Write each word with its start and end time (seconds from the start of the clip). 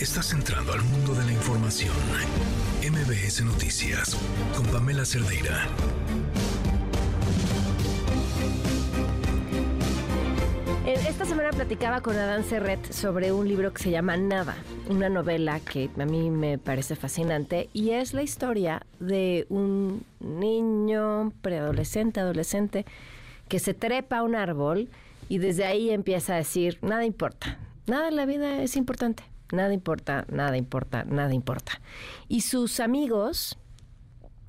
Estás 0.00 0.32
entrando 0.32 0.72
al 0.72 0.82
mundo 0.84 1.12
de 1.12 1.26
la 1.26 1.32
información. 1.32 1.92
MBS 2.88 3.42
Noticias 3.42 4.16
con 4.56 4.64
Pamela 4.66 5.04
Cerdeira. 5.04 5.66
Esta 10.86 11.24
semana 11.24 11.50
platicaba 11.50 12.00
con 12.00 12.14
Adán 12.14 12.44
Serret 12.44 12.92
sobre 12.92 13.32
un 13.32 13.48
libro 13.48 13.72
que 13.72 13.82
se 13.82 13.90
llama 13.90 14.16
Nada, 14.16 14.54
una 14.88 15.08
novela 15.08 15.58
que 15.58 15.90
a 15.98 16.04
mí 16.04 16.30
me 16.30 16.58
parece 16.58 16.94
fascinante 16.94 17.68
y 17.72 17.90
es 17.90 18.14
la 18.14 18.22
historia 18.22 18.86
de 19.00 19.46
un 19.48 20.04
niño, 20.20 21.32
preadolescente, 21.42 22.20
adolescente, 22.20 22.86
que 23.48 23.58
se 23.58 23.74
trepa 23.74 24.18
a 24.18 24.22
un 24.22 24.36
árbol 24.36 24.90
y 25.28 25.38
desde 25.38 25.64
ahí 25.64 25.90
empieza 25.90 26.34
a 26.34 26.36
decir, 26.36 26.78
nada 26.82 27.04
importa, 27.04 27.58
nada 27.88 28.06
en 28.08 28.14
la 28.14 28.26
vida 28.26 28.62
es 28.62 28.76
importante, 28.76 29.24
nada 29.52 29.72
importa, 29.72 30.26
nada 30.28 30.56
importa, 30.56 31.04
nada 31.04 31.34
importa. 31.34 31.80
Y 32.28 32.42
sus 32.42 32.80
amigos, 32.80 33.58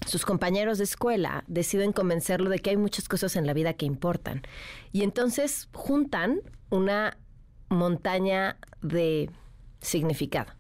sus 0.05 0.25
compañeros 0.25 0.77
de 0.77 0.83
escuela 0.85 1.43
deciden 1.47 1.91
convencerlo 1.91 2.49
de 2.49 2.59
que 2.59 2.71
hay 2.71 2.77
muchas 2.77 3.07
cosas 3.07 3.35
en 3.35 3.45
la 3.47 3.53
vida 3.53 3.73
que 3.73 3.85
importan. 3.85 4.43
Y 4.91 5.03
entonces 5.03 5.69
juntan 5.73 6.41
una 6.69 7.17
montaña 7.69 8.57
de 8.81 9.29
significado. 9.81 10.53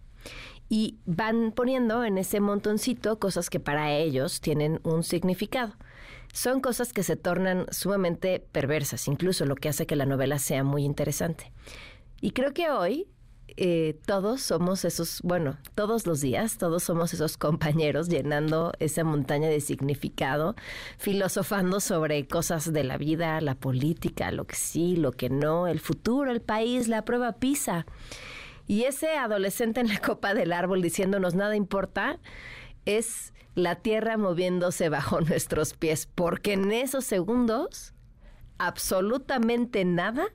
Y 0.69 0.99
van 1.05 1.51
poniendo 1.51 2.03
en 2.03 2.17
ese 2.17 2.39
montoncito 2.39 3.17
cosas 3.17 3.49
que 3.49 3.59
para 3.59 3.91
ellos 3.91 4.39
tienen 4.39 4.79
un 4.83 5.03
significado. 5.03 5.73
Son 6.31 6.61
cosas 6.61 6.93
que 6.93 7.01
se 7.01 7.15
tornan 7.15 7.65
sumamente 7.71 8.39
perversas, 8.51 9.07
incluso 9.07 9.45
lo 9.45 9.55
que 9.55 9.69
hace 9.69 9.87
que 9.87 9.95
la 9.95 10.05
novela 10.05 10.37
sea 10.37 10.63
muy 10.63 10.83
interesante. 10.83 11.51
Y 12.21 12.31
creo 12.31 12.53
que 12.53 12.69
hoy 12.69 13.07
eh, 13.61 13.99
todos 14.05 14.41
somos 14.41 14.85
esos, 14.85 15.21
bueno, 15.21 15.57
todos 15.75 16.07
los 16.07 16.21
días, 16.21 16.57
todos 16.57 16.81
somos 16.81 17.13
esos 17.13 17.35
compañeros 17.35 18.07
llenando 18.07 18.71
esa 18.79 19.03
montaña 19.03 19.49
de 19.49 19.59
significado, 19.59 20.55
filosofando 20.97 21.81
sobre 21.81 22.25
cosas 22.25 22.71
de 22.71 22.85
la 22.85 22.97
vida, 22.97 23.41
la 23.41 23.55
política, 23.55 24.31
lo 24.31 24.47
que 24.47 24.55
sí, 24.55 24.95
lo 24.95 25.11
que 25.11 25.29
no, 25.29 25.67
el 25.67 25.81
futuro, 25.81 26.31
el 26.31 26.39
país, 26.41 26.87
la 26.87 27.03
prueba 27.03 27.33
PISA. 27.33 27.85
Y 28.65 28.83
ese 28.83 29.17
adolescente 29.17 29.81
en 29.81 29.89
la 29.89 29.99
copa 29.99 30.33
del 30.33 30.53
árbol 30.53 30.81
diciéndonos 30.81 31.35
nada 31.35 31.57
importa, 31.57 32.17
es 32.85 33.33
la 33.55 33.75
tierra 33.75 34.15
moviéndose 34.15 34.87
bajo 34.87 35.19
nuestros 35.19 35.73
pies, 35.73 36.07
porque 36.15 36.53
en 36.53 36.71
esos 36.71 37.03
segundos 37.03 37.93
absolutamente 38.57 39.83
nada 39.83 40.29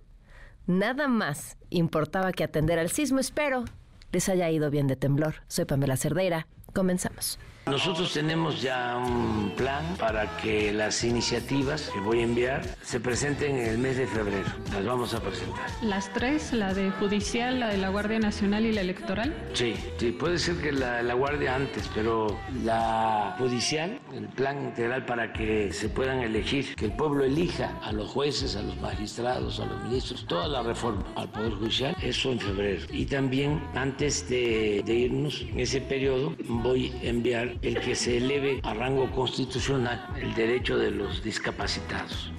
Nada 0.67 1.09
más 1.09 1.59
importaba 1.71 2.33
que 2.33 2.45
atender 2.45 2.79
al 2.79 2.91
sismo. 2.91 3.19
Espero 3.19 3.65
les 4.13 4.29
haya 4.29 4.49
ido 4.51 4.71
bien 4.71 4.87
de 4.87 4.97
temblor. 4.97 5.35
Soy 5.49 5.65
Pamela 5.65 5.97
Cerdeira. 5.97 6.47
Comenzamos. 6.73 7.39
Nosotros 7.67 8.13
tenemos 8.13 8.61
ya 8.61 8.99
un 8.99 9.51
plan 9.57 9.97
para 9.99 10.37
que 10.37 10.71
las 10.71 11.03
iniciativas 11.03 11.89
que 11.95 11.99
voy 12.01 12.21
a 12.21 12.25
enviar 12.25 12.63
se 12.83 13.01
presenten 13.01 13.57
en 13.57 13.67
el 13.67 13.79
mes 13.79 13.97
de 13.97 14.07
febrero. 14.07 14.47
Las 14.71 14.85
vamos 14.85 15.15
a 15.15 15.21
presentar. 15.21 15.65
¿Las 15.83 16.13
tres? 16.13 16.53
¿La 16.53 16.75
de 16.75 16.91
judicial, 16.91 17.61
la 17.61 17.69
de 17.69 17.79
la 17.79 17.89
Guardia 17.89 18.19
Nacional 18.19 18.67
y 18.67 18.73
la 18.73 18.83
electoral? 18.83 19.35
Sí, 19.55 19.75
sí 19.97 20.13
puede 20.13 20.39
ser 20.39 20.57
que 20.57 20.73
la, 20.73 21.03
la 21.03 21.15
Guardia 21.15 21.55
antes, 21.55 21.91
pero 21.95 22.39
la 22.63 23.35
judicial, 23.39 23.99
el 24.13 24.29
plan 24.29 24.63
integral 24.63 25.07
para 25.07 25.33
que 25.33 25.73
se 25.73 25.89
puedan 25.89 26.21
elegir, 26.21 26.75
que 26.75 26.85
el 26.85 26.93
pueblo 26.93 27.25
elija 27.25 27.79
a 27.83 27.93
los 27.93 28.11
jueces, 28.11 28.57
a 28.57 28.63
los 28.63 28.77
magistrados, 28.77 29.59
a 29.59 29.65
los 29.65 29.83
ministros, 29.85 30.27
toda 30.27 30.49
la 30.49 30.63
reforma 30.63 31.03
al 31.17 31.31
Poder 31.31 31.53
Judicial, 31.55 31.97
eso 32.03 32.31
en 32.31 32.41
febrero. 32.41 32.83
Y 32.93 33.07
también 33.07 33.63
antes 33.75 34.29
de, 34.29 34.83
de 34.85 34.95
irnos, 34.95 35.41
en 35.41 35.61
ese 35.61 35.81
periodo, 35.81 36.35
voy 36.47 36.93
a 37.03 37.07
enviar 37.07 37.54
el 37.63 37.81
que 37.81 37.95
se 37.95 38.19
eleve 38.19 38.61
a 38.63 38.75
rango 38.75 39.11
constitucional 39.11 40.09
el 40.21 40.35
derecho 40.35 40.77
de 40.79 40.91
los 40.91 41.23
discapacitados. 41.23 42.33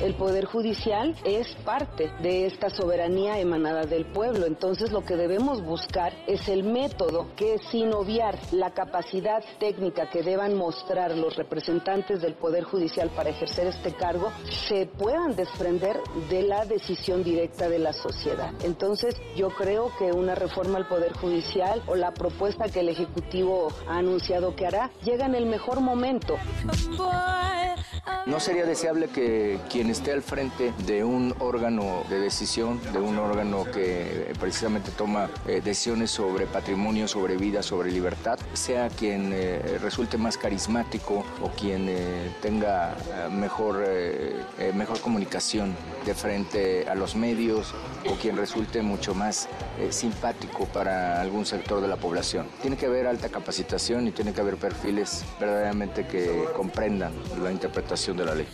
El 0.00 0.14
Poder 0.14 0.44
Judicial 0.44 1.14
es 1.24 1.54
parte 1.64 2.10
de 2.20 2.46
esta 2.46 2.68
soberanía 2.68 3.38
emanada 3.38 3.84
del 3.84 4.04
pueblo, 4.04 4.44
entonces 4.44 4.90
lo 4.90 5.02
que 5.02 5.16
debemos 5.16 5.62
buscar 5.64 6.12
es 6.26 6.48
el 6.48 6.64
método 6.64 7.28
que 7.36 7.58
sin 7.70 7.92
obviar 7.92 8.38
la 8.50 8.74
capacidad 8.74 9.42
técnica 9.60 10.10
que 10.10 10.22
deban 10.22 10.56
mostrar 10.56 11.16
los 11.16 11.36
representantes 11.36 12.20
del 12.20 12.34
Poder 12.34 12.64
Judicial 12.64 13.08
para 13.10 13.30
ejercer 13.30 13.68
este 13.68 13.94
cargo, 13.94 14.32
se 14.68 14.86
puedan 14.86 15.36
desprender 15.36 15.98
de 16.28 16.42
la 16.42 16.64
decisión 16.64 17.22
directa 17.22 17.68
de 17.68 17.78
la 17.78 17.92
sociedad. 17.92 18.52
Entonces 18.64 19.14
yo 19.36 19.48
creo 19.50 19.92
que 19.96 20.12
una 20.12 20.34
reforma 20.34 20.78
al 20.78 20.88
Poder 20.88 21.12
Judicial 21.14 21.82
o 21.86 21.94
la 21.94 22.12
propuesta 22.12 22.68
que 22.68 22.80
el 22.80 22.88
Ejecutivo 22.88 23.68
ha 23.88 23.98
anunciado 23.98 24.56
que 24.56 24.66
hará 24.66 24.90
llega 25.04 25.26
en 25.26 25.34
el 25.34 25.46
mejor 25.46 25.80
momento. 25.80 26.36
No 28.26 28.40
sería 28.40 28.64
deseable 28.64 29.08
que 29.08 29.60
quien 29.70 29.83
esté 29.90 30.12
al 30.12 30.22
frente 30.22 30.72
de 30.86 31.04
un 31.04 31.34
órgano 31.38 32.04
de 32.08 32.18
decisión, 32.18 32.80
de 32.92 32.98
un 32.98 33.18
órgano 33.18 33.64
que 33.64 34.32
precisamente 34.40 34.90
toma 34.90 35.30
eh, 35.46 35.60
decisiones 35.64 36.10
sobre 36.10 36.46
patrimonio, 36.46 37.08
sobre 37.08 37.36
vida, 37.36 37.62
sobre 37.62 37.90
libertad, 37.90 38.38
sea 38.52 38.88
quien 38.88 39.32
eh, 39.32 39.78
resulte 39.80 40.18
más 40.18 40.38
carismático 40.38 41.24
o 41.42 41.48
quien 41.50 41.86
eh, 41.88 42.30
tenga 42.40 42.96
mejor, 43.30 43.84
mejor 44.74 45.00
comunicación 45.00 45.74
de 46.04 46.14
frente 46.14 46.88
a 46.88 46.94
los 46.94 47.16
medios 47.16 47.74
o 48.10 48.14
quien 48.14 48.36
resulte 48.36 48.82
mucho 48.82 49.14
más 49.14 49.48
simpático 49.90 50.66
para 50.66 51.20
algún 51.20 51.46
sector 51.46 51.80
de 51.80 51.88
la 51.88 51.96
población. 51.96 52.46
Tiene 52.60 52.76
que 52.76 52.86
haber 52.86 53.06
alta 53.06 53.28
capacitación 53.28 54.08
y 54.08 54.12
tiene 54.12 54.32
que 54.32 54.40
haber 54.40 54.56
perfiles 54.56 55.24
verdaderamente 55.40 56.06
que 56.06 56.44
comprendan 56.56 57.12
la 57.42 57.50
interpretación 57.50 58.16
de 58.16 58.24
la 58.24 58.34
ley. 58.34 58.46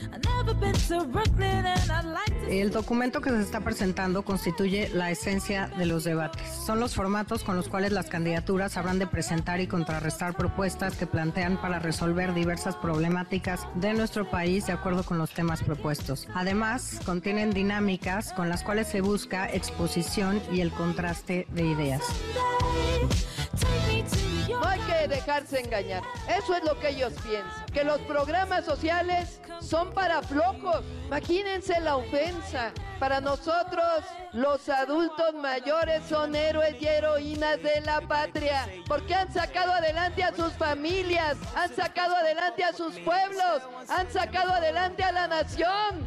El 2.49 2.71
documento 2.73 3.21
que 3.21 3.31
se 3.31 3.41
está 3.41 3.61
presentando 3.61 4.23
constituye 4.23 4.89
la 4.93 5.11
esencia 5.11 5.69
de 5.79 5.87
los 5.87 6.03
debates. 6.03 6.43
Son 6.67 6.81
los 6.81 6.97
formatos 6.97 7.45
con 7.45 7.55
los 7.57 7.69
cuales 7.69 7.93
las 7.93 8.09
candidaturas 8.09 8.77
habrán 8.77 8.99
de 8.99 9.07
presentar 9.07 9.61
y 9.61 9.69
contrarrestar 9.69 10.35
propuestas 10.35 10.97
que 10.97 11.07
plantean 11.07 11.61
para 11.61 11.79
resolver 11.79 12.35
diversas 12.35 12.75
problemáticas 12.75 13.69
de 13.77 13.95
nuestro 13.95 14.29
país 14.29 14.67
de 14.67 14.73
acuerdo 14.73 15.05
con 15.05 15.17
los 15.17 15.31
temas 15.31 15.63
propuestos. 15.63 16.27
Además, 16.35 17.01
contienen 17.07 17.51
dinámicas 17.51 18.33
con 18.33 18.49
las 18.49 18.65
cuales 18.65 18.89
se 18.89 19.01
busca 19.01 19.49
exposición 19.49 20.43
y 20.53 20.61
el 20.61 20.73
contraste 20.73 21.47
de 21.55 21.67
ideas. 21.67 22.03
No 24.49 24.67
hay 24.67 24.81
que 24.81 25.09
dejarse 25.09 25.61
engañar. 25.61 26.03
Eso 26.29 26.55
es 26.55 26.65
lo 26.65 26.79
que 26.79 26.91
ellos 26.91 27.13
piensan. 27.23 27.67
Que 27.73 27.85
los 27.85 27.99
programas 28.01 28.65
sociales 28.65 29.41
son 29.61 29.93
para 29.93 30.23
flojos. 30.23 30.83
Imagínense 31.07 31.81
la 31.81 31.97
ofensa. 31.97 32.73
Para 32.99 33.21
nosotros, 33.21 34.05
los 34.33 34.69
adultos 34.69 35.35
mayores 35.35 36.03
son 36.07 36.35
héroes 36.35 36.77
y 36.81 36.87
heroínas 36.87 37.63
de 37.63 37.81
la 37.81 38.03
patria. 38.03 38.69
Porque 38.87 39.15
han 39.15 39.33
sacado 39.33 39.73
adelante 39.73 40.23
a 40.23 40.35
sus 40.35 40.53
familias, 40.53 41.39
han 41.57 41.75
sacado 41.75 42.15
adelante 42.15 42.63
a 42.63 42.75
sus 42.75 42.99
pueblos, 42.99 43.63
han 43.89 44.11
sacado 44.13 44.53
adelante 44.53 45.03
a 45.03 45.13
la 45.13 45.29
nación. 45.29 46.07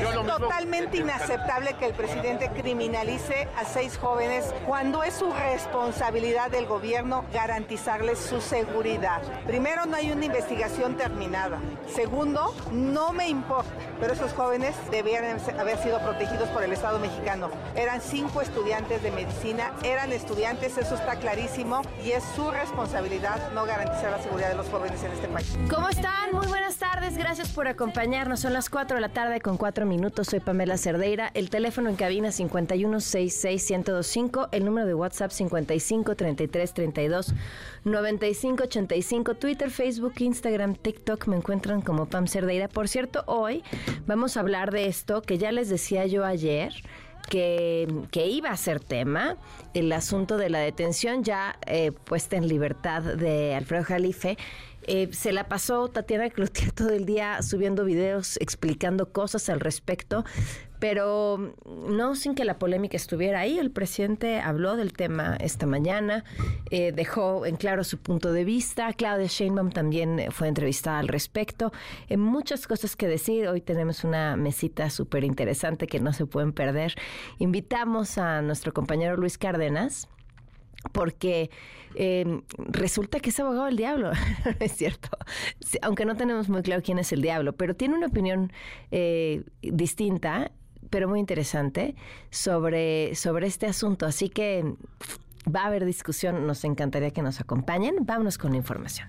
Es 0.00 0.26
totalmente 0.26 0.96
inaceptable 0.96 1.74
que 1.74 1.86
el 1.86 1.94
presidente 1.94 2.50
criminalice 2.50 3.48
a 3.56 3.64
seis 3.64 3.96
jóvenes 3.96 4.52
cuando 4.66 5.04
es 5.04 5.21
su 5.22 5.32
responsabilidad 5.32 6.50
del 6.50 6.66
gobierno 6.66 7.24
garantizarles 7.32 8.18
su 8.18 8.40
seguridad. 8.40 9.22
Primero, 9.46 9.86
no 9.86 9.96
hay 9.96 10.10
una 10.10 10.24
investigación 10.24 10.96
terminada. 10.96 11.60
Segundo, 11.86 12.52
no 12.72 13.12
me 13.12 13.28
importa, 13.28 13.70
pero 14.00 14.14
esos 14.14 14.32
jóvenes 14.32 14.74
debían 14.90 15.38
haber 15.60 15.78
sido 15.78 16.00
protegidos 16.00 16.48
por 16.48 16.64
el 16.64 16.72
Estado 16.72 16.98
mexicano. 16.98 17.50
Eran 17.76 18.00
cinco 18.00 18.40
estudiantes 18.40 19.00
de 19.00 19.12
medicina, 19.12 19.70
eran 19.84 20.10
estudiantes, 20.10 20.76
eso 20.76 20.96
está 20.96 21.14
clarísimo, 21.14 21.82
y 22.04 22.10
es 22.10 22.24
su 22.34 22.50
responsabilidad 22.50 23.52
no 23.52 23.64
garantizar 23.64 24.10
la 24.10 24.20
seguridad 24.20 24.48
de 24.48 24.56
los 24.56 24.68
jóvenes 24.70 25.04
en 25.04 25.12
este 25.12 25.28
país. 25.28 25.56
¿Cómo 25.70 25.88
están? 25.88 26.32
Muy 26.32 26.48
buenas 26.48 26.78
tardes, 26.78 27.16
gracias 27.16 27.50
por 27.50 27.68
acompañarnos. 27.68 28.40
Son 28.40 28.52
las 28.52 28.68
4 28.68 28.96
de 28.96 29.00
la 29.00 29.10
tarde 29.10 29.40
con 29.40 29.56
4 29.56 29.86
minutos. 29.86 30.26
Soy 30.28 30.40
Pamela 30.40 30.78
Cerdeira. 30.78 31.30
El 31.34 31.48
teléfono 31.48 31.90
en 31.90 31.96
cabina 31.96 32.30
5166125, 32.30 34.48
el 34.50 34.64
número 34.64 34.88
de 34.88 34.94
WhatsApp 34.94 35.11
553332 35.12 37.34
9585, 37.84 39.34
Twitter, 39.34 39.70
Facebook, 39.70 40.14
Instagram, 40.18 40.74
TikTok, 40.74 41.26
me 41.26 41.36
encuentran 41.36 41.82
como 41.82 42.06
Pam 42.06 42.26
Cerdeira. 42.26 42.68
Por 42.68 42.88
cierto, 42.88 43.24
hoy 43.26 43.62
vamos 44.06 44.36
a 44.36 44.40
hablar 44.40 44.70
de 44.70 44.86
esto 44.86 45.22
que 45.22 45.38
ya 45.38 45.52
les 45.52 45.68
decía 45.68 46.06
yo 46.06 46.24
ayer. 46.24 46.72
Que, 47.30 47.86
que, 48.10 48.26
iba 48.26 48.50
a 48.50 48.56
ser 48.56 48.80
tema, 48.80 49.36
el 49.74 49.92
asunto 49.92 50.36
de 50.36 50.50
la 50.50 50.58
detención 50.58 51.22
ya 51.22 51.56
eh, 51.66 51.92
puesta 51.92 52.36
en 52.36 52.48
libertad 52.48 53.00
de 53.00 53.54
Alfredo 53.54 53.84
Jalife, 53.84 54.36
Eh, 54.86 55.08
se 55.12 55.32
la 55.32 55.48
pasó 55.48 55.88
Tatiana 55.88 56.30
Cloutier 56.30 56.72
todo 56.72 56.90
el 56.90 57.06
día 57.06 57.42
subiendo 57.42 57.84
videos, 57.84 58.36
explicando 58.40 59.12
cosas 59.12 59.48
al 59.48 59.60
respecto, 59.60 60.24
pero 60.80 61.54
no 61.88 62.16
sin 62.16 62.34
que 62.34 62.44
la 62.44 62.58
polémica 62.58 62.96
estuviera 62.96 63.40
ahí. 63.40 63.58
El 63.58 63.70
presidente 63.70 64.40
habló 64.40 64.76
del 64.76 64.92
tema 64.92 65.36
esta 65.36 65.64
mañana, 65.64 66.24
eh, 66.70 66.90
dejó 66.90 67.46
en 67.46 67.56
claro 67.56 67.84
su 67.84 67.98
punto 67.98 68.32
de 68.32 68.44
vista. 68.44 68.92
Claudia 68.92 69.28
Sheinbaum 69.28 69.70
también 69.70 70.20
fue 70.30 70.48
entrevistada 70.48 70.98
al 70.98 71.06
respecto. 71.06 71.72
Eh, 72.08 72.16
muchas 72.16 72.66
cosas 72.66 72.96
que 72.96 73.06
decir. 73.06 73.46
Hoy 73.46 73.60
tenemos 73.60 74.02
una 74.02 74.36
mesita 74.36 74.90
súper 74.90 75.22
interesante 75.22 75.86
que 75.86 76.00
no 76.00 76.12
se 76.12 76.26
pueden 76.26 76.52
perder. 76.52 76.96
Invitamos 77.38 78.18
a 78.18 78.42
nuestro 78.42 78.72
compañero 78.72 79.16
Luis 79.16 79.38
Cárdenas 79.38 80.08
porque 80.92 81.50
em, 81.94 82.42
resulta 82.56 83.20
que 83.20 83.30
es 83.30 83.40
abogado 83.40 83.66
del 83.66 83.76
diablo, 83.76 84.10
es 84.60 84.72
cierto, 84.72 85.08
aunque 85.82 86.04
no 86.04 86.16
tenemos 86.16 86.48
muy 86.48 86.62
claro 86.62 86.82
quién 86.82 86.98
es 86.98 87.12
el 87.12 87.22
diablo, 87.22 87.54
pero 87.54 87.74
tiene 87.74 87.94
una 87.94 88.08
opinión 88.08 88.52
eh, 88.90 89.44
distinta, 89.62 90.50
pero 90.90 91.08
muy 91.08 91.20
interesante 91.20 91.94
sobre, 92.30 93.14
sobre 93.14 93.46
este 93.46 93.66
asunto, 93.66 94.06
así 94.06 94.28
que 94.28 94.74
va 95.54 95.62
a 95.62 95.66
haber 95.66 95.84
discusión, 95.84 96.46
nos 96.46 96.64
encantaría 96.64 97.10
que 97.10 97.22
nos 97.22 97.40
acompañen, 97.40 97.96
vámonos 98.00 98.38
con 98.38 98.52
la 98.52 98.58
información. 98.58 99.08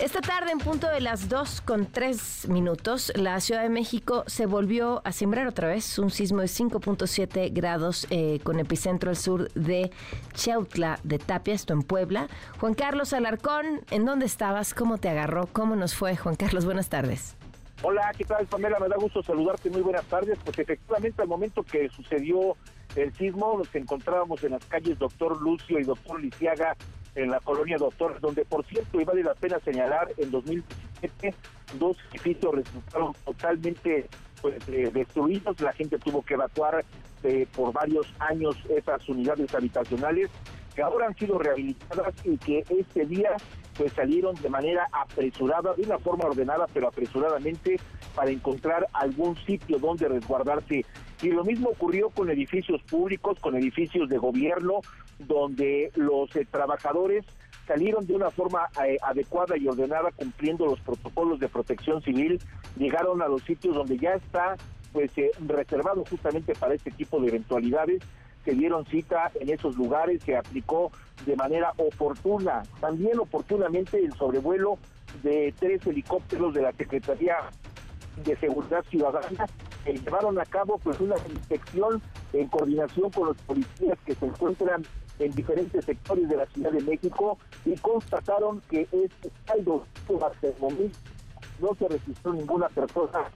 Esta 0.00 0.22
tarde, 0.22 0.50
en 0.50 0.58
punto 0.58 0.88
de 0.88 1.02
las 1.02 1.28
2 1.28 1.60
con 1.60 1.84
3 1.84 2.48
minutos, 2.48 3.12
la 3.16 3.38
Ciudad 3.38 3.62
de 3.62 3.68
México 3.68 4.24
se 4.26 4.46
volvió 4.46 5.02
a 5.04 5.12
sembrar 5.12 5.46
otra 5.46 5.68
vez 5.68 5.98
un 5.98 6.10
sismo 6.10 6.40
de 6.40 6.46
5.7 6.46 7.52
grados 7.52 8.06
eh, 8.08 8.40
con 8.42 8.58
epicentro 8.58 9.10
al 9.10 9.16
sur 9.16 9.52
de 9.52 9.90
Cheutla 10.32 10.98
de 11.04 11.18
Tapia, 11.18 11.52
esto 11.52 11.74
en 11.74 11.82
Puebla. 11.82 12.28
Juan 12.60 12.72
Carlos 12.72 13.12
Alarcón, 13.12 13.82
¿en 13.90 14.06
dónde 14.06 14.24
estabas? 14.24 14.72
¿Cómo 14.72 14.96
te 14.96 15.10
agarró? 15.10 15.48
¿Cómo 15.52 15.76
nos 15.76 15.94
fue? 15.94 16.16
Juan 16.16 16.34
Carlos, 16.34 16.64
buenas 16.64 16.88
tardes. 16.88 17.36
Hola, 17.82 18.10
¿qué 18.16 18.24
tal, 18.24 18.46
Pamela? 18.46 18.78
Me 18.80 18.88
da 18.88 18.96
gusto 18.96 19.22
saludarte. 19.22 19.68
Muy 19.68 19.82
buenas 19.82 20.06
tardes. 20.06 20.38
Pues 20.42 20.58
efectivamente, 20.58 21.20
al 21.20 21.28
momento 21.28 21.62
que 21.62 21.90
sucedió 21.90 22.56
el 22.96 23.12
sismo, 23.12 23.58
nos 23.58 23.74
encontrábamos 23.74 24.42
en 24.44 24.52
las 24.52 24.64
calles 24.64 24.98
Doctor 24.98 25.38
Lucio 25.42 25.78
y 25.78 25.84
Doctor 25.84 26.22
Lisiaga 26.22 26.74
en 27.14 27.30
la 27.30 27.40
colonia 27.40 27.76
Doctor, 27.76 28.20
donde 28.20 28.44
por 28.44 28.64
cierto, 28.66 29.00
y 29.00 29.04
vale 29.04 29.22
la 29.22 29.34
pena 29.34 29.58
señalar, 29.60 30.12
en 30.16 30.30
2017 30.30 31.34
dos 31.78 31.96
edificios 32.10 32.54
resultaron 32.54 33.12
totalmente 33.24 34.06
pues, 34.40 34.56
eh, 34.68 34.90
destruidos, 34.92 35.60
la 35.60 35.72
gente 35.72 35.98
tuvo 35.98 36.22
que 36.22 36.34
evacuar 36.34 36.84
eh, 37.22 37.46
por 37.54 37.72
varios 37.72 38.06
años 38.18 38.56
esas 38.68 39.08
unidades 39.08 39.54
habitacionales 39.54 40.30
que 40.74 40.82
ahora 40.82 41.08
han 41.08 41.16
sido 41.16 41.38
rehabilitadas 41.38 42.14
y 42.24 42.38
que 42.38 42.64
este 42.68 43.04
día 43.06 43.36
pues 43.76 43.92
salieron 43.92 44.34
de 44.36 44.48
manera 44.50 44.86
apresurada, 44.92 45.74
de 45.74 45.82
una 45.82 45.98
forma 45.98 46.24
ordenada, 46.26 46.66
pero 46.72 46.88
apresuradamente 46.88 47.78
para 48.14 48.30
encontrar 48.30 48.86
algún 48.92 49.36
sitio 49.46 49.78
donde 49.78 50.08
resguardarse. 50.08 50.84
Y 51.22 51.28
lo 51.28 51.44
mismo 51.44 51.70
ocurrió 51.70 52.10
con 52.10 52.30
edificios 52.30 52.82
públicos, 52.82 53.38
con 53.40 53.56
edificios 53.56 54.08
de 54.08 54.18
gobierno, 54.18 54.80
donde 55.26 55.90
los 55.94 56.34
eh, 56.36 56.46
trabajadores 56.50 57.24
salieron 57.66 58.06
de 58.06 58.14
una 58.14 58.30
forma 58.30 58.68
eh, 58.84 58.96
adecuada 59.02 59.56
y 59.56 59.68
ordenada 59.68 60.10
cumpliendo 60.12 60.66
los 60.66 60.80
protocolos 60.80 61.38
de 61.38 61.48
protección 61.48 62.02
civil, 62.02 62.40
llegaron 62.76 63.22
a 63.22 63.28
los 63.28 63.42
sitios 63.42 63.74
donde 63.76 63.96
ya 63.96 64.14
está 64.14 64.56
pues 64.92 65.16
eh, 65.18 65.30
reservado 65.46 66.04
justamente 66.08 66.54
para 66.54 66.74
este 66.74 66.90
tipo 66.90 67.20
de 67.20 67.28
eventualidades, 67.28 68.02
se 68.44 68.52
dieron 68.52 68.86
cita 68.86 69.30
en 69.38 69.50
esos 69.50 69.76
lugares, 69.76 70.22
se 70.24 70.36
aplicó 70.36 70.90
de 71.26 71.36
manera 71.36 71.72
oportuna, 71.76 72.62
también 72.80 73.20
oportunamente 73.20 74.02
el 74.02 74.12
sobrevuelo 74.14 74.78
de 75.22 75.54
tres 75.58 75.86
helicópteros 75.86 76.54
de 76.54 76.62
la 76.62 76.72
Secretaría 76.72 77.36
de 78.24 78.36
Seguridad 78.36 78.84
Ciudadana 78.90 79.46
que 79.84 79.92
llevaron 79.92 80.38
a 80.38 80.44
cabo 80.44 80.78
pues 80.78 81.00
una 81.00 81.16
inspección 81.28 82.02
en 82.32 82.48
coordinación 82.48 83.10
con 83.10 83.28
los 83.28 83.36
policías 83.38 83.98
que 84.04 84.14
se 84.14 84.26
encuentran 84.26 84.82
en 85.20 85.32
diferentes 85.32 85.84
sectores 85.84 86.28
de 86.28 86.36
la 86.36 86.46
Ciudad 86.46 86.72
de 86.72 86.80
México 86.80 87.38
y 87.64 87.76
constataron 87.76 88.60
que 88.68 88.88
este 88.90 89.30
saldo 89.46 89.86
hasta 90.26 90.48
el 90.48 90.54
momento 90.60 90.98
no 91.60 91.74
se 91.74 91.88
registró 91.88 92.32
ninguna 92.32 92.68
persona 92.68 93.30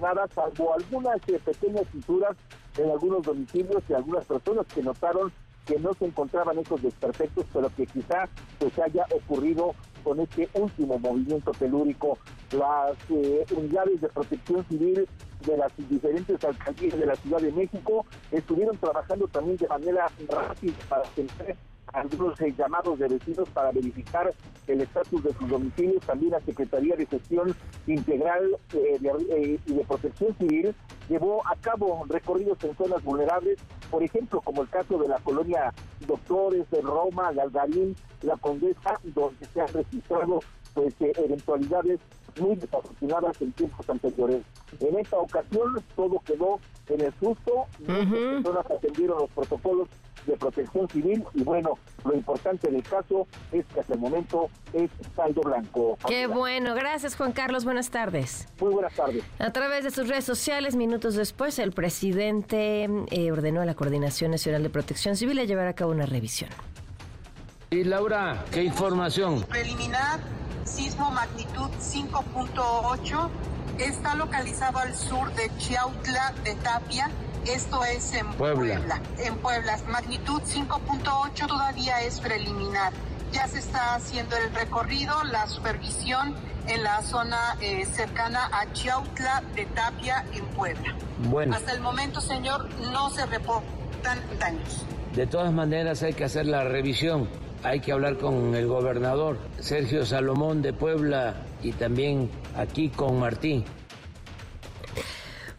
nada 0.00 0.28
salvo 0.34 0.74
algunas 0.74 1.16
eh, 1.28 1.40
pequeñas 1.44 1.88
fisuras 1.88 2.36
en 2.78 2.90
algunos 2.90 3.22
domicilios 3.22 3.82
y 3.88 3.94
algunas 3.94 4.24
personas 4.24 4.66
que 4.66 4.82
notaron 4.82 5.32
que 5.66 5.78
no 5.80 5.92
se 5.94 6.04
encontraban 6.04 6.56
esos 6.58 6.80
desperfectos, 6.80 7.44
pero 7.52 7.68
que 7.76 7.86
quizá 7.86 8.28
pues 8.60 8.78
haya 8.78 9.04
ocurrido 9.12 9.74
con 10.04 10.20
este 10.20 10.48
último 10.54 10.96
movimiento 11.00 11.50
telúrico. 11.50 12.18
Las 12.52 12.96
eh, 13.10 13.44
unidades 13.50 14.00
de 14.00 14.08
protección 14.08 14.64
civil 14.68 15.08
de 15.46 15.56
las 15.56 15.72
diferentes 15.76 16.42
alcaldías 16.44 16.98
de 16.98 17.06
la 17.06 17.16
Ciudad 17.16 17.40
de 17.40 17.52
México 17.52 18.04
estuvieron 18.30 18.76
trabajando 18.76 19.28
también 19.28 19.56
de 19.56 19.68
manera 19.68 20.10
rápida 20.28 20.74
para 20.88 21.02
tener 21.14 21.56
algunos 21.92 22.40
eh, 22.40 22.54
llamados 22.56 22.98
de 22.98 23.08
vecinos 23.08 23.48
para 23.50 23.70
verificar 23.70 24.32
el 24.66 24.80
estatus 24.80 25.22
de 25.22 25.32
sus 25.34 25.48
domicilios, 25.48 26.04
también 26.04 26.32
la 26.32 26.40
Secretaría 26.40 26.96
de 26.96 27.06
Gestión 27.06 27.54
Integral 27.86 28.56
eh, 28.74 28.98
eh, 29.30 29.58
y 29.64 29.72
de 29.72 29.84
Protección 29.84 30.36
Civil 30.38 30.74
llevó 31.08 31.46
a 31.46 31.54
cabo 31.56 32.04
recorridos 32.08 32.62
en 32.64 32.76
zonas 32.76 33.02
vulnerables, 33.04 33.58
por 33.90 34.02
ejemplo, 34.02 34.40
como 34.40 34.62
el 34.62 34.68
caso 34.68 34.98
de 34.98 35.08
la 35.08 35.18
colonia 35.20 35.72
Doctores 36.06 36.68
de 36.70 36.82
Roma, 36.82 37.32
Galgarín, 37.32 37.94
La 38.22 38.36
Condesa, 38.36 39.00
donde 39.04 39.46
se 39.46 39.60
han 39.60 39.68
registrado 39.68 40.40
pues 40.74 40.94
eventualidades 41.00 42.00
muy 42.40 42.56
desafortunadas 42.56 43.40
en 43.40 43.52
tiempos 43.52 43.88
anteriores. 43.88 44.42
En 44.80 44.98
esta 44.98 45.16
ocasión 45.18 45.82
todo 45.94 46.20
quedó 46.24 46.60
en 46.88 47.00
el 47.00 47.12
susto, 47.18 47.66
las 47.86 48.06
personas 48.06 48.70
atendieron 48.70 49.18
los 49.18 49.30
protocolos 49.30 49.88
de 50.26 50.36
protección 50.36 50.88
civil 50.88 51.24
y 51.34 51.42
bueno, 51.42 51.78
lo 52.04 52.14
importante 52.14 52.70
del 52.70 52.82
caso 52.82 53.26
es 53.52 53.64
que 53.66 53.80
hasta 53.80 53.94
el 53.94 54.00
momento 54.00 54.48
es 54.72 54.90
saldo 55.14 55.40
blanco. 55.42 55.96
Qué 56.06 56.26
bueno, 56.26 56.74
gracias 56.74 57.16
Juan 57.16 57.32
Carlos, 57.32 57.64
buenas 57.64 57.90
tardes. 57.90 58.48
Muy 58.60 58.72
buenas 58.72 58.94
tardes. 58.94 59.24
A 59.38 59.52
través 59.52 59.84
de 59.84 59.90
sus 59.90 60.08
redes 60.08 60.24
sociales, 60.24 60.76
minutos 60.76 61.14
después, 61.14 61.58
el 61.58 61.72
presidente 61.72 62.88
eh, 63.10 63.32
ordenó 63.32 63.60
a 63.60 63.64
la 63.64 63.74
Coordinación 63.74 64.30
Nacional 64.32 64.62
de 64.62 64.70
Protección 64.70 65.16
Civil 65.16 65.38
a 65.38 65.44
llevar 65.44 65.68
a 65.68 65.74
cabo 65.74 65.92
una 65.92 66.06
revisión. 66.06 66.50
Y 67.70 67.84
Laura, 67.84 68.44
¿qué 68.52 68.62
información? 68.62 69.42
Preliminar, 69.42 70.20
sismo 70.66 71.10
magnitud 71.10 71.70
5.8, 71.80 73.30
está 73.78 74.14
localizado 74.14 74.78
al 74.78 74.94
sur 74.94 75.32
de 75.34 75.50
Chiautla 75.58 76.34
de 76.44 76.54
Tapia 76.56 77.10
esto 77.46 77.84
es 77.84 78.12
en 78.12 78.26
Puebla. 78.32 79.00
En 79.18 79.36
Puebla, 79.36 79.78
magnitud 79.88 80.42
5.8 80.42 81.46
todavía 81.46 82.00
es 82.00 82.20
preliminar. 82.20 82.92
Ya 83.32 83.46
se 83.46 83.60
está 83.60 83.94
haciendo 83.94 84.36
el 84.36 84.52
recorrido, 84.52 85.22
la 85.24 85.46
supervisión 85.46 86.34
en 86.66 86.82
la 86.82 87.02
zona 87.02 87.56
eh, 87.60 87.86
cercana 87.86 88.50
a 88.52 88.72
Chiautla 88.72 89.44
de 89.54 89.64
Tapia 89.66 90.24
en 90.32 90.44
Puebla. 90.46 90.96
Bueno. 91.28 91.54
Hasta 91.54 91.72
el 91.72 91.80
momento, 91.80 92.20
señor, 92.20 92.68
no 92.92 93.10
se 93.10 93.24
reportan 93.26 94.18
daños. 94.40 94.84
De 95.14 95.28
todas 95.28 95.52
maneras 95.52 96.02
hay 96.02 96.14
que 96.14 96.24
hacer 96.24 96.46
la 96.46 96.64
revisión. 96.64 97.28
Hay 97.66 97.80
que 97.80 97.90
hablar 97.90 98.16
con 98.16 98.54
el 98.54 98.68
gobernador 98.68 99.38
Sergio 99.58 100.06
Salomón 100.06 100.62
de 100.62 100.72
Puebla 100.72 101.34
y 101.64 101.72
también 101.72 102.30
aquí 102.56 102.90
con 102.90 103.18
Martín 103.18 103.64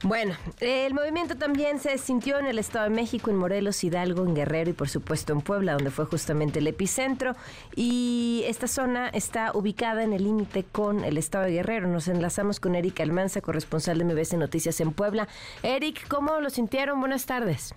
bueno, 0.03 0.35
el 0.59 0.93
movimiento 0.93 1.35
también 1.37 1.79
se 1.79 1.97
sintió 1.97 2.37
en 2.37 2.45
el 2.45 2.59
Estado 2.59 2.87
de 2.87 2.95
México, 2.95 3.31
en 3.31 3.35
Morelos, 3.35 3.83
Hidalgo, 3.83 4.23
en 4.23 4.35
Guerrero 4.35 4.69
y 4.69 4.73
por 4.73 4.89
supuesto 4.89 5.33
en 5.33 5.41
Puebla, 5.41 5.73
donde 5.73 5.89
fue 5.89 6.05
justamente 6.05 6.59
el 6.59 6.67
epicentro. 6.67 7.35
Y 7.75 8.43
esta 8.45 8.67
zona 8.67 9.09
está 9.09 9.51
ubicada 9.55 10.03
en 10.03 10.13
el 10.13 10.23
límite 10.23 10.63
con 10.63 11.03
el 11.03 11.17
Estado 11.17 11.45
de 11.45 11.53
Guerrero. 11.53 11.87
Nos 11.87 12.07
enlazamos 12.07 12.59
con 12.59 12.75
Eric 12.75 12.99
Almanza, 12.99 13.41
corresponsal 13.41 13.97
de 13.97 14.05
MBC 14.05 14.33
Noticias 14.33 14.79
en 14.81 14.93
Puebla. 14.93 15.27
Eric, 15.63 16.07
¿cómo 16.07 16.39
lo 16.41 16.51
sintieron? 16.51 16.99
Buenas 16.99 17.25
tardes. 17.25 17.73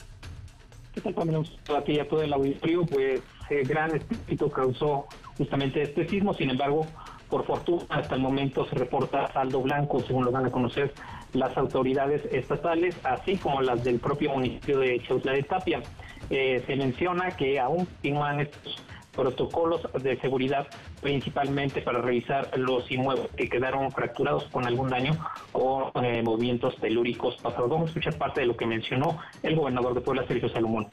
¿Qué 0.94 1.00
tal, 1.00 1.14
Pamela? 1.14 1.42
Aquí 1.78 1.94
ya 1.94 2.06
todo 2.06 2.20
el 2.20 2.34
auditorio, 2.34 2.84
pues 2.84 3.22
gran 3.64 3.94
espíritu 3.94 4.50
causó 4.50 5.06
justamente 5.36 5.82
este 5.82 6.08
sismo. 6.08 6.34
Sin 6.34 6.50
embargo, 6.50 6.86
por 7.28 7.44
fortuna, 7.44 7.84
hasta 7.88 8.14
el 8.14 8.20
momento 8.20 8.66
se 8.66 8.74
reporta 8.74 9.32
saldo 9.32 9.62
blanco, 9.62 10.00
según 10.00 10.24
lo 10.24 10.32
van 10.32 10.46
a 10.46 10.50
conocer 10.50 10.92
las 11.32 11.56
autoridades 11.56 12.22
estatales, 12.32 12.98
así 13.04 13.36
como 13.36 13.62
las 13.62 13.84
del 13.84 14.00
propio 14.00 14.30
municipio 14.30 14.80
de 14.80 15.00
Chautla 15.06 15.32
de 15.32 15.42
Tapia. 15.44 15.82
Eh, 16.28 16.62
se 16.66 16.76
menciona 16.76 17.30
que 17.30 17.58
aún 17.58 17.86
continúan 17.86 18.40
estos 18.40 18.82
protocolos 19.12 19.82
de 20.02 20.18
seguridad, 20.20 20.66
principalmente 21.00 21.82
para 21.82 22.00
revisar 22.00 22.56
los 22.56 22.90
inmuebles 22.90 23.28
que 23.36 23.48
quedaron 23.48 23.90
fracturados 23.90 24.44
con 24.44 24.66
algún 24.66 24.88
daño 24.88 25.12
o 25.52 25.90
eh, 26.02 26.22
movimientos 26.22 26.76
telúricos 26.76 27.36
pasados. 27.36 27.70
Vamos 27.70 27.86
a 27.86 27.90
escuchar 27.90 28.16
parte 28.16 28.40
de 28.40 28.46
lo 28.46 28.56
que 28.56 28.66
mencionó 28.66 29.18
el 29.42 29.56
gobernador 29.56 29.94
de 29.94 30.00
Puebla, 30.00 30.26
Sergio 30.26 30.48
Salomón. 30.48 30.88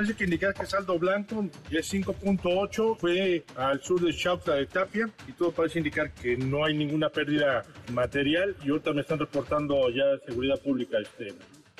Parece 0.00 0.16
que 0.16 0.24
indicar 0.24 0.54
que 0.54 0.64
saldo 0.64 0.98
blanco 0.98 1.44
es 1.70 1.92
5.8, 1.92 2.96
fue 2.96 3.44
al 3.54 3.82
sur 3.82 4.00
de 4.00 4.14
Chauca 4.14 4.54
de 4.54 4.64
Tapia 4.64 5.10
y 5.28 5.32
todo 5.32 5.52
parece 5.52 5.78
indicar 5.78 6.10
que 6.12 6.38
no 6.38 6.64
hay 6.64 6.74
ninguna 6.74 7.10
pérdida 7.10 7.64
material 7.92 8.56
y 8.64 8.70
ahorita 8.70 8.94
me 8.94 9.02
están 9.02 9.18
reportando 9.18 9.90
ya 9.90 10.04
seguridad 10.24 10.58
pública 10.62 10.96
este 11.02 11.34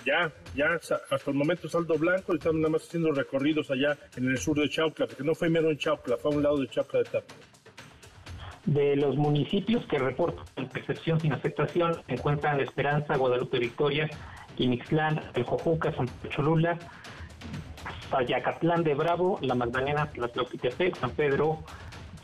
ya, 0.04 0.30
ya 0.54 0.74
hasta 0.74 1.30
el 1.30 1.34
momento 1.34 1.66
saldo 1.66 1.96
blanco, 1.96 2.34
estamos 2.34 2.58
nada 2.60 2.72
más 2.72 2.82
haciendo 2.82 3.10
recorridos 3.10 3.70
allá 3.70 3.96
en 4.14 4.28
el 4.28 4.36
sur 4.36 4.60
de 4.60 4.68
Chauca, 4.68 5.06
porque 5.06 5.24
no 5.24 5.34
fue 5.34 5.48
mero 5.48 5.70
en 5.70 5.78
Chauca, 5.78 6.18
fue 6.18 6.30
a 6.30 6.36
un 6.36 6.42
lado 6.42 6.58
de 6.58 6.68
Chauca 6.68 6.98
de 6.98 7.04
Tapia. 7.04 7.36
De 8.66 8.96
los 8.96 9.16
municipios 9.16 9.86
que 9.86 9.98
reportan 9.98 10.44
percepción 10.68 11.18
sin 11.20 11.32
afectación 11.32 11.94
se 12.06 12.12
encuentran 12.12 12.60
Esperanza, 12.60 13.16
Guadalupe 13.16 13.58
Victoria, 13.58 14.10
Quimixlán, 14.56 15.22
El 15.32 15.44
Jojuca, 15.44 15.90
San 15.94 16.06
Cholula, 16.28 16.78
Sayacatlán 18.10 18.82
de 18.84 18.94
Bravo, 18.94 19.38
La 19.42 19.54
Magdalena, 19.54 20.06
Tlatlopitepec, 20.12 20.96
San 20.96 21.10
Pedro, 21.10 21.58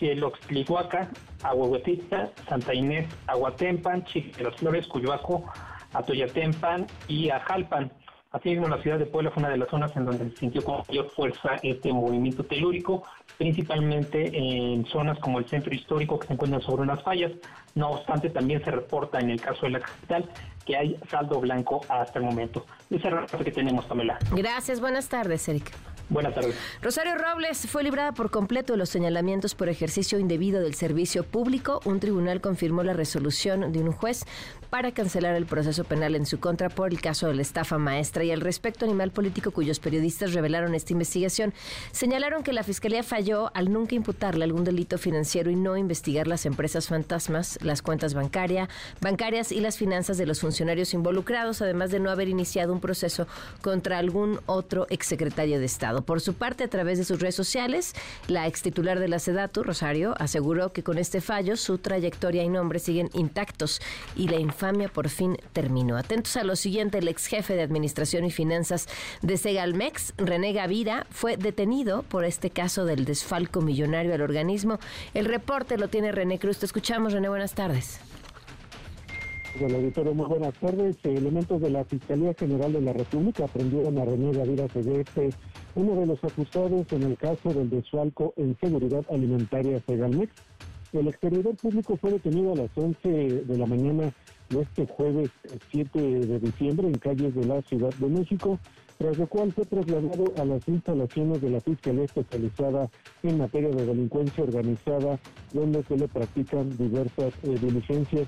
Yeloxtlihuaca, 0.01 1.09
Aguahuetita, 1.43 2.31
Santa 2.49 2.75
Inés, 2.75 3.09
Aguatempan, 3.27 4.05
Chique 4.05 4.43
las 4.43 4.57
Flores, 4.57 4.87
Cuyoaco, 4.87 5.45
Atoyatempan 5.93 6.87
y 7.09 7.31
Ajalpan. 7.31 7.91
Asimismo, 8.33 8.69
la 8.69 8.83
ciudad 8.83 8.99
de 8.99 9.07
Puebla 9.07 9.31
fue 9.31 9.43
una 9.43 9.53
de 9.53 9.57
las 9.57 9.69
zonas 9.71 9.97
en 9.97 10.05
donde 10.05 10.29
se 10.31 10.37
sintió 10.37 10.63
con 10.63 10.83
mayor 10.89 11.09
fuerza 11.11 11.57
este 11.63 11.93
movimiento 11.93 12.45
telúrico, 12.45 13.05
principalmente 13.39 14.31
en 14.37 14.85
zonas 14.87 15.19
como 15.21 15.39
el 15.39 15.47
centro 15.47 15.75
histórico 15.75 16.19
que 16.19 16.27
se 16.27 16.35
encuentran 16.35 16.61
sobre 16.61 16.83
unas 16.83 17.03
fallas. 17.03 17.33
No 17.75 17.93
obstante, 17.93 18.29
también 18.29 18.63
se 18.63 18.71
reporta 18.71 19.21
en 19.21 19.31
el 19.31 19.41
caso 19.41 19.65
de 19.67 19.71
la 19.71 19.81
capital 19.81 20.29
que 20.67 20.77
hay 20.77 20.99
saldo 21.09 21.41
blanco 21.41 21.81
hasta 21.89 22.19
el 22.19 22.25
momento. 22.25 22.67
Ese 22.91 23.09
que 23.45 23.53
tenemos, 23.53 23.87
Pamela. 23.87 24.19
Gracias, 24.33 24.81
buenas 24.81 25.09
tardes, 25.09 25.49
Erika. 25.49 25.73
Buenas 26.09 26.35
tardes. 26.35 26.55
Rosario 26.83 27.17
Robles 27.17 27.67
fue 27.69 27.83
librada 27.83 28.13
por 28.13 28.31
completo 28.31 28.75
de 28.75 28.77
los 28.77 28.89
señalamientos 28.89 29.57
por 29.57 29.69
ejercicio 29.69 30.21
indebido 30.21 30.61
del 30.61 30.75
servicio 30.75 31.25
público. 31.25 31.81
Un 31.85 31.99
tribunal 31.99 32.41
confirmó 32.41 32.85
la 32.85 32.93
resolución 32.93 33.73
de 33.73 33.81
un 33.81 33.91
juez 33.91 34.25
para 34.71 34.93
cancelar 34.93 35.35
el 35.37 35.47
proceso 35.47 35.85
penal 35.85 36.15
en 36.15 36.27
su 36.27 36.41
contra 36.41 36.69
por 36.69 36.91
el 36.93 37.01
caso 37.01 37.29
de 37.29 37.35
la 37.35 37.43
estafa 37.43 37.79
maestra 37.79 38.25
y 38.25 38.31
al 38.31 38.41
respecto 38.41 38.85
animal 38.85 39.11
político 39.11 39.51
cuyos 39.51 39.81
periodistas 39.81 40.33
revelaron 40.33 40.75
esta 40.75 40.93
investigación 40.93 41.55
señalaron 41.93 42.43
que 42.43 42.53
la 42.53 42.63
fiscalía 42.63 43.03
falló 43.03 43.51
al 43.55 43.73
nunca 43.73 43.95
imputarle 43.95 44.45
algún 44.45 44.65
delito 44.65 44.99
financiero 44.99 45.51
y 45.51 45.57
no 45.57 45.77
investigar 45.77 46.27
las 46.27 46.47
empresas 46.47 46.89
fantasmas, 46.89 47.59
las 47.63 47.83
cuentas 47.83 48.15
bancaria, 48.15 48.69
bancarias 49.01 49.53
y 49.53 49.61
las 49.61 49.77
finanzas 49.77 50.19
de 50.19 50.27
los 50.27 50.41
funcionarios 50.41 50.95
involucrados, 50.95 51.63
además 51.63 51.91
de 51.91 52.01
no 52.01 52.11
haber 52.11 52.29
iniciado 52.29 52.73
un 52.73 52.81
proceso 52.81 53.27
contra 53.63 53.99
algún 53.99 54.41
otro 54.47 54.87
exsecretario 54.91 55.59
de 55.59 55.67
Estado. 55.67 56.03
Por 56.03 56.21
su 56.21 56.35
parte, 56.35 56.65
a 56.65 56.69
través 56.69 56.99
de 56.99 57.05
sus 57.05 57.21
redes 57.21 57.35
sociales, 57.35 57.95
la 58.29 58.47
ex 58.47 58.63
titular 58.63 58.99
de 58.99 59.09
la 59.09 59.19
SEDATU, 59.19 59.63
Rosario, 59.63 60.15
aseguró 60.19 60.73
que 60.73 60.83
con 60.83 60.99
este 60.99 61.21
fallo 61.21 61.57
su 61.57 61.79
trayectoria 61.79 62.43
y 62.43 62.49
nombre 62.49 62.79
siguen 62.79 63.11
intactos 63.15 63.81
y 64.17 64.29
la 64.29 64.39
infamia 64.57 64.89
por 64.89 65.11
fin 65.11 65.37
terminó. 65.53 65.99
Atentos 65.99 66.35
a 66.39 66.43
lo 66.43 66.57
siguiente, 66.57 66.97
el 66.99 67.09
ex 67.09 67.27
jefe 67.27 67.55
de 67.55 67.63
Administración 67.63 68.25
y 68.25 68.31
Finanzas 68.31 68.89
de 69.21 69.37
Segalmex, 69.37 70.15
René 70.17 70.55
Gavira, 70.55 71.07
fue 71.11 71.37
detenido 71.37 72.03
por 72.05 72.25
este 72.25 72.49
caso 72.49 72.87
del 72.87 73.05
desfalco 73.05 73.61
millonario 73.61 74.15
al 74.15 74.23
organismo. 74.23 74.79
El 75.13 75.27
reporte 75.27 75.77
lo 75.77 75.89
tiene 75.89 76.11
René 76.11 76.39
Cruz. 76.39 76.59
Te 76.59 76.65
escuchamos, 76.65 77.13
René, 77.13 77.29
buenas 77.29 77.55
tardes. 77.55 78.01
Auditorio, 79.61 80.15
muy 80.15 80.27
buenas 80.27 80.55
tardes. 80.55 80.97
Elementos 81.05 81.61
de 81.61 81.71
la 81.71 81.85
Fiscalía 81.85 82.33
General 82.33 82.73
de 82.73 82.81
la 82.81 82.95
República 82.95 83.45
aprendieron 83.45 83.99
a 83.99 84.07
René 84.07 84.33
Gavira 84.33 84.69
Seguete, 84.69 85.31
uno 85.75 86.01
de 86.01 86.07
los 86.07 86.25
acusados 86.25 86.87
en 86.93 87.03
el 87.03 87.19
caso 87.19 87.53
del 87.53 87.69
desfalco 87.69 88.33
en 88.39 88.57
seguridad 88.59 89.05
alimentaria 89.11 89.83
Segalmex. 89.87 90.33
El 90.93 91.09
exterior 91.09 91.55
público 91.57 91.97
fue 91.97 92.13
detenido 92.13 92.53
a 92.53 92.57
las 92.57 92.71
11 92.75 93.09
de 93.45 93.59
la 93.59 93.67
mañana 93.67 94.13
este 94.51 94.87
jueves 94.87 95.31
7 95.71 96.01
de 96.01 96.39
diciembre 96.39 96.87
en 96.87 96.95
calles 96.95 97.35
de 97.35 97.45
la 97.45 97.61
Ciudad 97.63 97.93
de 97.95 98.07
México, 98.09 98.59
tras 98.99 99.19
lo 99.19 99.27
cual 99.27 99.53
fue 99.53 99.65
trasladado 99.65 100.33
a 100.39 100.45
las 100.45 100.67
instalaciones 100.69 101.41
de 101.41 101.51
la 101.51 101.61
Fiscalía 101.61 102.05
Especializada 102.05 102.89
en 103.23 103.39
materia 103.39 103.71
de 103.71 103.87
delincuencia 103.87 104.45
organizada, 104.45 105.19
donde 105.53 105.83
se 105.85 105.97
le 105.97 106.09
practican 106.09 106.77
diversas 106.77 107.35
eh, 107.43 107.59
diligencias. 107.61 108.27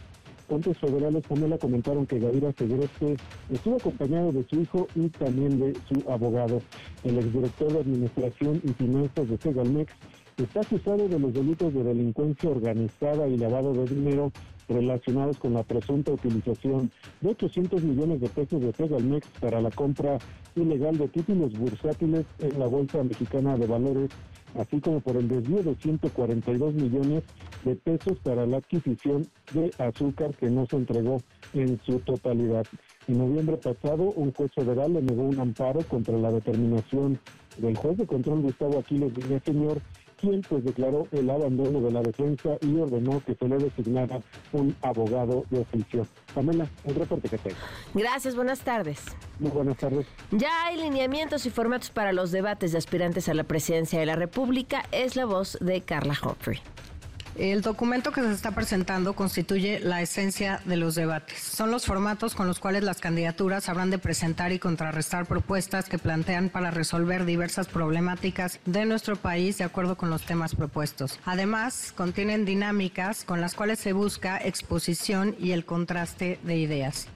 Fuentes 0.48 0.78
federales 0.78 1.24
también 1.24 1.50
la 1.50 1.58
comentaron 1.58 2.06
que 2.06 2.18
Gavira 2.18 2.52
Seguireste 2.52 3.16
estuvo 3.50 3.76
acompañado 3.76 4.32
de 4.32 4.46
su 4.48 4.60
hijo 4.60 4.88
y 4.94 5.08
también 5.10 5.60
de 5.60 5.74
su 5.88 6.10
abogado. 6.10 6.62
El 7.04 7.18
exdirector 7.18 7.72
de 7.72 7.80
Administración 7.80 8.60
y 8.64 8.72
Finanzas 8.72 9.28
de 9.28 9.36
Segalmex 9.36 9.92
está 10.38 10.60
acusado 10.60 11.06
de 11.08 11.18
los 11.18 11.34
delitos 11.34 11.74
de 11.74 11.84
delincuencia 11.84 12.48
organizada 12.48 13.28
y 13.28 13.36
lavado 13.36 13.74
de 13.74 13.94
dinero 13.94 14.32
relacionados 14.68 15.38
con 15.38 15.54
la 15.54 15.62
presunta 15.62 16.12
utilización 16.12 16.90
de 17.20 17.30
800 17.30 17.82
millones 17.82 18.20
de 18.20 18.28
pesos 18.28 18.60
de 18.60 18.72
Segalmex 18.72 19.26
para 19.40 19.60
la 19.60 19.70
compra 19.70 20.18
ilegal 20.54 20.98
de 20.98 21.08
títulos 21.08 21.52
bursátiles 21.58 22.26
en 22.38 22.58
la 22.58 22.66
Bolsa 22.66 23.02
Mexicana 23.02 23.56
de 23.56 23.66
Valores, 23.66 24.10
así 24.56 24.80
como 24.80 25.00
por 25.00 25.16
el 25.16 25.28
desvío 25.28 25.62
de 25.62 25.74
142 25.74 26.74
millones 26.74 27.22
de 27.64 27.76
pesos 27.76 28.18
para 28.22 28.46
la 28.46 28.58
adquisición 28.58 29.26
de 29.52 29.70
azúcar 29.78 30.34
que 30.34 30.50
no 30.50 30.66
se 30.66 30.76
entregó 30.76 31.18
en 31.54 31.80
su 31.84 31.98
totalidad. 32.00 32.66
En 33.06 33.18
noviembre 33.18 33.56
pasado, 33.56 34.12
un 34.16 34.32
juez 34.32 34.52
federal 34.52 34.92
le 34.92 35.02
negó 35.02 35.22
un 35.22 35.40
amparo 35.40 35.80
contra 35.80 36.16
la 36.18 36.30
determinación 36.30 37.18
del 37.58 37.76
juez 37.76 37.96
de 37.96 38.06
control 38.06 38.42
Gustavo 38.42 38.78
Aquiles 38.78 39.12
Señor 39.44 39.80
quien 40.20 40.42
pues 40.42 40.64
declaró 40.64 41.06
el 41.12 41.30
abandono 41.30 41.80
de 41.80 41.92
la 41.92 42.02
defensa 42.02 42.50
y 42.60 42.76
ordenó 42.76 43.22
que 43.24 43.34
se 43.34 43.48
le 43.48 43.58
designara 43.58 44.20
un 44.52 44.74
abogado 44.82 45.44
de 45.50 45.60
oficio. 45.60 46.06
Pamela, 46.34 46.68
el 46.84 46.94
reporte 46.94 47.28
que 47.28 47.38
tengo. 47.38 47.56
Gracias, 47.94 48.34
buenas 48.34 48.60
tardes. 48.60 49.04
Muy 49.38 49.50
buenas 49.50 49.76
tardes. 49.76 50.06
Ya 50.30 50.66
hay 50.66 50.76
lineamientos 50.76 51.46
y 51.46 51.50
formatos 51.50 51.90
para 51.90 52.12
los 52.12 52.30
debates 52.30 52.72
de 52.72 52.78
aspirantes 52.78 53.28
a 53.28 53.34
la 53.34 53.44
presidencia 53.44 53.98
de 53.98 54.06
la 54.06 54.16
República. 54.16 54.82
Es 54.92 55.16
la 55.16 55.24
voz 55.24 55.58
de 55.60 55.80
Carla 55.80 56.14
Humphrey. 56.22 56.60
El 57.38 57.62
documento 57.62 58.10
que 58.10 58.20
se 58.20 58.32
está 58.32 58.50
presentando 58.50 59.12
constituye 59.12 59.78
la 59.78 60.02
esencia 60.02 60.60
de 60.64 60.76
los 60.76 60.96
debates. 60.96 61.38
Son 61.38 61.70
los 61.70 61.86
formatos 61.86 62.34
con 62.34 62.48
los 62.48 62.58
cuales 62.58 62.82
las 62.82 63.00
candidaturas 63.00 63.68
habrán 63.68 63.90
de 63.90 63.98
presentar 63.98 64.50
y 64.50 64.58
contrarrestar 64.58 65.24
propuestas 65.24 65.88
que 65.88 65.98
plantean 65.98 66.48
para 66.48 66.72
resolver 66.72 67.24
diversas 67.24 67.68
problemáticas 67.68 68.58
de 68.64 68.86
nuestro 68.86 69.14
país 69.14 69.56
de 69.56 69.62
acuerdo 69.62 69.96
con 69.96 70.10
los 70.10 70.26
temas 70.26 70.56
propuestos. 70.56 71.20
Además, 71.26 71.94
contienen 71.96 72.44
dinámicas 72.44 73.22
con 73.22 73.40
las 73.40 73.54
cuales 73.54 73.78
se 73.78 73.92
busca 73.92 74.38
exposición 74.38 75.36
y 75.38 75.52
el 75.52 75.64
contraste 75.64 76.40
de 76.42 76.56
ideas. 76.56 77.06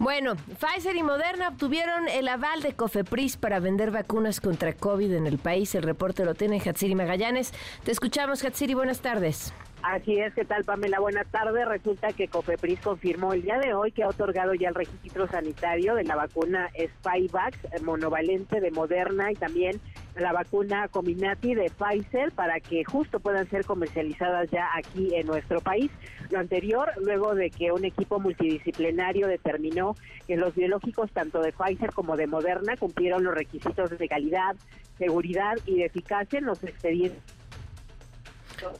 Bueno, 0.00 0.34
Pfizer 0.34 0.96
y 0.96 1.02
Moderna 1.02 1.48
obtuvieron 1.48 2.08
el 2.08 2.26
aval 2.26 2.62
de 2.62 2.72
Cofepris 2.72 3.36
para 3.36 3.60
vender 3.60 3.90
vacunas 3.90 4.40
contra 4.40 4.72
COVID 4.72 5.12
en 5.12 5.26
el 5.26 5.36
país. 5.36 5.74
El 5.74 5.82
reporte 5.82 6.24
lo 6.24 6.34
tiene 6.34 6.58
Hatsiri 6.58 6.94
Magallanes. 6.94 7.52
Te 7.84 7.92
escuchamos, 7.92 8.42
Hatsiri. 8.42 8.72
Buenas 8.72 9.00
tardes. 9.00 9.52
Así 9.82 10.18
es, 10.18 10.34
¿qué 10.34 10.44
tal 10.44 10.62
Pamela? 10.64 11.00
Buenas 11.00 11.26
tardes. 11.28 11.66
Resulta 11.66 12.12
que 12.12 12.28
Cofepris 12.28 12.80
confirmó 12.80 13.32
el 13.32 13.42
día 13.42 13.58
de 13.58 13.72
hoy 13.72 13.92
que 13.92 14.02
ha 14.02 14.08
otorgado 14.08 14.52
ya 14.52 14.68
el 14.68 14.74
registro 14.74 15.26
sanitario 15.26 15.94
de 15.94 16.04
la 16.04 16.16
vacuna 16.16 16.68
Spikevax 16.78 17.82
monovalente 17.82 18.60
de 18.60 18.70
Moderna 18.72 19.32
y 19.32 19.36
también 19.36 19.80
la 20.16 20.32
vacuna 20.32 20.88
Cominati 20.88 21.54
de 21.54 21.70
Pfizer 21.70 22.30
para 22.32 22.60
que 22.60 22.84
justo 22.84 23.20
puedan 23.20 23.48
ser 23.48 23.64
comercializadas 23.64 24.50
ya 24.50 24.68
aquí 24.76 25.14
en 25.14 25.26
nuestro 25.26 25.62
país. 25.62 25.90
Lo 26.28 26.40
anterior, 26.40 26.90
luego 27.00 27.34
de 27.34 27.48
que 27.50 27.72
un 27.72 27.86
equipo 27.86 28.20
multidisciplinario 28.20 29.28
determinó 29.28 29.96
que 30.26 30.36
los 30.36 30.54
biológicos 30.54 31.10
tanto 31.10 31.40
de 31.40 31.52
Pfizer 31.52 31.92
como 31.92 32.18
de 32.18 32.26
Moderna 32.26 32.76
cumplieron 32.76 33.24
los 33.24 33.34
requisitos 33.34 33.96
de 33.96 34.08
calidad, 34.08 34.56
seguridad 34.98 35.54
y 35.64 35.76
de 35.76 35.86
eficacia 35.86 36.38
en 36.38 36.44
los 36.44 36.62
expedientes 36.62 37.39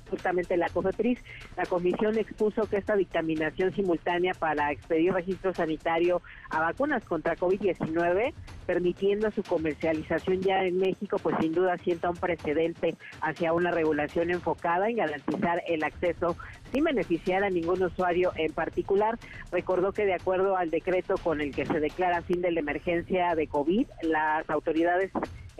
justamente 0.09 0.57
la 0.57 0.69
COFEPRIS, 0.69 1.19
la 1.57 1.67
comisión 1.67 2.19
expuso 2.19 2.67
que 2.69 2.77
esta 2.77 2.97
dictaminación 2.97 3.73
simultánea 3.75 4.35
para 4.35 4.73
expedir 4.73 5.13
registro 5.13 5.55
sanitario 5.55 6.23
a 6.51 6.61
vacunas 6.61 7.05
contra 7.05 7.37
COVID-19, 7.37 8.33
permitiendo 8.67 9.31
su 9.31 9.43
comercialización 9.43 10.41
ya 10.41 10.65
en 10.65 10.79
México, 10.79 11.19
pues 11.19 11.37
sin 11.41 11.53
duda 11.53 11.77
sienta 11.79 12.11
un 12.11 12.17
precedente 12.17 12.97
hacia 13.21 13.53
una 13.53 13.71
regulación 13.71 14.31
enfocada 14.31 14.89
en 14.89 14.97
garantizar 14.97 15.63
el 15.67 15.83
acceso 15.83 16.37
sin 16.73 16.85
beneficiar 16.85 17.45
a 17.45 17.51
ningún 17.51 17.83
usuario 17.83 18.33
en 18.37 18.53
particular. 18.53 19.19
Recordó 19.51 19.93
que 19.93 20.07
de 20.07 20.15
acuerdo 20.15 20.57
al 20.57 20.71
decreto 20.71 21.15
con 21.23 21.41
el 21.41 21.55
que 21.55 21.67
se 21.67 21.81
declara 21.81 22.23
fin 22.23 22.41
de 22.41 22.53
la 22.53 22.61
emergencia 22.61 23.35
de 23.35 23.47
COVID, 23.47 23.87
las 24.03 24.49
autoridades 24.49 25.11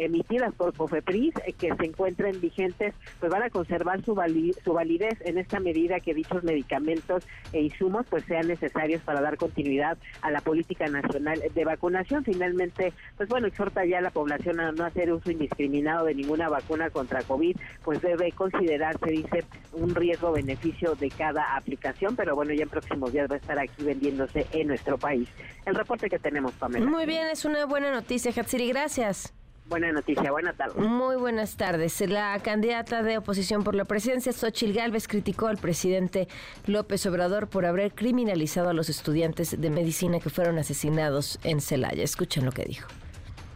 emitidas 0.01 0.55
por 0.55 0.75
COFEPRIS 0.75 1.35
eh, 1.47 1.53
que 1.53 1.75
se 1.75 1.85
encuentren 1.85 2.41
vigentes, 2.41 2.95
pues 3.19 3.31
van 3.31 3.43
a 3.43 3.51
conservar 3.51 4.03
su, 4.05 4.19
su 4.65 4.73
validez 4.73 5.19
en 5.25 5.39
esta 5.39 5.61
medida 5.61 6.01
que 6.01 6.15
dichos 6.15 6.43
medicamentos 6.43 7.27
e 7.53 7.61
insumos 7.61 8.07
pues 8.09 8.25
sean 8.25 8.49
necesarios 8.49 9.03
para 9.03 9.21
dar 9.21 9.37
continuidad 9.37 9.99
a 10.23 10.31
la 10.31 10.41
política 10.41 10.87
nacional 10.87 11.43
de 11.55 11.65
vacunación. 11.65 12.25
Finalmente, 12.25 12.93
pues 13.17 13.29
bueno, 13.29 13.47
exhorta 13.47 13.85
ya 13.85 13.99
a 13.99 14.03
la 14.03 14.11
población 14.11 14.61
a 14.61 14.73
no 14.73 14.85
hacer 14.85 15.13
uso 15.13 15.31
indiscriminado 15.31 16.07
de 16.07 16.15
ninguna 16.15 16.49
vacuna 16.49 16.91
contra 16.91 17.23
COVID, 17.23 17.57
pues 17.85 18.01
debe 18.01 18.33
considerarse, 18.33 19.11
dice, 19.11 19.45
un 19.73 19.95
riesgo-beneficio 19.95 20.95
de 21.01 21.11
cada 21.11 21.57
aplicación, 21.57 22.15
pero 22.15 22.37
bueno, 22.37 22.53
ya 22.53 22.63
en 22.63 22.69
próximos 22.69 23.13
días 23.13 23.29
va 23.31 23.35
a 23.35 23.39
estar 23.39 23.59
aquí 23.59 23.83
vendiéndose 23.83 24.47
en 24.53 24.69
nuestro 24.69 24.99
país. 24.99 25.29
El 25.67 25.75
reporte 25.75 26.09
que 26.09 26.19
tenemos, 26.19 26.53
Pamela. 26.53 26.87
Muy 26.87 27.07
bien, 27.07 27.27
es 27.29 27.45
una 27.45 27.65
buena 27.65 27.91
noticia, 27.91 28.31
Hatsiri, 28.31 28.69
gracias. 28.69 29.33
Buena 29.71 29.93
noticia, 29.93 30.33
buenas 30.33 30.57
tardes. 30.57 30.77
Muy 30.77 31.15
buenas 31.15 31.57
tardes. 31.57 32.01
La 32.01 32.37
candidata 32.43 33.05
de 33.05 33.19
oposición 33.19 33.63
por 33.63 33.77
la 33.77 33.85
presidencia, 33.85 34.33
Xochil 34.33 34.73
Gálvez, 34.73 35.07
criticó 35.07 35.47
al 35.47 35.59
presidente 35.59 36.27
López 36.67 37.07
Obrador 37.07 37.49
por 37.49 37.65
haber 37.65 37.93
criminalizado 37.95 38.71
a 38.71 38.73
los 38.73 38.89
estudiantes 38.89 39.61
de 39.61 39.71
medicina 39.71 40.19
que 40.19 40.29
fueron 40.29 40.59
asesinados 40.59 41.39
en 41.45 41.61
Celaya. 41.61 42.03
Escuchen 42.03 42.45
lo 42.45 42.51
que 42.51 42.65
dijo. 42.65 42.89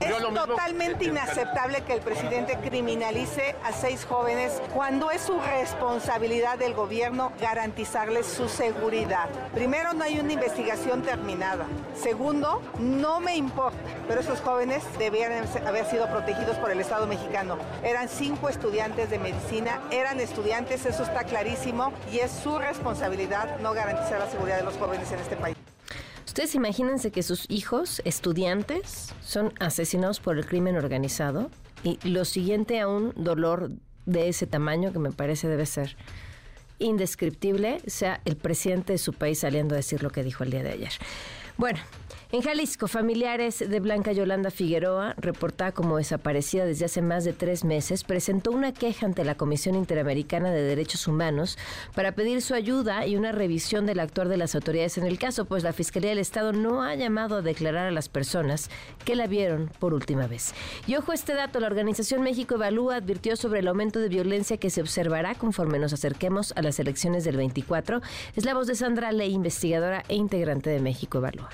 Es 0.00 0.18
totalmente 0.18 1.04
inaceptable 1.04 1.82
que 1.82 1.94
el 1.94 2.00
presidente 2.00 2.58
criminalice 2.58 3.54
a 3.64 3.72
seis 3.72 4.04
jóvenes 4.04 4.60
cuando 4.74 5.10
es 5.10 5.22
su 5.22 5.40
responsabilidad 5.40 6.58
del 6.58 6.74
gobierno 6.74 7.32
garantizarles 7.40 8.26
su 8.26 8.48
seguridad. 8.48 9.28
Primero, 9.54 9.94
no 9.94 10.04
hay 10.04 10.18
una 10.18 10.32
investigación 10.32 11.02
terminada. 11.02 11.66
Segundo, 11.94 12.60
no 12.78 13.20
me 13.20 13.36
importa, 13.36 13.78
pero 14.08 14.20
esos 14.20 14.40
jóvenes 14.40 14.82
debían 14.98 15.32
haber 15.66 15.86
sido 15.86 16.08
protegidos 16.08 16.56
por 16.58 16.70
el 16.70 16.80
Estado 16.80 17.06
mexicano. 17.06 17.56
Eran 17.82 18.08
cinco 18.08 18.48
estudiantes 18.48 19.10
de 19.10 19.18
medicina, 19.18 19.80
eran 19.90 20.20
estudiantes, 20.20 20.84
eso 20.86 21.04
está 21.04 21.24
clarísimo, 21.24 21.92
y 22.12 22.18
es 22.18 22.30
su 22.30 22.58
responsabilidad 22.58 23.58
no 23.60 23.72
garantizar 23.72 24.18
la 24.18 24.28
seguridad 24.28 24.58
de 24.58 24.64
los 24.64 24.76
jóvenes 24.76 25.10
en 25.12 25.20
este 25.20 25.36
país. 25.36 25.56
Ustedes 26.26 26.54
imagínense 26.54 27.10
que 27.10 27.22
sus 27.22 27.46
hijos, 27.48 28.00
estudiantes, 28.04 29.14
son 29.22 29.52
asesinados 29.60 30.20
por 30.20 30.38
el 30.38 30.46
crimen 30.46 30.76
organizado 30.76 31.50
y 31.82 31.98
lo 32.08 32.24
siguiente 32.24 32.80
a 32.80 32.88
un 32.88 33.12
dolor 33.16 33.70
de 34.06 34.28
ese 34.28 34.46
tamaño 34.46 34.92
que 34.92 34.98
me 34.98 35.12
parece 35.12 35.48
debe 35.48 35.66
ser 35.66 35.96
indescriptible, 36.78 37.80
sea 37.86 38.20
el 38.24 38.36
presidente 38.36 38.94
de 38.94 38.98
su 38.98 39.12
país 39.12 39.40
saliendo 39.40 39.74
a 39.74 39.76
decir 39.76 40.02
lo 40.02 40.10
que 40.10 40.22
dijo 40.22 40.44
el 40.44 40.50
día 40.50 40.62
de 40.62 40.70
ayer. 40.70 40.92
Bueno, 41.56 41.78
en 42.34 42.42
Jalisco, 42.42 42.88
familiares 42.88 43.60
de 43.60 43.78
Blanca 43.78 44.10
Yolanda 44.10 44.50
Figueroa, 44.50 45.14
reportada 45.18 45.70
como 45.70 45.98
desaparecida 45.98 46.66
desde 46.66 46.86
hace 46.86 47.00
más 47.00 47.22
de 47.24 47.32
tres 47.32 47.62
meses, 47.62 48.02
presentó 48.02 48.50
una 48.50 48.74
queja 48.74 49.06
ante 49.06 49.22
la 49.22 49.36
Comisión 49.36 49.76
Interamericana 49.76 50.50
de 50.50 50.62
Derechos 50.62 51.06
Humanos 51.06 51.56
para 51.94 52.10
pedir 52.16 52.42
su 52.42 52.54
ayuda 52.54 53.06
y 53.06 53.14
una 53.14 53.30
revisión 53.30 53.86
del 53.86 54.00
actuar 54.00 54.26
de 54.26 54.36
las 54.36 54.56
autoridades 54.56 54.98
en 54.98 55.06
el 55.06 55.16
caso, 55.16 55.44
pues 55.44 55.62
la 55.62 55.72
Fiscalía 55.72 56.10
del 56.10 56.18
Estado 56.18 56.52
no 56.52 56.82
ha 56.82 56.96
llamado 56.96 57.36
a 57.36 57.42
declarar 57.42 57.86
a 57.86 57.92
las 57.92 58.08
personas 58.08 58.68
que 59.04 59.14
la 59.14 59.28
vieron 59.28 59.70
por 59.78 59.94
última 59.94 60.26
vez. 60.26 60.54
Y 60.88 60.96
ojo 60.96 61.12
este 61.12 61.34
dato, 61.34 61.60
la 61.60 61.68
Organización 61.68 62.22
México 62.22 62.56
Evalúa 62.56 62.96
advirtió 62.96 63.36
sobre 63.36 63.60
el 63.60 63.68
aumento 63.68 64.00
de 64.00 64.08
violencia 64.08 64.56
que 64.56 64.70
se 64.70 64.80
observará 64.80 65.36
conforme 65.36 65.78
nos 65.78 65.92
acerquemos 65.92 66.52
a 66.56 66.62
las 66.62 66.80
elecciones 66.80 67.22
del 67.22 67.36
24. 67.36 68.00
Es 68.34 68.44
la 68.44 68.54
voz 68.54 68.66
de 68.66 68.74
Sandra 68.74 69.12
Ley, 69.12 69.32
investigadora 69.32 70.02
e 70.08 70.16
integrante 70.16 70.68
de 70.68 70.80
México 70.80 71.18
Evalúa. 71.18 71.50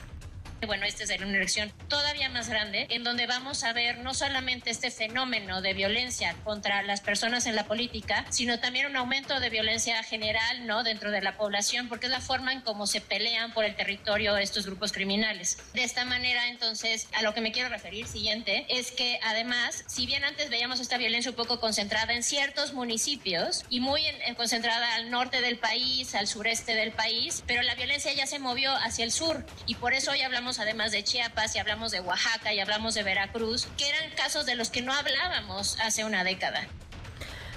Bueno, 0.66 0.84
esta 0.84 1.04
es 1.04 1.20
una 1.20 1.36
elección 1.36 1.72
todavía 1.88 2.28
más 2.28 2.48
grande, 2.48 2.86
en 2.90 3.02
donde 3.02 3.26
vamos 3.26 3.64
a 3.64 3.72
ver 3.72 3.98
no 3.98 4.12
solamente 4.12 4.70
este 4.70 4.90
fenómeno 4.90 5.62
de 5.62 5.72
violencia 5.72 6.36
contra 6.44 6.82
las 6.82 7.00
personas 7.00 7.46
en 7.46 7.56
la 7.56 7.64
política, 7.64 8.26
sino 8.28 8.60
también 8.60 8.86
un 8.86 8.96
aumento 8.96 9.40
de 9.40 9.48
violencia 9.48 10.02
general, 10.02 10.66
¿no? 10.66 10.84
Dentro 10.84 11.10
de 11.10 11.22
la 11.22 11.38
población, 11.38 11.88
porque 11.88 12.06
es 12.06 12.12
la 12.12 12.20
forma 12.20 12.52
en 12.52 12.60
cómo 12.60 12.86
se 12.86 13.00
pelean 13.00 13.52
por 13.54 13.64
el 13.64 13.74
territorio 13.74 14.36
estos 14.36 14.66
grupos 14.66 14.92
criminales. 14.92 15.58
De 15.72 15.82
esta 15.82 16.04
manera, 16.04 16.48
entonces, 16.48 17.08
a 17.14 17.22
lo 17.22 17.32
que 17.32 17.40
me 17.40 17.52
quiero 17.52 17.70
referir 17.70 18.06
siguiente, 18.06 18.66
es 18.68 18.92
que 18.92 19.18
además, 19.24 19.84
si 19.88 20.06
bien 20.06 20.24
antes 20.24 20.50
veíamos 20.50 20.78
esta 20.78 20.98
violencia 20.98 21.30
un 21.30 21.36
poco 21.36 21.58
concentrada 21.58 22.12
en 22.12 22.22
ciertos 22.22 22.74
municipios 22.74 23.64
y 23.70 23.80
muy 23.80 24.02
concentrada 24.36 24.94
al 24.94 25.10
norte 25.10 25.40
del 25.40 25.58
país, 25.58 26.14
al 26.14 26.26
sureste 26.26 26.74
del 26.74 26.92
país, 26.92 27.42
pero 27.46 27.62
la 27.62 27.74
violencia 27.74 28.12
ya 28.12 28.26
se 28.26 28.38
movió 28.38 28.74
hacia 28.76 29.04
el 29.04 29.10
sur 29.10 29.44
y 29.66 29.74
por 29.76 29.94
eso 29.94 30.10
hoy 30.10 30.20
hablamos 30.20 30.49
además 30.58 30.92
de 30.92 31.04
Chiapas 31.04 31.54
y 31.54 31.58
hablamos 31.58 31.92
de 31.92 32.00
Oaxaca 32.00 32.52
y 32.52 32.60
hablamos 32.60 32.94
de 32.94 33.02
Veracruz, 33.02 33.68
que 33.76 33.88
eran 33.88 34.10
casos 34.16 34.46
de 34.46 34.56
los 34.56 34.70
que 34.70 34.82
no 34.82 34.92
hablábamos 34.92 35.78
hace 35.80 36.04
una 36.04 36.24
década. 36.24 36.66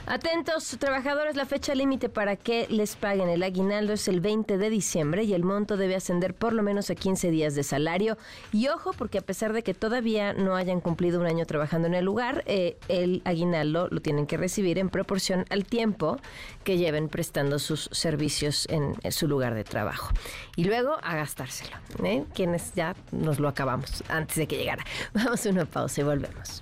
Atentos, 0.05 0.75
trabajadores, 0.79 1.37
la 1.37 1.45
fecha 1.45 1.73
límite 1.73 2.09
para 2.09 2.35
que 2.35 2.67
les 2.69 2.97
paguen 2.97 3.29
el 3.29 3.41
aguinaldo 3.41 3.93
es 3.93 4.09
el 4.09 4.19
20 4.19 4.57
de 4.57 4.69
diciembre 4.69 5.23
y 5.23 5.33
el 5.33 5.45
monto 5.45 5.77
debe 5.77 5.95
ascender 5.95 6.33
por 6.33 6.51
lo 6.51 6.61
menos 6.61 6.89
a 6.89 6.95
15 6.95 7.31
días 7.31 7.55
de 7.55 7.63
salario. 7.63 8.17
Y 8.51 8.67
ojo, 8.67 8.91
porque 8.91 9.19
a 9.19 9.21
pesar 9.21 9.53
de 9.53 9.63
que 9.63 9.73
todavía 9.73 10.33
no 10.33 10.57
hayan 10.57 10.81
cumplido 10.81 11.21
un 11.21 11.25
año 11.25 11.45
trabajando 11.45 11.87
en 11.87 11.93
el 11.93 12.03
lugar, 12.03 12.43
eh, 12.47 12.77
el 12.89 13.21
aguinaldo 13.23 13.87
lo 13.91 14.01
tienen 14.01 14.27
que 14.27 14.35
recibir 14.35 14.77
en 14.77 14.89
proporción 14.89 15.45
al 15.49 15.63
tiempo 15.63 16.19
que 16.65 16.77
lleven 16.77 17.07
prestando 17.07 17.57
sus 17.57 17.89
servicios 17.93 18.67
en, 18.69 18.95
su 19.09 19.29
lugar 19.29 19.55
de 19.55 19.63
trabajo. 19.63 20.13
Y 20.57 20.65
luego 20.65 20.97
a 21.01 21.15
gastárselo, 21.15 21.77
¿eh? 22.03 22.25
quienes 22.33 22.73
ya 22.73 22.93
nos 23.13 23.39
lo 23.39 23.47
acabamos 23.47 24.03
antes 24.09 24.35
de 24.35 24.47
que 24.47 24.57
llegara. 24.57 24.83
Vamos 25.13 25.45
a 25.45 25.49
una 25.49 25.65
pausa 25.65 26.01
y 26.01 26.03
volvemos. 26.03 26.61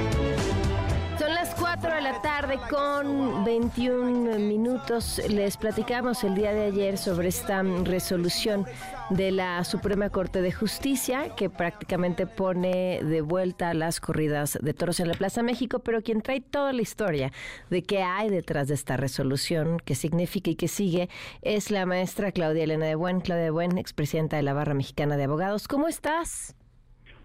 Son 1.71 1.79
las 1.79 1.89
4 1.89 1.95
de 1.95 2.01
la 2.01 2.21
tarde 2.21 2.59
con 2.69 3.45
21 3.45 4.39
minutos. 4.39 5.21
Les 5.29 5.55
platicamos 5.55 6.23
el 6.25 6.35
día 6.35 6.53
de 6.53 6.65
ayer 6.65 6.97
sobre 6.97 7.29
esta 7.29 7.63
resolución 7.63 8.65
de 9.09 9.31
la 9.31 9.63
Suprema 9.63 10.09
Corte 10.09 10.41
de 10.41 10.51
Justicia 10.51 11.33
que 11.35 11.49
prácticamente 11.49 12.27
pone 12.27 13.01
de 13.03 13.21
vuelta 13.21 13.73
las 13.73 14.01
corridas 14.01 14.59
de 14.61 14.73
toros 14.73 14.99
en 14.99 15.07
la 15.07 15.13
Plaza 15.13 15.43
México, 15.43 15.79
pero 15.79 16.01
quien 16.01 16.21
trae 16.21 16.41
toda 16.41 16.73
la 16.73 16.81
historia 16.81 17.31
de 17.69 17.83
qué 17.83 18.01
hay 18.01 18.29
detrás 18.29 18.67
de 18.67 18.73
esta 18.73 18.97
resolución, 18.97 19.79
qué 19.85 19.95
significa 19.95 20.49
y 20.49 20.55
qué 20.55 20.67
sigue, 20.67 21.09
es 21.41 21.71
la 21.71 21.85
maestra 21.85 22.33
Claudia 22.33 22.65
Elena 22.65 22.87
de 22.87 22.95
Buen. 22.95 23.21
Claudia 23.21 23.45
de 23.45 23.51
Buen, 23.51 23.77
expresidenta 23.77 24.35
de 24.35 24.43
la 24.43 24.53
Barra 24.53 24.73
Mexicana 24.73 25.15
de 25.15 25.23
Abogados. 25.23 25.69
¿Cómo 25.69 25.87
estás? 25.87 26.55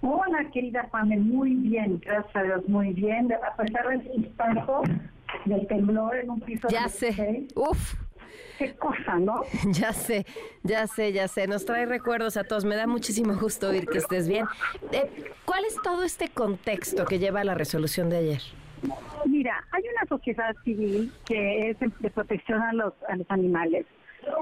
Hola, 0.02 0.50
querida 0.52 0.88
Pame, 0.90 1.16
muy 1.16 1.54
bien, 1.54 2.00
gracias 2.04 2.36
a 2.36 2.42
Dios, 2.42 2.68
muy 2.68 2.92
bien. 2.92 3.32
A 3.32 3.56
pesar 3.56 3.88
del 3.88 4.10
impacto 4.14 4.82
del 5.44 5.66
temblor 5.66 6.16
en 6.16 6.30
un 6.30 6.40
piso 6.40 6.68
ya 6.68 6.88
sé, 6.88 7.46
uf, 7.54 7.94
qué 8.58 8.74
cosa, 8.74 9.18
¿no? 9.18 9.42
Ya 9.72 9.92
sé, 9.92 10.26
ya 10.62 10.86
sé, 10.86 11.12
ya 11.12 11.28
sé. 11.28 11.46
Nos 11.46 11.64
trae 11.64 11.86
recuerdos 11.86 12.36
a 12.36 12.44
todos. 12.44 12.64
Me 12.64 12.76
da 12.76 12.86
muchísimo 12.86 13.34
gusto 13.36 13.68
oír 13.68 13.86
que 13.86 13.98
estés 13.98 14.28
bien. 14.28 14.46
Eh, 14.92 15.10
¿Cuál 15.44 15.64
es 15.64 15.76
todo 15.82 16.02
este 16.02 16.28
contexto 16.28 17.04
que 17.04 17.18
lleva 17.18 17.40
a 17.40 17.44
la 17.44 17.54
resolución 17.54 18.10
de 18.10 18.18
ayer? 18.18 18.42
Mira, 19.26 19.64
hay 19.72 19.82
una 19.82 20.06
sociedad 20.08 20.54
civil 20.64 21.12
que 21.24 21.70
es 21.70 21.76
de 21.80 22.10
protección 22.10 22.62
a 22.62 22.72
los, 22.72 22.92
a 23.08 23.16
los 23.16 23.30
animales. 23.30 23.86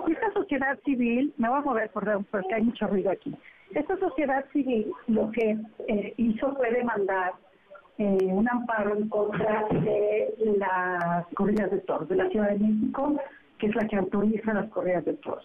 Esta 0.09 0.33
sociedad 0.33 0.79
civil, 0.85 1.33
me 1.37 1.49
voy 1.49 1.59
a 1.59 1.63
mover 1.63 1.91
por, 1.91 2.25
porque 2.27 2.55
hay 2.55 2.63
mucho 2.63 2.87
ruido 2.87 3.11
aquí. 3.11 3.35
Esta 3.75 3.97
sociedad 3.99 4.45
civil 4.53 4.93
lo 5.09 5.31
que 5.31 5.57
eh, 5.89 6.15
hizo 6.17 6.55
fue 6.57 6.71
demandar 6.71 7.33
eh, 7.99 8.19
un 8.31 8.49
amparo 8.49 8.97
en 8.97 9.09
contra 9.09 9.67
de 9.71 10.35
las 10.59 11.27
corridas 11.35 11.71
de 11.71 11.79
toros 11.79 12.09
de 12.09 12.17
la 12.17 12.29
Ciudad 12.29 12.51
de 12.51 12.59
México 12.59 13.17
que 13.59 13.67
es 13.69 13.75
la 13.75 13.87
que 13.87 13.97
autoriza 13.97 14.55
las 14.55 14.71
correas 14.71 15.05
de 15.05 15.15
toros. 15.15 15.45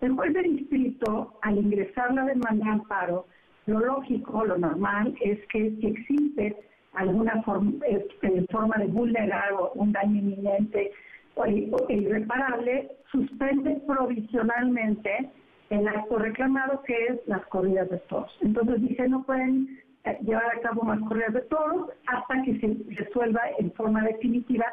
El 0.00 0.12
juez 0.12 0.32
del 0.32 0.56
distrito, 0.56 1.34
al 1.42 1.58
ingresar 1.58 2.12
la 2.12 2.24
demanda 2.24 2.64
de 2.64 2.70
amparo, 2.70 3.26
lo 3.66 3.80
lógico, 3.80 4.44
lo 4.44 4.58
normal, 4.58 5.14
es 5.20 5.38
que 5.48 5.70
si 5.70 5.86
existe 5.86 6.56
alguna 6.94 7.42
forma, 7.42 7.72
este, 7.86 8.44
forma 8.50 8.76
de 8.78 8.86
vulnerar 8.86 9.52
o 9.52 9.72
un 9.74 9.92
daño 9.92 10.18
inminente 10.18 10.92
o, 11.34 11.46
irreparable, 11.46 12.90
suspende 13.10 13.80
provisionalmente 13.86 15.30
el 15.70 15.88
acto 15.88 16.18
reclamado 16.18 16.82
que 16.82 16.94
es 17.06 17.26
las 17.26 17.44
corridas 17.46 17.88
de 17.90 17.98
toros. 18.08 18.36
Entonces 18.42 18.82
dice, 18.82 19.08
no 19.08 19.22
pueden 19.24 19.80
eh, 20.04 20.18
llevar 20.22 20.44
a 20.56 20.60
cabo 20.60 20.82
más 20.82 21.00
corridas 21.08 21.34
de 21.34 21.40
toros 21.42 21.90
hasta 22.06 22.42
que 22.42 22.60
se 22.60 22.94
resuelva 22.94 23.40
en 23.58 23.72
forma 23.72 24.02
definitiva 24.02 24.66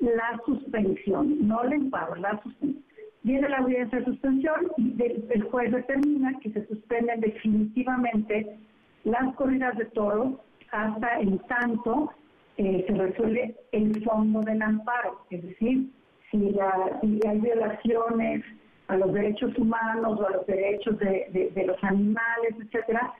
la 0.00 0.40
suspensión, 0.46 1.48
no 1.48 1.62
el 1.62 1.72
amparo, 1.72 2.14
la 2.16 2.40
suspensión. 2.42 2.84
Viene 3.24 3.48
la 3.48 3.58
audiencia 3.58 3.98
de 3.98 4.04
suspensión 4.04 4.68
y 4.76 4.94
el 5.02 5.42
juez 5.50 5.72
determina 5.72 6.38
que 6.38 6.50
se 6.52 6.66
suspenden 6.68 7.20
definitivamente 7.20 8.58
las 9.04 9.34
corridas 9.34 9.76
de 9.76 9.86
toros 9.86 10.34
hasta 10.70 11.18
en 11.20 11.38
tanto 11.40 12.12
eh, 12.58 12.84
se 12.88 12.94
resuelve 12.94 13.56
el 13.70 14.04
fondo 14.04 14.40
del 14.40 14.60
amparo, 14.60 15.24
es 15.30 15.42
decir, 15.42 15.88
si, 16.30 16.58
hay 16.60 17.38
violaciones 17.38 18.44
a 18.88 18.96
los 18.96 19.12
derechos 19.12 19.56
humanos 19.56 20.18
o 20.20 20.26
a 20.26 20.30
los 20.30 20.46
derechos 20.46 20.98
de, 20.98 21.50
de, 21.54 21.66
los 21.66 21.82
animales, 21.84 22.54
etcétera, 22.60 23.14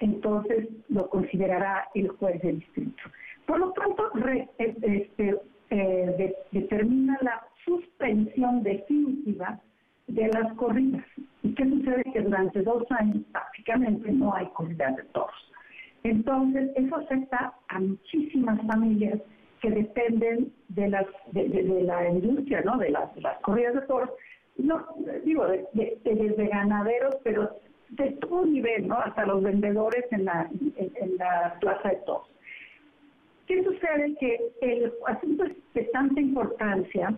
entonces 0.00 0.68
lo 0.88 1.08
considerará 1.08 1.88
el 1.94 2.08
juez 2.08 2.42
del 2.42 2.58
distrito. 2.58 3.02
Por 3.46 3.60
lo 3.60 3.72
tanto, 3.72 4.10
este, 4.58 5.38
eh, 5.70 6.34
determina 6.50 7.16
la 7.22 7.46
suspensión 7.64 8.64
definitiva 8.64 9.60
de 10.08 10.28
las 10.28 10.52
corridas. 10.54 11.04
¿Y 11.44 11.54
qué 11.54 11.64
sucede? 11.64 12.02
Que 12.12 12.22
durante 12.22 12.62
dos 12.62 12.84
años 12.90 13.22
prácticamente 13.30 14.10
no 14.10 14.34
hay 14.34 14.46
corridas 14.48 14.96
de 14.96 15.04
toros. 15.04 15.49
Entonces, 16.02 16.70
eso 16.76 16.96
afecta 16.96 17.52
a 17.68 17.80
muchísimas 17.80 18.60
familias 18.66 19.20
que 19.60 19.70
dependen 19.70 20.52
de, 20.68 20.88
las, 20.88 21.06
de, 21.32 21.48
la 21.84 22.08
industria, 22.08 22.62
¿no? 22.62 22.78
De 22.78 22.90
las, 22.90 23.10
corridas 23.42 23.74
de 23.74 23.80
toros, 23.82 24.10
digo, 25.24 25.46
desde 25.74 26.46
ganaderos, 26.48 27.16
pero 27.22 27.50
de 27.90 28.12
todo 28.12 28.46
nivel, 28.46 28.88
¿no? 28.88 28.96
Hasta 28.96 29.26
los 29.26 29.42
vendedores 29.42 30.04
en 30.12 30.24
la, 30.24 30.48
en, 30.76 31.16
la 31.18 31.56
plaza 31.60 31.90
de 31.90 31.96
toros. 32.06 32.28
¿Qué 33.46 33.62
sucede? 33.64 34.14
Que 34.18 34.38
el 34.62 34.92
asunto 35.06 35.44
es 35.44 35.56
de 35.74 35.82
tanta 35.92 36.20
importancia 36.20 37.14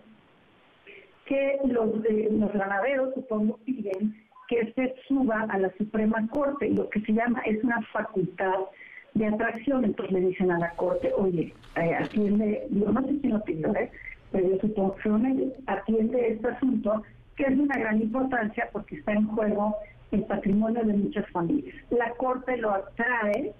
que 1.25 1.59
los, 1.65 1.89
los 2.31 2.53
ganaderos, 2.53 3.13
supongo, 3.13 3.57
piden 3.65 4.22
que 4.53 4.73
se 4.73 4.95
suba 5.07 5.47
a 5.49 5.57
la 5.57 5.71
Suprema 5.77 6.27
Corte, 6.27 6.69
lo 6.69 6.87
que 6.89 7.01
se 7.01 7.13
llama 7.13 7.41
es 7.45 7.63
una 7.63 7.81
facultad 7.91 8.59
de 9.15 9.25
atracción. 9.25 9.83
Entonces 9.83 10.13
le 10.13 10.27
dicen 10.27 10.51
a 10.51 10.59
la 10.59 10.69
Corte, 10.71 11.11
oye, 11.17 11.53
eh, 11.75 11.95
atiende, 11.95 12.67
yo 12.69 12.91
no 12.91 13.01
sé 13.01 13.19
quién 13.19 13.33
lo 13.33 13.43
pidió, 13.43 13.75
¿eh? 13.75 13.89
pero 14.31 14.49
yo 14.49 14.59
supongo 14.59 14.95
que 14.95 15.53
atiende 15.67 16.27
este 16.29 16.47
asunto 16.47 17.03
que 17.35 17.43
es 17.43 17.57
de 17.57 17.63
una 17.63 17.77
gran 17.79 17.99
importancia 17.99 18.69
porque 18.71 18.95
está 18.97 19.13
en 19.13 19.27
juego 19.27 19.75
el 20.11 20.23
patrimonio 20.25 20.83
de 20.83 20.93
muchas 20.93 21.27
familias. 21.31 21.75
La 21.89 22.11
Corte 22.11 22.57
lo 22.57 22.71
atrae 22.71 23.53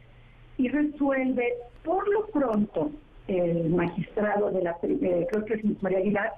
y 0.58 0.68
resuelve 0.70 1.54
por 1.84 2.08
lo 2.08 2.28
pronto 2.28 2.92
el 3.28 3.70
magistrado 3.70 4.52
de 4.52 4.62
la, 4.62 4.78
eh, 4.84 5.28
creo 5.32 5.46
que 5.46 5.54
es 5.56 5.82
María 5.82 6.00
Aguilar, 6.00 6.34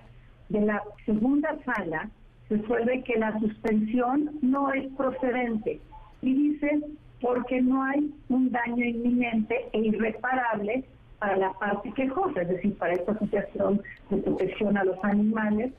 de 0.48 0.62
la 0.62 0.82
segunda 1.06 1.58
sala, 1.66 2.10
resuelve 2.50 3.04
que 3.04 3.18
la 3.18 3.38
suspensión 3.40 4.32
no 4.42 4.72
es 4.74 4.88
procedente 4.94 5.80
y 6.22 6.34
dice 6.34 6.82
porque 7.22 7.62
no 7.62 7.84
hay 7.84 8.14
un 8.30 8.52
daño 8.52 8.86
inminente 8.86 9.68
e 9.74 9.80
irreparable 9.80 10.84
para 11.20 11.38
la 11.38 11.54
parte 11.54 11.92
quejosa, 11.94 12.42
es 12.42 12.50
decir, 12.50 12.78
para 12.78 12.94
esta 12.94 13.14
asociación 13.14 13.82
de 14.10 14.18
protección 14.18 14.78
a 14.78 14.84
los 14.84 15.02
animales, 15.04 15.72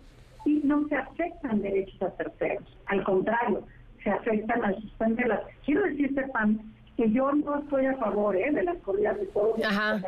y 0.44 0.60
no 0.64 0.88
se 0.88 0.96
afectan 0.96 1.60
derechos 1.60 2.00
a 2.02 2.10
terceros. 2.10 2.64
Al 2.86 3.02
contrario, 3.04 3.64
se 4.02 4.10
afectan 4.10 4.64
al 4.64 4.80
suspenderlas. 4.80 5.40
Quiero 5.64 5.82
decirte, 5.82 6.22
Pam, 6.32 6.58
que 6.96 7.10
yo 7.10 7.32
no 7.32 7.58
estoy 7.58 7.86
a 7.86 7.96
favor 7.96 8.36
¿eh? 8.36 8.50
de 8.52 8.62
las 8.62 8.76
corridas 8.78 9.18
de 9.18 9.26
todos. 9.26 9.62
Ajá. 9.64 10.00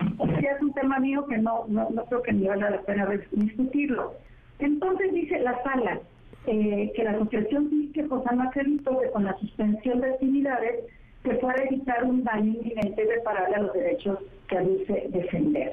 es 0.00 0.62
un 0.62 0.72
tema 0.72 0.98
mío 1.00 1.26
que 1.26 1.38
no, 1.38 1.64
no, 1.68 1.90
no 1.90 2.04
creo 2.06 2.22
que 2.22 2.32
ni 2.32 2.46
vale 2.46 2.70
la 2.70 2.80
pena 2.82 3.08
discutirlo. 3.32 4.14
Entonces 4.60 5.12
dice 5.12 5.38
la 5.40 5.62
sala, 5.62 6.00
eh, 6.46 6.92
que 6.94 7.04
la 7.04 7.12
Asociación 7.12 7.68
Civil 7.68 7.92
que 7.92 8.02
no 8.02 8.42
acreditó 8.42 8.98
que 8.98 9.10
con 9.10 9.24
la 9.24 9.38
suspensión 9.38 10.00
de 10.00 10.10
actividades 10.10 10.84
se 11.22 11.34
puede 11.34 11.66
evitar 11.66 12.04
un 12.04 12.24
daño 12.24 12.54
inminente 12.54 13.04
reparable 13.04 13.56
a 13.56 13.58
los 13.60 13.72
derechos 13.74 14.18
que 14.48 14.56
aduce 14.56 15.06
defender. 15.10 15.72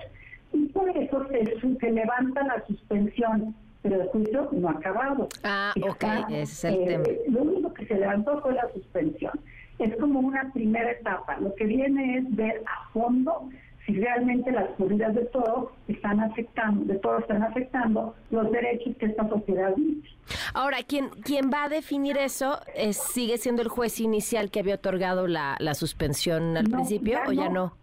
Y 0.51 0.65
por 0.67 0.89
eso 0.89 1.25
se, 1.29 1.91
levanta 1.91 2.43
la 2.43 2.65
suspensión, 2.67 3.55
pero 3.81 4.01
el 4.01 4.07
juicio 4.09 4.49
no 4.51 4.69
ha 4.69 4.73
acabado. 4.73 5.29
Ah, 5.43 5.73
ok, 5.81 6.03
ese 6.31 6.41
es 6.41 6.63
el 6.65 6.85
tema. 6.85 7.03
Eh, 7.07 7.21
lo 7.29 7.41
único 7.43 7.73
que 7.73 7.85
se 7.85 7.95
levantó 7.95 8.41
fue 8.41 8.53
la 8.53 8.67
suspensión. 8.73 9.39
Es 9.79 9.95
como 9.97 10.19
una 10.19 10.51
primera 10.53 10.91
etapa. 10.91 11.37
Lo 11.39 11.53
que 11.55 11.65
viene 11.65 12.17
es 12.17 12.35
ver 12.35 12.61
a 12.65 12.89
fondo 12.89 13.49
si 13.87 13.93
realmente 13.93 14.51
las 14.51 14.69
corridas 14.77 15.15
de 15.15 15.25
todo 15.25 15.71
están 15.87 16.19
afectando, 16.19 16.83
de 16.83 16.99
todo 16.99 17.19
están 17.19 17.41
afectando 17.41 18.13
los 18.31 18.51
derechos 18.51 18.95
que 18.97 19.05
esta 19.05 19.27
sociedad 19.29 19.73
dice. 19.77 20.09
Ahora, 20.53 20.79
¿quién, 20.85 21.09
quién 21.23 21.49
va 21.51 21.63
a 21.63 21.69
definir 21.69 22.17
eso 22.17 22.59
es, 22.75 22.97
sigue 22.97 23.37
siendo 23.37 23.61
el 23.61 23.69
juez 23.69 24.01
inicial 24.01 24.51
que 24.51 24.59
había 24.59 24.75
otorgado 24.75 25.25
la, 25.25 25.55
la 25.59 25.73
suspensión 25.73 26.57
al 26.57 26.65
principio 26.65 27.19
o 27.25 27.31
ya 27.31 27.47
no? 27.47 27.73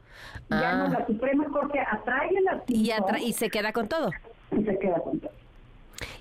Ya 0.51 0.77
no, 0.77 0.85
ah. 0.85 0.89
la 0.99 1.07
Suprema 1.07 1.47
Corte 1.47 1.81
atrae 1.81 2.33
la 2.43 2.63
y, 2.69 2.93
y 3.23 3.33
se 3.33 3.49
queda 3.49 3.73
con 3.73 3.89
todo. 3.89 4.11
Y 4.53 4.63
se 4.63 4.79
queda 4.79 5.01
con 5.01 5.21
todo. 5.21 5.33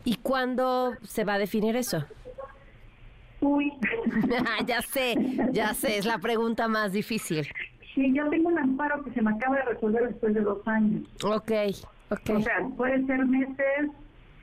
¿Y 0.06 0.16
cuándo 0.16 0.94
se 1.04 1.26
va 1.26 1.34
a 1.34 1.40
definir 1.40 1.76
eso? 1.76 2.06
Uy. 3.42 3.74
ya 4.66 4.82
sé, 4.82 5.16
ya 5.52 5.74
sé, 5.74 5.98
es 5.98 6.06
la 6.06 6.20
pregunta 6.20 6.70
más 6.70 6.94
difícil. 6.94 7.46
Sí, 7.94 8.14
yo 8.14 8.30
tengo 8.30 8.50
un 8.50 8.58
amparo 8.58 9.04
que 9.04 9.12
se 9.12 9.22
me 9.22 9.32
acaba 9.32 9.58
de 9.58 9.64
resolver 9.64 10.08
después 10.08 10.34
de 10.34 10.42
dos 10.42 10.68
años. 10.68 11.04
Ok, 11.24 11.52
ok. 12.10 12.30
O 12.38 12.42
sea, 12.42 12.68
puede 12.76 13.06
ser 13.06 13.26
meses. 13.26 13.92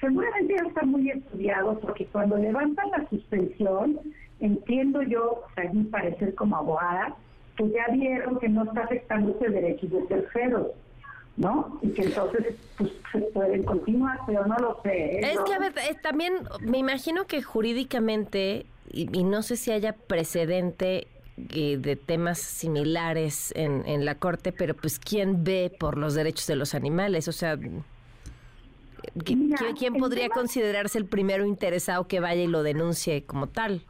Seguramente 0.00 0.54
ya 0.54 0.66
está 0.66 0.82
muy 0.82 1.10
estudiado 1.10 1.78
porque 1.80 2.06
cuando 2.06 2.36
levantan 2.36 2.90
la 2.90 3.08
suspensión, 3.08 3.98
entiendo 4.40 5.02
yo, 5.02 5.42
a 5.56 5.72
mi 5.72 5.84
parecer 5.84 6.34
como 6.34 6.56
abogada, 6.56 7.16
que 7.56 7.68
ya 7.70 7.92
vieron 7.92 8.38
que 8.38 8.48
no 8.48 8.64
está 8.64 8.84
afectando 8.84 9.36
ese 9.38 9.50
derechos 9.50 9.90
de 9.90 10.02
terceros. 10.02 10.68
¿no? 11.36 11.78
Y 11.80 11.88
que 11.90 12.02
entonces 12.02 12.54
pues, 12.76 12.90
se 13.10 13.18
pueden 13.18 13.62
continuar, 13.64 14.18
pero 14.26 14.46
no 14.46 14.56
lo 14.56 14.80
sé. 14.82 15.16
¿eh? 15.16 15.32
Es 15.32 15.40
que, 15.40 15.54
a 15.54 15.58
ver, 15.58 15.72
eh, 15.78 15.96
también 16.02 16.34
me 16.60 16.78
imagino 16.78 17.26
que 17.26 17.42
jurídicamente, 17.42 18.66
y, 18.92 19.24
no 19.24 19.42
sé 19.42 19.56
si 19.56 19.72
haya 19.72 19.94
precedente 19.94 21.06
de 21.48 21.96
temas 21.96 22.38
similares 22.38 23.52
en, 23.56 23.86
en 23.86 24.04
la 24.04 24.16
corte, 24.16 24.52
pero 24.52 24.74
pues 24.74 24.98
¿quién 24.98 25.44
ve 25.44 25.74
por 25.78 25.98
los 25.98 26.14
derechos 26.14 26.46
de 26.46 26.56
los 26.56 26.74
animales? 26.74 27.28
O 27.28 27.32
sea, 27.32 27.58
¿quién, 29.24 29.94
podría 29.98 30.28
considerarse 30.28 30.98
el 30.98 31.06
primero 31.06 31.44
interesado 31.44 32.06
que 32.06 32.20
vaya 32.20 32.42
y 32.42 32.46
lo 32.46 32.62
denuncie 32.62 33.24
como 33.24 33.46
tal? 33.48 33.82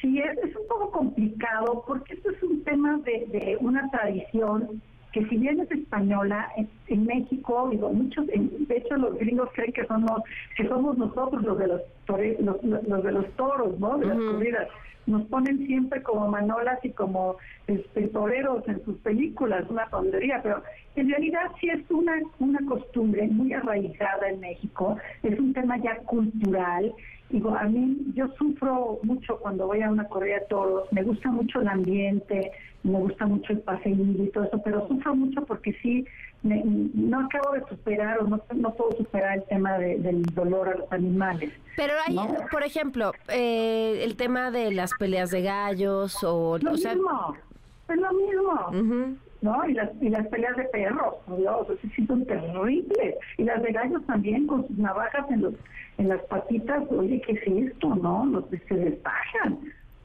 Sí, 0.00 0.20
es, 0.20 0.56
un 0.56 0.66
poco 0.68 0.90
complicado 0.90 1.84
porque 1.86 2.14
esto 2.14 2.30
es 2.30 2.42
un 2.42 2.62
tema 2.64 2.98
de, 2.98 3.26
de 3.28 3.56
una 3.60 3.90
tradición 3.90 4.80
que 5.18 5.28
si 5.28 5.36
bien 5.36 5.58
es 5.58 5.70
española, 5.72 6.48
en, 6.86 7.04
México, 7.04 7.68
digo, 7.72 7.92
muchos, 7.92 8.26
de 8.26 8.76
hecho 8.76 8.96
los 8.96 9.18
gringos 9.18 9.48
creen 9.54 9.72
que 9.72 9.84
somos, 9.86 10.22
que 10.56 10.66
somos 10.68 10.96
nosotros 10.96 11.42
los 11.42 11.58
de 11.58 11.66
los, 11.66 11.80
los, 12.06 13.02
de 13.02 13.12
los 13.12 13.28
toros, 13.32 13.78
¿no? 13.80 13.98
De 13.98 14.06
las 14.06 14.16
corridas 14.16 14.68
nos 15.06 15.22
ponen 15.22 15.66
siempre 15.66 16.02
como 16.02 16.28
manolas 16.28 16.78
y 16.84 16.90
como 16.90 17.36
este, 17.66 18.08
toreros 18.08 18.68
en 18.68 18.84
sus 18.84 18.96
películas, 18.98 19.64
una 19.70 19.86
tontería, 19.86 20.40
pero 20.42 20.62
en 20.96 21.08
realidad 21.08 21.50
sí 21.60 21.68
es 21.70 21.80
una, 21.90 22.20
una 22.38 22.60
costumbre 22.68 23.26
muy 23.26 23.52
arraigada 23.54 24.28
en 24.28 24.38
México, 24.38 24.98
es 25.22 25.38
un 25.38 25.52
tema 25.52 25.78
ya 25.78 25.96
cultural. 26.00 26.92
Digo, 27.30 27.54
a 27.54 27.64
mí 27.64 27.96
yo 28.14 28.26
sufro 28.38 28.98
mucho 29.02 29.38
cuando 29.38 29.66
voy 29.66 29.82
a 29.82 29.90
una 29.90 30.08
corrida 30.08 30.36
de 30.36 30.46
toros, 30.46 30.90
me 30.92 31.02
gusta 31.02 31.30
mucho 31.30 31.60
el 31.60 31.68
ambiente, 31.68 32.52
me 32.82 32.98
gusta 32.98 33.26
mucho 33.26 33.52
el 33.52 33.60
paseín 33.60 34.16
y 34.18 34.30
todo 34.30 34.44
eso, 34.44 34.62
pero 34.64 34.88
sufro 34.88 35.14
mucho 35.14 35.44
porque 35.44 35.74
sí, 35.82 36.06
no 36.42 37.20
acabo 37.20 37.52
de 37.52 37.64
superar 37.68 38.20
o 38.20 38.26
no, 38.26 38.40
no 38.54 38.74
puedo 38.74 38.92
superar 38.96 39.38
el 39.38 39.44
tema 39.44 39.78
del 39.78 40.22
dolor 40.34 40.68
a 40.68 40.76
los 40.76 40.92
animales. 40.92 41.52
Pero 41.76 41.92
hay, 42.06 42.16
por 42.50 42.62
ejemplo, 42.62 43.12
eh, 43.28 44.00
el 44.04 44.16
tema 44.16 44.50
de 44.50 44.72
las 44.72 44.94
peleas 44.94 45.30
de 45.30 45.42
gallos 45.42 46.16
o... 46.24 46.58
Lo 46.58 46.72
mismo, 46.72 47.36
es 47.88 47.96
lo 47.96 48.12
mismo. 48.12 49.18
¿No? 49.40 49.68
Y 49.68 49.74
las, 49.74 49.90
y 50.00 50.08
las 50.08 50.26
peleas 50.28 50.56
de 50.56 50.64
perros, 50.64 51.14
Dios, 51.36 51.66
sí 51.94 52.06
son 52.06 52.24
terribles. 52.26 53.14
Y 53.36 53.44
las 53.44 53.62
de 53.62 53.72
gallos 53.72 54.04
también, 54.06 54.46
con 54.46 54.66
sus 54.66 54.78
navajas 54.78 55.30
en 55.30 55.42
los 55.42 55.54
en 55.98 56.08
las 56.08 56.22
patitas, 56.22 56.84
oye, 56.90 57.20
¿qué 57.22 57.32
es 57.32 57.72
esto, 57.72 57.94
no? 57.96 58.24
Los 58.26 58.44
se 58.68 58.74
despajan. 58.74 59.58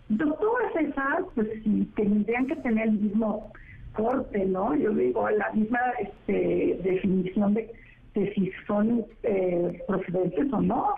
Entonces, 0.09 0.39
todas 0.39 0.75
esas, 0.75 1.23
pues 1.35 1.47
tendrían 1.95 2.47
que 2.47 2.55
tener 2.57 2.87
el 2.87 2.99
mismo 2.99 3.51
corte, 3.93 4.43
¿no? 4.45 4.75
Yo 4.75 4.91
digo, 4.91 5.29
la 5.29 5.51
misma 5.51 5.79
este, 5.99 6.79
definición 6.83 7.53
de, 7.53 7.71
de 8.15 8.33
si 8.33 8.51
son 8.65 9.05
eh, 9.21 9.83
procedentes 9.87 10.51
o 10.51 10.61
no. 10.61 10.95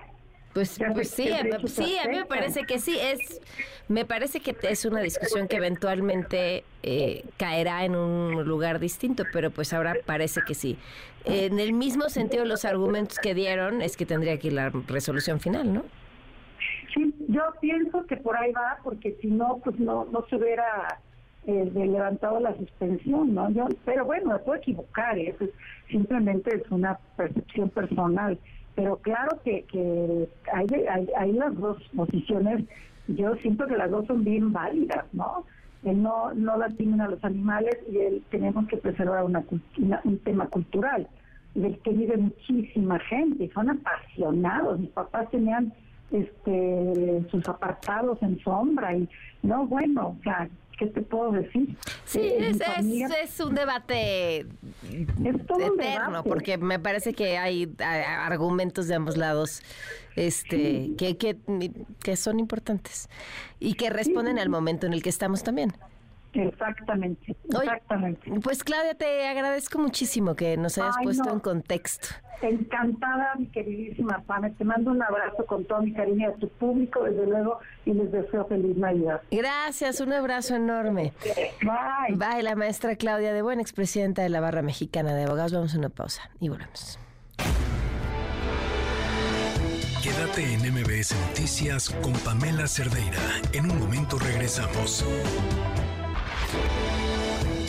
Pues, 0.56 0.80
pues 0.94 1.10
sí, 1.10 1.28
sí, 1.66 1.98
a 1.98 2.08
mí 2.08 2.16
me 2.16 2.26
parece 2.26 2.64
que 2.64 2.80
sí. 2.80 2.98
Es, 2.98 3.42
me 3.90 4.06
parece 4.06 4.40
que 4.40 4.56
es 4.62 4.86
una 4.86 5.02
discusión 5.02 5.50
que 5.50 5.58
eventualmente 5.58 6.64
eh, 6.82 7.26
caerá 7.36 7.84
en 7.84 7.94
un 7.98 8.42
lugar 8.46 8.80
distinto, 8.80 9.26
pero 9.34 9.52
pues 9.52 9.74
ahora 9.74 9.98
parece 10.06 10.40
que 10.48 10.54
sí. 10.54 10.78
En 11.26 11.60
el 11.60 11.74
mismo 11.74 12.08
sentido, 12.08 12.46
los 12.46 12.64
argumentos 12.64 13.20
que 13.20 13.34
dieron 13.34 13.82
es 13.82 13.98
que 13.98 14.06
tendría 14.06 14.40
que 14.40 14.48
ir 14.48 14.54
la 14.54 14.70
resolución 14.70 15.42
final, 15.42 15.74
¿no? 15.74 15.84
Sí, 16.94 17.14
yo 17.28 17.42
pienso 17.60 18.06
que 18.06 18.16
por 18.16 18.38
ahí 18.38 18.54
va, 18.54 18.78
porque 18.82 19.18
si 19.22 19.28
no, 19.28 19.60
pues 19.62 19.78
no, 19.78 20.06
no 20.06 20.26
se 20.30 20.38
hubiera 20.38 21.02
eh, 21.48 21.70
levantado 21.74 22.40
la 22.40 22.56
suspensión, 22.56 23.36
¿no? 23.36 23.50
Yo, 23.52 23.68
pero 23.84 24.06
bueno, 24.06 24.32
me 24.32 24.40
puedo 24.40 24.58
equivocar, 24.58 25.18
¿eh? 25.18 25.36
eso 25.38 25.52
simplemente 25.90 26.56
es 26.56 26.72
una 26.72 26.98
percepción 27.18 27.70
personal. 27.72 28.40
Pero 28.76 28.98
claro 28.98 29.40
que, 29.44 29.64
que 29.64 30.28
hay, 30.52 30.68
hay, 30.90 31.08
hay 31.18 31.32
las 31.34 31.58
dos 31.58 31.82
posiciones, 31.96 32.66
yo 33.08 33.36
siento 33.38 33.66
que 33.68 33.78
las 33.78 33.90
dos 33.90 34.06
son 34.08 34.24
bien 34.24 34.52
válidas, 34.52 35.06
¿no? 35.14 35.46
no, 35.94 36.34
no 36.34 36.58
lastimen 36.58 37.02
a 37.02 37.08
los 37.08 37.24
animales 37.24 37.78
y 37.92 37.98
el, 37.98 38.24
tenemos 38.32 38.68
que 38.68 38.78
preservar 38.78 39.24
una, 39.24 39.44
un 40.04 40.20
tema 40.20 40.48
cultural 40.48 41.08
del 41.54 41.78
que 41.80 41.92
vive 41.92 42.18
muchísima 42.18 43.00
gente, 43.00 43.50
son 43.54 43.70
apasionados, 43.70 44.80
mis 44.80 44.90
papás 44.90 45.30
tenían 45.30 45.74
este 46.12 47.24
sus 47.32 47.48
apartados 47.48 48.22
en 48.22 48.40
sombra 48.40 48.96
y 48.96 49.10
no 49.42 49.66
bueno, 49.66 50.18
o 50.20 50.24
sea, 50.24 50.48
¿qué 50.78 50.88
te 50.88 51.02
puedo 51.02 51.32
decir? 51.32 51.76
Sí, 52.06 52.20
eh, 52.20 52.52
es, 52.52 52.60
es, 53.24 53.40
un 53.40 53.56
debate 53.56 54.46
eterno, 54.90 56.24
porque 56.24 56.58
me 56.58 56.80
parece 56.80 57.14
que 57.14 57.38
hay, 57.38 57.72
argumentos 57.80 58.88
de 58.88 58.96
ambos 58.96 59.18
lados 59.18 59.62
este 60.16 60.92
que, 60.98 61.18
que, 61.18 61.38
que, 62.02 62.16
son 62.16 62.40
importantes 62.40 63.10
y 63.60 63.74
que 63.74 63.90
responden 63.90 64.40
al 64.40 64.50
momento 64.50 64.88
en 64.88 64.94
el 64.94 65.04
que 65.04 65.10
estamos 65.10 65.44
también. 65.44 65.74
Exactamente, 66.36 67.36
exactamente. 67.50 68.32
pues 68.42 68.64
Claudia, 68.64 68.94
te 68.96 69.28
agradezco 69.28 69.80
muchísimo 69.80 70.36
que 70.36 70.58
nos 70.58 70.78
hayas 70.78 70.96
puesto 71.02 71.32
en 71.32 71.40
contexto. 71.40 72.08
Encantada, 72.42 73.34
mi 73.38 73.48
queridísima 73.48 74.22
Pame. 74.28 74.52
Te 74.52 74.66
mando 74.66 74.92
un 74.92 75.02
abrazo 75.02 75.46
con 75.46 75.66
todo 75.66 75.82
mi 75.82 75.94
cariño 75.94 76.30
a 76.30 76.34
tu 76.34 76.50
público, 76.50 77.04
desde 77.04 77.26
luego, 77.26 77.60
y 77.86 77.94
les 77.94 78.12
deseo 78.12 78.46
feliz 78.46 78.76
Navidad. 78.78 79.22
Gracias, 79.32 80.00
un 80.02 80.14
abrazo 80.14 80.56
enorme. 80.56 81.14
Bye. 81.62 82.16
Bye, 82.16 82.44
la 82.44 82.56
maestra 82.56 82.96
Claudia 82.96 83.34
de 83.34 83.42
Buen, 83.42 83.60
expresidenta 83.60 84.22
de 84.22 84.30
la 84.30 84.42
Barra 84.42 84.62
Mexicana 84.62 85.16
de 85.16 85.24
Abogados. 85.24 85.54
Vamos 85.54 85.76
a 85.76 85.78
una 85.78 85.90
pausa 85.90 86.30
y 86.40 86.50
volvemos. 86.50 87.00
Quédate 90.06 90.54
en 90.54 90.60
MBS 90.72 91.16
Noticias 91.30 91.90
con 91.90 92.14
Pamela 92.14 92.68
Cerdeira. 92.68 93.18
En 93.54 93.72
un 93.72 93.80
momento 93.80 94.20
regresamos. 94.20 95.04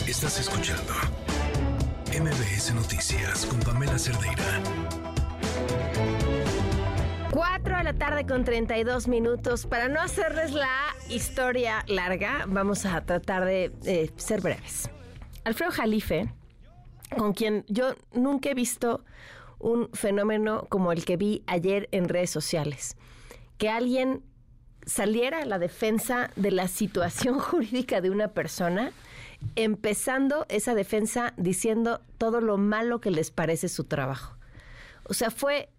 Estás 0.07 0.39
escuchando 0.39 0.93
MBS 2.11 2.73
Noticias 2.73 3.45
con 3.45 3.59
Pamela 3.59 3.99
Cerdeira. 3.99 4.61
4 7.31 7.77
de 7.77 7.83
la 7.83 7.93
tarde 7.93 8.25
con 8.25 8.43
32 8.43 9.07
minutos. 9.07 9.67
Para 9.67 9.87
no 9.89 10.01
hacerles 10.01 10.53
la 10.53 10.95
historia 11.09 11.83
larga, 11.87 12.45
vamos 12.47 12.85
a 12.85 13.05
tratar 13.05 13.45
de 13.45 14.11
ser 14.17 14.41
breves. 14.41 14.89
Alfredo 15.43 15.71
Jalife, 15.71 16.33
con 17.15 17.33
quien 17.33 17.63
yo 17.67 17.93
nunca 18.11 18.49
he 18.49 18.53
visto 18.53 19.05
un 19.59 19.89
fenómeno 19.93 20.65
como 20.69 20.91
el 20.91 21.05
que 21.05 21.17
vi 21.17 21.43
ayer 21.47 21.89
en 21.91 22.09
redes 22.09 22.29
sociales. 22.29 22.97
Que 23.57 23.69
alguien 23.69 24.23
saliera 24.87 25.43
a 25.43 25.45
la 25.45 25.59
defensa 25.59 26.31
de 26.35 26.49
la 26.51 26.67
situación 26.67 27.37
jurídica 27.39 28.01
de 28.01 28.09
una 28.09 28.29
persona 28.29 28.91
empezando 29.55 30.47
esa 30.49 30.73
defensa 30.73 31.33
diciendo 31.37 32.01
todo 32.17 32.41
lo 32.41 32.57
malo 32.57 32.99
que 32.99 33.11
les 33.11 33.29
parece 33.29 33.69
su 33.69 33.83
trabajo. 33.83 34.35
O 35.03 35.13
sea, 35.13 35.29
fue, 35.29 35.69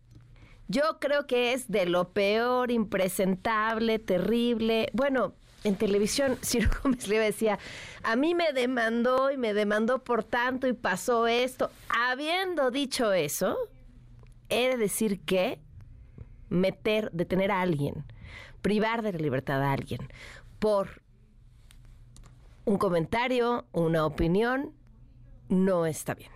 yo 0.69 0.99
creo 1.01 1.27
que 1.27 1.53
es 1.53 1.69
de 1.69 1.87
lo 1.87 2.11
peor, 2.11 2.71
impresentable, 2.71 3.99
terrible. 3.99 4.91
Bueno, 4.93 5.35
en 5.65 5.75
televisión, 5.77 6.39
Ciro 6.45 6.71
Gómez 6.83 7.09
le 7.09 7.19
decía, 7.19 7.59
a 8.03 8.15
mí 8.15 8.35
me 8.35 8.53
demandó 8.53 9.31
y 9.31 9.37
me 9.37 9.55
demandó 9.55 10.05
por 10.05 10.23
tanto 10.23 10.69
y 10.69 10.73
pasó 10.73 11.27
esto. 11.27 11.71
Habiendo 11.89 12.71
dicho 12.71 13.13
eso, 13.13 13.57
he 14.51 14.69
de 14.69 14.77
decir 14.77 15.21
que 15.21 15.59
meter, 16.49 17.11
detener 17.13 17.51
a 17.51 17.61
alguien, 17.61 18.05
privar 18.63 19.03
de 19.03 19.13
la 19.13 19.19
libertad 19.19 19.63
a 19.63 19.73
alguien 19.73 20.01
por 20.59 21.03
un 22.65 22.77
comentario, 22.77 23.65
una 23.73 24.05
opinión, 24.05 24.73
no 25.49 25.87
está 25.87 26.15
bien. 26.15 26.31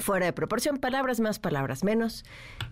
Fuera 0.00 0.26
de 0.26 0.32
proporción, 0.32 0.78
palabras 0.78 1.20
más, 1.20 1.38
palabras 1.38 1.84
menos. 1.84 2.24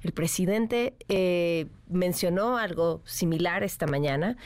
El 0.03 0.11
presidente 0.13 0.97
eh, 1.09 1.69
mencionó 1.89 2.59
algo 2.59 3.01
similar 3.05 3.63
esta 3.63 3.87
mañana. 3.87 4.37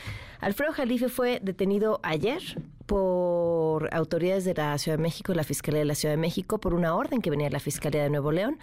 Alfredo 0.40 0.74
Jalife 0.74 1.08
fue 1.08 1.40
detenido 1.42 2.00
ayer 2.02 2.42
por 2.84 3.88
autoridades 3.94 4.44
de 4.44 4.52
la 4.52 4.76
Ciudad 4.76 4.98
de 4.98 5.02
México, 5.02 5.32
la 5.32 5.44
Fiscalía 5.44 5.80
de 5.80 5.86
la 5.86 5.94
Ciudad 5.94 6.12
de 6.12 6.20
México, 6.20 6.58
por 6.58 6.74
una 6.74 6.94
orden 6.94 7.22
que 7.22 7.30
venía 7.30 7.46
de 7.46 7.52
la 7.52 7.60
Fiscalía 7.60 8.02
de 8.02 8.10
Nuevo 8.10 8.30
León, 8.30 8.58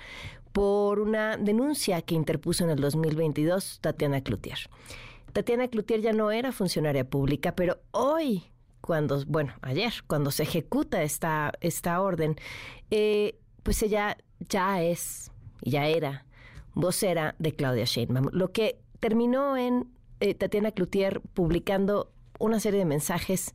por 0.52 1.00
una 1.00 1.36
denuncia 1.38 2.04
que 2.04 2.14
interpuso 2.14 2.64
en 2.64 2.70
el 2.70 2.80
2022 2.80 3.80
Tatiana 3.82 4.22
Cloutier. 4.22 4.60
Tatiana 5.34 5.68
Cloutier 5.68 6.02
ya 6.02 6.14
no 6.14 6.32
era 6.32 6.52
funcionaria 6.52 7.10
pública, 7.10 7.56
pero 7.56 7.80
hoy 7.92 8.44
cuando, 8.82 9.24
bueno, 9.26 9.54
ayer, 9.62 9.94
cuando 10.08 10.30
se 10.30 10.44
ejecuta 10.44 11.04
esta, 11.04 11.54
esta 11.62 12.02
orden, 12.02 12.36
eh, 12.92 13.40
pues 13.64 13.82
ella 13.82 14.18
ya 14.50 14.82
es, 14.84 15.32
ya 15.62 15.88
era 15.88 16.26
vocera 16.74 17.36
de 17.40 17.56
Claudia 17.56 17.86
Sheinbaum, 17.86 18.30
lo 18.32 18.52
que 18.52 18.80
terminó 19.00 19.58
en 19.58 19.88
eh, 20.20 20.36
Tatiana 20.36 20.72
Cloutier 20.72 21.22
publicando 21.22 22.13
una 22.40 22.60
serie 22.60 22.80
de 22.80 22.86
mensajes 22.86 23.54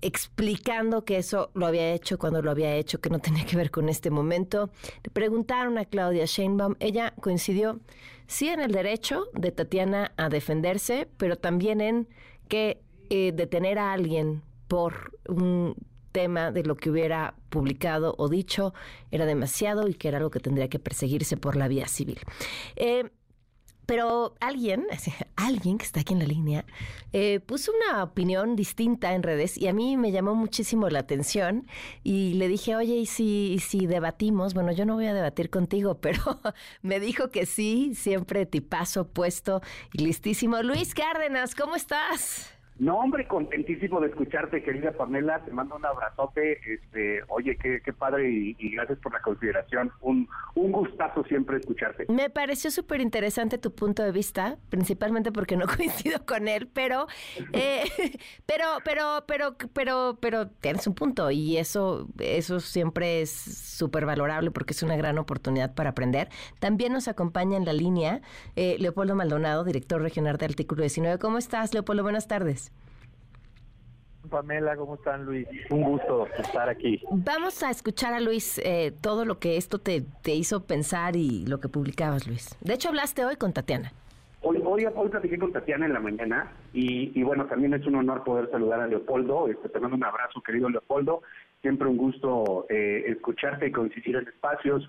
explicando 0.00 1.04
que 1.04 1.16
eso 1.18 1.50
lo 1.54 1.66
había 1.66 1.92
hecho 1.92 2.18
cuando 2.18 2.42
lo 2.42 2.50
había 2.50 2.74
hecho, 2.76 3.00
que 3.00 3.10
no 3.10 3.18
tenía 3.18 3.44
que 3.44 3.56
ver 3.56 3.70
con 3.70 3.88
este 3.88 4.10
momento. 4.10 4.70
Le 5.02 5.10
preguntaron 5.10 5.78
a 5.78 5.84
Claudia 5.84 6.24
Sheinbaum, 6.24 6.76
ella 6.78 7.14
coincidió 7.20 7.80
sí 8.26 8.48
en 8.48 8.60
el 8.60 8.72
derecho 8.72 9.26
de 9.34 9.50
Tatiana 9.50 10.12
a 10.16 10.28
defenderse, 10.28 11.08
pero 11.16 11.36
también 11.36 11.80
en 11.80 12.08
que 12.48 12.80
eh, 13.10 13.32
detener 13.34 13.78
a 13.78 13.92
alguien 13.92 14.42
por 14.68 15.18
un 15.26 15.74
tema 16.12 16.50
de 16.50 16.62
lo 16.62 16.76
que 16.76 16.90
hubiera 16.90 17.34
publicado 17.48 18.14
o 18.18 18.28
dicho 18.28 18.74
era 19.10 19.26
demasiado 19.26 19.88
y 19.88 19.94
que 19.94 20.08
era 20.08 20.18
algo 20.18 20.30
que 20.30 20.40
tendría 20.40 20.68
que 20.68 20.78
perseguirse 20.78 21.36
por 21.36 21.56
la 21.56 21.68
vía 21.68 21.86
civil. 21.88 22.18
Eh, 22.76 23.10
pero 23.88 24.34
alguien, 24.40 24.86
alguien 25.36 25.78
que 25.78 25.86
está 25.86 26.00
aquí 26.00 26.12
en 26.12 26.18
la 26.18 26.26
línea, 26.26 26.66
eh, 27.14 27.40
puso 27.40 27.72
una 27.72 28.04
opinión 28.04 28.54
distinta 28.54 29.14
en 29.14 29.22
redes 29.22 29.56
y 29.56 29.66
a 29.66 29.72
mí 29.72 29.96
me 29.96 30.12
llamó 30.12 30.34
muchísimo 30.34 30.90
la 30.90 30.98
atención 30.98 31.66
y 32.04 32.34
le 32.34 32.48
dije, 32.48 32.76
oye, 32.76 32.96
¿y 32.96 33.06
si, 33.06 33.58
si 33.66 33.86
debatimos? 33.86 34.52
Bueno, 34.52 34.72
yo 34.72 34.84
no 34.84 34.96
voy 34.96 35.06
a 35.06 35.14
debatir 35.14 35.48
contigo, 35.48 35.94
pero 36.02 36.20
me 36.82 37.00
dijo 37.00 37.30
que 37.30 37.46
sí, 37.46 37.94
siempre 37.94 38.44
tipazo 38.44 39.08
puesto 39.08 39.62
y 39.94 40.04
listísimo. 40.04 40.62
Luis 40.62 40.92
Cárdenas, 40.92 41.54
¿cómo 41.54 41.74
estás? 41.74 42.57
No, 42.78 42.96
hombre, 42.98 43.26
contentísimo 43.26 44.00
de 44.00 44.06
escucharte, 44.06 44.62
querida 44.62 44.92
Pamela. 44.92 45.44
Te 45.44 45.50
mando 45.50 45.74
un 45.74 45.84
abrazote. 45.84 46.60
Este, 46.64 47.22
oye, 47.26 47.56
qué, 47.56 47.80
qué 47.84 47.92
padre 47.92 48.30
y, 48.30 48.70
gracias 48.70 49.00
por 49.00 49.12
la 49.12 49.20
consideración. 49.20 49.90
Un, 50.00 50.28
un 50.54 50.70
gustazo 50.70 51.24
siempre 51.24 51.56
escucharte. 51.56 52.06
Me 52.08 52.30
pareció 52.30 52.70
súper 52.70 53.00
interesante 53.00 53.58
tu 53.58 53.74
punto 53.74 54.04
de 54.04 54.12
vista, 54.12 54.58
principalmente 54.68 55.32
porque 55.32 55.56
no 55.56 55.66
coincido 55.76 56.24
con 56.24 56.46
él, 56.46 56.68
pero, 56.72 57.08
eh, 57.52 57.82
pero, 58.46 58.64
pero, 58.84 59.24
pero, 59.26 59.56
pero, 59.72 60.18
pero 60.20 60.48
tienes 60.48 60.86
un 60.86 60.94
punto 60.94 61.32
y 61.32 61.56
eso, 61.56 62.06
eso 62.18 62.60
siempre 62.60 63.22
es 63.22 63.30
súper 63.30 64.06
valorable 64.06 64.52
porque 64.52 64.72
es 64.72 64.84
una 64.84 64.96
gran 64.96 65.18
oportunidad 65.18 65.74
para 65.74 65.90
aprender. 65.90 66.28
También 66.60 66.92
nos 66.92 67.08
acompaña 67.08 67.56
en 67.56 67.64
la 67.64 67.72
línea 67.72 68.20
eh, 68.54 68.76
Leopoldo 68.78 69.16
Maldonado, 69.16 69.64
director 69.64 70.00
regional 70.00 70.36
de 70.36 70.46
Artículo 70.46 70.82
19. 70.82 71.18
¿Cómo 71.18 71.38
estás, 71.38 71.74
Leopoldo? 71.74 72.04
Buenas 72.04 72.28
tardes. 72.28 72.67
Pamela, 74.28 74.76
¿cómo 74.76 74.94
están 74.94 75.24
Luis? 75.24 75.46
Un 75.70 75.82
gusto 75.82 76.26
estar 76.38 76.68
aquí. 76.68 77.02
Vamos 77.10 77.62
a 77.62 77.70
escuchar 77.70 78.12
a 78.12 78.20
Luis 78.20 78.58
eh, 78.64 78.92
todo 79.00 79.24
lo 79.24 79.38
que 79.38 79.56
esto 79.56 79.78
te, 79.78 80.02
te, 80.22 80.34
hizo 80.34 80.64
pensar 80.64 81.16
y 81.16 81.46
lo 81.46 81.60
que 81.60 81.68
publicabas, 81.68 82.26
Luis. 82.26 82.56
De 82.60 82.74
hecho, 82.74 82.88
hablaste 82.88 83.24
hoy 83.24 83.36
con 83.36 83.52
Tatiana. 83.52 83.92
Hoy, 84.42 84.62
hoy, 84.64 84.86
hoy 84.94 85.08
platiqué 85.08 85.38
con 85.38 85.52
Tatiana 85.52 85.86
en 85.86 85.92
la 85.92 86.00
mañana 86.00 86.52
y, 86.72 87.22
bueno, 87.22 87.46
también 87.46 87.74
es 87.74 87.84
un 87.86 87.96
honor 87.96 88.22
poder 88.22 88.50
saludar 88.50 88.80
a 88.80 88.86
Leopoldo. 88.86 89.48
Este, 89.48 89.68
te 89.68 89.80
mando 89.80 89.96
un 89.96 90.04
abrazo, 90.04 90.40
querido 90.42 90.68
Leopoldo. 90.68 91.22
Siempre 91.60 91.88
un 91.88 91.96
gusto 91.96 92.66
eh, 92.68 93.04
escucharte 93.08 93.66
y 93.66 93.72
coincidir 93.72 94.16
en 94.16 94.28
espacios. 94.28 94.88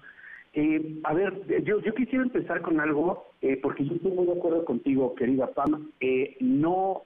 Eh, 0.54 1.00
a 1.04 1.14
ver, 1.14 1.64
yo, 1.64 1.80
yo 1.82 1.94
quisiera 1.96 2.24
empezar 2.24 2.62
con 2.62 2.80
algo, 2.80 3.32
porque 3.64 3.86
yo 3.86 3.96
estoy 3.96 4.12
muy 4.12 4.26
de 4.26 4.34
acuerdo 4.34 4.66
contigo, 4.66 5.16
querida 5.16 5.48
Pam. 5.48 5.90
no 6.40 7.04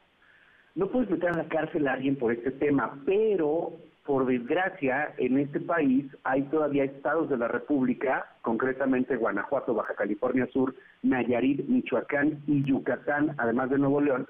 no 0.75 0.87
puedes 0.87 1.09
meter 1.09 1.29
a 1.29 1.37
la 1.37 1.47
cárcel 1.47 1.87
a 1.87 1.93
alguien 1.93 2.15
por 2.15 2.31
este 2.31 2.51
tema, 2.51 2.99
pero 3.05 3.73
por 4.05 4.25
desgracia 4.25 5.13
en 5.17 5.37
este 5.37 5.59
país 5.59 6.05
hay 6.23 6.43
todavía 6.43 6.83
estados 6.83 7.29
de 7.29 7.37
la 7.37 7.47
República, 7.47 8.25
concretamente 8.41 9.15
Guanajuato, 9.15 9.73
Baja 9.73 9.95
California 9.95 10.47
Sur, 10.51 10.75
Nayarit, 11.03 11.65
Michoacán 11.67 12.43
y 12.47 12.63
Yucatán, 12.63 13.35
además 13.37 13.69
de 13.69 13.77
Nuevo 13.77 14.01
León, 14.01 14.27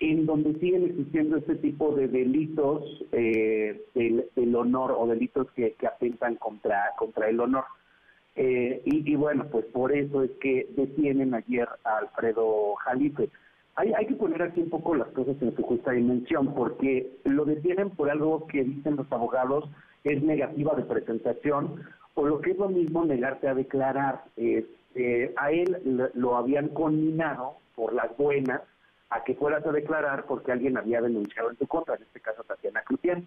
en 0.00 0.26
donde 0.26 0.58
siguen 0.58 0.84
existiendo 0.84 1.36
este 1.36 1.54
tipo 1.56 1.94
de 1.94 2.08
delitos 2.08 2.82
eh, 3.12 3.84
del, 3.94 4.56
honor 4.56 4.94
o 4.96 5.06
delitos 5.06 5.50
que, 5.52 5.72
que 5.74 5.86
atentan 5.86 6.36
contra, 6.36 6.90
contra 6.98 7.28
el 7.28 7.38
honor. 7.40 7.64
Eh, 8.36 8.82
y, 8.84 9.14
bueno, 9.14 9.46
pues 9.50 9.64
por 9.66 9.92
eso 9.92 10.24
es 10.24 10.30
que 10.40 10.66
detienen 10.76 11.34
ayer 11.34 11.68
a 11.84 11.98
Alfredo 11.98 12.74
Jalife. 12.76 13.30
Hay, 13.76 13.92
hay 13.92 14.06
que 14.06 14.14
poner 14.14 14.42
aquí 14.42 14.60
un 14.60 14.70
poco 14.70 14.94
las 14.94 15.08
cosas 15.08 15.36
en 15.40 15.54
su 15.56 15.62
justa 15.62 15.92
dimensión, 15.92 16.54
porque 16.54 17.10
lo 17.24 17.44
detienen 17.44 17.90
por 17.90 18.10
algo 18.10 18.46
que 18.46 18.62
dicen 18.62 18.96
los 18.96 19.10
abogados 19.10 19.68
es 20.04 20.22
negativa 20.22 20.74
de 20.74 20.82
presentación, 20.82 21.82
o 22.14 22.26
lo 22.26 22.40
que 22.40 22.52
es 22.52 22.58
lo 22.58 22.68
mismo 22.68 23.04
negarte 23.04 23.48
a 23.48 23.54
declarar. 23.54 24.24
Eh, 24.36 24.64
a 25.36 25.50
él 25.50 26.10
lo 26.14 26.36
habían 26.36 26.68
conminado 26.68 27.54
por 27.74 27.92
las 27.92 28.16
buenas 28.16 28.62
a 29.10 29.24
que 29.24 29.34
fueras 29.34 29.66
a 29.66 29.72
declarar 29.72 30.24
porque 30.26 30.52
alguien 30.52 30.76
había 30.76 31.00
denunciado 31.00 31.50
en 31.50 31.56
tu 31.56 31.66
contra, 31.66 31.96
en 31.96 32.02
este 32.02 32.20
caso 32.20 32.44
Tatiana 32.44 32.82
Crucián. 32.82 33.26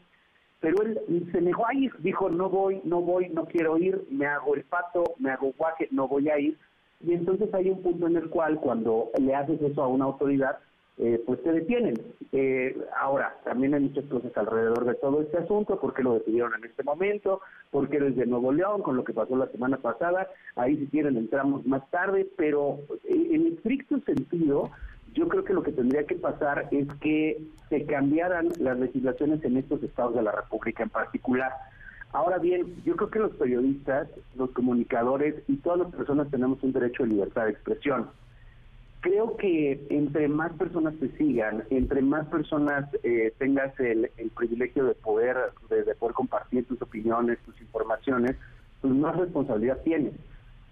Pero 0.59 0.81
él 0.81 1.29
se 1.31 1.41
negó 1.41 1.67
a 1.67 1.73
ir, 1.73 1.93
dijo, 1.99 2.29
no 2.29 2.49
voy, 2.49 2.81
no 2.83 3.01
voy, 3.01 3.29
no 3.29 3.45
quiero 3.45 3.77
ir, 3.77 4.01
me 4.09 4.25
hago 4.25 4.55
el 4.55 4.63
pato, 4.63 5.03
me 5.19 5.31
hago 5.31 5.53
guaje, 5.57 5.87
no 5.91 6.07
voy 6.07 6.29
a 6.29 6.39
ir. 6.39 6.57
Y 7.01 7.13
entonces 7.13 7.53
hay 7.53 7.69
un 7.69 7.81
punto 7.81 8.07
en 8.07 8.17
el 8.17 8.29
cual 8.29 8.59
cuando 8.59 9.09
le 9.19 9.35
haces 9.35 9.61
eso 9.61 9.83
a 9.83 9.87
una 9.87 10.05
autoridad, 10.05 10.57
eh, 10.99 11.21
pues 11.25 11.41
te 11.43 11.51
detienen. 11.51 11.93
Eh, 12.31 12.75
ahora, 12.99 13.35
también 13.43 13.75
hay 13.75 13.81
muchas 13.81 14.05
cosas 14.05 14.35
alrededor 14.35 14.83
de 14.85 14.95
todo 14.95 15.21
este 15.21 15.37
asunto, 15.37 15.79
por 15.79 15.93
qué 15.93 16.01
lo 16.01 16.15
decidieron 16.15 16.55
en 16.55 16.65
este 16.65 16.83
momento, 16.83 17.41
por 17.69 17.87
qué 17.87 17.99
desde 17.99 18.25
Nuevo 18.25 18.51
León, 18.51 18.81
con 18.81 18.97
lo 18.97 19.03
que 19.03 19.13
pasó 19.13 19.35
la 19.35 19.47
semana 19.47 19.77
pasada, 19.77 20.27
ahí 20.55 20.75
si 20.77 20.87
quieren 20.87 21.17
entramos 21.17 21.65
más 21.67 21.87
tarde, 21.91 22.27
pero 22.35 22.79
eh, 23.03 23.27
en 23.31 23.45
estricto 23.45 23.99
sentido, 23.99 24.71
yo 25.13 25.27
creo 25.27 25.43
que 25.43 25.53
lo 25.53 25.61
que 25.61 25.71
tendría 25.71 26.05
que 26.05 26.15
pasar 26.15 26.67
es 26.71 26.87
que 26.99 27.41
se 27.69 27.85
cambiaran 27.85 28.49
las 28.59 28.79
legislaciones 28.79 29.43
en 29.43 29.57
estos 29.57 29.83
estados 29.83 30.15
de 30.15 30.23
la 30.23 30.31
República 30.31 30.81
en 30.83 30.89
particular. 30.89 31.51
Ahora 32.13 32.37
bien, 32.37 32.81
yo 32.85 32.95
creo 32.95 33.09
que 33.09 33.19
los 33.19 33.31
periodistas, 33.33 34.07
los 34.35 34.49
comunicadores 34.51 35.35
y 35.47 35.57
todas 35.57 35.79
las 35.79 35.93
personas 35.93 36.29
tenemos 36.31 36.61
un 36.63 36.71
derecho 36.71 37.03
de 37.03 37.09
libertad 37.09 37.45
de 37.45 37.51
expresión. 37.51 38.09
Creo 39.01 39.37
que 39.37 39.85
entre 39.89 40.27
más 40.27 40.51
personas 40.53 40.95
te 40.99 41.09
sigan, 41.17 41.63
entre 41.69 42.01
más 42.01 42.25
personas 42.27 42.89
eh, 43.03 43.33
tengas 43.37 43.77
el, 43.79 44.09
privilegio 44.35 44.85
de 44.85 44.95
poder, 44.95 45.37
de 45.69 45.95
poder 45.95 46.15
compartir 46.15 46.65
tus 46.65 46.81
opiniones, 46.81 47.37
tus 47.45 47.59
informaciones, 47.61 48.35
pues 48.81 48.93
más 48.93 49.15
responsabilidad 49.15 49.79
tienes. 49.83 50.13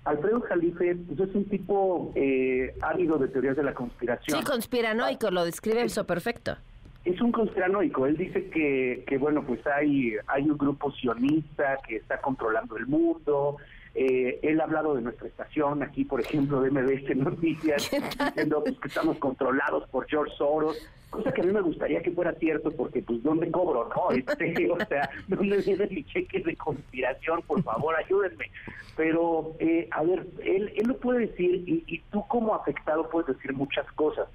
Alfredo 0.06 0.42
Jalife 0.42 0.96
pues 1.08 1.30
es 1.30 1.36
un 1.36 1.46
tipo 1.46 2.12
eh, 2.16 2.76
ávido 2.82 3.18
de 3.18 3.28
teorías 3.28 3.56
de 3.56 3.64
la 3.64 3.74
conspiración. 3.74 4.40
Sí, 4.40 4.46
conspiranoico, 4.46 5.32
lo 5.32 5.44
describe 5.44 5.84
eso 5.84 6.06
perfecto. 6.06 6.58
Es 7.06 7.22
un 7.22 7.32
conspiranoico. 7.32 8.06
Él 8.08 8.18
dice 8.18 8.50
que, 8.50 9.04
que 9.08 9.18
bueno, 9.18 9.44
pues 9.44 9.66
hay, 9.68 10.16
hay 10.28 10.44
un 10.44 10.58
grupo 10.58 10.92
sionista 10.92 11.78
que 11.88 11.98
está 11.98 12.20
controlando 12.20 12.78
el 12.78 12.88
mundo. 12.88 13.58
Eh, 13.94 14.40
él 14.42 14.60
ha 14.60 14.66
hablado 14.66 14.96
de 14.96 15.02
nuestra 15.02 15.28
estación 15.28 15.82
aquí, 15.84 16.04
por 16.04 16.20
ejemplo, 16.20 16.62
de 16.62 16.72
MBS 16.72 17.16
Noticias, 17.16 17.90
diciendo 17.92 18.64
pues, 18.64 18.78
que 18.80 18.88
estamos 18.88 19.18
controlados 19.20 19.88
por 19.90 20.08
George 20.08 20.36
Soros 20.36 20.78
cosa 21.16 21.32
que 21.32 21.42
a 21.42 21.44
mí 21.46 21.52
me 21.52 21.62
gustaría 21.62 22.02
que 22.02 22.12
fuera 22.12 22.34
cierto, 22.34 22.72
porque 22.72 23.02
pues 23.02 23.24
¿dónde 23.24 23.50
cobro, 23.50 23.90
no? 23.96 24.12
Este, 24.16 24.70
o 24.70 24.78
sea, 24.86 25.10
¿dónde 25.28 25.58
viene 25.58 25.88
mi 25.88 26.04
cheque 26.04 26.40
de 26.40 26.56
conspiración? 26.56 27.42
Por 27.44 27.64
favor, 27.64 27.96
ayúdenme. 27.96 28.52
Pero, 28.96 29.56
eh, 29.60 29.88
a 29.92 30.04
ver, 30.04 30.26
él, 30.44 30.74
él 30.76 30.88
lo 30.88 30.98
puede 30.98 31.28
decir 31.28 31.64
y, 31.68 31.84
y 31.88 32.00
tú 32.12 32.24
como 32.28 32.56
afectado 32.56 33.10
puedes 33.10 33.36
decir 33.36 33.54
muchas 33.54 33.90
cosas. 33.94 34.28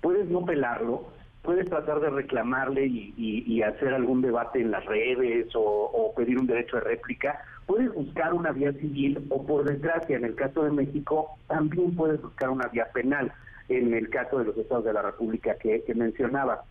Puedes 0.00 0.28
no 0.28 0.44
pelarlo, 0.44 1.08
puedes 1.48 1.64
tratar 1.70 1.98
de 2.00 2.10
reclamarle 2.10 2.86
y, 2.86 3.62
hacer 3.62 3.94
algún 3.94 4.20
debate 4.20 4.60
en 4.60 4.70
las 4.70 4.84
redes 4.84 5.46
o, 5.54 6.12
pedir 6.14 6.38
un 6.38 6.46
derecho 6.46 6.76
de 6.76 6.82
réplica, 6.82 7.40
puedes 7.64 7.90
buscar 7.94 8.34
una 8.34 8.52
vía 8.52 8.70
civil 8.74 9.26
o 9.30 9.46
por 9.46 9.64
desgracia 9.64 10.18
en 10.18 10.26
el 10.26 10.34
caso 10.34 10.62
de 10.62 10.72
México 10.72 11.38
también 11.46 11.96
puedes 11.96 12.20
buscar 12.20 12.50
una 12.50 12.68
vía 12.68 12.88
penal 12.92 13.32
en 13.70 13.94
el 13.94 14.10
caso 14.10 14.40
de 14.40 14.44
los 14.44 14.58
estados 14.58 14.84
de 14.84 14.92
la 14.92 15.00
República 15.00 15.54
que, 15.54 15.82
mencionaba. 15.94 16.64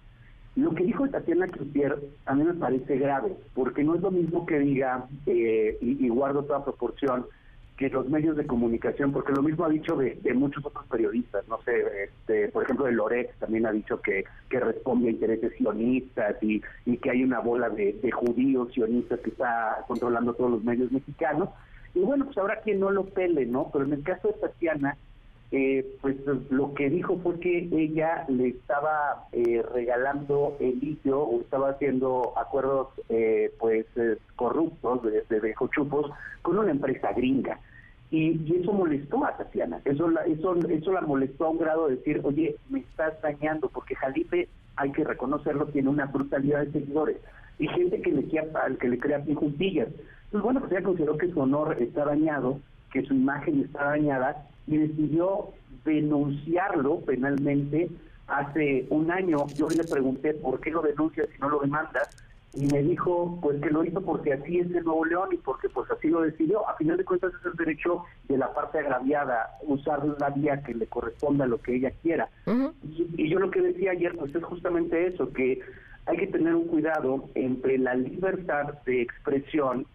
Lo 0.55 0.75
que 0.75 0.83
dijo 0.83 1.09
Tatiana 1.09 1.47
Cloutier 1.47 1.97
a 2.27 2.35
mí 2.35 2.43
me 2.43 2.53
parece 2.53 2.99
grave, 2.99 3.35
porque 3.55 3.83
no 3.83 3.95
es 3.95 4.01
lo 4.01 4.11
mismo 4.11 4.45
que 4.45 4.59
diga, 4.59 5.07
eh, 5.25 5.75
y, 5.81 6.07
guardo 6.09 6.43
toda 6.43 6.63
proporción, 6.63 7.25
que 7.77 7.89
los 7.89 8.09
medios 8.09 8.35
de 8.35 8.47
comunicación, 8.47 9.11
porque 9.11 9.31
lo 9.31 9.43
mismo 9.43 9.65
ha 9.65 9.69
dicho 9.69 9.95
de, 9.95 10.17
muchos 10.33 10.65
otros 10.65 10.85
periodistas, 10.87 11.47
no 11.47 11.61
sé, 11.61 12.05
este, 12.05 12.47
por 12.49 12.63
ejemplo, 12.63 12.85
de 12.85 12.91
Lorex 12.91 13.37
también 13.37 13.67
ha 13.67 13.71
dicho 13.71 14.01
que, 14.01 14.25
que 14.49 14.59
responde 14.59 15.09
a 15.09 15.11
intereses 15.11 15.53
sionistas 15.57 16.41
y, 16.41 16.61
y 16.85 16.97
que 16.97 17.11
hay 17.11 17.23
una 17.23 17.39
bola 17.39 17.69
de, 17.69 17.93
de 17.93 18.11
judíos 18.11 18.73
sionistas 18.73 19.19
que 19.19 19.29
está 19.29 19.83
controlando 19.87 20.33
todos 20.33 20.51
los 20.51 20.63
medios 20.63 20.91
mexicanos. 20.91 21.49
Y 21.93 21.99
bueno, 21.99 22.25
pues 22.25 22.37
habrá 22.39 22.61
quien 22.61 22.79
no 22.79 22.89
lo 22.89 23.05
pele, 23.05 23.45
¿no? 23.45 23.69
Pero 23.71 23.85
en 23.85 23.93
el 23.93 24.03
caso 24.03 24.29
de 24.29 24.33
Tatiana, 24.35 24.97
eh, 25.51 25.85
pues 26.01 26.17
lo 26.49 26.73
que 26.73 26.89
dijo 26.89 27.19
fue 27.19 27.39
que 27.39 27.69
ella 27.71 28.25
le 28.27 28.49
estaba 28.49 29.27
eh, 29.31 29.63
regalando 29.73 30.57
el 30.59 30.79
litio 30.79 31.21
o 31.21 31.41
estaba 31.41 31.69
haciendo 31.69 32.33
acuerdos 32.37 32.89
eh, 33.07 33.53
pues 33.57 33.85
eh, 33.95 34.17
corruptos 34.35 35.03
de, 35.03 35.21
de 35.29 35.55
chupos 35.73 36.11
con 36.41 36.57
una 36.57 36.71
empresa 36.71 37.13
gringa. 37.13 37.59
Y, 38.09 38.55
eso 38.61 38.71
molestó 38.71 39.25
a 39.25 39.35
Tatiana, 39.35 39.81
eso 39.83 40.09
la, 40.09 40.21
eso, 40.21 40.55
eso 40.55 40.91
la 40.93 41.01
molestó 41.01 41.45
a 41.45 41.49
un 41.49 41.57
grado 41.57 41.87
de 41.87 41.97
decir, 41.97 42.21
oye, 42.23 42.55
me 42.69 42.79
estás 42.79 43.21
dañando, 43.21 43.69
porque 43.69 43.95
Jalife, 43.95 44.47
hay 44.77 44.91
que 44.91 45.03
reconocerlo, 45.03 45.67
tiene 45.67 45.89
una 45.89 46.05
brutalidad 46.05 46.65
de 46.65 46.71
seguidores 46.71 47.17
y 47.59 47.67
gente 47.67 48.01
que 48.01 48.11
le, 48.11 48.27
que 48.79 48.89
le 48.89 48.99
crea 48.99 49.23
juntillas. 49.35 49.89
Pues 50.31 50.43
bueno, 50.43 50.59
pues 50.59 50.71
ella 50.71 50.83
consideró 50.83 51.17
que 51.17 51.31
su 51.31 51.39
honor 51.39 51.77
está 51.81 52.05
dañado, 52.05 52.59
que 52.91 53.03
su 53.03 53.13
imagen 53.13 53.61
está 53.61 53.85
dañada 53.85 54.47
y 54.67 54.77
decidió 54.77 55.49
denunciarlo 55.83 56.99
penalmente 57.01 57.89
hace 58.27 58.85
un 58.89 59.09
año. 59.09 59.47
Yo 59.55 59.67
le 59.69 59.83
pregunté 59.83 60.33
por 60.33 60.59
qué 60.59 60.71
lo 60.71 60.81
denuncias 60.81 61.27
si 61.33 61.39
no 61.39 61.49
lo 61.49 61.59
demandas 61.59 62.26
y 62.53 62.65
me 62.67 62.81
dijo 62.81 63.37
pues 63.41 63.61
que 63.61 63.69
lo 63.69 63.83
hizo 63.83 64.01
porque 64.01 64.33
así 64.33 64.59
es 64.59 64.67
el 64.71 64.83
Nuevo 64.83 65.05
León 65.05 65.29
y 65.31 65.37
porque 65.37 65.69
pues 65.69 65.89
así 65.91 66.07
lo 66.07 66.21
decidió. 66.21 66.67
A 66.67 66.75
final 66.75 66.97
de 66.97 67.05
cuentas 67.05 67.31
es 67.39 67.45
el 67.45 67.53
derecho 67.53 68.03
de 68.27 68.37
la 68.37 68.53
parte 68.53 68.79
agraviada 68.79 69.57
usar 69.61 70.03
la 70.19 70.29
vía 70.29 70.63
que 70.63 70.73
le 70.73 70.87
corresponda 70.87 71.45
a 71.45 71.47
lo 71.47 71.61
que 71.61 71.75
ella 71.75 71.91
quiera. 72.01 72.29
y, 72.47 73.07
y, 73.15 73.29
yo 73.29 73.39
lo 73.39 73.51
que 73.51 73.61
decía 73.61 73.91
ayer 73.91 74.15
pues 74.17 74.33
es 74.33 74.43
justamente 74.43 75.07
eso, 75.07 75.31
que 75.33 75.59
hay 76.07 76.17
que 76.17 76.27
tener 76.27 76.55
un 76.55 76.67
cuidado 76.67 77.25
entre 77.35 77.77
la 77.77 77.93
libertad 77.93 78.73
de 78.85 79.01
expresión 79.01 79.85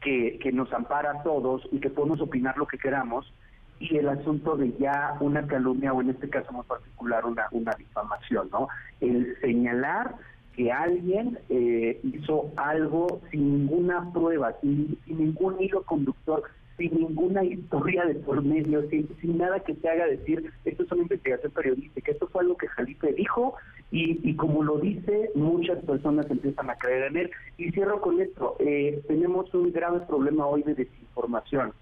que, 0.00 0.38
que 0.42 0.52
nos 0.52 0.72
ampara 0.72 1.12
a 1.12 1.22
todos 1.22 1.68
y 1.70 1.80
que 1.80 1.90
podemos 1.90 2.20
opinar 2.20 2.56
lo 2.56 2.66
que 2.66 2.78
queramos 2.78 3.32
y 3.80 3.96
el 3.96 4.08
asunto 4.08 4.56
de 4.56 4.72
ya 4.78 5.16
una 5.20 5.46
calumnia 5.46 5.92
o 5.92 6.00
en 6.00 6.10
este 6.10 6.28
caso 6.28 6.52
muy 6.52 6.64
particular 6.64 7.24
una, 7.24 7.46
una 7.52 7.72
difamación, 7.72 8.48
¿no? 8.50 8.68
El 9.00 9.36
señalar 9.40 10.16
que 10.58 10.72
alguien 10.72 11.38
eh, 11.50 12.00
hizo 12.02 12.50
algo 12.56 13.20
sin 13.30 13.58
ninguna 13.58 14.12
prueba, 14.12 14.56
sin, 14.60 14.98
ningún 15.06 15.54
hilo 15.62 15.84
conductor, 15.84 16.42
sin 16.76 16.92
ninguna 16.98 17.44
historia 17.44 18.04
de 18.04 18.16
por 18.16 18.42
medio, 18.42 18.82
sin, 18.90 19.08
sin 19.20 19.38
nada 19.38 19.60
que 19.60 19.74
te 19.74 19.88
haga 19.88 20.06
decir, 20.06 20.50
esto 20.64 20.82
es 20.82 20.90
una 20.90 21.02
investigación 21.02 21.52
periodística, 21.52 22.10
esto 22.10 22.26
fue 22.26 22.42
algo 22.42 22.56
que 22.56 22.66
Jalife 22.66 23.12
dijo 23.12 23.54
y, 23.92 24.18
y 24.28 24.34
como 24.34 24.64
lo 24.64 24.78
dice, 24.78 25.30
muchas 25.36 25.78
personas 25.84 26.28
empiezan 26.28 26.68
a 26.68 26.74
creer 26.74 27.04
en 27.04 27.16
él. 27.18 27.30
Y 27.56 27.70
cierro 27.70 28.00
con 28.00 28.20
esto, 28.20 28.56
eh, 28.58 29.00
tenemos 29.06 29.54
un 29.54 29.70
grave 29.70 30.00
problema 30.08 30.44
hoy 30.48 30.64
de 30.64 30.74
desinformación. 30.74 31.72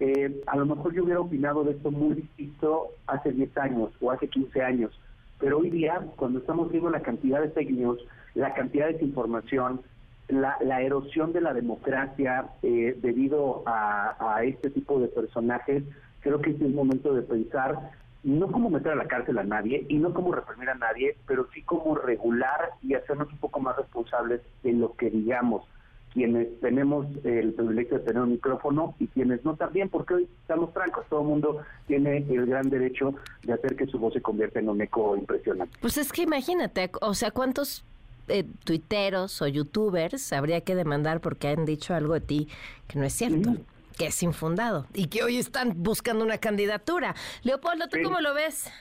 Eh, 0.00 0.42
a 0.46 0.56
lo 0.58 0.66
mejor 0.66 0.92
yo 0.92 1.04
hubiera 1.04 1.20
opinado 1.20 1.64
de 1.64 1.70
esto 1.70 1.90
muy 1.90 2.14
distinto 2.14 2.88
hace 3.06 3.32
10 3.32 3.56
años 3.56 3.90
o 4.02 4.10
hace 4.10 4.28
15 4.28 4.60
años, 4.60 5.00
pero 5.40 5.58
hoy 5.58 5.70
día, 5.70 6.06
cuando 6.16 6.40
estamos 6.40 6.70
viendo 6.70 6.90
la 6.90 7.00
cantidad 7.00 7.40
de 7.40 7.48
fake 7.48 7.70
news, 7.70 7.98
la 8.34 8.54
cantidad 8.54 8.86
de 8.86 8.94
desinformación, 8.94 9.82
la, 10.28 10.82
erosión 10.82 11.32
de 11.32 11.40
la 11.40 11.54
democracia 11.54 12.50
eh, 12.62 12.96
debido 13.00 13.62
a, 13.66 14.42
este 14.44 14.70
tipo 14.70 15.00
de 15.00 15.08
personajes, 15.08 15.82
creo 16.20 16.40
que 16.40 16.50
es 16.50 16.60
el 16.60 16.74
momento 16.74 17.14
de 17.14 17.22
pensar 17.22 17.90
no 18.24 18.50
cómo 18.50 18.68
meter 18.68 18.92
a 18.92 18.96
la 18.96 19.06
cárcel 19.06 19.38
a 19.38 19.44
nadie 19.44 19.86
y 19.88 19.96
no 19.98 20.12
cómo 20.12 20.32
reprimir 20.32 20.68
a 20.68 20.74
nadie, 20.74 21.16
pero 21.26 21.48
sí 21.54 21.62
cómo 21.62 21.94
regular 21.94 22.70
y 22.82 22.94
hacernos 22.94 23.32
un 23.32 23.38
poco 23.38 23.60
más 23.60 23.76
responsables 23.76 24.40
de 24.62 24.72
lo 24.72 24.94
que 24.94 25.08
digamos 25.08 25.64
quienes 26.12 26.60
tenemos 26.60 27.06
el 27.24 27.52
privilegio 27.52 27.98
de 27.98 28.04
tener 28.04 28.22
un 28.22 28.32
micrófono 28.32 28.94
y 28.98 29.06
quienes 29.08 29.44
no 29.44 29.56
también, 29.56 29.88
porque 29.88 30.14
hoy 30.14 30.28
estamos 30.42 30.72
francos, 30.72 31.06
todo 31.08 31.20
el 31.20 31.28
mundo 31.28 31.60
tiene 31.86 32.18
el 32.28 32.46
gran 32.46 32.68
derecho 32.70 33.14
de 33.42 33.52
hacer 33.52 33.76
que 33.76 33.86
su 33.86 33.98
voz 33.98 34.14
se 34.14 34.22
convierta 34.22 34.58
en 34.58 34.68
un 34.68 34.80
eco 34.80 35.16
impresionante. 35.16 35.76
Pues 35.80 35.98
es 35.98 36.12
que 36.12 36.22
imagínate, 36.22 36.90
o 37.00 37.14
sea, 37.14 37.30
¿cuántos 37.30 37.84
eh, 38.28 38.44
tuiteros 38.64 39.42
o 39.42 39.46
youtubers 39.46 40.32
habría 40.32 40.60
que 40.60 40.74
demandar 40.74 41.20
porque 41.20 41.48
han 41.48 41.64
dicho 41.64 41.94
algo 41.94 42.14
de 42.14 42.20
ti 42.20 42.48
que 42.86 42.98
no 42.98 43.04
es 43.04 43.12
cierto? 43.12 43.56
que 43.98 44.06
es 44.06 44.22
infundado 44.22 44.86
y 44.94 45.08
que 45.08 45.24
hoy 45.24 45.38
están 45.38 45.72
buscando 45.82 46.24
una 46.24 46.38
candidatura. 46.38 47.14
Leopoldo, 47.42 47.88
¿tú 47.88 47.98
cómo 48.04 48.20
lo 48.20 48.32
ves? 48.32 48.72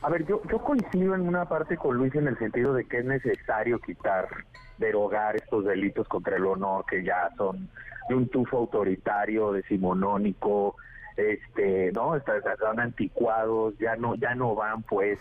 A 0.00 0.08
ver, 0.08 0.26
yo, 0.26 0.42
yo 0.50 0.58
coincido 0.58 1.14
en 1.14 1.28
una 1.28 1.44
parte 1.44 1.76
con 1.76 1.96
Luis 1.96 2.14
en 2.14 2.26
el 2.26 2.38
sentido 2.38 2.72
de 2.72 2.84
que 2.86 2.98
es 2.98 3.04
necesario 3.04 3.78
quitar, 3.78 4.26
derogar 4.78 5.36
estos 5.36 5.64
delitos 5.64 6.08
contra 6.08 6.36
el 6.36 6.46
honor 6.46 6.84
que 6.86 7.04
ya 7.04 7.30
son 7.36 7.68
de 8.08 8.14
un 8.14 8.28
tufo 8.28 8.58
autoritario, 8.58 9.52
decimonónico, 9.52 10.76
este, 11.16 11.92
¿no? 11.92 12.16
Están 12.16 12.80
anticuados, 12.80 13.78
ya 13.78 13.96
no, 13.96 14.14
ya 14.16 14.34
no 14.34 14.54
van 14.54 14.82
pues 14.82 15.18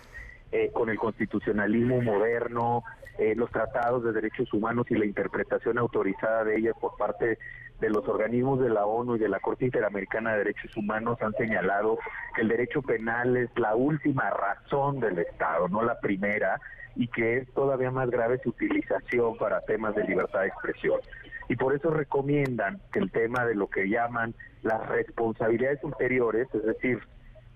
eh, 0.52 0.72
con 0.74 0.90
el 0.90 0.98
constitucionalismo 0.98 2.02
moderno, 2.02 2.84
eh, 3.22 3.36
los 3.36 3.52
tratados 3.52 4.04
de 4.04 4.14
derechos 4.14 4.52
humanos 4.52 4.88
y 4.90 4.96
la 4.96 5.06
interpretación 5.06 5.78
autorizada 5.78 6.44
de 6.44 6.58
ellas 6.58 6.74
por 6.82 6.98
parte 6.98 7.38
de 7.80 7.90
los 7.92 8.08
organismos 8.08 8.60
de 8.60 8.70
la 8.70 8.88
ONU 8.88 9.16
y 9.16 9.20
de 9.20 9.30
la 9.30 9.40
Corte 9.40 9.66
Interamericana 9.66 10.32
de 10.32 10.40
Derechos 10.40 10.76
Humanos 10.76 11.20
han 11.22 11.34
señalado 11.34 12.00
que 12.34 12.42
el 12.42 12.48
derecho 12.48 12.82
penal 12.82 13.38
es 13.38 13.52
la 13.60 13.76
última 13.76 14.28
razón 14.32 15.00
del 15.00 15.20
Estado, 15.20 15.70
no 15.70 15.84
la 15.84 16.00
primera, 16.00 16.60
y 16.96 17.08
que 17.10 17.38
es 17.38 17.54
todavía 17.54 17.92
más 17.92 18.10
grave 18.10 18.40
su 18.42 18.50
utilización 18.50 19.38
para 19.38 19.62
temas 19.62 19.94
de 19.94 20.04
libertad 20.04 20.40
de 20.40 20.48
expresión. 20.48 21.00
Y 21.48 21.56
por 21.58 21.76
eso 21.76 21.92
recomiendan 21.92 22.82
que 22.92 22.98
el 22.98 23.12
tema 23.12 23.46
de 23.46 23.54
lo 23.54 23.68
que 23.68 23.88
llaman 23.88 24.34
las 24.64 24.84
responsabilidades 24.90 25.84
ulteriores, 25.84 26.48
es 26.56 26.64
decir, 26.64 27.00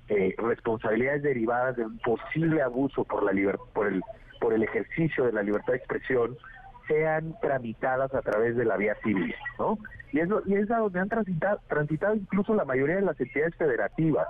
eh, 0.10 0.36
responsabilidades 0.38 1.24
derivadas 1.24 1.76
de 1.76 1.86
un 1.86 1.98
posible 1.98 2.62
abuso 2.62 3.04
por 3.04 3.24
la 3.24 3.58
por 3.74 3.88
el 3.88 4.04
por 4.46 4.54
el 4.54 4.62
ejercicio 4.62 5.26
de 5.26 5.32
la 5.32 5.42
libertad 5.42 5.74
de 5.74 5.80
expresión, 5.80 6.38
sean 6.88 7.34
tramitadas 7.42 8.14
a 8.14 8.22
través 8.22 8.56
de 8.56 8.64
la 8.64 8.78
vía 8.78 8.96
civil, 9.04 9.34
¿no? 9.58 9.80
Y 10.12 10.20
es, 10.20 10.30
y 10.46 10.54
es 10.54 10.70
a 10.70 10.78
donde 10.78 11.00
han 11.00 11.10
transitado, 11.10 11.60
transitado 11.68 12.14
incluso 12.14 12.54
la 12.54 12.64
mayoría 12.64 12.98
de 12.98 13.02
las 13.02 13.20
entidades 13.20 13.56
federativas. 13.56 14.28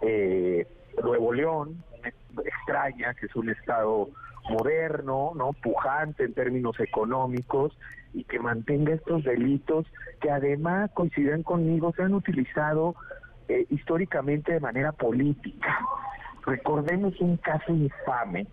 Eh, 0.00 0.66
Nuevo 1.02 1.34
León, 1.34 1.84
extraña, 2.42 3.12
que 3.12 3.26
es 3.26 3.36
un 3.36 3.50
estado 3.50 4.08
moderno, 4.48 5.32
no 5.36 5.52
pujante 5.52 6.24
en 6.24 6.32
términos 6.32 6.80
económicos 6.80 7.76
y 8.14 8.24
que 8.24 8.38
mantenga 8.38 8.94
estos 8.94 9.22
delitos 9.22 9.84
que 10.22 10.30
además 10.30 10.90
coinciden 10.94 11.42
conmigo 11.42 11.92
se 11.94 12.04
han 12.04 12.14
utilizado 12.14 12.94
eh, 13.48 13.66
históricamente 13.68 14.54
de 14.54 14.60
manera 14.60 14.92
política. 14.92 15.78
Recordemos 16.46 17.20
un 17.20 17.36
caso 17.36 17.70
infame, 17.70 18.46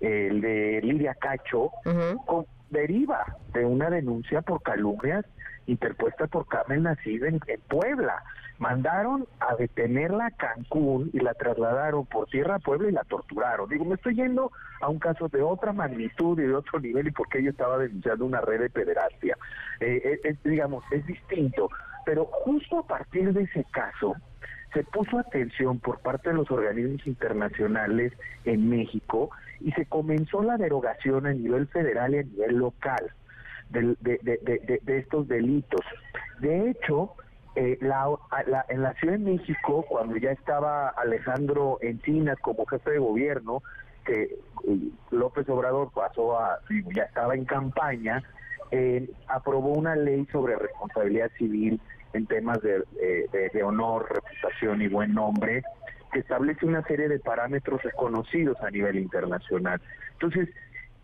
el 0.00 0.40
de 0.40 0.80
Lidia 0.82 1.14
Cacho, 1.14 1.70
con, 2.26 2.46
deriva 2.70 3.24
de 3.52 3.64
una 3.64 3.90
denuncia 3.90 4.42
por 4.42 4.62
calumnias 4.62 5.24
interpuesta 5.68 6.26
por 6.26 6.46
Carmen 6.48 6.82
nacida 6.82 7.28
en, 7.28 7.40
Puebla. 7.68 8.22
Mandaron 8.58 9.28
a 9.38 9.54
detenerla 9.54 10.26
a 10.26 10.30
Cancún 10.32 11.10
y 11.12 11.20
la 11.20 11.34
trasladaron 11.34 12.06
por 12.06 12.26
tierra 12.26 12.56
a 12.56 12.58
Puebla 12.58 12.88
y 12.88 12.92
la 12.92 13.04
torturaron. 13.04 13.68
Digo, 13.68 13.84
me 13.84 13.94
estoy 13.94 14.16
yendo 14.16 14.50
a 14.80 14.88
un 14.88 14.98
caso 14.98 15.28
de 15.28 15.42
otra 15.42 15.72
magnitud 15.72 16.38
y 16.40 16.42
de 16.42 16.54
otro 16.54 16.80
nivel 16.80 17.06
y 17.06 17.12
porque 17.12 17.38
ella 17.38 17.50
estaba 17.50 17.78
denunciando 17.78 18.24
una 18.24 18.40
red 18.40 18.60
de 18.60 18.70
pederastia. 18.70 19.36
Eh, 19.78 20.20
eh 20.24 20.36
digamos, 20.42 20.82
es 20.90 21.06
distinto. 21.06 21.70
Pero 22.04 22.24
justo 22.24 22.80
a 22.80 22.86
partir 22.86 23.32
de 23.32 23.42
ese 23.42 23.64
caso, 23.70 24.16
se 24.72 24.84
puso 24.84 25.18
atención 25.18 25.78
por 25.78 26.00
parte 26.00 26.30
de 26.30 26.36
los 26.36 26.50
organismos 26.50 27.06
internacionales 27.06 28.12
en 28.44 28.68
México 28.68 29.30
y 29.60 29.72
se 29.72 29.86
comenzó 29.86 30.42
la 30.42 30.56
derogación 30.56 31.26
a 31.26 31.32
nivel 31.32 31.66
federal 31.68 32.14
y 32.14 32.18
a 32.18 32.22
nivel 32.22 32.56
local 32.56 33.12
de, 33.70 33.96
de, 34.00 34.98
estos 34.98 35.28
delitos. 35.28 35.80
De 36.40 36.70
hecho, 36.70 37.14
eh, 37.54 37.78
la, 37.80 38.06
en 38.68 38.82
la 38.82 38.94
Ciudad 38.94 39.14
de 39.14 39.18
México, 39.18 39.84
cuando 39.88 40.16
ya 40.16 40.30
estaba 40.30 40.88
Alejandro 40.88 41.78
Encinas 41.80 42.38
como 42.40 42.66
jefe 42.66 42.92
de 42.92 42.98
gobierno, 42.98 43.62
que 44.04 44.38
eh, 44.64 44.78
López 45.10 45.48
Obrador 45.48 45.90
pasó 45.92 46.38
a, 46.38 46.60
ya 46.94 47.02
estaba 47.04 47.34
en 47.34 47.44
campaña, 47.44 48.22
eh, 48.70 49.10
aprobó 49.28 49.72
una 49.72 49.96
ley 49.96 50.26
sobre 50.30 50.56
responsabilidad 50.56 51.30
civil 51.38 51.80
en 52.12 52.26
temas 52.26 52.58
de, 52.62 53.62
honor, 53.62 54.06
reputación 54.10 54.82
y 54.82 54.88
buen 54.88 55.14
nombre, 55.14 55.62
que 56.12 56.20
establece 56.20 56.64
una 56.66 56.82
serie 56.84 57.08
de 57.08 57.18
parámetros 57.18 57.82
reconocidos 57.82 58.56
a 58.62 58.70
nivel 58.70 58.96
internacional. 58.96 59.80
Entonces, 60.12 60.48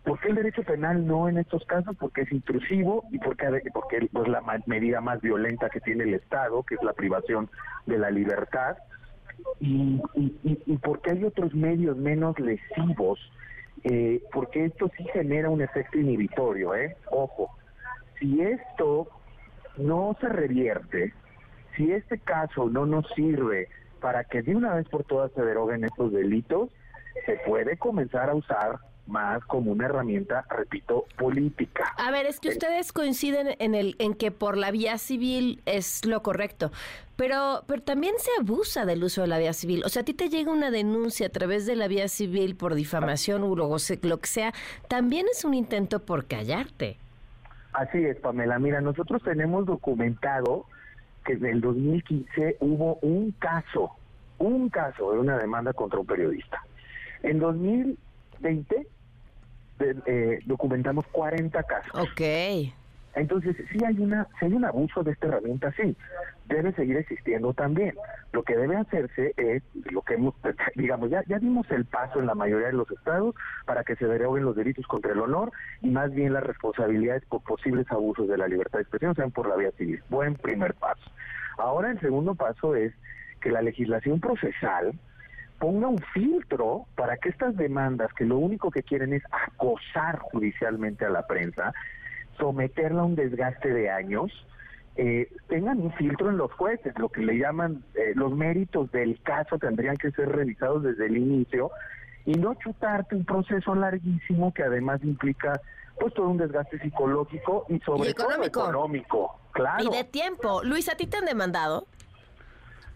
¿por 0.03 0.19
qué 0.21 0.29
el 0.29 0.37
derecho 0.37 0.63
penal 0.63 1.07
no 1.07 1.29
en 1.29 1.39
estos 1.39 1.65
casos? 1.67 1.97
Porque 1.99 2.23
es 2.23 2.33
intrusivo 2.33 3.05
y 3.11 3.19
porque, 3.19 3.47
porque 3.73 3.99
es 3.99 4.09
pues, 4.13 4.29
la 4.29 4.43
medida 4.67 5.01
más 5.01 5.21
violenta 5.21 5.69
que 5.69 5.81
tiene 5.81 6.05
el 6.05 6.15
Estado, 6.15 6.63
que 6.63 6.77
es 6.77 6.83
la 6.83 6.95
privación 6.95 7.51
de 7.87 7.99
la 7.99 8.11
libertad, 8.11 8.77
y, 9.61 10.01
y, 10.15 10.77
porque 10.79 11.11
hay 11.11 11.25
otros 11.25 11.55
medios 11.55 11.97
menos 11.97 12.39
lesivos, 12.39 13.19
eh, 13.83 14.23
porque 14.33 14.67
esto 14.67 14.91
sí 14.97 15.05
genera 15.13 15.51
un 15.51 15.61
efecto 15.61 15.99
inhibitorio, 15.99 16.75
¿eh? 16.75 16.97
Ojo, 17.11 17.51
si 18.19 18.41
esto 18.41 19.09
no 19.77 20.17
se 20.21 20.29
revierte, 20.29 21.13
si 21.77 21.93
este 21.93 22.19
caso 22.19 22.69
no 22.69 22.87
nos 22.87 23.07
sirve 23.15 23.69
para 24.01 24.25
que 24.25 24.43
de 24.43 24.55
una 24.55 24.75
vez 24.75 24.89
por 24.89 25.05
todas 25.05 25.33
se 25.33 25.43
deroguen 25.43 25.85
estos 25.85 26.13
delitos, 26.13 26.71
se 27.27 27.39
puede 27.47 27.77
comenzar 27.77 28.31
a 28.31 28.35
usar 28.35 28.79
más 29.07 29.45
como 29.45 29.73
una 29.73 29.87
herramienta, 29.87 30.47
repito, 30.49 31.05
política. 31.19 31.93
A 31.99 32.11
ver, 32.11 32.27
es 32.27 32.41
que 32.41 32.49
ustedes 32.49 32.93
coinciden 32.93 33.55
en 33.59 33.75
el 33.75 33.97
en 33.99 34.15
que 34.15 34.31
por 34.31 34.57
la 34.57 34.71
vía 34.71 34.99
civil 34.99 35.63
es 35.67 36.05
lo 36.07 36.23
correcto, 36.23 36.73
pero 37.17 37.65
pero 37.67 37.83
también 37.83 38.15
se 38.19 38.31
abusa 38.41 38.87
del 38.87 39.05
uso 39.05 39.23
de 39.23 39.29
la 39.29 39.39
vía 39.39 39.53
civil. 39.53 39.83
O 39.85 39.89
sea, 39.89 40.03
a 40.03 40.05
ti 40.05 40.15
te 40.15 40.29
llega 40.29 40.51
una 40.51 40.71
denuncia 40.71 41.27
a 41.27 41.31
través 41.31 41.67
de 41.67 41.77
la 41.77 41.89
vía 41.89 42.09
civil 42.09 42.57
por 42.57 42.75
difamación 42.75 43.43
o 43.43 43.55
lo, 43.55 43.77
lo 44.03 44.21
que 44.21 44.27
sea, 44.27 44.55
también 44.89 45.27
es 45.31 45.45
un 45.45 45.55
intento 45.55 46.01
por 46.01 46.27
callarte. 46.27 46.99
Así 47.75 48.05
es, 48.05 48.19
Pamela. 48.21 48.59
Mira, 48.61 48.81
nosotros 48.81 49.23
tenemos 49.25 49.67
documentado 49.67 50.67
que 51.25 51.33
en 51.33 51.45
el 51.45 51.61
2015 51.61 52.59
hubo 52.61 52.97
un 53.03 53.33
caso, 53.33 53.91
un 54.39 54.69
caso 54.71 55.13
de 55.13 55.19
una 55.19 55.37
demanda 55.37 55.73
contra 55.73 55.99
un 55.99 56.07
periodista. 56.07 56.63
En 57.23 57.41
2020 57.41 58.87
eh, 59.81 60.39
documentamos 60.47 61.05
40 61.09 61.63
casos. 61.65 61.93
Ok. 61.95 62.21
Entonces, 63.17 63.57
si 63.71 63.85
hay 63.85 63.99
una, 63.99 64.27
si 64.39 64.47
hay 64.47 64.53
un 64.55 64.65
abuso 64.65 65.03
de 65.03 65.13
esta 65.13 65.29
herramienta, 65.29 65.73
sí, 65.73 65.97
debe 66.47 66.73
seguir 66.73 66.97
existiendo 66.97 67.55
también. 67.55 67.95
Lo 68.33 68.43
que 68.43 68.57
debe 68.57 68.77
hacerse 68.77 69.35
es 69.37 69.63
lo 69.91 70.03
que 70.03 70.15
hemos, 70.15 70.35
digamos, 70.75 71.11
ya, 71.11 71.23
ya 71.27 71.39
dimos 71.39 71.71
el 71.71 71.85
paso 71.85 72.19
en 72.19 72.27
la 72.27 72.35
mayoría 72.35 72.69
de 72.69 72.73
los 72.73 72.91
estados 72.91 73.35
para 73.67 73.85
que 73.85 73.97
se 73.97 74.07
deroguen 74.07 74.45
los 74.45 74.57
delitos 74.57 74.87
contra 74.87 75.13
el 75.13 75.21
honor 75.21 75.53
y 75.81 75.91
más 75.91 76.13
bien 76.13 76.33
las 76.33 76.43
responsabilidades 76.43 77.25
por 77.27 77.43
posibles 77.43 77.91
abusos 77.91 78.29
de 78.29 78.39
la 78.39 78.49
libertad 78.49 78.79
de 78.79 78.83
expresión 78.83 79.15
sean 79.15 79.31
por 79.31 79.49
la 79.49 79.57
vía 79.57 79.71
civil. 79.73 80.03
Buen 80.11 80.35
primer 80.35 80.75
paso. 80.75 81.11
Ahora 81.59 81.91
el 81.91 82.01
segundo 82.01 82.35
paso 82.35 82.75
es 82.75 82.93
que 83.41 83.51
la 83.51 83.63
legislación 83.63 84.21
procesal 84.21 84.93
ponga 85.59 85.87
un 85.87 85.99
filtro 86.13 86.87
para 86.97 87.17
que 87.17 87.29
estas 87.29 87.57
demandas, 87.57 88.13
que 88.15 88.25
lo 88.25 88.39
único 88.39 88.71
que 88.71 88.83
quieren 88.83 89.13
es 89.13 89.23
acosar 89.31 90.19
judicialmente 90.19 91.05
a 91.05 91.11
la 91.11 91.27
prensa, 91.27 91.73
someterla 92.39 93.03
a 93.03 93.05
un 93.05 93.15
desgaste 93.15 93.73
de 93.73 93.91
años, 93.91 94.31
eh, 94.97 95.29
tengan 95.49 95.81
un 95.81 95.93
filtro 95.95 96.31
en 96.31 96.37
los 96.37 96.53
jueces, 96.53 96.97
lo 96.99 97.09
que 97.09 97.23
le 97.23 97.37
llaman 97.37 97.83
eh, 97.95 98.13
los 98.15 98.33
méritos 98.33 98.93
del 98.93 99.21
caso 99.23 99.59
tendrían 99.59 99.97
que 99.97 100.13
ser 100.13 100.29
revisados 100.29 100.85
desde 100.85 101.07
el 101.07 101.17
inicio 101.17 101.71
y 102.25 102.33
no 102.35 102.55
chutarte 102.55 103.17
un 103.17 103.25
proceso 103.25 103.75
larguísimo 103.75 104.55
que 104.55 104.63
además 104.63 105.03
implica 105.03 105.61
pues 105.99 106.15
todo 106.15 106.29
un 106.29 106.39
desgaste 106.39 106.79
psicológico 106.79 107.67
y 107.69 107.79
sobre 107.81 108.15
todo 108.15 108.43
económico, 108.43 109.39
claro. 109.53 109.85
Y 109.85 109.97
de 109.97 110.05
tiempo. 110.05 110.63
Luis, 110.65 110.89
¿a 110.89 110.97
ti 110.97 111.07
te 111.07 111.17
han 111.17 111.25
demandado? 111.25 111.87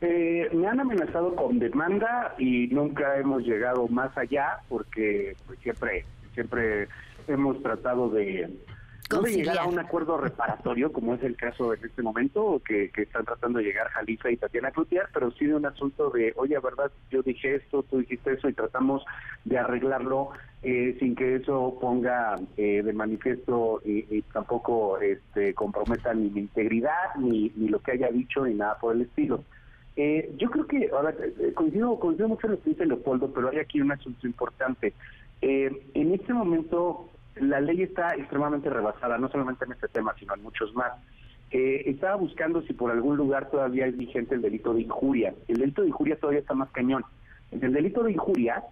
Eh, 0.01 0.49
me 0.53 0.69
han 0.69 0.79
amenazado 0.81 1.35
con 1.35 1.59
demanda 1.59 2.35
y 2.39 2.69
nunca 2.69 3.17
hemos 3.17 3.43
llegado 3.43 3.89
más 3.89 4.17
allá 4.17 4.61
porque 4.69 5.37
pues, 5.47 5.59
siempre 5.61 6.05
siempre 6.35 6.89
hemos 7.27 7.61
tratado 7.63 8.09
de 8.11 8.49
no 9.11 9.23
llegar 9.23 9.59
a 9.59 9.67
un 9.67 9.79
acuerdo 9.79 10.19
reparatorio, 10.19 10.93
como 10.93 11.15
es 11.15 11.23
el 11.23 11.37
caso 11.37 11.73
en 11.73 11.85
este 11.85 12.03
momento, 12.03 12.61
que, 12.65 12.91
están 12.95 13.25
tratando 13.25 13.59
de 13.59 13.65
llegar 13.65 13.89
Jalifa 13.89 14.31
y 14.31 14.37
Tatiana 14.37 14.71
Cloutier, 14.71 15.07
pero 15.13 15.31
sí 15.33 15.47
de 15.47 15.55
un 15.55 15.67
asunto 15.67 16.11
de, 16.11 16.33
oye, 16.37 16.59
verdad, 16.59 16.91
yo 17.11 17.23
dije 17.23 17.57
esto, 17.57 17.83
tú 17.85 17.99
dijiste 17.99 18.33
eso, 18.33 18.49
y 18.49 18.53
tratamos 18.53 19.05
de 19.45 19.59
arreglarlo 19.59 20.31
eh, 20.63 20.97
sin 20.99 21.15
que 21.15 21.37
eso 21.37 21.79
ponga 21.81 22.37
eh, 22.57 22.83
de 22.83 22.93
manifiesto 22.93 23.81
y, 23.85 24.23
tampoco 24.33 24.99
este, 24.99 25.55
comprometa 25.55 26.13
ni 26.13 26.29
mi 26.29 26.41
integridad, 26.41 27.15
ni, 27.19 27.51
ni 27.57 27.69
lo 27.69 27.81
que 27.81 27.93
haya 27.93 28.09
dicho, 28.09 28.45
ni 28.45 28.55
nada 28.55 28.79
por 28.79 28.95
el 28.95 29.03
estilo. 29.03 29.43
Eh, 29.97 30.33
yo 30.37 30.51
creo 30.51 30.67
que, 30.67 30.91
ahora, 30.93 31.15
coincido, 31.55 31.99
coincido 31.99 32.29
mucho 32.29 32.47
en 32.47 32.53
lo 32.53 32.63
que 32.63 32.71
dice 32.71 32.87
Leopoldo, 32.87 33.33
pero 33.33 33.49
hay 33.49 33.59
aquí 33.59 33.81
un 33.81 33.91
asunto 33.91 34.27
importante. 34.27 34.93
en 35.41 36.13
este 36.15 36.33
momento 36.33 37.09
la 37.41 37.61
ley 37.61 37.83
está 37.83 38.15
extremadamente 38.15 38.71
rebasada, 38.71 39.19
no 39.19 39.29
solamente 39.29 39.65
en 39.65 39.73
este 39.73 39.89
tema, 39.89 40.15
sino 40.19 40.35
en 40.35 40.43
muchos 40.43 40.75
más. 40.75 40.93
Eh, 41.51 41.85
estaba 41.87 42.17
buscando 42.17 42.63
si 42.63 42.75
por 42.75 42.91
algún 42.91 43.17
lugar 43.17 43.51
todavía 43.51 43.87
es 43.87 43.97
vigente 43.97 44.35
el 44.35 44.43
delito 44.43 44.75
de 44.75 44.83
injuria. 44.83 45.35
El 45.49 45.59
delito 45.59 45.83
de 45.83 45.89
injuria 45.89 46.19
todavía 46.19 46.41
está 46.41 46.55
más 46.55 46.71
cañón. 46.71 47.05
El 47.51 47.73
delito 47.73 48.03
de 48.03 48.13
injuria, 48.13 48.63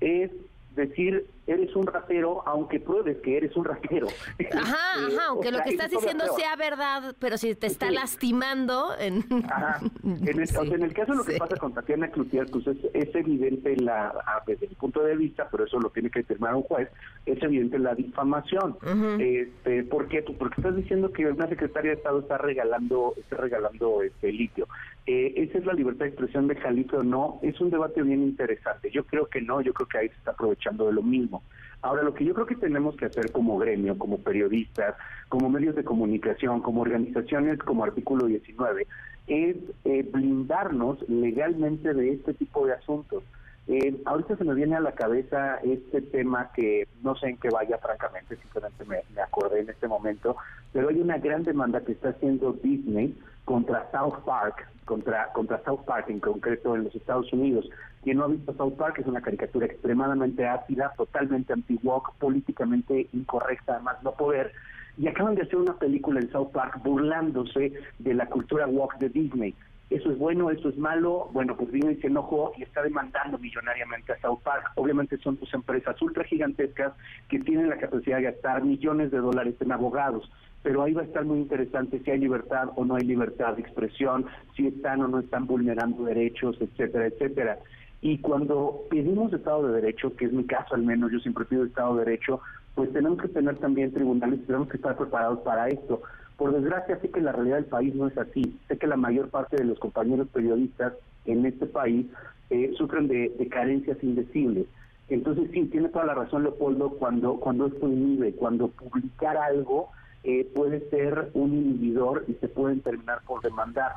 es 0.00 0.30
decir, 0.74 1.26
eres 1.46 1.74
un 1.76 1.86
ratero, 1.86 2.42
aunque 2.46 2.80
pruebes 2.80 3.18
que 3.18 3.36
eres 3.36 3.56
un 3.56 3.64
ratero. 3.64 4.06
Ajá, 4.38 4.38
Eh, 4.38 4.48
ajá, 4.52 5.26
aunque 5.28 5.48
o 5.48 5.50
lo 5.52 5.62
que 5.62 5.70
estás 5.70 5.86
es 5.86 5.92
diciendo 5.92 6.24
sea 6.36 6.56
verdad, 6.56 7.14
pero 7.18 7.38
si 7.38 7.54
te 7.54 7.66
está 7.66 7.90
lastimando... 7.90 8.96
En... 8.98 9.24
Ajá. 9.44 9.80
En 10.06 10.28
el, 10.28 10.42
o 10.42 10.46
sea, 10.46 10.62
en 10.62 10.82
el 10.82 10.92
caso 10.92 11.12
de 11.12 11.18
lo 11.18 11.24
que 11.24 11.36
pasa 11.36 11.56
con 11.56 11.72
Tatiana 11.72 12.08
Cloutier, 12.08 12.46
pues 12.50 12.66
es, 12.66 12.76
es 12.94 13.14
evidente 13.14 13.76
la, 13.76 14.14
desde 14.46 14.68
mi 14.68 14.74
punto 14.74 15.02
de 15.02 15.16
vista, 15.16 15.48
pero 15.50 15.64
eso 15.64 15.78
lo 15.78 15.90
tiene 15.90 16.10
que 16.10 16.20
determinar 16.20 16.54
un 16.54 16.62
juez, 16.62 16.88
es 17.26 17.42
evidente 17.42 17.78
la 17.78 17.94
difamación. 17.94 18.76
este, 19.18 19.84
¿Por 19.84 20.08
qué? 20.08 20.22
Pues 20.22 20.38
porque 20.38 20.60
estás 20.60 20.76
diciendo 20.76 21.12
que 21.12 21.26
una 21.26 21.48
secretaria 21.48 21.90
de 21.90 21.96
Estado 21.96 22.20
está 22.20 22.38
regalando, 22.38 23.14
está 23.16 23.36
regalando 23.36 24.02
este 24.02 24.32
litio. 24.32 24.68
Eh, 25.06 25.34
¿Esa 25.36 25.58
es 25.58 25.66
la 25.66 25.72
libertad 25.72 26.04
de 26.04 26.10
expresión 26.10 26.48
de 26.48 26.56
Jalisco 26.56 26.98
o 26.98 27.02
no? 27.02 27.38
Es 27.42 27.60
un 27.60 27.70
debate 27.70 28.02
bien 28.02 28.22
interesante. 28.22 28.90
Yo 28.90 29.04
creo 29.04 29.26
que 29.26 29.40
no, 29.40 29.60
yo 29.60 29.72
creo 29.72 29.88
que 29.88 29.98
ahí 29.98 30.08
se 30.08 30.16
está 30.16 30.32
aprovechando 30.32 30.86
de 30.86 30.92
lo 30.92 31.02
mismo. 31.02 31.35
Ahora, 31.82 32.02
lo 32.02 32.14
que 32.14 32.24
yo 32.24 32.34
creo 32.34 32.46
que 32.46 32.56
tenemos 32.56 32.96
que 32.96 33.06
hacer 33.06 33.30
como 33.30 33.58
gremio, 33.58 33.98
como 33.98 34.18
periodistas, 34.18 34.96
como 35.28 35.48
medios 35.48 35.76
de 35.76 35.84
comunicación, 35.84 36.60
como 36.60 36.82
organizaciones 36.82 37.58
como 37.58 37.84
Artículo 37.84 38.26
19, 38.26 38.86
es 39.26 39.56
eh, 39.84 40.08
blindarnos 40.10 41.08
legalmente 41.08 41.92
de 41.94 42.12
este 42.12 42.34
tipo 42.34 42.66
de 42.66 42.72
asuntos. 42.72 43.22
Eh, 43.68 44.00
ahorita 44.04 44.36
se 44.36 44.44
me 44.44 44.54
viene 44.54 44.76
a 44.76 44.80
la 44.80 44.92
cabeza 44.92 45.56
este 45.56 46.00
tema 46.00 46.50
que 46.54 46.86
no 47.02 47.16
sé 47.16 47.30
en 47.30 47.36
qué 47.36 47.50
vaya, 47.50 47.78
francamente, 47.78 48.36
simplemente 48.36 48.84
me, 48.84 48.98
me 49.14 49.22
acordé 49.22 49.60
en 49.60 49.70
este 49.70 49.88
momento, 49.88 50.36
pero 50.72 50.88
hay 50.88 51.00
una 51.00 51.18
gran 51.18 51.42
demanda 51.42 51.80
que 51.80 51.92
está 51.92 52.10
haciendo 52.10 52.52
Disney 52.52 53.16
contra 53.46 53.88
South 53.92 54.18
Park, 54.26 54.68
contra, 54.84 55.32
contra 55.32 55.62
South 55.64 55.84
Park 55.86 56.10
en 56.10 56.20
concreto 56.20 56.76
en 56.76 56.84
los 56.84 56.94
Estados 56.94 57.32
Unidos. 57.32 57.70
Quien 58.02 58.18
no 58.18 58.24
ha 58.24 58.28
visto 58.28 58.52
South 58.54 58.74
Park 58.76 58.98
es 58.98 59.06
una 59.06 59.22
caricatura 59.22 59.66
extremadamente 59.66 60.46
ácida, 60.46 60.92
totalmente 60.96 61.52
anti-woke, 61.52 62.12
políticamente 62.18 63.08
incorrecta, 63.12 63.76
además 63.76 64.02
no 64.02 64.12
poder, 64.12 64.52
y 64.98 65.06
acaban 65.06 65.36
de 65.36 65.42
hacer 65.42 65.56
una 65.56 65.74
película 65.74 66.20
en 66.20 66.30
South 66.30 66.50
Park 66.52 66.80
burlándose 66.82 67.72
de 67.98 68.14
la 68.14 68.26
cultura 68.26 68.66
woke 68.66 68.98
de 68.98 69.08
Disney. 69.10 69.54
Eso 69.90 70.10
es 70.10 70.18
bueno, 70.18 70.50
eso 70.50 70.68
es 70.68 70.76
malo. 70.76 71.30
Bueno, 71.32 71.56
pues 71.56 71.70
Disney 71.70 71.96
se 71.96 72.08
enojó 72.08 72.52
y 72.56 72.64
está 72.64 72.82
demandando 72.82 73.38
millonariamente 73.38 74.12
a 74.12 74.20
South 74.20 74.40
Park. 74.42 74.72
Obviamente 74.74 75.16
son 75.18 75.38
dos 75.38 75.52
empresas 75.54 76.00
ultra 76.02 76.24
gigantescas 76.24 76.92
que 77.28 77.38
tienen 77.38 77.68
la 77.68 77.78
capacidad 77.78 78.16
de 78.16 78.24
gastar 78.24 78.64
millones 78.64 79.12
de 79.12 79.18
dólares 79.18 79.54
en 79.60 79.70
abogados. 79.70 80.28
Pero 80.66 80.82
ahí 80.82 80.94
va 80.94 81.02
a 81.02 81.04
estar 81.04 81.24
muy 81.24 81.38
interesante 81.38 82.00
si 82.00 82.10
hay 82.10 82.18
libertad 82.18 82.70
o 82.74 82.84
no 82.84 82.96
hay 82.96 83.04
libertad 83.04 83.54
de 83.54 83.62
expresión, 83.62 84.26
si 84.56 84.66
están 84.66 85.00
o 85.00 85.06
no 85.06 85.20
están 85.20 85.46
vulnerando 85.46 86.02
derechos, 86.02 86.56
etcétera, 86.60 87.06
etcétera. 87.06 87.58
Y 88.00 88.18
cuando 88.18 88.80
pedimos 88.90 89.32
Estado 89.32 89.68
de 89.68 89.80
Derecho, 89.80 90.16
que 90.16 90.24
es 90.24 90.32
mi 90.32 90.42
caso 90.42 90.74
al 90.74 90.82
menos, 90.82 91.12
yo 91.12 91.20
siempre 91.20 91.44
pido 91.44 91.64
Estado 91.64 91.94
de 91.94 92.04
Derecho, 92.04 92.40
pues 92.74 92.92
tenemos 92.92 93.22
que 93.22 93.28
tener 93.28 93.56
también 93.58 93.92
tribunales, 93.92 94.44
tenemos 94.44 94.68
que 94.68 94.78
estar 94.78 94.96
preparados 94.96 95.38
para 95.42 95.68
esto. 95.68 96.02
Por 96.36 96.52
desgracia, 96.52 96.98
sé 96.98 97.10
que 97.10 97.20
la 97.20 97.30
realidad 97.30 97.58
del 97.58 97.66
país 97.66 97.94
no 97.94 98.08
es 98.08 98.18
así. 98.18 98.58
Sé 98.66 98.76
que 98.76 98.88
la 98.88 98.96
mayor 98.96 99.28
parte 99.28 99.54
de 99.58 99.66
los 99.66 99.78
compañeros 99.78 100.26
periodistas 100.32 100.94
en 101.26 101.46
este 101.46 101.66
país 101.66 102.06
eh, 102.50 102.72
sufren 102.76 103.06
de, 103.06 103.48
carencias 103.52 104.02
indecibles. 104.02 104.66
Entonces, 105.10 105.48
sí, 105.52 105.66
tiene 105.66 105.90
toda 105.90 106.06
la 106.06 106.14
razón 106.14 106.42
Leopoldo 106.42 106.90
cuando, 106.98 107.36
cuando 107.36 107.66
esto 107.66 107.86
inhibe, 107.86 108.32
cuando 108.32 108.66
publicar 108.66 109.36
algo 109.36 109.90
eh, 110.28 110.44
puede 110.52 110.80
ser 110.90 111.30
un 111.34 111.54
inhibidor 111.54 112.24
y 112.26 112.34
se 112.34 112.48
pueden 112.48 112.80
terminar 112.80 113.20
por 113.24 113.42
demandar. 113.42 113.92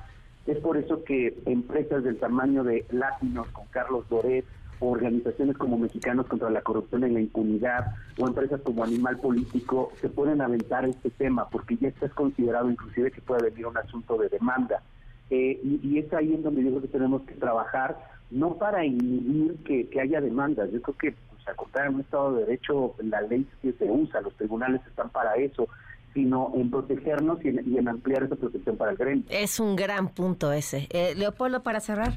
Es 0.45 0.59
por 0.59 0.77
eso 0.77 1.03
que 1.03 1.35
empresas 1.47 2.03
del 2.03 2.19
tamaño 2.19 2.63
de 2.63 2.85
Latinos 2.91 3.47
con 3.47 3.65
Carlos 3.71 4.07
Doret, 4.09 4.45
organizaciones 4.79 5.57
como 5.57 5.79
Mexicanos 5.79 6.27
contra 6.27 6.51
la 6.51 6.61
Corrupción 6.61 7.03
y 7.03 7.09
la 7.09 7.19
Impunidad, 7.19 7.95
o 8.19 8.27
empresas 8.27 8.61
como 8.61 8.83
Animal 8.83 9.17
Político, 9.17 9.91
se 10.01 10.07
pueden 10.07 10.39
aventar 10.39 10.85
este 10.85 11.09
tema, 11.09 11.49
porque 11.49 11.77
ya 11.77 11.87
está 11.87 12.07
considerado 12.09 12.69
inclusive 12.69 13.09
que 13.09 13.21
puede 13.21 13.49
venir 13.49 13.65
un 13.65 13.77
asunto 13.77 14.15
de 14.19 14.29
demanda. 14.29 14.83
Eh, 15.31 15.59
y, 15.63 15.97
es 15.97 16.13
ahí 16.13 16.35
en 16.35 16.43
donde 16.43 16.63
yo 16.63 16.69
creo 16.69 16.81
que 16.83 16.87
tenemos 16.89 17.23
que 17.23 17.33
trabajar, 17.33 17.97
no 18.29 18.53
para 18.53 18.85
inhibir 18.85 19.55
que, 19.65 19.89
que 19.89 19.99
haya 19.99 20.21
demandas, 20.21 20.71
yo 20.71 20.79
creo 20.83 20.95
que, 20.95 21.11
pues, 21.11 21.47
al 21.47 21.55
contrario, 21.55 21.89
en 21.89 21.95
un 21.95 22.01
Estado 22.01 22.35
de 22.35 22.45
Derecho 22.45 22.93
la 22.99 23.21
ley 23.21 23.47
sí 23.63 23.73
se 23.79 23.85
usa, 23.89 24.21
los 24.21 24.35
tribunales 24.35 24.81
están 24.85 25.09
para 25.09 25.35
eso, 25.37 25.67
sino 26.13 26.51
en 26.55 26.69
protegernos 26.71 27.43
y 27.43 27.49
en, 27.49 27.61
y 27.73 27.77
en 27.77 27.87
ampliar 27.87 28.23
esa 28.23 28.35
protección 28.35 28.77
para 28.77 28.91
el 28.91 28.97
gremio. 28.97 29.23
Es 29.29 29.59
un 29.59 29.75
gran 29.75 30.09
punto 30.09 30.51
ese. 30.51 30.87
Eh, 30.89 31.13
Leopoldo, 31.15 31.61
para 31.63 31.79
cerrar. 31.79 32.13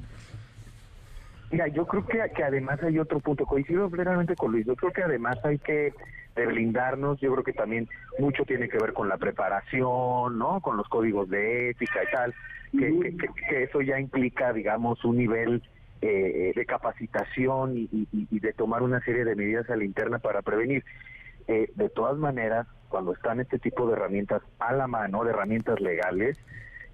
Mira, 1.51 1.69
yo 1.69 1.87
creo 1.87 2.07
que, 2.07 2.19
que 2.35 2.45
además 2.45 2.83
hay 2.83 2.99
otro 2.99 3.21
punto, 3.21 3.45
coincido 3.45 3.91
plenamente 3.91 4.35
con 4.35 4.53
Luis, 4.53 4.65
yo 4.67 4.75
creo 4.75 4.91
que 4.93 5.03
además 5.03 5.39
hay 5.45 5.59
que 5.59 5.93
de 6.35 6.47
blindarnos, 6.47 7.21
yo 7.21 7.31
creo 7.33 7.45
que 7.45 7.53
también 7.53 7.87
mucho 8.19 8.45
tiene 8.47 8.67
que 8.71 8.79
ver 8.79 8.95
con 8.95 9.07
la 9.07 9.19
preparación, 9.19 10.39
¿no? 10.39 10.63
Con 10.63 10.79
los 10.79 10.89
códigos 10.89 11.29
de 11.29 11.69
ética 11.71 12.01
y 12.03 12.11
tal, 12.11 12.35
que, 12.71 12.79
que, 13.01 13.17
que- 13.19 13.29
que 13.51 13.63
eso 13.65 13.83
ya 13.83 14.01
implica, 14.01 14.51
digamos, 14.55 15.05
un 15.05 15.19
nivel 15.19 15.63
eh, 16.01 16.53
de 16.57 16.65
capacitación 16.67 17.77
y, 17.77 17.83
y- 17.93 18.09
y 18.31 18.41
de 18.41 18.55
tomar 18.55 18.83
una 18.83 19.01
serie 19.05 19.27
de 19.27 19.37
medidas 19.37 19.69
a 19.69 19.77
la 19.77 19.85
interna 19.85 20.19
para 20.21 20.41
prevenir. 20.41 20.83
Eh, 21.49 21.71
de 21.75 21.89
todas 21.89 22.17
maneras, 22.17 22.67
cuando 22.89 23.13
están 23.13 23.41
este 23.41 23.59
tipo 23.59 23.87
de 23.87 23.95
herramientas 23.95 24.43
a 24.59 24.73
la 24.73 24.87
mano, 24.87 25.25
de 25.25 25.31
herramientas 25.31 25.81
legales, 25.81 26.39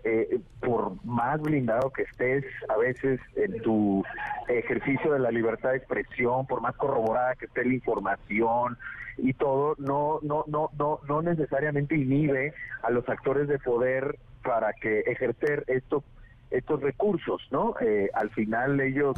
eh, 0.05 0.40
por 0.61 1.05
más 1.05 1.40
blindado 1.40 1.90
que 1.90 2.03
estés 2.03 2.44
a 2.68 2.76
veces 2.76 3.20
en 3.34 3.61
tu 3.62 4.05
ejercicio 4.49 5.12
de 5.12 5.18
la 5.18 5.30
libertad 5.30 5.70
de 5.70 5.78
expresión, 5.78 6.46
por 6.46 6.61
más 6.61 6.76
corroborada 6.76 7.34
que 7.34 7.46
esté 7.46 7.64
la 7.64 7.74
información 7.74 8.78
y 9.16 9.32
todo, 9.34 9.74
no, 9.78 10.20
no, 10.22 10.44
no, 10.46 10.70
no, 10.78 11.01
no 11.09 11.22
necesariamente 11.22 11.96
inhibe 11.96 12.55
a 12.82 12.90
los 12.90 13.09
actores 13.09 13.49
de 13.49 13.59
poder 13.59 14.18
para 14.42 14.72
que 14.72 15.01
ejercer 15.01 15.64
estos 15.66 16.05
estos 16.51 16.80
recursos, 16.80 17.46
¿no? 17.51 17.74
Eh, 17.80 18.09
al 18.14 18.30
final 18.30 18.80
ellos 18.80 19.16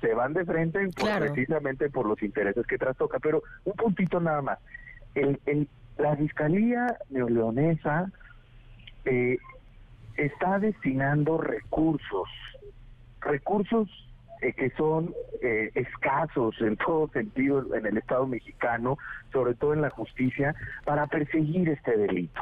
se 0.00 0.14
van 0.14 0.32
de 0.32 0.44
frente 0.44 0.88
Claro. 0.94 1.26
precisamente 1.26 1.90
por 1.90 2.06
los 2.06 2.22
intereses 2.22 2.66
que 2.66 2.78
trastoca. 2.78 3.18
Pero 3.18 3.42
un 3.64 3.74
puntito 3.74 4.20
nada 4.20 4.42
más. 4.42 4.58
El, 5.14 5.40
el, 5.46 5.68
la 5.98 6.16
Fiscalía 6.16 6.96
Neoleonesa 7.10 8.10
eh, 9.04 9.38
está 10.16 10.58
destinando 10.58 11.38
recursos, 11.38 12.28
recursos 13.20 13.88
eh, 14.42 14.52
que 14.54 14.70
son 14.70 15.14
eh, 15.42 15.70
escasos 15.74 16.54
en 16.60 16.76
todo 16.76 17.08
sentido 17.08 17.74
en 17.74 17.86
el 17.86 17.98
Estado 17.98 18.26
mexicano, 18.26 18.96
sobre 19.32 19.54
todo 19.54 19.74
en 19.74 19.82
la 19.82 19.90
justicia, 19.90 20.54
para 20.84 21.06
perseguir 21.06 21.68
este 21.68 21.96
delito. 21.96 22.40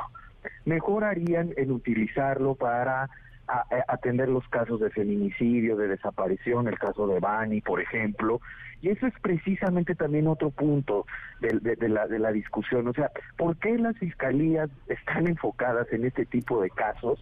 Mejor 0.65 1.05
harían 1.05 1.53
en 1.57 1.73
utilizarlo 1.73 2.55
para 2.55 3.11
a- 3.49 3.67
atender 3.89 4.29
los 4.29 4.47
casos 4.49 4.81
de 4.81 4.91
feminicidio, 4.91 5.77
de 5.77 5.89
desaparición, 5.89 6.69
el 6.69 6.79
caso 6.79 7.07
de 7.07 7.19
Bani, 7.21 7.61
por 7.61 7.81
ejemplo, 7.81 8.41
y 8.81 8.91
eso 8.91 9.07
es 9.07 9.15
precisamente 9.21 9.95
también 9.95 10.29
otro 10.29 10.51
punto 10.51 11.07
de, 11.41 11.59
de- 11.61 11.77
de 11.77 11.89
la, 11.89 12.07
de 12.07 12.19
la 12.19 12.31
discusión. 12.31 12.87
O 12.87 12.93
sea, 12.93 13.11
¿por 13.37 13.57
qué 13.57 13.77
las 13.79 13.97
fiscalías 13.99 14.71
están 14.87 15.27
enfocadas 15.27 15.93
en 15.93 16.05
este 16.05 16.27
tipo 16.27 16.63
de 16.63 16.71
casos 16.71 17.19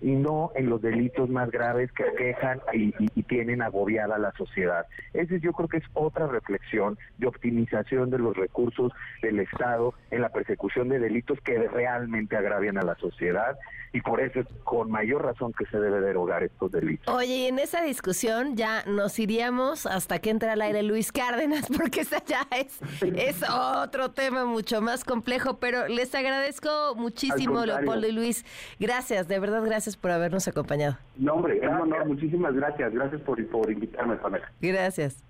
y 0.00 0.12
no 0.12 0.52
en 0.54 0.68
los 0.70 0.80
delitos 0.82 1.28
más 1.28 1.50
graves 1.50 1.90
que 1.92 2.04
aquejan 2.04 2.60
y, 2.72 2.88
y- 3.02 3.08
y 3.14 3.22
tienen 3.24 3.62
agobiada 3.62 4.16
a 4.16 4.18
la 4.18 4.32
sociedad? 4.32 4.86
Esa 5.12 5.36
yo 5.38 5.52
creo 5.52 5.68
que 5.68 5.78
es 5.78 5.84
otra 5.94 6.26
reflexión 6.26 6.98
de 7.18 7.26
optimización 7.26 8.10
de 8.10 8.18
los 8.18 8.36
recursos 8.36 8.92
del 9.22 9.40
Estado 9.40 9.94
en 10.10 10.22
la 10.22 10.28
persecución 10.30 10.88
de 10.88 10.98
delitos 10.98 11.38
que 11.42 11.56
realmente 11.68 12.36
agravian 12.36 12.78
a 12.78 12.82
la 12.82 12.94
sociedad 12.96 13.56
y 13.92 14.02
por 14.02 14.20
eso 14.20 14.40
es 14.40 14.46
con 14.64 14.90
mayor 14.90 15.24
razón 15.24 15.52
que 15.54 15.64
se 15.66 15.78
debe 15.80 16.00
derogar 16.00 16.42
estos 16.42 16.70
delitos. 16.70 17.12
Oye, 17.14 17.34
y 17.36 17.46
en 17.46 17.58
esa 17.58 17.82
discusión 17.82 18.54
ya 18.54 18.84
nos 18.86 19.18
iríamos 19.18 19.86
hasta 19.86 20.18
que 20.18 20.28
entre 20.30 20.50
al 20.50 20.60
aire 20.60 20.82
Luis 20.82 21.10
Cárdenas, 21.10 21.66
porque 21.76 22.00
esa 22.02 22.22
ya 22.24 22.46
es, 22.56 22.78
es 23.02 23.42
otro 23.48 24.10
tema 24.10 24.44
mucho 24.44 24.82
más 24.82 25.04
complejo, 25.04 25.58
pero 25.58 25.88
les 25.88 26.14
agradezco 26.14 26.94
muchísimo. 26.96 27.64
Leopoldo 27.64 28.06
y 28.08 28.12
Luis. 28.12 28.44
Gracias, 28.78 29.26
de 29.26 29.38
verdad, 29.38 29.62
gracias 29.64 29.87
por 29.96 30.10
habernos 30.10 30.46
acompañado. 30.48 30.96
No, 31.16 31.34
hombre, 31.34 31.58
es 31.58 31.68
un 31.68 31.80
honor, 31.80 32.06
muchísimas 32.06 32.54
gracias, 32.54 32.92
gracias 32.92 33.20
por, 33.22 33.44
por 33.48 33.70
invitarme, 33.70 34.16
Pamela. 34.16 34.50
Gracias. 34.60 35.22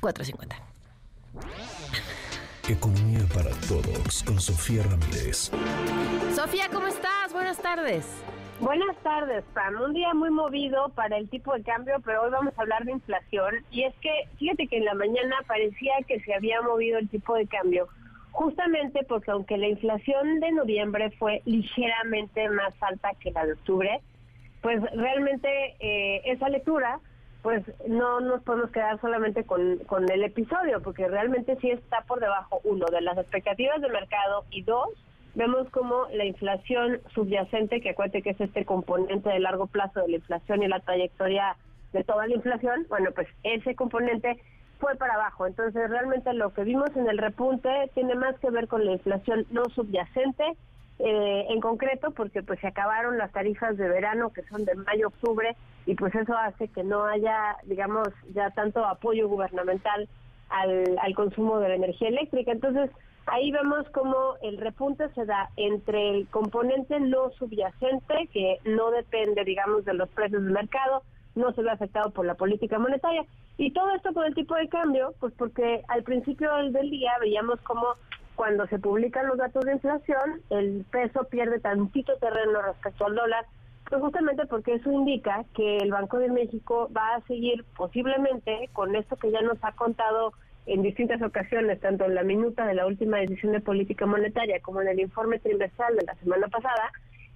450. 0.00 0.56
Economía 2.68 3.20
para 3.34 3.50
todos 3.68 4.22
con 4.24 4.40
Sofía 4.40 4.82
Ramírez. 4.84 5.50
Sofía, 6.34 6.68
¿cómo 6.72 6.86
estás? 6.86 7.32
Buenas 7.32 7.58
tardes. 7.58 8.06
Buenas 8.60 8.96
tardes, 9.02 9.44
Pam. 9.54 9.80
Un 9.80 9.92
día 9.92 10.14
muy 10.14 10.30
movido 10.30 10.88
para 10.90 11.16
el 11.16 11.28
tipo 11.28 11.52
de 11.52 11.64
cambio, 11.64 11.96
pero 12.04 12.22
hoy 12.22 12.30
vamos 12.30 12.54
a 12.56 12.62
hablar 12.62 12.84
de 12.84 12.92
inflación. 12.92 13.56
Y 13.72 13.82
es 13.82 13.94
que, 13.96 14.28
fíjate 14.38 14.68
que 14.68 14.76
en 14.76 14.84
la 14.84 14.94
mañana 14.94 15.36
parecía 15.48 15.94
que 16.06 16.20
se 16.20 16.32
había 16.32 16.62
movido 16.62 16.98
el 16.98 17.08
tipo 17.08 17.34
de 17.34 17.48
cambio, 17.48 17.88
justamente 18.32 19.04
porque 19.08 19.30
aunque 19.30 19.56
la 19.56 19.68
inflación 19.68 20.40
de 20.40 20.52
noviembre 20.52 21.10
fue 21.12 21.42
ligeramente 21.44 22.48
más 22.48 22.74
alta 22.82 23.12
que 23.20 23.30
la 23.30 23.46
de 23.46 23.52
octubre, 23.52 24.00
pues 24.62 24.80
realmente 24.94 25.76
eh, 25.80 26.22
esa 26.24 26.48
lectura 26.48 26.98
pues 27.42 27.64
no 27.88 28.20
nos 28.20 28.42
podemos 28.44 28.70
quedar 28.70 29.00
solamente 29.00 29.44
con, 29.44 29.78
con 29.86 30.08
el 30.10 30.22
episodio, 30.22 30.80
porque 30.80 31.08
realmente 31.08 31.56
sí 31.60 31.70
está 31.70 32.02
por 32.02 32.20
debajo, 32.20 32.60
uno, 32.62 32.86
de 32.86 33.00
las 33.00 33.18
expectativas 33.18 33.80
de 33.80 33.88
mercado 33.88 34.44
y 34.50 34.62
dos, 34.62 34.90
vemos 35.34 35.68
como 35.70 36.06
la 36.12 36.24
inflación 36.24 37.00
subyacente, 37.14 37.80
que 37.80 37.90
acuérdate 37.90 38.22
que 38.22 38.30
es 38.30 38.40
este 38.40 38.64
componente 38.64 39.28
de 39.28 39.40
largo 39.40 39.66
plazo 39.66 40.00
de 40.00 40.08
la 40.08 40.16
inflación 40.16 40.62
y 40.62 40.68
la 40.68 40.78
trayectoria 40.78 41.56
de 41.92 42.04
toda 42.04 42.28
la 42.28 42.34
inflación, 42.34 42.86
bueno, 42.88 43.10
pues 43.12 43.26
ese 43.42 43.74
componente 43.74 44.38
fue 44.82 44.96
para 44.96 45.14
abajo. 45.14 45.46
Entonces, 45.46 45.88
realmente 45.88 46.32
lo 46.32 46.52
que 46.52 46.64
vimos 46.64 46.90
en 46.96 47.08
el 47.08 47.16
repunte 47.16 47.70
tiene 47.94 48.16
más 48.16 48.36
que 48.40 48.50
ver 48.50 48.66
con 48.66 48.84
la 48.84 48.90
inflación 48.90 49.46
no 49.52 49.62
subyacente, 49.66 50.56
eh, 50.98 51.46
en 51.48 51.60
concreto 51.60 52.10
porque 52.10 52.42
pues 52.42 52.58
se 52.60 52.66
acabaron 52.66 53.16
las 53.16 53.32
tarifas 53.32 53.76
de 53.76 53.88
verano 53.88 54.32
que 54.32 54.42
son 54.42 54.64
de 54.64 54.74
mayo 54.74 55.08
octubre 55.08 55.56
y 55.86 55.94
pues 55.94 56.14
eso 56.14 56.36
hace 56.36 56.68
que 56.68 56.84
no 56.84 57.04
haya 57.06 57.56
digamos 57.64 58.08
ya 58.34 58.50
tanto 58.50 58.84
apoyo 58.84 59.26
gubernamental 59.26 60.08
al, 60.50 61.14
consumo 61.16 61.58
de 61.58 61.70
la 61.70 61.74
energía 61.76 62.08
eléctrica 62.08 62.52
entonces 62.52 62.90
ahí 63.26 63.50
vemos 63.50 63.88
como 63.90 64.36
el 64.42 64.58
repunte 64.58 65.08
se 65.14 65.24
da 65.24 65.48
entre 65.56 66.10
el 66.10 66.28
componente 66.28 67.00
no 67.00 67.30
subyacente 67.30 68.28
que 68.32 68.58
no 68.64 68.90
depende 68.90 69.44
digamos 69.44 69.84
de 69.84 69.94
los 69.94 70.08
precios 70.10 70.44
del 70.44 70.52
mercado 70.52 71.02
no 71.34 71.52
se 71.52 71.62
ve 71.62 71.70
afectado 71.70 72.10
por 72.10 72.26
la 72.26 72.34
política 72.34 72.78
monetaria. 72.78 73.24
Y 73.58 73.72
todo 73.72 73.94
esto 73.94 74.12
con 74.12 74.24
el 74.24 74.34
tipo 74.34 74.54
de 74.54 74.68
cambio 74.68 75.14
pues 75.20 75.32
porque 75.36 75.82
al 75.88 76.02
principio 76.02 76.52
del 76.70 76.90
día 76.90 77.12
veíamos 77.20 77.60
como 77.60 77.86
cuando 78.34 78.66
se 78.66 78.78
publican 78.78 79.26
los 79.26 79.38
datos 79.38 79.64
de 79.64 79.72
inflación, 79.72 80.40
el 80.50 80.84
peso 80.90 81.24
pierde 81.24 81.60
tantito 81.60 82.16
terreno 82.16 82.62
respecto 82.62 83.06
al 83.06 83.14
dólar, 83.14 83.44
pues 83.88 84.00
justamente 84.00 84.46
porque 84.46 84.74
eso 84.74 84.90
indica 84.90 85.44
que 85.54 85.78
el 85.78 85.90
Banco 85.90 86.18
de 86.18 86.30
México 86.30 86.90
va 86.96 87.14
a 87.14 87.20
seguir 87.22 87.64
posiblemente 87.76 88.70
con 88.72 88.96
esto 88.96 89.16
que 89.16 89.30
ya 89.30 89.42
nos 89.42 89.62
ha 89.62 89.72
contado 89.72 90.32
en 90.66 90.82
distintas 90.82 91.20
ocasiones, 91.22 91.80
tanto 91.80 92.04
en 92.04 92.14
la 92.14 92.22
minuta 92.22 92.64
de 92.66 92.74
la 92.74 92.86
última 92.86 93.18
decisión 93.18 93.52
de 93.52 93.60
política 93.60 94.06
monetaria 94.06 94.60
como 94.60 94.80
en 94.80 94.88
el 94.88 95.00
informe 95.00 95.38
trimestral 95.38 95.94
de 95.96 96.06
la 96.06 96.14
semana 96.14 96.48
pasada, 96.48 96.90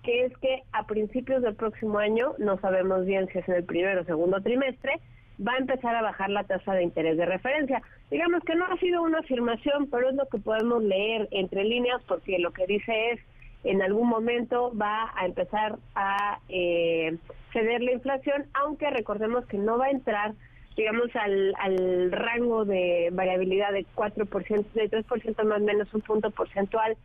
que 0.06 0.24
es 0.24 0.38
que 0.38 0.62
a 0.72 0.86
principios 0.86 1.42
del 1.42 1.56
próximo 1.56 1.98
año, 1.98 2.34
no 2.38 2.58
sabemos 2.60 3.04
bien 3.04 3.28
si 3.32 3.38
es 3.38 3.48
en 3.48 3.56
el 3.56 3.64
primero 3.64 4.02
o 4.02 4.04
segundo 4.04 4.40
trimestre, 4.40 5.00
va 5.46 5.54
a 5.54 5.58
empezar 5.58 5.96
a 5.96 6.02
bajar 6.02 6.30
la 6.30 6.44
tasa 6.44 6.74
de 6.74 6.84
interés 6.84 7.16
de 7.16 7.26
referencia. 7.26 7.82
Digamos 8.08 8.44
que 8.44 8.54
no 8.54 8.66
ha 8.66 8.78
sido 8.78 9.02
una 9.02 9.18
afirmación, 9.18 9.88
pero 9.90 10.08
es 10.08 10.14
lo 10.14 10.26
que 10.28 10.38
podemos 10.38 10.82
leer 10.82 11.26
entre 11.32 11.64
líneas 11.64 12.00
porque 12.06 12.38
lo 12.38 12.52
que 12.52 12.66
dice 12.66 13.10
es 13.10 13.20
en 13.64 13.82
algún 13.82 14.08
momento 14.08 14.72
va 14.80 15.12
a 15.16 15.26
empezar 15.26 15.76
a 15.96 16.38
eh, 16.48 17.16
ceder 17.52 17.82
la 17.82 17.92
inflación, 17.92 18.46
aunque 18.54 18.88
recordemos 18.90 19.44
que 19.46 19.58
no 19.58 19.76
va 19.76 19.86
a 19.86 19.90
entrar 19.90 20.34
digamos 20.76 21.08
al, 21.16 21.54
al 21.58 22.12
rango 22.12 22.64
de 22.64 23.08
variabilidad 23.10 23.72
de 23.72 23.86
4%, 23.96 24.72
de 24.72 24.90
3% 24.90 25.44
más 25.44 25.60
o 25.60 25.64
menos 25.64 25.92
un 25.94 26.02
punto 26.02 26.30
porcentual 26.30 26.96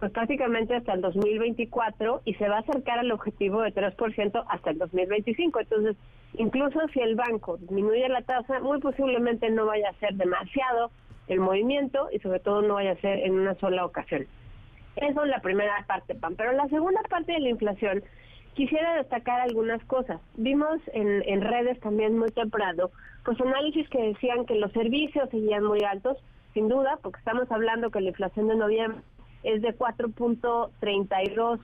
pues 0.00 0.12
prácticamente 0.12 0.74
hasta 0.74 0.94
el 0.94 1.02
2024 1.02 2.22
y 2.24 2.34
se 2.34 2.48
va 2.48 2.56
a 2.56 2.60
acercar 2.60 2.98
al 2.98 3.12
objetivo 3.12 3.60
de 3.60 3.72
3% 3.74 4.44
hasta 4.48 4.70
el 4.70 4.78
2025. 4.78 5.60
Entonces, 5.60 5.96
incluso 6.38 6.80
si 6.94 7.00
el 7.00 7.16
banco 7.16 7.58
disminuye 7.58 8.08
la 8.08 8.22
tasa, 8.22 8.60
muy 8.60 8.80
posiblemente 8.80 9.50
no 9.50 9.66
vaya 9.66 9.90
a 9.90 10.00
ser 10.00 10.14
demasiado 10.14 10.90
el 11.28 11.40
movimiento 11.40 12.08
y 12.10 12.18
sobre 12.20 12.40
todo 12.40 12.62
no 12.62 12.74
vaya 12.74 12.92
a 12.92 12.96
ser 12.96 13.18
en 13.18 13.38
una 13.38 13.54
sola 13.56 13.84
ocasión. 13.84 14.26
Eso 14.96 15.22
es 15.22 15.28
la 15.28 15.40
primera 15.40 15.84
parte, 15.86 16.14
PAN. 16.14 16.34
Pero 16.34 16.52
la 16.52 16.66
segunda 16.68 17.02
parte 17.02 17.32
de 17.32 17.40
la 17.40 17.50
inflación, 17.50 18.02
quisiera 18.54 18.96
destacar 18.96 19.42
algunas 19.42 19.84
cosas. 19.84 20.18
Vimos 20.36 20.80
en, 20.94 21.22
en 21.26 21.42
redes 21.42 21.78
también 21.80 22.18
muy 22.18 22.30
temprano, 22.30 22.90
pues 23.24 23.38
análisis 23.38 23.86
que 23.90 24.02
decían 24.02 24.46
que 24.46 24.54
los 24.54 24.72
servicios 24.72 25.28
seguían 25.30 25.64
muy 25.64 25.84
altos, 25.84 26.16
sin 26.54 26.68
duda, 26.68 26.98
porque 27.02 27.18
estamos 27.18 27.50
hablando 27.52 27.90
que 27.90 28.00
la 28.00 28.08
inflación 28.08 28.48
de 28.48 28.56
noviembre 28.56 29.02
es 29.42 29.62
de 29.62 29.76
4.32 29.76 31.60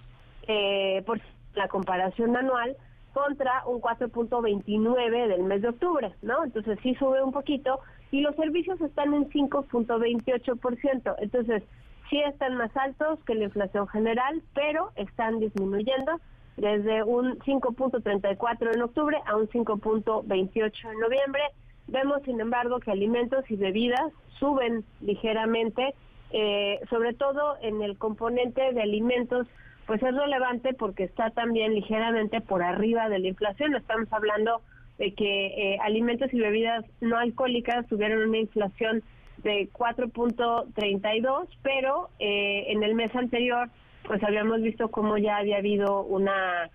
eh, 0.49 1.03
por 1.07 1.21
la 1.55 1.69
comparación 1.69 2.37
anual 2.37 2.77
contra 3.13 3.65
un 3.67 3.81
4.29 3.81 5.29
del 5.29 5.43
mes 5.45 5.63
de 5.63 5.69
octubre, 5.69 6.13
¿no? 6.23 6.45
Entonces 6.45 6.79
sí 6.83 6.95
sube 6.97 7.23
un 7.23 7.33
poquito 7.33 7.81
y 8.11 8.21
los 8.21 8.37
servicios 8.37 8.81
están 8.81 9.15
en 9.15 9.29
5.28%, 9.31 11.15
entonces 11.19 11.63
sí 12.11 12.21
están 12.21 12.57
más 12.57 12.77
altos 12.77 13.19
que 13.25 13.35
la 13.35 13.45
inflación 13.45 13.89
general, 13.89 14.43
pero 14.55 14.93
están 14.97 15.41
disminuyendo 15.41 16.21
desde 16.57 17.03
un 17.03 17.39
5.34 17.41 18.75
en 18.75 18.83
octubre 18.83 19.19
a 19.27 19.37
un 19.37 19.49
5.28 19.49 20.93
en 20.93 21.01
noviembre. 21.01 21.43
Vemos, 21.89 22.23
sin 22.25 22.41
embargo, 22.41 22.81
que 22.81 22.91
alimentos 22.91 23.51
y 23.51 23.57
bebidas 23.57 24.13
suben 24.39 24.85
ligeramente 25.01 25.95
eh, 26.33 26.81
sobre 26.91 27.15
todo 27.15 27.57
en 27.63 27.83
el 27.83 27.97
componente 27.97 28.73
de 28.73 28.83
alimentos, 28.83 29.47
pues 29.87 30.03
es 30.03 30.15
relevante 30.15 30.75
porque 30.75 31.05
está 31.05 31.31
también 31.31 31.75
ligeramente 31.75 32.41
por 32.41 32.63
arriba 32.63 33.09
de 33.09 33.21
la 33.21 33.29
inflación. 33.29 33.75
Estamos 33.75 34.13
hablando 34.13 34.61
de 34.99 35.13
que 35.13 35.47
eh, 35.47 35.79
alimentos 35.83 36.33
y 36.33 36.41
bebidas 36.41 36.85
no 37.01 37.19
alcohólicas 37.19 37.87
tuvieron 37.87 38.29
una 38.29 38.39
inflación 38.39 39.03
de 39.45 39.69
4.32, 39.73 41.47
pero 41.63 42.09
eh, 42.19 42.65
en 42.69 42.83
el 42.83 42.95
mes 42.95 43.15
anterior 43.15 43.69
pues 44.07 44.23
habíamos 44.23 44.63
visto 44.63 44.91
cómo 44.91 45.19
ya 45.19 45.37
había 45.39 45.59
habido 45.59 46.03
una 46.03 46.71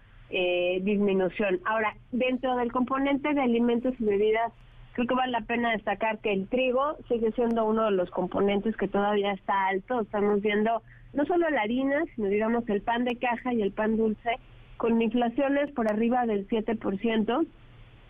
disminución. 0.81 1.59
Ahora, 1.65 1.93
dentro 2.13 2.55
del 2.55 2.71
componente 2.71 3.33
de 3.33 3.41
alimentos 3.41 3.93
y 3.99 4.05
bebidas 4.05 4.53
Creo 4.93 5.07
que 5.07 5.15
vale 5.15 5.31
la 5.31 5.41
pena 5.41 5.71
destacar 5.71 6.19
que 6.19 6.33
el 6.33 6.47
trigo 6.47 6.97
sigue 7.07 7.31
siendo 7.31 7.65
uno 7.65 7.85
de 7.85 7.91
los 7.91 8.09
componentes 8.11 8.75
que 8.75 8.87
todavía 8.87 9.31
está 9.31 9.67
alto. 9.67 10.01
Estamos 10.01 10.41
viendo 10.41 10.81
no 11.13 11.25
solo 11.25 11.49
la 11.49 11.61
harina, 11.61 12.03
sino 12.15 12.27
digamos 12.27 12.67
el 12.67 12.81
pan 12.81 13.05
de 13.05 13.15
caja 13.15 13.53
y 13.53 13.61
el 13.61 13.71
pan 13.71 13.95
dulce 13.97 14.37
con 14.77 15.01
inflaciones 15.01 15.71
por 15.71 15.89
arriba 15.89 16.25
del 16.25 16.47
7%. 16.47 17.47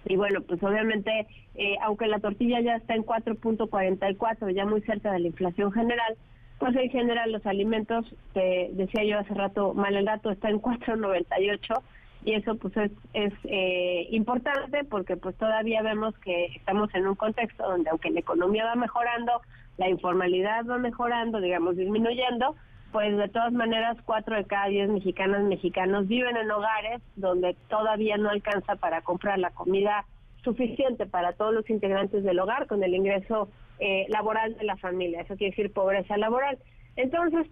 Y 0.05 0.15
bueno, 0.15 0.41
pues 0.41 0.63
obviamente, 0.63 1.27
eh, 1.55 1.75
aunque 1.83 2.07
la 2.07 2.19
tortilla 2.19 2.59
ya 2.61 2.75
está 2.77 2.95
en 2.95 3.05
4.44, 3.05 4.51
ya 4.51 4.65
muy 4.65 4.81
cerca 4.81 5.11
de 5.11 5.19
la 5.19 5.27
inflación 5.27 5.71
general, 5.71 6.17
pues 6.57 6.75
en 6.75 6.89
general 6.89 7.31
los 7.31 7.45
alimentos, 7.45 8.05
decía 8.33 9.03
yo 9.03 9.19
hace 9.19 9.33
rato, 9.33 9.73
mal 9.73 9.95
el 9.95 10.05
dato, 10.05 10.31
está 10.31 10.49
en 10.49 10.61
4.98 10.61 11.81
y 12.23 12.33
eso 12.33 12.55
pues 12.55 12.75
es, 12.77 12.91
es 13.13 13.33
eh, 13.45 14.07
importante 14.11 14.83
porque 14.83 15.17
pues 15.17 15.35
todavía 15.37 15.81
vemos 15.81 16.17
que 16.19 16.45
estamos 16.55 16.93
en 16.93 17.07
un 17.07 17.15
contexto 17.15 17.63
donde 17.63 17.89
aunque 17.89 18.11
la 18.11 18.19
economía 18.19 18.65
va 18.65 18.75
mejorando, 18.75 19.41
la 19.77 19.89
informalidad 19.89 20.65
va 20.65 20.77
mejorando, 20.77 21.41
digamos 21.41 21.77
disminuyendo, 21.77 22.55
pues 22.91 23.17
de 23.17 23.29
todas 23.29 23.53
maneras 23.53 23.97
cuatro 24.05 24.35
de 24.35 24.43
cada 24.45 24.67
diez 24.67 24.89
mexicanas 24.89 25.43
mexicanos 25.43 26.07
viven 26.07 26.37
en 26.37 26.51
hogares 26.51 27.01
donde 27.15 27.55
todavía 27.69 28.17
no 28.17 28.29
alcanza 28.29 28.75
para 28.75 29.01
comprar 29.01 29.39
la 29.39 29.51
comida 29.51 30.05
suficiente 30.43 31.05
para 31.05 31.33
todos 31.33 31.53
los 31.53 31.69
integrantes 31.69 32.23
del 32.23 32.39
hogar 32.39 32.67
con 32.67 32.83
el 32.83 32.93
ingreso 32.93 33.49
eh, 33.79 34.05
laboral 34.09 34.55
de 34.57 34.63
la 34.65 34.77
familia, 34.77 35.21
eso 35.21 35.35
quiere 35.35 35.55
decir 35.55 35.73
pobreza 35.73 36.17
laboral. 36.17 36.59
Entonces, 36.97 37.47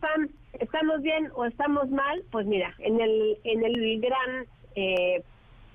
¿estamos 0.59 1.01
bien 1.01 1.29
o 1.33 1.45
estamos 1.45 1.89
mal? 1.89 2.23
Pues 2.31 2.45
mira, 2.45 2.73
en 2.79 2.99
el, 2.99 3.37
en 3.43 3.63
el 3.63 4.01
gran 4.01 4.45
eh, 4.75 5.23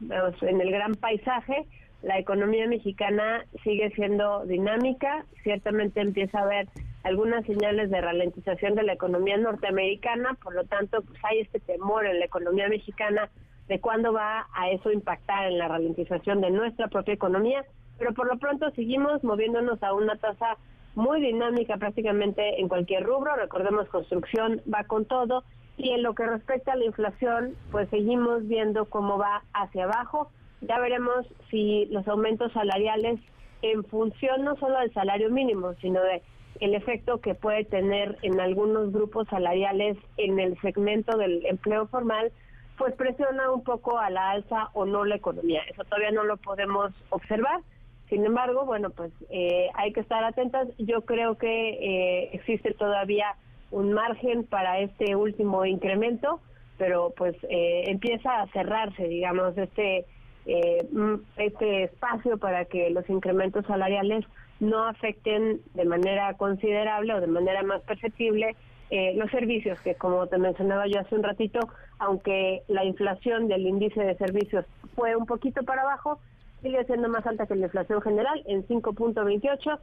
en 0.01 0.61
el 0.61 0.70
gran 0.70 0.95
paisaje, 0.95 1.66
la 2.03 2.18
economía 2.18 2.66
mexicana 2.66 3.47
sigue 3.62 3.90
siendo 3.90 4.45
dinámica, 4.45 5.24
ciertamente 5.42 6.01
empieza 6.01 6.38
a 6.38 6.42
haber 6.42 6.68
algunas 7.03 7.45
señales 7.47 7.90
de 7.90 8.01
ralentización 8.01 8.74
de 8.74 8.82
la 8.82 8.92
economía 8.92 9.36
norteamericana, 9.36 10.36
por 10.42 10.55
lo 10.55 10.64
tanto, 10.64 11.03
pues 11.03 11.18
hay 11.24 11.40
este 11.40 11.61
temor 11.61 12.07
en 12.07 12.18
la 12.18 12.26
economía 12.26 12.68
mexicana 12.68 13.30
de 13.68 13.80
cuándo 13.80 14.12
va 14.12 14.47
a 14.55 14.70
eso 14.70 14.90
impactar 14.90 15.47
en 15.47 15.59
la 15.59 15.68
ralentización 15.68 16.40
de 16.40 16.51
nuestra 16.51 16.88
propia 16.88 17.14
economía, 17.14 17.64
pero 17.99 18.12
por 18.12 18.26
lo 18.26 18.38
pronto 18.38 18.70
seguimos 18.72 19.24
moviéndonos 19.24 19.82
a 19.82 19.95
una 19.95 20.16
tasa 20.16 20.57
muy 20.95 21.20
dinámica 21.20 21.76
prácticamente 21.76 22.61
en 22.61 22.68
cualquier 22.68 23.05
rubro, 23.05 23.34
recordemos 23.36 23.88
construcción 23.88 24.61
va 24.72 24.84
con 24.84 25.07
todo 25.07 25.45
y 25.77 25.91
en 25.91 26.03
lo 26.03 26.14
que 26.14 26.27
respecta 26.27 26.72
a 26.72 26.77
la 26.77 26.85
inflación, 26.85 27.55
pues 27.70 27.89
seguimos 27.91 28.47
viendo 28.47 28.87
cómo 28.87 29.18
va 29.18 29.43
hacia 29.53 29.85
abajo. 29.85 30.31
Ya 30.61 30.79
veremos 30.79 31.27
si 31.51 31.87
los 31.87 32.07
aumentos 32.09 32.53
salariales 32.53 33.20
en 33.62 33.85
función 33.85 34.45
no 34.45 34.57
solo 34.57 34.79
del 34.79 34.93
salario 34.93 35.31
mínimo, 35.31 35.75
sino 35.81 36.01
de 36.03 36.22
el 36.61 36.75
efecto 36.75 37.20
que 37.20 37.35
puede 37.35 37.64
tener 37.64 38.16
en 38.22 38.39
algunos 38.41 38.93
grupos 38.93 39.27
salariales 39.29 39.97
en 40.16 40.39
el 40.39 40.59
segmento 40.61 41.16
del 41.16 41.45
empleo 41.47 41.87
formal, 41.89 42.31
pues 42.79 42.95
presiona 42.95 43.51
un 43.51 43.62
poco 43.64 43.99
a 43.99 44.11
la 44.11 44.31
alza 44.31 44.70
o 44.72 44.85
no 44.85 45.05
la 45.05 45.16
economía. 45.16 45.62
Eso 45.68 45.85
todavía 45.85 46.12
no 46.12 46.25
lo 46.25 46.37
podemos 46.37 46.93
observar. 47.11 47.61
Sin 48.09 48.25
embargo, 48.25 48.64
bueno, 48.64 48.91
pues 48.91 49.12
eh, 49.31 49.68
hay 49.75 49.93
que 49.93 50.01
estar 50.01 50.22
atentas. 50.25 50.68
Yo 50.79 51.03
creo 51.03 51.37
que 51.37 51.70
eh, 51.70 52.31
existe 52.33 52.72
todavía 52.72 53.35
un 53.75 53.93
margen 53.93 54.45
para 54.45 54.79
este 54.79 55.16
último 55.16 55.66
incremento, 55.66 56.41
pero 56.79 57.12
pues 57.16 57.35
eh, 57.51 57.85
empieza 57.87 58.43
a 58.43 58.47
cerrarse, 58.49 59.09
digamos, 59.09 59.59
este 59.59 60.07
eh, 60.47 60.87
mm, 60.93 61.14
este 61.39 61.85
espacio 61.85 62.39
para 62.39 62.66
que 62.66 62.91
los 62.91 63.09
incrementos 63.11 63.66
salariales 63.66 64.25
no 64.61 64.87
afecten 64.87 65.61
de 65.75 65.85
manera 65.87 66.35
considerable 66.35 67.14
o 67.14 67.20
de 67.20 67.27
manera 67.27 67.62
más 67.64 67.83
perceptible 67.83 68.55
eh, 68.91 69.14
los 69.16 69.29
servicios, 69.33 69.81
que 69.81 69.97
como 69.97 70.29
te 70.29 70.39
mencionaba 70.39 70.87
yo 70.87 71.01
hace 71.01 71.16
un 71.16 71.25
ratito, 71.25 71.59
aunque 71.99 72.62
la 72.68 72.85
inflación 72.85 73.49
del 73.49 73.66
índice 73.66 74.01
de 74.01 74.16
servicios 74.16 74.66
fue 74.95 75.16
un 75.16 75.27
poquito 75.27 75.64
para 75.64 75.83
abajo, 75.83 76.20
sigue 76.62 76.85
siendo 76.85 77.09
más 77.09 77.27
alta 77.27 77.47
que 77.47 77.57
la 77.57 77.66
inflación 77.66 78.01
general 78.03 78.41
en 78.47 78.64
5.28 78.68 79.79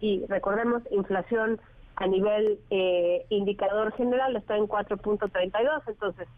y 0.00 0.24
recordemos, 0.28 0.82
inflación 0.90 1.60
a 1.96 2.06
nivel 2.06 2.58
eh, 2.70 3.24
indicador 3.30 3.92
general 3.94 4.36
está 4.36 4.56
en 4.56 4.66
4.32, 4.66 5.82
entonces 5.86 6.28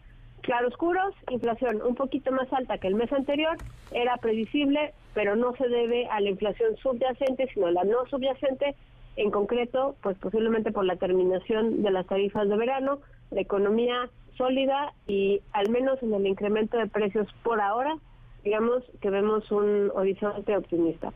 claroscuros, 0.41 1.13
inflación 1.29 1.81
un 1.81 1.95
poquito 1.95 2.31
más 2.31 2.51
alta 2.53 2.77
que 2.77 2.87
el 2.87 2.95
mes 2.95 3.11
anterior, 3.11 3.57
era 3.91 4.15
previsible, 4.17 4.93
pero 5.13 5.35
no 5.35 5.53
se 5.57 5.67
debe 5.67 6.07
a 6.07 6.21
la 6.21 6.29
inflación 6.29 6.77
subyacente, 6.77 7.49
sino 7.53 7.67
a 7.67 7.71
la 7.71 7.83
no 7.83 8.05
subyacente, 8.05 8.75
en 9.17 9.31
concreto, 9.31 9.95
pues 10.01 10.17
posiblemente 10.19 10.71
por 10.71 10.85
la 10.85 10.95
terminación 10.95 11.81
de 11.81 11.91
las 11.91 12.05
tarifas 12.05 12.47
de 12.47 12.55
verano, 12.55 12.99
la 13.31 13.41
economía 13.41 14.09
sólida 14.37 14.93
y 15.07 15.41
al 15.51 15.69
menos 15.69 16.01
en 16.03 16.13
el 16.13 16.25
incremento 16.27 16.77
de 16.77 16.87
precios 16.87 17.27
por 17.43 17.59
ahora, 17.59 17.97
digamos 18.43 18.83
que 19.01 19.09
vemos 19.09 19.51
un 19.51 19.91
horizonte 19.95 20.55
optimista. 20.55 21.11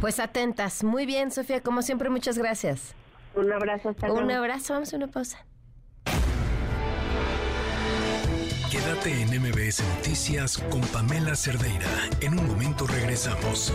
Pues 0.00 0.20
atentas. 0.20 0.84
Muy 0.84 1.06
bien, 1.06 1.30
Sofía, 1.30 1.62
como 1.62 1.82
siempre, 1.82 2.10
muchas 2.10 2.38
gracias. 2.38 2.94
Un 3.34 3.52
abrazo, 3.52 3.90
hasta 3.90 4.12
Un 4.12 4.30
abrazo, 4.30 4.74
vamos 4.74 4.92
a 4.92 4.96
una 4.96 5.06
pausa. 5.06 5.44
Quédate 8.70 9.22
en 9.22 9.28
MBS 9.40 9.82
Noticias 9.96 10.58
con 10.70 10.80
Pamela 10.80 11.34
Cerdeira. 11.34 11.88
En 12.20 12.38
un 12.38 12.46
momento 12.46 12.86
regresamos. 12.86 13.72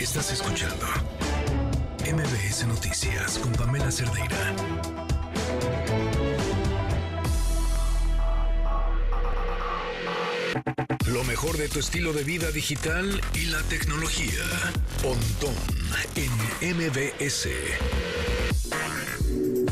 Estás 0.00 0.32
escuchando 0.32 0.86
MBS 2.04 2.66
Noticias 2.66 3.38
con 3.38 3.52
Pamela 3.52 3.90
Cerdeira. 3.90 4.54
Lo 11.12 11.24
mejor 11.24 11.56
de 11.56 11.68
tu 11.68 11.80
estilo 11.80 12.12
de 12.12 12.22
vida 12.22 12.52
digital 12.52 13.20
y 13.34 13.50
la 13.50 13.60
tecnología. 13.68 14.44
Pontón 15.02 15.54
en 16.14 16.30
MBS. 16.76 17.48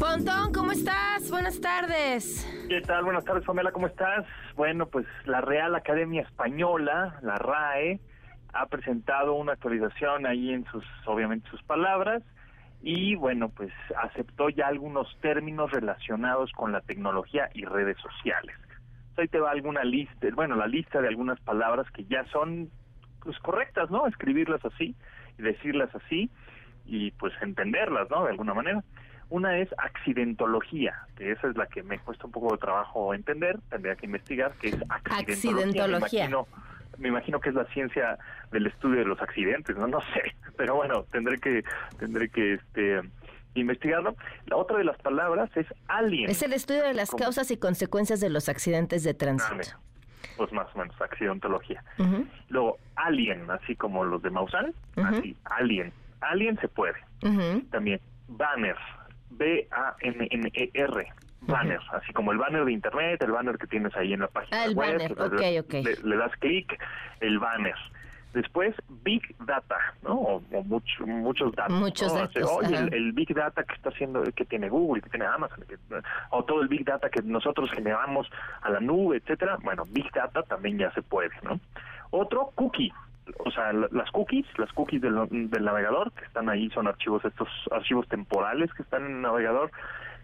Pontón, 0.00 0.52
¿cómo 0.52 0.72
estás? 0.72 1.30
Buenas 1.30 1.60
tardes. 1.60 2.44
¿Qué 2.68 2.80
tal? 2.80 3.04
Buenas 3.04 3.24
tardes, 3.24 3.44
Pamela, 3.44 3.70
¿cómo 3.70 3.86
estás? 3.86 4.26
Bueno, 4.56 4.86
pues 4.86 5.06
la 5.24 5.40
Real 5.40 5.76
Academia 5.76 6.22
Española, 6.22 7.16
la 7.22 7.36
RAE, 7.36 8.00
ha 8.52 8.66
presentado 8.66 9.34
una 9.34 9.52
actualización 9.52 10.26
ahí 10.26 10.52
en 10.52 10.64
sus, 10.64 10.84
obviamente, 11.06 11.48
sus 11.48 11.62
palabras 11.62 12.24
y 12.82 13.14
bueno, 13.14 13.48
pues 13.50 13.70
aceptó 14.02 14.48
ya 14.48 14.66
algunos 14.66 15.06
términos 15.20 15.70
relacionados 15.70 16.50
con 16.52 16.72
la 16.72 16.80
tecnología 16.80 17.48
y 17.54 17.64
redes 17.64 17.96
sociales. 17.98 18.56
Ahí 19.16 19.28
te 19.28 19.38
va 19.38 19.50
alguna 19.50 19.84
lista, 19.84 20.28
bueno, 20.34 20.56
la 20.56 20.66
lista 20.66 21.00
de 21.00 21.08
algunas 21.08 21.38
palabras 21.40 21.90
que 21.90 22.04
ya 22.04 22.24
son 22.26 22.70
pues 23.22 23.38
correctas, 23.38 23.90
¿no? 23.90 24.06
Escribirlas 24.06 24.64
así 24.64 24.94
y 25.38 25.42
decirlas 25.42 25.94
así 25.94 26.30
y 26.86 27.10
pues 27.12 27.32
entenderlas, 27.40 28.10
¿no? 28.10 28.24
De 28.24 28.30
alguna 28.30 28.54
manera. 28.54 28.82
Una 29.28 29.58
es 29.58 29.68
accidentología, 29.78 31.06
que 31.16 31.32
esa 31.32 31.48
es 31.48 31.56
la 31.56 31.66
que 31.66 31.82
me 31.82 31.98
cuesta 31.98 32.26
un 32.26 32.32
poco 32.32 32.52
de 32.52 32.58
trabajo 32.58 33.14
entender, 33.14 33.58
tendría 33.70 33.96
que 33.96 34.04
investigar, 34.04 34.52
que 34.60 34.68
es 34.68 34.76
accidentología. 34.90 36.28
Me, 36.98 37.08
imagino, 37.08 37.40
que 37.40 37.48
es 37.48 37.54
la 37.54 37.64
ciencia 37.66 38.18
del 38.50 38.66
estudio 38.66 38.98
de 38.98 39.06
los 39.06 39.20
accidentes, 39.22 39.74
no, 39.76 39.86
no 39.86 40.00
sé, 40.12 40.34
pero 40.58 40.74
bueno, 40.76 41.04
tendré 41.10 41.38
que 41.38 41.64
tendré 41.98 42.28
que 42.28 42.54
este 42.54 43.00
investigarlo. 43.54 44.16
La 44.46 44.56
otra 44.56 44.78
de 44.78 44.84
las 44.84 44.98
palabras 44.98 45.50
es 45.56 45.66
alien. 45.88 46.30
Es 46.30 46.42
el 46.42 46.52
estudio 46.52 46.82
de 46.82 46.94
las 46.94 47.10
causas 47.10 47.50
y 47.50 47.56
consecuencias 47.56 48.20
de 48.20 48.30
los 48.30 48.48
accidentes 48.48 49.04
de 49.04 49.14
tránsito. 49.14 49.76
Pues 50.36 50.52
más 50.52 50.66
o 50.74 50.78
menos, 50.78 51.00
accidentología. 51.00 51.84
Luego, 52.48 52.78
alien, 52.96 53.50
así 53.50 53.76
como 53.76 54.04
los 54.04 54.22
de 54.22 54.30
Maussan, 54.30 54.74
así, 54.96 55.36
alien. 55.44 55.92
Alien 56.20 56.58
se 56.60 56.68
puede. 56.68 56.98
También, 57.70 58.00
banner, 58.28 58.76
B-A-N-N-E-R. 59.30 61.12
Banner, 61.44 61.80
así 61.92 62.12
como 62.12 62.30
el 62.30 62.38
banner 62.38 62.64
de 62.64 62.72
internet, 62.72 63.20
el 63.20 63.32
banner 63.32 63.58
que 63.58 63.66
tienes 63.66 63.94
ahí 63.96 64.12
en 64.12 64.20
la 64.20 64.28
página 64.28 64.62
ah, 64.62 64.64
el 64.64 64.76
web. 64.76 64.96
Banner. 64.96 65.22
Okay, 65.34 65.58
okay. 65.58 65.82
Le, 65.82 66.16
das 66.16 66.30
clic, 66.38 66.78
el 67.18 67.40
banner. 67.40 67.74
Después, 68.32 68.74
Big 69.04 69.22
Data, 69.44 69.76
¿no? 70.02 70.14
O, 70.14 70.42
muchos 70.64 71.54
datos. 71.54 71.76
Muchos 71.76 72.14
datos. 72.14 72.50
Oye, 72.50 72.76
el, 72.76 73.12
Big 73.12 73.34
Data 73.34 73.62
que 73.62 73.74
está 73.74 73.90
haciendo, 73.90 74.22
que 74.34 74.44
tiene 74.46 74.70
Google, 74.70 75.02
que 75.02 75.10
tiene 75.10 75.26
Amazon, 75.26 75.64
o 76.30 76.44
todo 76.44 76.62
el 76.62 76.68
Big 76.68 76.84
Data 76.84 77.10
que 77.10 77.20
nosotros 77.22 77.70
generamos 77.72 78.26
a 78.62 78.70
la 78.70 78.80
nube, 78.80 79.18
etcétera. 79.18 79.58
Bueno, 79.62 79.84
Big 79.90 80.10
Data 80.12 80.42
también 80.44 80.78
ya 80.78 80.90
se 80.92 81.02
puede, 81.02 81.30
¿no? 81.42 81.60
Otro, 82.10 82.52
cookie. 82.54 82.92
O 83.44 83.50
sea, 83.50 83.72
las 83.72 84.10
cookies, 84.10 84.46
las 84.58 84.72
cookies 84.72 85.00
del, 85.00 85.14
del 85.30 85.64
navegador, 85.64 86.10
que 86.12 86.24
están 86.24 86.48
ahí, 86.48 86.70
son 86.70 86.88
archivos, 86.88 87.24
estos 87.24 87.48
archivos 87.70 88.08
temporales 88.08 88.72
que 88.74 88.82
están 88.82 89.04
en 89.04 89.12
el 89.16 89.22
navegador, 89.22 89.70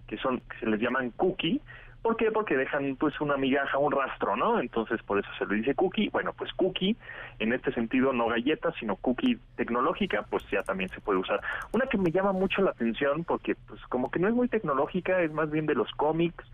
que 0.06 0.16
son, 0.18 0.40
que 0.40 0.58
se 0.60 0.66
les 0.66 0.80
llaman 0.80 1.10
cookie, 1.10 1.60
¿Por 2.08 2.16
qué? 2.16 2.32
Porque 2.32 2.56
dejan 2.56 2.96
pues 2.96 3.20
una 3.20 3.36
migaja, 3.36 3.76
un 3.76 3.92
rastro, 3.92 4.34
¿no? 4.34 4.58
Entonces 4.60 5.02
por 5.02 5.18
eso 5.18 5.28
se 5.38 5.44
le 5.44 5.56
dice 5.56 5.74
cookie. 5.74 6.08
Bueno, 6.08 6.32
pues 6.32 6.50
cookie, 6.54 6.96
en 7.38 7.52
este 7.52 7.70
sentido 7.70 8.14
no 8.14 8.28
galleta, 8.28 8.72
sino 8.80 8.96
cookie 8.96 9.38
tecnológica, 9.56 10.22
pues 10.22 10.42
ya 10.50 10.62
también 10.62 10.88
se 10.88 11.02
puede 11.02 11.18
usar. 11.18 11.42
Una 11.70 11.84
que 11.84 11.98
me 11.98 12.10
llama 12.10 12.32
mucho 12.32 12.62
la 12.62 12.70
atención 12.70 13.24
porque 13.24 13.56
pues 13.56 13.82
como 13.90 14.10
que 14.10 14.20
no 14.20 14.28
es 14.28 14.32
muy 14.32 14.48
tecnológica, 14.48 15.20
es 15.20 15.30
más 15.34 15.50
bien 15.50 15.66
de 15.66 15.74
los 15.74 15.90
cómics, 15.96 16.46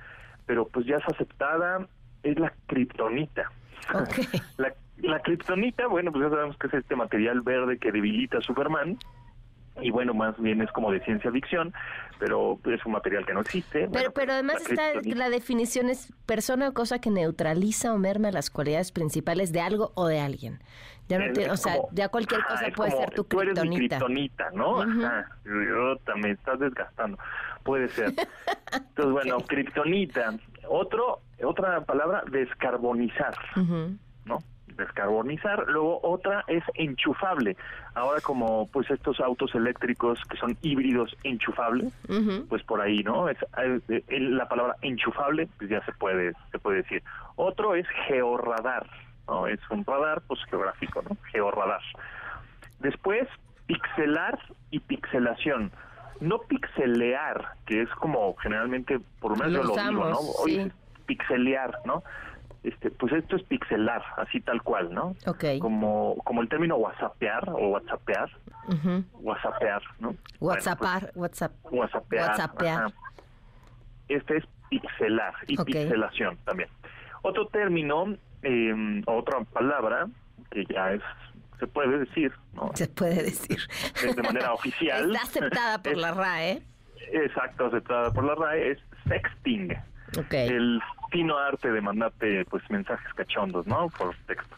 pero 0.44 0.66
pues 0.66 0.86
ya 0.86 0.96
es 0.96 1.06
aceptada, 1.06 1.86
es 2.24 2.36
la 2.36 2.52
kriptonita. 2.66 3.48
la, 4.56 4.74
la 5.02 5.20
kriptonita, 5.20 5.86
bueno, 5.86 6.10
pues 6.10 6.24
ya 6.24 6.30
sabemos 6.30 6.58
que 6.58 6.66
es 6.66 6.74
este 6.74 6.96
material 6.96 7.42
verde 7.42 7.78
que 7.78 7.92
debilita 7.92 8.38
a 8.38 8.40
Superman 8.40 8.98
y 9.80 9.90
bueno, 9.90 10.14
más 10.14 10.38
bien 10.40 10.60
es 10.62 10.70
como 10.72 10.90
de 10.92 11.00
ciencia 11.00 11.30
ficción, 11.30 11.72
pero 12.18 12.58
es 12.64 12.84
un 12.86 12.92
material 12.92 13.26
que 13.26 13.34
no 13.34 13.40
existe. 13.40 13.88
Pero, 13.92 14.12
pero 14.12 14.32
además 14.32 14.62
la 14.70 14.90
está 14.92 15.14
la 15.14 15.30
definición 15.30 15.90
es 15.90 16.12
persona 16.26 16.68
o 16.68 16.72
cosa 16.72 17.00
que 17.00 17.10
neutraliza 17.10 17.92
o 17.92 17.98
merma 17.98 18.30
las 18.30 18.50
cualidades 18.50 18.92
principales 18.92 19.52
de 19.52 19.60
algo 19.60 19.92
o 19.94 20.06
de 20.06 20.20
alguien. 20.20 20.60
Ya 21.08 21.18
no 21.18 21.52
o 21.52 21.56
sea, 21.56 21.76
ya 21.92 22.08
cualquier 22.08 22.42
cosa 22.44 22.66
puede 22.74 22.90
ser 22.92 23.10
tu 23.10 23.24
tú 23.24 23.40
eres 23.40 23.62
mi 23.64 23.76
kriptonita, 23.76 24.50
¿no? 24.52 24.80
Ajá. 24.80 25.28
Yo, 25.44 25.98
me 26.16 26.30
estás 26.30 26.58
desgastando. 26.58 27.18
Puede 27.62 27.88
ser. 27.88 28.06
Entonces, 28.72 29.12
bueno, 29.12 29.38
kriptonita. 29.40 30.34
Otro, 30.66 31.20
otra 31.42 31.82
palabra, 31.82 32.24
descarbonizar, 32.30 33.34
¿no? 33.56 33.98
Descarbonizar. 34.76 35.66
Luego 35.68 36.00
otra 36.02 36.44
es 36.48 36.62
enchufable. 36.74 37.56
Ahora 37.94 38.20
como 38.20 38.68
pues 38.68 38.90
estos 38.90 39.20
autos 39.20 39.54
eléctricos 39.54 40.20
que 40.28 40.36
son 40.36 40.56
híbridos 40.62 41.16
enchufables, 41.22 41.92
pues 42.48 42.62
por 42.64 42.80
ahí, 42.80 43.02
¿no? 43.02 43.28
Es, 43.28 43.38
eh, 43.58 44.02
la 44.08 44.48
palabra 44.48 44.76
enchufable 44.82 45.48
pues 45.58 45.70
ya 45.70 45.84
se 45.84 45.92
puede 45.92 46.32
se 46.50 46.58
puede 46.58 46.78
decir. 46.78 47.02
Otro 47.36 47.74
es 47.74 47.86
georradar, 48.06 48.86
¿no? 49.28 49.46
Es 49.46 49.60
un 49.70 49.84
radar 49.84 50.22
pues 50.26 50.40
geográfico, 50.50 51.02
¿no? 51.02 51.16
Georradar. 51.32 51.80
Después 52.80 53.28
pixelar 53.66 54.38
y 54.70 54.80
pixelación. 54.80 55.70
No 56.20 56.38
pixelear, 56.38 57.54
que 57.66 57.82
es 57.82 57.90
como 57.90 58.34
generalmente, 58.36 59.00
por 59.20 59.32
lo 59.32 59.44
menos 59.44 59.52
yo 59.52 59.74
lo 59.74 59.90
digo, 59.90 60.08
¿no? 60.10 60.18
Hoy 60.38 60.72
pixelear, 61.06 61.78
¿no? 61.84 62.02
Este, 62.64 62.90
pues 62.90 63.12
esto 63.12 63.36
es 63.36 63.42
pixelar, 63.42 64.02
así 64.16 64.40
tal 64.40 64.62
cual, 64.62 64.92
¿no? 64.92 65.14
Ok. 65.26 65.44
Como, 65.60 66.16
como 66.24 66.40
el 66.40 66.48
término 66.48 66.76
whatsappear 66.76 67.50
o 67.50 67.68
whatsappear, 67.68 68.30
whatsappear, 69.20 69.82
¿no? 70.00 70.16
Whatsappar, 70.40 71.12
WhatsApp. 71.14 71.52
Whatsappear. 71.70 72.92
Este 74.08 74.38
es 74.38 74.44
pixelar 74.70 75.34
y 75.46 75.56
pixelación 75.56 76.38
también. 76.44 76.70
Otro 77.20 77.48
término, 77.48 78.16
eh, 78.42 79.02
otra 79.06 79.44
palabra 79.44 80.08
que 80.50 80.64
ya 80.64 80.92
es 80.92 81.02
se 81.60 81.66
puede 81.66 81.98
decir, 81.98 82.32
¿no? 82.54 82.70
Se 82.74 82.88
puede 82.88 83.24
decir. 83.24 83.58
de 84.02 84.22
manera 84.22 84.52
oficial. 84.54 85.14
Está 85.14 85.22
aceptada 85.22 85.82
por 85.82 85.96
la 85.96 86.12
RAE. 86.12 86.62
Exacto, 87.12 87.66
aceptada 87.66 88.10
por 88.10 88.24
la 88.24 88.34
RAE, 88.34 88.72
es 88.72 88.78
sexting. 89.06 89.76
Okay. 90.18 90.48
El 90.48 90.80
fino 91.14 91.38
arte 91.38 91.70
de 91.70 91.80
mandarte 91.80 92.44
pues 92.46 92.68
mensajes 92.68 93.14
cachondos, 93.14 93.68
¿no? 93.68 93.88
Por 93.96 94.16
texto. 94.26 94.56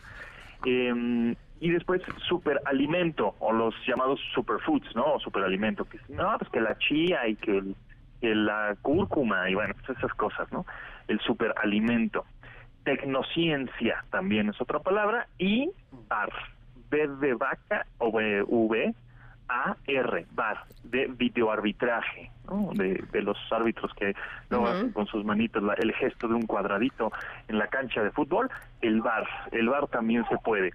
Em, 0.64 1.36
y 1.60 1.70
después 1.70 2.00
superalimento 2.26 3.34
o 3.40 3.52
los 3.52 3.74
llamados 3.86 4.18
superfoods, 4.32 4.96
¿no? 4.96 5.04
O 5.04 5.20
superalimento, 5.20 5.84
que 5.84 5.98
no, 6.08 6.38
pues 6.38 6.50
que 6.50 6.62
la 6.62 6.78
chía 6.78 7.28
y 7.28 7.36
que, 7.36 7.62
la 8.22 8.74
cúrcuma 8.80 9.48
y 9.50 9.54
bueno, 9.54 9.74
pues 9.74 9.98
esas 9.98 10.12
cosas, 10.14 10.50
¿no? 10.50 10.64
El 11.08 11.20
superalimento. 11.20 12.24
tecnociencia 12.84 14.04
también 14.10 14.48
es 14.48 14.60
otra 14.60 14.78
palabra, 14.78 15.28
y 15.38 15.70
VAR, 16.08 16.32
B 16.88 17.06
de 17.20 17.34
vaca 17.34 17.84
o 17.98 18.08
V, 18.08 18.94
A, 19.48 19.76
R, 19.86 20.26
VAR, 20.32 20.64
de 20.84 21.06
videoarbitraje, 21.06 22.30
de, 22.74 23.04
de 23.12 23.22
los 23.22 23.36
árbitros 23.50 23.92
que 23.94 24.14
no 24.50 24.66
hacen 24.66 24.92
con 24.92 25.06
sus 25.06 25.24
manitos 25.24 25.62
el 25.78 25.92
gesto 25.94 26.28
de 26.28 26.34
un 26.34 26.46
cuadradito 26.46 27.12
en 27.48 27.58
la 27.58 27.68
cancha 27.68 28.02
de 28.02 28.10
fútbol, 28.10 28.50
el 28.80 29.00
VAR, 29.00 29.26
el 29.52 29.68
VAR 29.68 29.88
también 29.88 30.24
se 30.28 30.38
puede. 30.38 30.72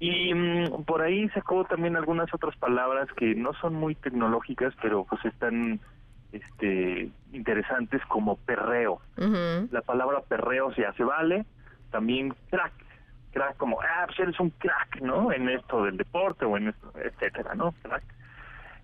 Y 0.00 0.32
mm, 0.32 0.84
por 0.84 1.02
ahí 1.02 1.28
sacó 1.30 1.64
también 1.64 1.96
algunas 1.96 2.32
otras 2.32 2.56
palabras 2.56 3.08
que 3.16 3.34
no 3.34 3.52
son 3.54 3.74
muy 3.74 3.94
tecnológicas, 3.94 4.74
pero 4.80 5.04
pues 5.04 5.24
están 5.26 5.78
este 6.32 7.10
interesantes 7.32 8.00
como 8.06 8.36
perreo. 8.36 9.00
La 9.70 9.82
palabra 9.82 10.22
perreo 10.26 10.72
se 10.74 10.86
hace 10.86 11.04
vale, 11.04 11.44
también 11.90 12.34
crack, 12.50 12.72
crack 13.32 13.56
como, 13.56 13.80
ah, 13.80 14.04
pues 14.06 14.18
eres 14.20 14.40
un 14.40 14.50
crack, 14.50 15.00
¿no? 15.00 15.32
En 15.32 15.48
esto 15.48 15.84
del 15.84 15.96
deporte 15.96 16.44
o 16.44 16.56
en 16.56 16.68
esto, 16.68 16.92
etcétera, 16.98 17.54
¿no? 17.54 17.72
Crack. 17.82 18.02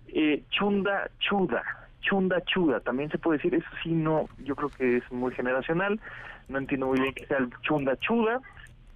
Eh, 0.09 0.43
chunda, 0.49 1.09
chuda, 1.19 1.63
chunda, 2.01 2.41
chuda, 2.41 2.79
también 2.79 3.09
se 3.09 3.17
puede 3.17 3.37
decir, 3.37 3.55
eso 3.55 3.69
sí, 3.83 3.91
no, 3.91 4.27
yo 4.39 4.55
creo 4.55 4.69
que 4.69 4.97
es 4.97 5.11
muy 5.11 5.33
generacional, 5.33 5.99
no 6.47 6.57
entiendo 6.57 6.87
muy 6.87 6.99
bien 6.99 7.13
que 7.13 7.25
sea 7.25 7.37
el 7.37 7.49
chunda, 7.61 7.97
chuda. 7.97 8.39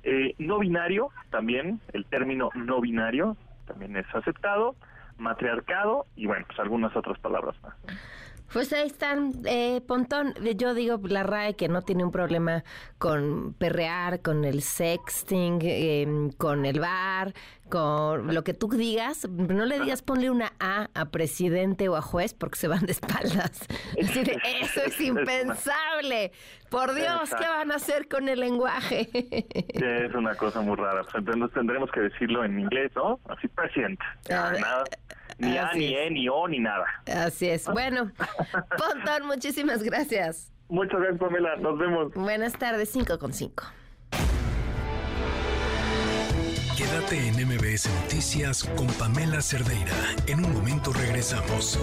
Eh, 0.03 0.33
no 0.39 0.57
binario, 0.57 1.09
también, 1.29 1.79
el 1.93 2.05
término 2.05 2.49
no 2.55 2.81
binario, 2.81 3.37
también 3.67 3.95
es 3.97 4.05
aceptado, 4.15 4.75
matriarcado 5.17 6.07
y 6.15 6.25
bueno, 6.25 6.45
pues 6.47 6.59
algunas 6.59 6.95
otras 6.95 7.19
palabras 7.19 7.55
más. 7.61 7.75
Pues 8.53 8.73
ahí 8.73 8.87
están, 8.87 9.31
eh, 9.45 9.81
Pontón. 9.87 10.33
Yo 10.57 10.73
digo 10.73 10.99
la 11.03 11.23
RAE 11.23 11.55
que 11.55 11.69
no 11.69 11.83
tiene 11.83 12.03
un 12.03 12.11
problema 12.11 12.63
con 12.97 13.53
perrear, 13.53 14.21
con 14.21 14.43
el 14.43 14.61
sexting, 14.61 15.59
em, 15.61 16.31
con 16.31 16.65
el 16.65 16.81
bar, 16.81 17.33
con 17.69 18.33
lo 18.33 18.43
que 18.43 18.53
tú 18.53 18.67
digas. 18.67 19.27
No 19.29 19.65
le 19.65 19.79
digas 19.79 20.01
ponle 20.01 20.29
una 20.29 20.51
A 20.59 20.89
a 20.93 21.05
presidente 21.05 21.87
o 21.87 21.95
a 21.95 22.01
juez 22.01 22.33
porque 22.33 22.57
se 22.57 22.67
van 22.67 22.85
de 22.85 22.91
espaldas. 22.91 23.67
Es 23.97 24.07
decir, 24.07 24.37
eso 24.61 24.81
es 24.85 24.99
impensable. 24.99 26.33
Por 26.69 26.93
Dios, 26.93 27.29
¿qué 27.37 27.47
van 27.47 27.71
a 27.71 27.75
hacer 27.75 28.09
con 28.09 28.27
el 28.27 28.41
lenguaje? 28.41 29.09
es 29.13 30.13
una 30.13 30.35
cosa 30.35 30.59
muy 30.61 30.75
rara. 30.75 31.03
Entonces 31.13 31.53
tendremos 31.53 31.89
que 31.91 32.01
decirlo 32.01 32.43
en 32.43 32.59
inglés, 32.59 32.91
¿no? 32.95 33.19
Así, 33.29 33.47
presidente. 33.47 34.03
Ah, 34.29 34.51
nada 34.59 34.83
ni 35.41 35.57
A, 35.57 35.73
ni 35.73 35.93
E, 35.95 36.09
ni 36.09 36.29
O, 36.29 36.47
ni 36.47 36.59
nada. 36.59 36.85
Así 37.07 37.49
es. 37.49 37.65
Bueno, 37.67 38.11
Pontón, 38.77 39.27
muchísimas 39.27 39.83
gracias. 39.83 40.51
Muchas 40.69 40.99
gracias, 40.99 41.19
Pamela. 41.19 41.55
Nos 41.57 41.77
vemos. 41.77 42.13
Buenas 42.13 42.53
tardes, 42.53 42.89
5 42.89 43.19
con 43.19 43.33
5. 43.33 43.63
Quédate 46.77 47.27
en 47.27 47.35
MBS 47.47 47.89
Noticias 48.03 48.63
con 48.63 48.87
Pamela 48.87 49.41
Cerdeira. 49.41 49.93
En 50.27 50.45
un 50.45 50.53
momento 50.53 50.93
regresamos. 50.93 51.79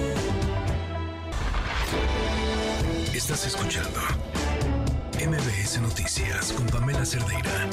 Estás 3.14 3.46
escuchando 3.46 4.00
MBS 5.14 5.80
Noticias 5.80 6.52
con 6.52 6.66
Pamela 6.66 7.04
Cerdeira 7.04 7.68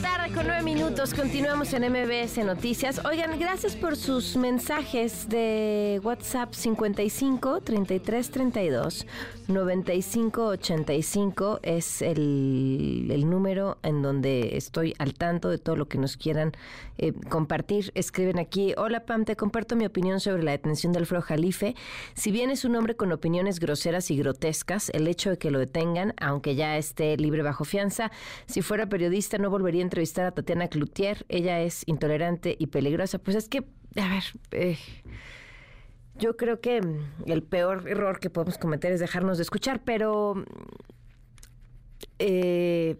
tarde 0.00 0.27
con 0.34 0.46
nueve 0.46 0.62
minutos. 0.62 1.14
Continuamos 1.14 1.72
en 1.72 1.90
MBS 1.90 2.38
Noticias. 2.44 3.04
Oigan, 3.04 3.38
gracias 3.38 3.76
por 3.76 3.96
sus 3.96 4.36
mensajes 4.36 5.28
de 5.28 6.00
WhatsApp 6.02 6.52
55 6.52 7.60
33 7.60 8.30
32 8.30 9.06
95 9.46 10.46
85 10.46 11.60
es 11.62 12.02
el, 12.02 13.08
el 13.10 13.30
número 13.30 13.78
en 13.82 14.02
donde 14.02 14.56
estoy 14.56 14.94
al 14.98 15.14
tanto 15.14 15.48
de 15.48 15.58
todo 15.58 15.76
lo 15.76 15.88
que 15.88 15.98
nos 15.98 16.16
quieran 16.16 16.52
eh, 16.98 17.12
compartir. 17.28 17.92
Escriben 17.94 18.38
aquí, 18.38 18.74
hola 18.76 19.06
Pam, 19.06 19.24
te 19.24 19.36
comparto 19.36 19.76
mi 19.76 19.86
opinión 19.86 20.18
sobre 20.18 20.42
la 20.42 20.50
detención 20.50 20.92
del 20.92 21.02
Alfredo 21.02 21.22
Jalife. 21.22 21.76
Si 22.14 22.32
bien 22.32 22.50
es 22.50 22.64
un 22.64 22.74
hombre 22.74 22.96
con 22.96 23.12
opiniones 23.12 23.60
groseras 23.60 24.10
y 24.10 24.16
grotescas, 24.16 24.90
el 24.90 25.06
hecho 25.06 25.30
de 25.30 25.38
que 25.38 25.52
lo 25.52 25.60
detengan, 25.60 26.12
aunque 26.20 26.56
ya 26.56 26.76
esté 26.76 27.16
libre 27.16 27.42
bajo 27.42 27.64
fianza, 27.64 28.10
si 28.46 28.62
fuera 28.62 28.88
periodista 28.88 29.38
no 29.38 29.48
volvería 29.48 29.82
a 29.82 29.84
entrevistar 29.84 30.17
a 30.26 30.32
Tatiana 30.32 30.68
Cloutier. 30.68 31.24
Ella 31.28 31.60
es 31.60 31.82
intolerante 31.86 32.56
y 32.58 32.66
peligrosa. 32.68 33.18
Pues 33.18 33.36
es 33.36 33.48
que, 33.48 33.64
a 33.96 34.08
ver... 34.08 34.24
Eh, 34.52 34.78
yo 36.18 36.36
creo 36.36 36.60
que 36.60 36.80
el 37.26 37.42
peor 37.44 37.88
error 37.88 38.18
que 38.18 38.28
podemos 38.28 38.58
cometer 38.58 38.92
es 38.92 38.98
dejarnos 38.98 39.38
de 39.38 39.42
escuchar, 39.42 39.82
pero 39.84 40.34
eh, 42.18 42.96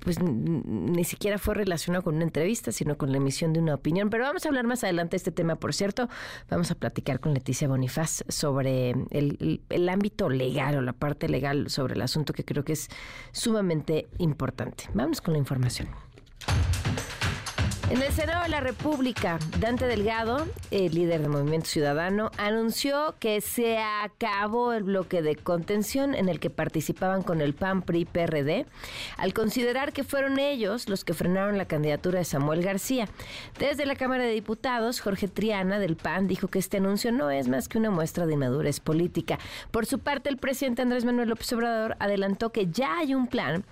pues 0.00 0.20
ni 0.20 1.04
siquiera 1.04 1.38
fue 1.38 1.54
relacionado 1.54 2.02
con 2.02 2.16
una 2.16 2.24
entrevista, 2.24 2.72
sino 2.72 2.98
con 2.98 3.12
la 3.12 3.18
emisión 3.18 3.52
de 3.52 3.60
una 3.60 3.74
opinión. 3.74 4.10
Pero 4.10 4.24
vamos 4.24 4.44
a 4.44 4.48
hablar 4.48 4.66
más 4.66 4.82
adelante 4.82 5.12
de 5.12 5.18
este 5.18 5.30
tema, 5.30 5.56
por 5.56 5.72
cierto. 5.72 6.08
Vamos 6.50 6.70
a 6.70 6.74
platicar 6.74 7.20
con 7.20 7.34
Leticia 7.34 7.68
Bonifaz 7.68 8.24
sobre 8.28 8.90
el, 9.10 9.62
el 9.68 9.88
ámbito 9.88 10.28
legal 10.28 10.76
o 10.76 10.82
la 10.82 10.92
parte 10.92 11.28
legal 11.28 11.70
sobre 11.70 11.94
el 11.94 12.02
asunto 12.02 12.32
que 12.32 12.44
creo 12.44 12.64
que 12.64 12.72
es 12.72 12.88
sumamente 13.32 14.08
importante. 14.18 14.84
Vamos 14.94 15.20
con 15.20 15.34
la 15.34 15.38
información. 15.38 15.88
En 17.90 18.02
el 18.02 18.12
Senado 18.12 18.42
de 18.42 18.50
la 18.50 18.60
República, 18.60 19.38
Dante 19.60 19.86
Delgado, 19.86 20.46
el 20.70 20.94
líder 20.94 21.22
del 21.22 21.30
Movimiento 21.30 21.68
Ciudadano, 21.68 22.30
anunció 22.36 23.14
que 23.18 23.40
se 23.40 23.78
acabó 23.78 24.74
el 24.74 24.82
bloque 24.82 25.22
de 25.22 25.36
contención 25.36 26.14
en 26.14 26.28
el 26.28 26.38
que 26.38 26.50
participaban 26.50 27.22
con 27.22 27.40
el 27.40 27.54
PAN, 27.54 27.80
PRI, 27.80 28.04
PRD, 28.04 28.66
al 29.16 29.32
considerar 29.32 29.94
que 29.94 30.04
fueron 30.04 30.38
ellos 30.38 30.90
los 30.90 31.02
que 31.02 31.14
frenaron 31.14 31.56
la 31.56 31.64
candidatura 31.64 32.18
de 32.18 32.26
Samuel 32.26 32.62
García. 32.62 33.08
Desde 33.58 33.86
la 33.86 33.96
Cámara 33.96 34.24
de 34.24 34.32
Diputados, 34.32 35.00
Jorge 35.00 35.26
Triana 35.26 35.78
del 35.78 35.96
PAN 35.96 36.28
dijo 36.28 36.48
que 36.48 36.58
este 36.58 36.76
anuncio 36.76 37.10
no 37.10 37.30
es 37.30 37.48
más 37.48 37.68
que 37.68 37.78
una 37.78 37.90
muestra 37.90 38.26
de 38.26 38.34
inmadurez 38.34 38.80
política. 38.80 39.38
Por 39.70 39.86
su 39.86 39.98
parte, 39.98 40.28
el 40.28 40.36
presidente 40.36 40.82
Andrés 40.82 41.06
Manuel 41.06 41.30
López 41.30 41.50
Obrador 41.54 41.96
adelantó 42.00 42.52
que 42.52 42.66
ya 42.66 42.98
hay 42.98 43.14
un 43.14 43.28
plan 43.28 43.64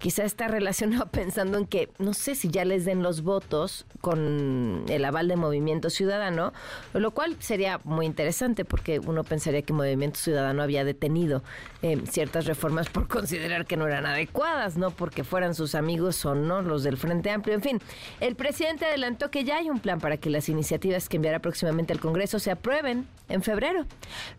quizá 0.00 0.24
está 0.24 0.48
relacionado 0.48 1.06
pensando 1.12 1.58
en 1.58 1.66
que 1.66 1.90
no 1.98 2.14
sé 2.14 2.34
si 2.34 2.48
ya 2.48 2.64
les 2.64 2.84
den 2.84 3.02
los 3.02 3.22
votos 3.22 3.86
con 4.00 4.84
el 4.88 5.04
aval 5.04 5.28
de 5.28 5.36
Movimiento 5.36 5.90
Ciudadano, 5.90 6.52
lo 6.94 7.10
cual 7.12 7.36
sería 7.38 7.80
muy 7.84 8.06
interesante 8.06 8.64
porque 8.64 8.98
uno 8.98 9.22
pensaría 9.22 9.62
que 9.62 9.72
Movimiento 9.72 10.18
Ciudadano 10.18 10.62
había 10.62 10.84
detenido 10.84 11.44
eh, 11.82 12.02
ciertas 12.10 12.46
reformas 12.46 12.88
por 12.88 13.06
considerar 13.20 13.66
que 13.66 13.76
no 13.76 13.86
eran 13.86 14.06
adecuadas, 14.06 14.76
no 14.76 14.90
porque 14.90 15.22
fueran 15.22 15.54
sus 15.54 15.74
amigos 15.74 16.24
o 16.24 16.34
no 16.34 16.62
los 16.62 16.82
del 16.82 16.96
Frente 16.96 17.30
Amplio. 17.30 17.54
En 17.54 17.62
fin, 17.62 17.80
el 18.20 18.34
presidente 18.34 18.86
adelantó 18.86 19.30
que 19.30 19.44
ya 19.44 19.58
hay 19.58 19.70
un 19.70 19.78
plan 19.78 20.00
para 20.00 20.16
que 20.16 20.30
las 20.30 20.48
iniciativas 20.48 21.08
que 21.08 21.16
enviará 21.16 21.38
próximamente 21.40 21.92
al 21.92 22.00
Congreso 22.00 22.38
se 22.38 22.50
aprueben 22.50 23.06
en 23.28 23.42
febrero. 23.42 23.84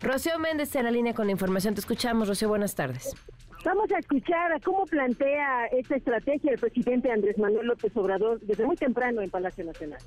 Rocío 0.00 0.38
Méndez 0.40 0.74
en 0.74 0.84
la 0.84 0.90
línea 0.90 1.14
con 1.14 1.26
la 1.26 1.32
información. 1.32 1.74
Te 1.74 1.80
escuchamos, 1.80 2.28
Rocío. 2.28 2.48
Buenas 2.48 2.74
tardes. 2.74 3.14
Vamos 3.64 3.92
a 3.92 3.98
escuchar 3.98 4.52
a 4.52 4.58
cómo 4.58 4.84
plantea 4.86 5.66
esta 5.66 5.96
estrategia 5.96 6.52
el 6.52 6.58
presidente 6.58 7.12
Andrés 7.12 7.38
Manuel 7.38 7.68
López 7.68 7.96
Obrador 7.96 8.40
desde 8.40 8.66
muy 8.66 8.76
temprano 8.76 9.22
en 9.22 9.30
Palacio 9.30 9.64
Nacional. 9.64 10.00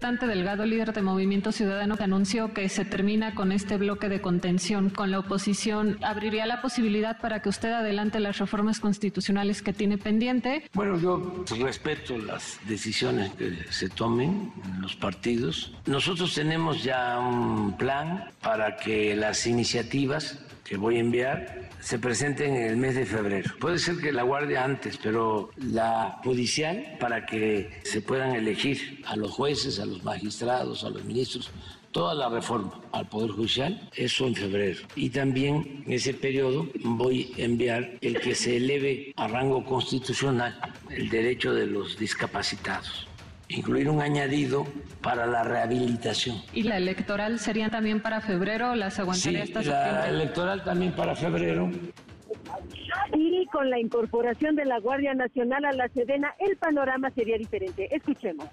Dante 0.00 0.26
Delgado, 0.26 0.64
líder 0.64 0.94
de 0.94 1.02
Movimiento 1.02 1.52
Ciudadano, 1.52 1.96
que 1.96 2.04
anunció 2.04 2.54
que 2.54 2.68
se 2.70 2.86
termina 2.86 3.34
con 3.34 3.52
este 3.52 3.76
bloque 3.76 4.08
de 4.08 4.22
contención 4.22 4.88
con 4.88 5.10
la 5.10 5.18
oposición, 5.18 5.98
¿abriría 6.02 6.46
la 6.46 6.62
posibilidad 6.62 7.20
para 7.20 7.42
que 7.42 7.50
usted 7.50 7.70
adelante 7.70 8.18
las 8.18 8.38
reformas 8.38 8.80
constitucionales 8.80 9.60
que 9.60 9.74
tiene 9.74 9.98
pendiente? 9.98 10.64
Bueno, 10.72 10.98
yo 10.98 11.44
respeto 11.62 12.16
las 12.16 12.58
decisiones 12.66 13.30
que 13.34 13.52
se 13.70 13.90
tomen 13.90 14.52
en 14.64 14.80
los 14.80 14.96
partidos. 14.96 15.74
Nosotros 15.84 16.34
tenemos 16.34 16.82
ya 16.82 17.18
un 17.20 17.76
plan 17.76 18.30
para 18.42 18.76
que 18.76 19.14
las 19.14 19.46
iniciativas 19.46 20.42
que 20.64 20.78
voy 20.78 20.96
a 20.96 21.00
enviar 21.00 21.69
se 21.80 21.98
presenten 21.98 22.54
en 22.56 22.70
el 22.70 22.76
mes 22.76 22.94
de 22.94 23.06
febrero. 23.06 23.50
Puede 23.58 23.78
ser 23.78 23.96
que 23.96 24.12
la 24.12 24.22
guardia 24.22 24.64
antes, 24.64 24.98
pero 25.02 25.50
la 25.56 26.20
judicial 26.24 26.96
para 27.00 27.26
que 27.26 27.70
se 27.84 28.00
puedan 28.00 28.34
elegir 28.34 29.02
a 29.06 29.16
los 29.16 29.32
jueces, 29.32 29.80
a 29.80 29.86
los 29.86 30.04
magistrados, 30.04 30.84
a 30.84 30.90
los 30.90 31.04
ministros, 31.04 31.50
toda 31.92 32.14
la 32.14 32.28
reforma 32.28 32.80
al 32.92 33.08
Poder 33.08 33.30
Judicial, 33.30 33.88
eso 33.96 34.26
en 34.26 34.34
febrero. 34.34 34.80
Y 34.94 35.10
también 35.10 35.82
en 35.86 35.92
ese 35.92 36.14
periodo 36.14 36.68
voy 36.84 37.32
a 37.38 37.42
enviar 37.42 37.98
el 38.00 38.20
que 38.20 38.34
se 38.34 38.56
eleve 38.58 39.12
a 39.16 39.28
rango 39.28 39.64
constitucional 39.64 40.56
el 40.90 41.08
derecho 41.08 41.52
de 41.52 41.66
los 41.66 41.98
discapacitados 41.98 43.09
incluir 43.50 43.88
un 43.88 44.00
añadido 44.00 44.66
para 45.02 45.26
la 45.26 45.42
rehabilitación. 45.42 46.36
¿Y 46.52 46.62
la 46.62 46.76
electoral 46.76 47.38
sería 47.38 47.68
también 47.68 48.00
para 48.00 48.20
febrero 48.20 48.70
o 48.70 48.74
las 48.74 48.98
aguantaría 48.98 49.46
sí, 49.46 49.52
La 49.64 50.08
electoral 50.08 50.64
también 50.64 50.92
para 50.92 51.14
febrero. 51.14 51.70
Y 53.12 53.46
con 53.46 53.70
la 53.70 53.78
incorporación 53.78 54.54
de 54.56 54.64
la 54.64 54.78
Guardia 54.78 55.14
Nacional 55.14 55.64
a 55.64 55.72
la 55.72 55.88
Sedena, 55.88 56.34
el 56.38 56.56
panorama 56.56 57.10
sería 57.10 57.36
diferente. 57.36 57.94
Escuchemos. 57.94 58.46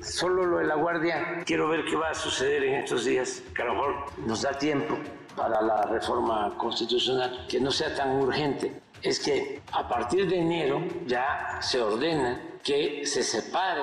Solo 0.00 0.46
lo 0.46 0.58
de 0.58 0.66
la 0.66 0.76
Guardia, 0.76 1.42
quiero 1.44 1.68
ver 1.68 1.84
qué 1.84 1.96
va 1.96 2.10
a 2.10 2.14
suceder 2.14 2.62
en 2.62 2.74
estos 2.74 3.04
días, 3.04 3.42
que 3.54 3.62
a 3.62 3.66
lo 3.66 3.74
mejor 3.74 3.94
nos 4.26 4.42
da 4.42 4.52
tiempo 4.52 4.96
para 5.36 5.60
la 5.60 5.82
reforma 5.82 6.54
constitucional 6.56 7.46
que 7.48 7.60
no 7.60 7.70
sea 7.70 7.94
tan 7.94 8.10
urgente 8.16 8.80
es 9.02 9.20
que 9.20 9.60
a 9.72 9.88
partir 9.88 10.28
de 10.28 10.38
enero 10.38 10.82
ya 11.06 11.58
se 11.60 11.80
ordena 11.80 12.40
que 12.62 13.06
se 13.06 13.22
separe 13.22 13.82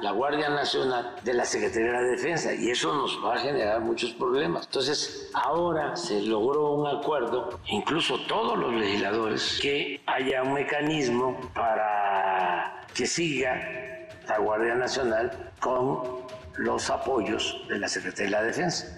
la 0.00 0.10
Guardia 0.10 0.48
Nacional 0.48 1.16
de 1.22 1.34
la 1.34 1.44
Secretaría 1.44 1.92
de 2.00 2.10
Defensa 2.10 2.54
y 2.54 2.70
eso 2.70 2.94
nos 2.94 3.22
va 3.24 3.34
a 3.34 3.38
generar 3.38 3.80
muchos 3.80 4.12
problemas. 4.12 4.66
Entonces, 4.66 5.30
ahora 5.34 5.96
se 5.96 6.22
logró 6.22 6.72
un 6.72 6.86
acuerdo, 6.86 7.60
incluso 7.66 8.18
todos 8.26 8.58
los 8.58 8.72
legisladores, 8.72 9.58
que 9.60 10.00
haya 10.06 10.42
un 10.42 10.54
mecanismo 10.54 11.38
para 11.54 12.86
que 12.94 13.06
siga 13.06 14.08
la 14.28 14.38
Guardia 14.38 14.74
Nacional 14.74 15.52
con 15.60 16.24
los 16.56 16.88
apoyos 16.90 17.60
de 17.68 17.78
la 17.78 17.88
Secretaría 17.88 18.24
de 18.24 18.30
la 18.30 18.42
Defensa. 18.42 18.96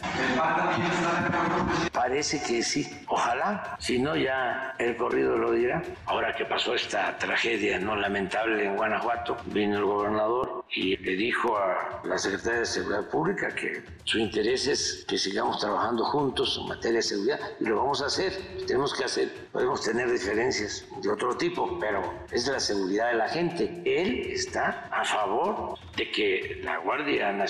Parece 1.92 2.42
que 2.42 2.62
sí, 2.62 3.04
ojalá, 3.08 3.76
si 3.78 3.98
no 3.98 4.16
ya 4.16 4.74
el 4.78 4.96
corrido 4.96 5.36
lo 5.38 5.52
dirá. 5.52 5.82
Ahora 6.06 6.34
que 6.34 6.44
pasó 6.44 6.74
esta 6.74 7.16
tragedia 7.18 7.78
no 7.78 7.96
lamentable 7.96 8.66
en 8.66 8.76
Guanajuato, 8.76 9.36
vino 9.46 9.78
el 9.78 9.84
gobernador 9.84 10.64
y 10.70 10.96
le 10.98 11.16
dijo 11.16 11.56
a 11.56 12.00
la 12.04 12.18
Secretaría 12.18 12.60
de 12.60 12.66
Seguridad 12.66 13.08
Pública 13.08 13.48
que 13.48 13.82
su 14.04 14.18
interés 14.18 14.66
es 14.66 15.04
que 15.08 15.16
sigamos 15.16 15.58
trabajando 15.58 16.04
juntos 16.04 16.58
en 16.60 16.68
materia 16.68 16.98
de 16.98 17.02
seguridad 17.02 17.40
y 17.60 17.64
lo 17.64 17.76
vamos 17.76 18.02
a 18.02 18.06
hacer, 18.06 18.32
tenemos 18.66 18.92
que 18.94 19.04
hacer, 19.04 19.32
podemos 19.52 19.82
tener 19.82 20.10
diferencias 20.10 20.84
de 21.00 21.08
otro 21.08 21.36
tipo, 21.36 21.78
pero 21.80 22.02
es 22.30 22.46
la 22.46 22.60
seguridad 22.60 23.08
de 23.08 23.14
la 23.14 23.28
gente. 23.28 23.82
Él 23.84 24.32
está 24.32 24.88
a 24.92 25.04
favor 25.04 25.78
de 25.96 26.10
que 26.10 26.60
la 26.62 26.78
Guardia 26.78 27.32
Nacional 27.32 27.45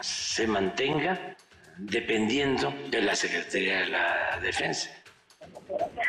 se 0.00 0.46
mantenga 0.46 1.36
dependiendo 1.78 2.72
de 2.90 3.02
la 3.02 3.14
Secretaría 3.14 3.80
de 3.80 3.86
la 3.88 4.38
Defensa. 4.42 4.90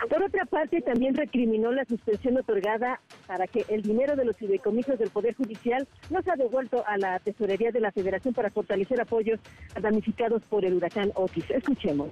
Por 0.09 0.23
otra 0.23 0.45
parte, 0.45 0.81
también 0.81 1.15
recriminó 1.15 1.71
la 1.71 1.85
suspensión 1.85 2.37
otorgada 2.37 2.99
para 3.27 3.47
que 3.47 3.63
el 3.69 3.81
dinero 3.81 4.15
de 4.15 4.25
los 4.25 4.35
fideicomisos 4.35 4.97
del 4.97 5.09
Poder 5.09 5.35
Judicial 5.35 5.87
no 6.09 6.21
sea 6.23 6.35
devuelto 6.35 6.83
a 6.87 6.97
la 6.97 7.19
Tesorería 7.19 7.71
de 7.71 7.79
la 7.79 7.91
Federación 7.91 8.33
para 8.33 8.49
fortalecer 8.49 8.99
apoyos 8.99 9.39
damnificados 9.79 10.41
por 10.43 10.65
el 10.65 10.73
huracán 10.73 11.11
Otis. 11.15 11.45
Escuchemos. 11.49 12.09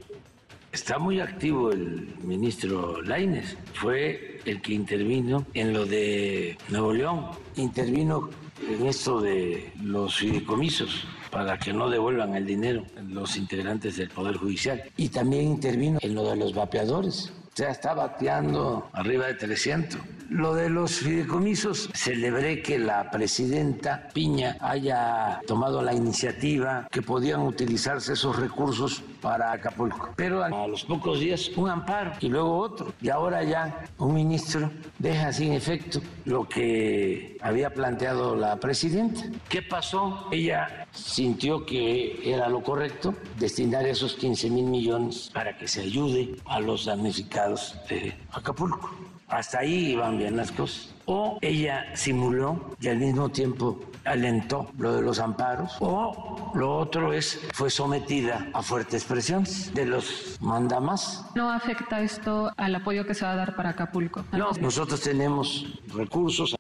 Está 0.72 1.00
muy 1.00 1.20
activo 1.20 1.72
el 1.72 2.14
ministro 2.24 3.02
Laines. 3.02 3.58
Fue 3.74 4.40
el 4.46 4.62
que 4.62 4.74
intervino 4.74 5.46
en 5.56 5.74
lo 5.74 5.86
de 5.86 6.58
Nuevo 6.70 6.94
León. 6.94 7.26
Intervino 7.56 8.30
en 8.70 8.86
esto 8.86 9.20
de 9.20 9.72
los 9.82 10.16
fideicomisos 10.16 11.08
para 11.32 11.58
que 11.58 11.74
no 11.74 11.90
devuelvan 11.90 12.36
el 12.36 12.46
dinero 12.46 12.86
los 13.08 13.38
integrantes 13.38 13.98
del 13.98 14.10
Poder 14.10 14.38
Judicial. 14.38 14.84
Y 14.98 15.10
también 15.10 15.46
intervino 15.46 16.00
en 16.02 16.16
lo 16.16 16.30
de 16.30 16.36
los 16.36 16.54
vapeadores. 16.54 17.32
O 17.54 17.62
sea, 17.62 17.72
está 17.72 17.94
bateando 17.94 18.90
arriba 18.94 19.28
de 19.28 19.34
300. 19.34 20.00
Lo 20.30 20.54
de 20.54 20.70
los 20.70 21.00
fideicomisos, 21.00 21.90
celebré 21.94 22.62
que 22.62 22.78
la 22.78 23.10
presidenta 23.10 24.08
Piña 24.14 24.58
haya 24.62 25.42
tomado 25.48 25.82
la 25.82 25.94
iniciativa 25.94 26.88
que 26.92 27.02
podían 27.02 27.42
utilizarse 27.42 28.14
esos 28.14 28.38
recursos 28.38 29.02
para 29.22 29.52
Acapulco. 29.52 30.10
Pero 30.16 30.44
a 30.44 30.68
los 30.68 30.84
pocos 30.84 31.20
días 31.20 31.50
un 31.56 31.70
amparo 31.70 32.14
y 32.20 32.28
luego 32.28 32.58
otro. 32.58 32.94
Y 33.02 33.10
ahora 33.10 33.44
ya 33.44 33.86
un 33.98 34.14
ministro 34.14 34.72
deja 34.98 35.32
sin 35.34 35.54
efecto 35.54 36.02
lo 36.26 36.48
que 36.48 37.38
había 37.42 37.74
planteado 37.74 38.36
la 38.36 38.60
presidenta. 38.60 39.22
¿Qué 39.48 39.62
pasó? 39.62 40.28
Ella 40.32 40.88
sintió 40.92 41.66
que 41.66 42.20
era 42.24 42.50
lo 42.50 42.64
correcto 42.64 43.14
destinar 43.38 43.86
esos 43.86 44.16
15 44.16 44.50
mil 44.50 44.66
millones 44.66 45.32
para 45.34 45.58
que 45.58 45.68
se 45.68 45.82
ayude 45.82 46.36
a 46.46 46.60
los 46.60 46.86
damnificados 46.86 47.76
de 47.90 48.14
Acapulco. 48.32 48.92
Hasta 49.28 49.60
ahí 49.60 49.92
iban 49.92 50.18
bien 50.18 50.38
las 50.38 50.52
cosas. 50.52 50.94
O 51.06 51.38
ella 51.42 51.86
simuló 51.96 52.76
y 52.82 52.88
al 52.88 52.98
mismo 52.98 53.30
tiempo 53.30 53.80
alentó 54.10 54.72
lo 54.78 54.96
de 54.96 55.02
los 55.02 55.20
amparos. 55.20 55.78
O 55.80 56.52
lo 56.56 56.78
otro 56.78 57.14
es, 57.14 57.40
fue 57.54 57.70
sometida 57.70 58.48
a 58.54 58.62
fuertes 58.62 59.06
presiones 59.06 59.74
de 59.74 59.86
los 59.86 60.38
mandamás. 60.42 61.26
¿No 61.36 61.52
afecta 61.52 62.02
esto 62.02 62.52
al 62.58 62.76
apoyo 62.76 63.06
que 63.06 63.14
se 63.14 63.26
va 63.26 63.34
a 63.34 63.36
dar 63.36 63.56
para 63.56 63.70
Acapulco? 63.70 64.26
No, 64.32 64.52
nosotros 64.60 65.02
tenemos 65.02 65.80
recursos. 65.94 66.56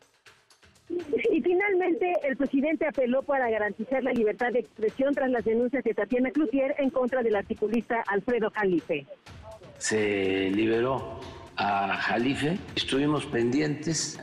Y 0.90 1.42
finalmente, 1.42 2.14
el 2.24 2.38
presidente 2.38 2.88
apeló 2.88 3.24
para 3.24 3.50
garantizar 3.50 4.04
la 4.04 4.12
libertad 4.12 4.52
de 4.52 4.60
expresión 4.60 5.14
tras 5.14 5.30
las 5.30 5.44
denuncias 5.44 5.84
de 5.84 5.94
Tatiana 5.94 6.32
Cloutier 6.32 6.76
en 6.78 6.90
contra 6.90 7.24
del 7.24 7.36
articulista 7.36 8.04
Alfredo 8.08 8.52
Jalife. 8.52 9.08
Se 9.78 10.52
liberó 10.52 11.20
a 11.56 11.96
Jalife. 11.96 12.58
Estuvimos 12.76 13.26
pendientes 13.26 14.20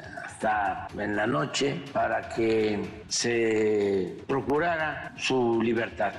en 0.98 1.16
la 1.16 1.26
noche 1.26 1.80
para 1.92 2.28
que 2.28 3.02
se 3.08 4.16
procurara 4.26 5.14
su 5.16 5.62
libertad. 5.62 6.12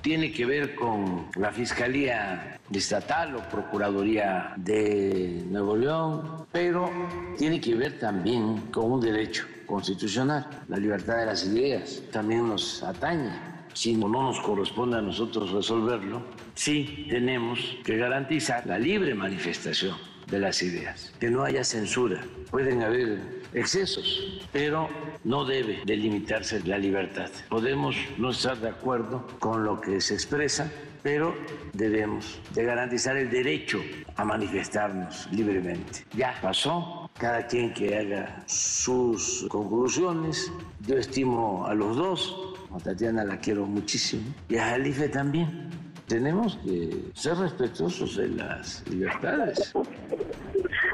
Tiene 0.00 0.32
que 0.32 0.46
ver 0.46 0.74
con 0.74 1.28
la 1.36 1.52
Fiscalía 1.52 2.58
Estatal 2.72 3.36
o 3.36 3.40
Procuraduría 3.48 4.54
de 4.56 5.44
Nuevo 5.46 5.76
León, 5.76 6.46
pero 6.50 6.90
tiene 7.36 7.60
que 7.60 7.74
ver 7.74 7.98
también 7.98 8.56
con 8.72 8.90
un 8.92 9.00
derecho 9.00 9.44
constitucional, 9.66 10.46
la 10.68 10.78
libertad 10.78 11.18
de 11.18 11.26
las 11.26 11.44
ideas. 11.44 12.02
También 12.10 12.48
nos 12.48 12.82
atañe 12.82 13.30
si 13.72 13.94
no 13.94 14.08
nos 14.08 14.40
corresponde 14.40 14.98
a 14.98 15.02
nosotros 15.02 15.52
resolverlo, 15.52 16.22
sí 16.54 17.06
tenemos 17.08 17.76
que 17.84 17.96
garantizar 17.96 18.66
la 18.66 18.78
libre 18.78 19.14
manifestación 19.14 19.96
de 20.26 20.38
las 20.38 20.62
ideas, 20.62 21.12
que 21.20 21.30
no 21.30 21.44
haya 21.44 21.64
censura. 21.64 22.20
Pueden 22.50 22.82
haber 22.82 23.39
excesos, 23.52 24.40
pero 24.52 24.88
no 25.24 25.44
debe 25.44 25.80
delimitarse 25.84 26.60
la 26.64 26.78
libertad. 26.78 27.30
Podemos 27.48 27.96
no 28.18 28.30
estar 28.30 28.58
de 28.58 28.68
acuerdo 28.68 29.26
con 29.38 29.64
lo 29.64 29.80
que 29.80 30.00
se 30.00 30.14
expresa, 30.14 30.70
pero 31.02 31.34
debemos 31.72 32.40
de 32.54 32.64
garantizar 32.64 33.16
el 33.16 33.30
derecho 33.30 33.80
a 34.16 34.24
manifestarnos 34.24 35.28
libremente. 35.32 36.04
Ya 36.14 36.38
pasó, 36.42 37.10
cada 37.18 37.46
quien 37.46 37.72
que 37.72 37.96
haga 37.96 38.42
sus 38.46 39.46
conclusiones. 39.48 40.52
Yo 40.86 40.96
estimo 40.96 41.66
a 41.66 41.74
los 41.74 41.96
dos, 41.96 42.54
a 42.74 42.78
Tatiana 42.78 43.24
la 43.24 43.38
quiero 43.38 43.66
muchísimo, 43.66 44.22
y 44.48 44.56
a 44.56 44.70
Jalife 44.70 45.08
también. 45.08 45.79
Tenemos 46.10 46.56
que 46.64 46.90
ser 47.14 47.36
respetuosos 47.36 48.16
de 48.16 48.30
las 48.30 48.82
libertades. 48.88 49.72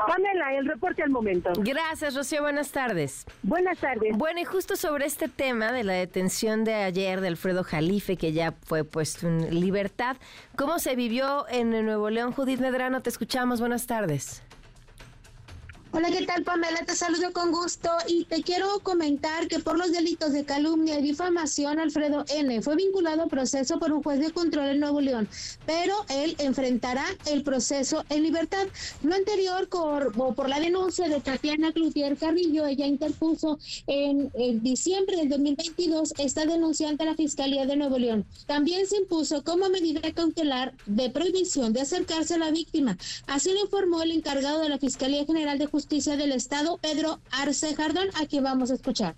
Pamela, 0.06 0.54
el 0.58 0.66
reporte 0.66 1.02
al 1.02 1.08
momento. 1.08 1.52
Gracias, 1.56 2.14
Rocío. 2.14 2.42
Buenas 2.42 2.70
tardes. 2.70 3.24
Buenas 3.42 3.78
tardes. 3.78 4.14
Bueno, 4.14 4.40
y 4.40 4.44
justo 4.44 4.76
sobre 4.76 5.06
este 5.06 5.28
tema 5.28 5.72
de 5.72 5.84
la 5.84 5.94
detención 5.94 6.64
de 6.64 6.74
ayer 6.74 7.22
de 7.22 7.28
Alfredo 7.28 7.64
Jalife, 7.64 8.18
que 8.18 8.34
ya 8.34 8.52
fue 8.66 8.84
puesto 8.84 9.26
en 9.26 9.58
libertad, 9.58 10.18
¿cómo 10.54 10.78
se 10.78 10.94
vivió 10.96 11.46
en 11.48 11.70
Nuevo 11.70 12.10
León? 12.10 12.32
Judith 12.32 12.60
Medrano, 12.60 13.00
te 13.00 13.08
escuchamos. 13.08 13.58
Buenas 13.58 13.86
tardes. 13.86 14.42
Hola, 15.96 16.10
¿qué 16.10 16.26
tal 16.26 16.42
Pamela? 16.42 16.84
Te 16.84 16.94
saludo 16.94 17.32
con 17.32 17.50
gusto 17.50 17.88
y 18.06 18.26
te 18.26 18.42
quiero 18.42 18.80
comentar 18.80 19.48
que 19.48 19.60
por 19.60 19.78
los 19.78 19.92
delitos 19.92 20.34
de 20.34 20.44
calumnia 20.44 20.98
y 20.98 21.02
difamación, 21.02 21.78
Alfredo 21.80 22.26
N. 22.28 22.60
fue 22.60 22.76
vinculado 22.76 23.22
a 23.22 23.26
proceso 23.28 23.78
por 23.78 23.92
un 23.92 24.02
juez 24.02 24.20
de 24.20 24.30
control 24.30 24.66
en 24.66 24.80
Nuevo 24.80 25.00
León, 25.00 25.26
pero 25.64 25.94
él 26.10 26.36
enfrentará 26.36 27.06
el 27.24 27.42
proceso 27.42 28.04
en 28.10 28.24
libertad. 28.24 28.66
Lo 29.02 29.14
anterior 29.14 29.70
por, 29.70 30.48
la 30.50 30.60
denuncia 30.60 31.08
de 31.08 31.18
Tatiana 31.18 31.72
Cloutier 31.72 32.18
Carrillo, 32.18 32.66
ella 32.66 32.86
interpuso 32.86 33.58
en, 33.86 34.30
en 34.34 34.62
diciembre 34.62 35.16
del 35.16 35.30
2022 35.30 36.12
esta 36.18 36.44
denuncia 36.44 36.90
ante 36.90 37.06
la 37.06 37.14
Fiscalía 37.14 37.64
de 37.64 37.74
Nuevo 37.74 37.98
León. 37.98 38.26
También 38.44 38.86
se 38.86 38.98
impuso 38.98 39.42
como 39.44 39.70
medida 39.70 40.02
cautelar 40.12 40.74
de 40.84 41.08
prohibición 41.08 41.72
de 41.72 41.80
acercarse 41.80 42.34
a 42.34 42.38
la 42.38 42.50
víctima. 42.50 42.98
Así 43.26 43.50
lo 43.54 43.60
informó 43.60 44.02
el 44.02 44.10
encargado 44.12 44.60
de 44.60 44.68
la 44.68 44.76
Fiscalía 44.76 45.24
General 45.24 45.56
de 45.56 45.64
Justicia 45.64 45.85
Justicia 45.86 46.16
del 46.16 46.32
Estado, 46.32 46.78
Pedro 46.78 47.20
Arce 47.30 47.72
Jardón, 47.76 48.08
a 48.20 48.26
quien 48.26 48.42
vamos 48.42 48.72
a 48.72 48.74
escuchar. 48.74 49.14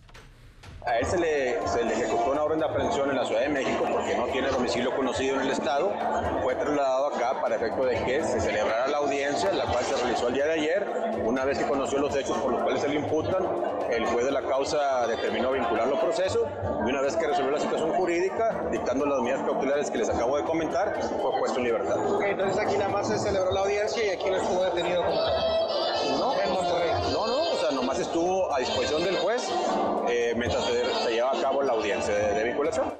A 0.84 0.98
él 0.98 1.06
se 1.06 1.18
le, 1.18 1.66
se 1.66 1.82
le, 1.82 1.94
ejecutó 1.94 2.32
una 2.32 2.42
orden 2.42 2.58
de 2.58 2.66
aprehensión 2.66 3.08
en 3.08 3.16
la 3.16 3.24
Ciudad 3.24 3.40
de 3.40 3.48
México 3.48 3.86
porque 3.90 4.14
no 4.14 4.26
tiene 4.26 4.48
domicilio 4.48 4.94
conocido 4.94 5.36
en 5.36 5.46
el 5.46 5.50
Estado. 5.50 5.90
Fue 6.42 6.54
trasladado 6.56 7.06
acá 7.06 7.40
para 7.40 7.56
efecto 7.56 7.86
de 7.86 7.94
que 8.04 8.22
se 8.22 8.38
celebrara 8.42 8.86
la 8.86 8.98
audiencia, 8.98 9.50
la 9.52 9.64
cual 9.64 9.82
se 9.82 9.96
realizó 9.96 10.28
el 10.28 10.34
día 10.34 10.44
de 10.44 10.52
ayer. 10.52 10.86
Una 11.24 11.46
vez 11.46 11.58
que 11.58 11.66
conoció 11.66 12.00
los 12.00 12.14
hechos 12.14 12.36
por 12.36 12.52
los 12.52 12.62
cuales 12.62 12.82
se 12.82 12.88
le 12.88 12.96
imputan, 12.96 13.46
el 13.90 14.04
juez 14.04 14.26
de 14.26 14.32
la 14.32 14.42
causa 14.42 15.06
determinó 15.06 15.52
vincularlo 15.52 15.94
al 15.94 16.00
proceso 16.02 16.46
y 16.86 16.90
una 16.90 17.00
vez 17.00 17.16
que 17.16 17.26
resolvió 17.26 17.50
la 17.50 17.60
situación 17.60 17.92
jurídica, 17.94 18.68
dictando 18.70 19.06
las 19.06 19.22
medidas 19.22 19.42
cautelares 19.42 19.90
que 19.90 19.96
les 19.96 20.10
acabo 20.10 20.36
de 20.36 20.44
comentar, 20.44 21.00
fue 21.00 21.38
puesto 21.38 21.60
en 21.60 21.64
libertad. 21.64 21.96
entonces 22.22 22.58
aquí 22.58 22.76
nada 22.76 22.90
más 22.90 23.08
se 23.08 23.18
celebró 23.18 23.52
la 23.52 23.60
audiencia 23.60 24.04
y 24.04 24.10
aquí 24.10 24.28
no 24.28 24.36
estuvo 24.36 24.62
detenido 24.64 25.02
como 25.02 25.16
No, 25.16 25.67
estuvo 28.08 28.54
a 28.54 28.58
disposición 28.58 29.04
del 29.04 29.16
juez 29.18 29.48
eh, 30.08 30.34
mientras 30.36 30.64
se, 30.64 30.84
se, 31.04 31.10
lleva 31.12 31.30
a 31.30 31.42
cabo 31.42 31.62
la 31.62 31.72
audiencia 31.72 32.14
de, 32.14 32.34
de 32.34 32.44
vinculación. 32.44 32.94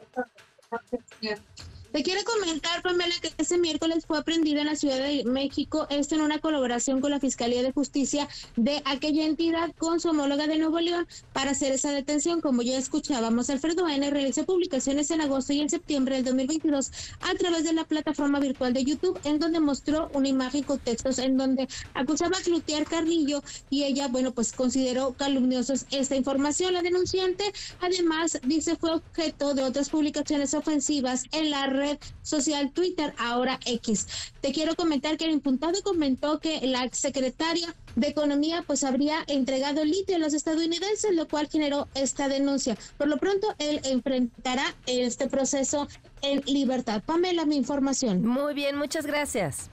Te 1.93 2.03
quiero 2.03 2.21
comentar, 2.23 2.83
Pamela, 2.83 3.15
que 3.23 3.33
este 3.39 3.57
miércoles 3.57 4.05
fue 4.07 4.19
aprendida 4.19 4.61
en 4.61 4.67
la 4.67 4.77
Ciudad 4.77 4.99
de 4.99 5.25
México, 5.25 5.87
esto 5.89 6.17
en 6.17 6.21
una 6.21 6.39
colaboración 6.39 7.01
con 7.01 7.11
la 7.11 7.19
Fiscalía 7.19 7.63
de 7.63 7.73
Justicia 7.73 8.29
de 8.57 8.83
aquella 8.85 9.25
entidad 9.25 9.73
con 9.79 9.99
su 9.99 10.11
homóloga 10.11 10.47
de 10.47 10.59
Nuevo 10.59 10.81
León 10.81 11.09
para 11.33 11.53
hacer 11.53 11.73
esa 11.73 11.91
detención. 11.91 12.43
Como 12.43 12.61
ya 12.61 12.77
escuchábamos, 12.77 13.49
Alfredo 13.49 13.89
N. 13.89 14.11
realizó 14.11 14.45
publicaciones 14.45 15.11
en 15.11 15.23
agosto 15.23 15.55
y 15.55 15.63
en 15.63 15.71
septiembre 15.71 16.17
del 16.17 16.27
2022 16.27 16.93
a 17.21 17.35
través 17.37 17.65
de 17.65 17.73
la 17.73 17.85
plataforma 17.85 18.39
virtual 18.39 18.75
de 18.75 18.85
YouTube, 18.85 19.19
en 19.25 19.39
donde 19.39 19.59
mostró 19.59 20.11
una 20.13 20.29
imagen 20.29 20.65
con 20.65 20.79
textos 20.79 21.19
en 21.19 21.39
donde 21.39 21.69
acusaba 21.95 22.37
a 22.37 22.85
Carrillo 22.85 23.43
y 23.71 23.85
ella, 23.85 24.09
bueno, 24.09 24.33
pues 24.33 24.53
consideró 24.53 25.15
calumniosos 25.15 25.87
esta 25.91 26.17
información. 26.17 26.75
La 26.75 26.83
denunciante, 26.83 27.45
además, 27.81 28.39
dice 28.45 28.77
fue 28.77 28.93
objeto 28.93 29.55
de 29.55 29.63
otras 29.63 29.89
publicaciones 29.89 30.53
ofensivas 30.53 31.25
en 31.33 31.51
la 31.51 31.67
red 31.79 31.99
social 32.23 32.73
Twitter, 32.73 33.15
ahora 33.19 33.59
X. 33.65 34.07
Te 34.41 34.53
quiero 34.53 34.75
comentar 34.75 35.17
que 35.17 35.25
el 35.25 35.33
imputado 35.33 35.83
comentó 35.83 36.39
que 36.39 36.61
la 36.67 36.89
secretaria 36.93 37.75
de 37.97 38.09
Economía 38.09 38.65
pues 38.67 38.85
habría 38.85 39.25
entregado 39.27 39.85
litio 39.85 40.17
a 40.17 40.19
los 40.19 40.35
estadounidenses, 40.35 41.15
lo 41.15 41.27
cual 41.27 41.49
generó 41.49 41.89
esta 41.95 42.29
denuncia. 42.29 42.77
Por 42.97 43.09
lo 43.09 43.19
pronto, 43.19 43.55
él 43.59 43.81
enfrentará 43.85 44.75
este 44.87 45.29
proceso 45.29 45.89
en 46.23 46.43
libertad. 46.47 47.03
Pamela, 47.05 47.45
mi 47.45 47.57
información. 47.57 48.25
Muy 48.27 48.55
bien, 48.55 48.77
muchas 48.77 49.07
gracias 49.07 49.71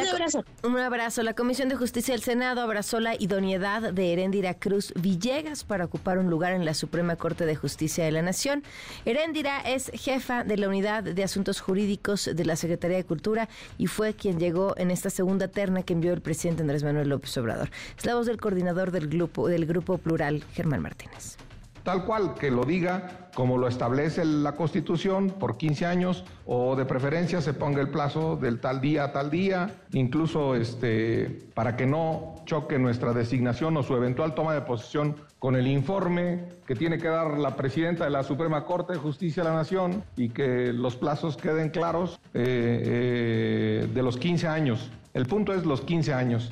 un 0.00 0.08
abrazo. 0.08 0.44
Un 0.62 0.78
abrazo. 0.78 1.22
La 1.22 1.34
Comisión 1.34 1.68
de 1.68 1.76
Justicia 1.76 2.14
del 2.14 2.22
Senado 2.22 2.60
abrazó 2.60 3.00
la 3.00 3.14
idoneidad 3.14 3.92
de 3.92 4.12
Heréndira 4.12 4.54
Cruz 4.54 4.92
Villegas 4.96 5.64
para 5.64 5.84
ocupar 5.84 6.18
un 6.18 6.30
lugar 6.30 6.52
en 6.52 6.64
la 6.64 6.74
Suprema 6.74 7.16
Corte 7.16 7.46
de 7.46 7.56
Justicia 7.56 8.04
de 8.04 8.12
la 8.12 8.22
Nación. 8.22 8.62
Heréndira 9.04 9.60
es 9.60 9.90
jefa 9.94 10.44
de 10.44 10.56
la 10.56 10.68
Unidad 10.68 11.02
de 11.02 11.22
Asuntos 11.22 11.60
Jurídicos 11.60 12.30
de 12.32 12.44
la 12.44 12.56
Secretaría 12.56 12.96
de 12.96 13.04
Cultura 13.04 13.48
y 13.78 13.86
fue 13.86 14.14
quien 14.14 14.38
llegó 14.38 14.74
en 14.76 14.90
esta 14.90 15.10
segunda 15.10 15.48
terna 15.48 15.82
que 15.82 15.92
envió 15.92 16.12
el 16.12 16.20
presidente 16.20 16.62
Andrés 16.62 16.84
Manuel 16.84 17.08
López 17.08 17.36
Obrador. 17.38 17.70
Es 17.96 18.04
la 18.04 18.14
voz 18.14 18.26
del 18.26 18.40
coordinador 18.40 18.90
del 18.90 19.08
grupo, 19.08 19.48
del 19.48 19.66
grupo 19.66 19.98
Plural, 19.98 20.44
Germán 20.54 20.82
Martínez 20.82 21.36
tal 21.84 22.04
cual, 22.04 22.34
que 22.34 22.50
lo 22.50 22.64
diga 22.64 23.28
como 23.34 23.58
lo 23.58 23.68
establece 23.68 24.24
la 24.24 24.52
Constitución 24.52 25.30
por 25.30 25.56
15 25.56 25.86
años 25.86 26.24
o 26.46 26.76
de 26.76 26.84
preferencia 26.84 27.40
se 27.40 27.52
ponga 27.52 27.80
el 27.80 27.88
plazo 27.88 28.36
del 28.36 28.60
tal 28.60 28.80
día 28.80 29.04
a 29.04 29.12
tal 29.12 29.30
día, 29.30 29.70
incluso 29.92 30.54
este, 30.54 31.46
para 31.54 31.76
que 31.76 31.86
no 31.86 32.36
choque 32.46 32.78
nuestra 32.78 33.12
designación 33.12 33.76
o 33.76 33.82
su 33.82 33.94
eventual 33.96 34.34
toma 34.34 34.54
de 34.54 34.62
posición 34.62 35.16
con 35.38 35.56
el 35.56 35.66
informe 35.66 36.44
que 36.66 36.74
tiene 36.74 36.98
que 36.98 37.08
dar 37.08 37.38
la 37.38 37.56
presidenta 37.56 38.04
de 38.04 38.10
la 38.10 38.22
Suprema 38.22 38.64
Corte 38.64 38.94
de 38.94 38.98
Justicia 38.98 39.42
de 39.42 39.50
la 39.50 39.56
Nación 39.56 40.02
y 40.16 40.30
que 40.30 40.72
los 40.72 40.96
plazos 40.96 41.36
queden 41.36 41.70
claros 41.70 42.18
eh, 42.32 43.82
eh, 43.84 43.88
de 43.92 44.02
los 44.02 44.16
15 44.16 44.48
años. 44.48 44.90
El 45.12 45.26
punto 45.26 45.52
es 45.52 45.66
los 45.66 45.82
15 45.82 46.14
años. 46.14 46.50